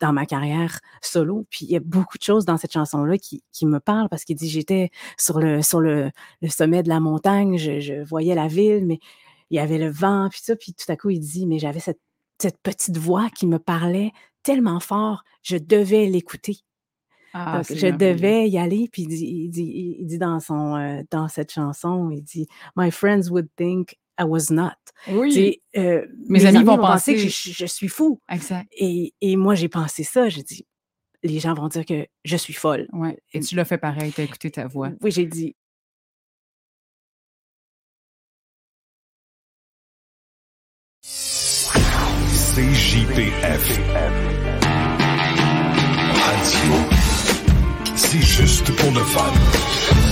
dans 0.00 0.12
ma 0.14 0.24
carrière 0.26 0.80
solo. 1.02 1.46
Puis 1.50 1.66
il 1.66 1.72
y 1.72 1.76
a 1.76 1.80
beaucoup 1.80 2.16
de 2.18 2.22
choses 2.22 2.46
dans 2.46 2.56
cette 2.56 2.72
chanson-là 2.72 3.18
qui, 3.18 3.42
qui 3.52 3.66
me 3.66 3.80
parlent 3.80 4.08
parce 4.08 4.24
qu'il 4.24 4.36
dit 4.36 4.48
j'étais 4.48 4.90
sur 5.18 5.38
le 5.40 5.60
sur 5.62 5.80
le, 5.80 6.10
le 6.40 6.48
sommet 6.48 6.82
de 6.82 6.88
la 6.88 7.00
montagne, 7.00 7.58
je, 7.58 7.80
je 7.80 8.02
voyais 8.04 8.34
la 8.34 8.48
ville, 8.48 8.86
mais 8.86 8.98
il 9.50 9.56
y 9.56 9.60
avait 9.60 9.78
le 9.78 9.90
vent 9.90 10.28
puis 10.30 10.40
ça. 10.42 10.56
Puis 10.56 10.72
tout 10.74 10.90
à 10.90 10.96
coup 10.96 11.10
il 11.10 11.20
dit 11.20 11.46
mais 11.46 11.58
j'avais 11.58 11.80
cette 11.80 12.00
cette 12.40 12.58
petite 12.62 12.96
voix 12.98 13.28
qui 13.30 13.46
me 13.46 13.58
parlait 13.58 14.12
tellement 14.44 14.80
fort, 14.80 15.24
je 15.42 15.56
devais 15.58 16.06
l'écouter. 16.06 16.58
Ah, 17.34 17.58
Donc, 17.58 17.76
je 17.76 17.86
devais 17.88 18.48
y 18.48 18.58
aller. 18.58 18.88
Puis 18.90 19.02
il 19.02 19.08
dit, 19.08 19.26
il 19.26 19.48
dit, 19.50 19.96
il 20.00 20.06
dit 20.06 20.18
dans, 20.18 20.40
son, 20.40 20.76
euh, 20.76 21.02
dans 21.10 21.28
cette 21.28 21.52
chanson, 21.52 22.10
il 22.10 22.22
dit 22.22 22.46
My 22.76 22.90
friends 22.90 23.28
would 23.30 23.48
think 23.56 23.96
I 24.20 24.24
was 24.24 24.50
not. 24.50 24.70
Oui. 25.08 25.60
Euh, 25.76 26.06
Mes 26.28 26.44
amis 26.46 26.64
vont 26.64 26.78
penser- 26.78 27.14
que 27.14 27.20
je, 27.20 27.52
je 27.52 27.66
suis 27.66 27.88
fou. 27.88 28.20
Exact. 28.28 28.68
Et, 28.72 29.14
et 29.20 29.36
moi, 29.36 29.54
j'ai 29.54 29.68
pensé 29.68 30.02
ça. 30.02 30.28
J'ai 30.28 30.42
dit 30.42 30.66
Les 31.22 31.38
gens 31.38 31.54
vont 31.54 31.68
dire 31.68 31.84
que 31.84 32.06
je 32.24 32.36
suis 32.36 32.54
folle. 32.54 32.88
Ouais. 32.92 33.18
Et 33.32 33.40
tu 33.40 33.54
l'as 33.54 33.64
fait 33.64 33.78
pareil, 33.78 34.12
tu 34.12 34.20
as 34.20 34.24
écouté 34.24 34.50
ta 34.50 34.66
voix. 34.66 34.90
Oui, 35.02 35.10
j'ai 35.10 35.26
dit 35.26 35.54
CJPF. 42.58 44.67
C'est 48.10 48.22
juste 48.22 48.74
pour 48.76 48.90
le 48.92 49.04
fun. 49.04 50.07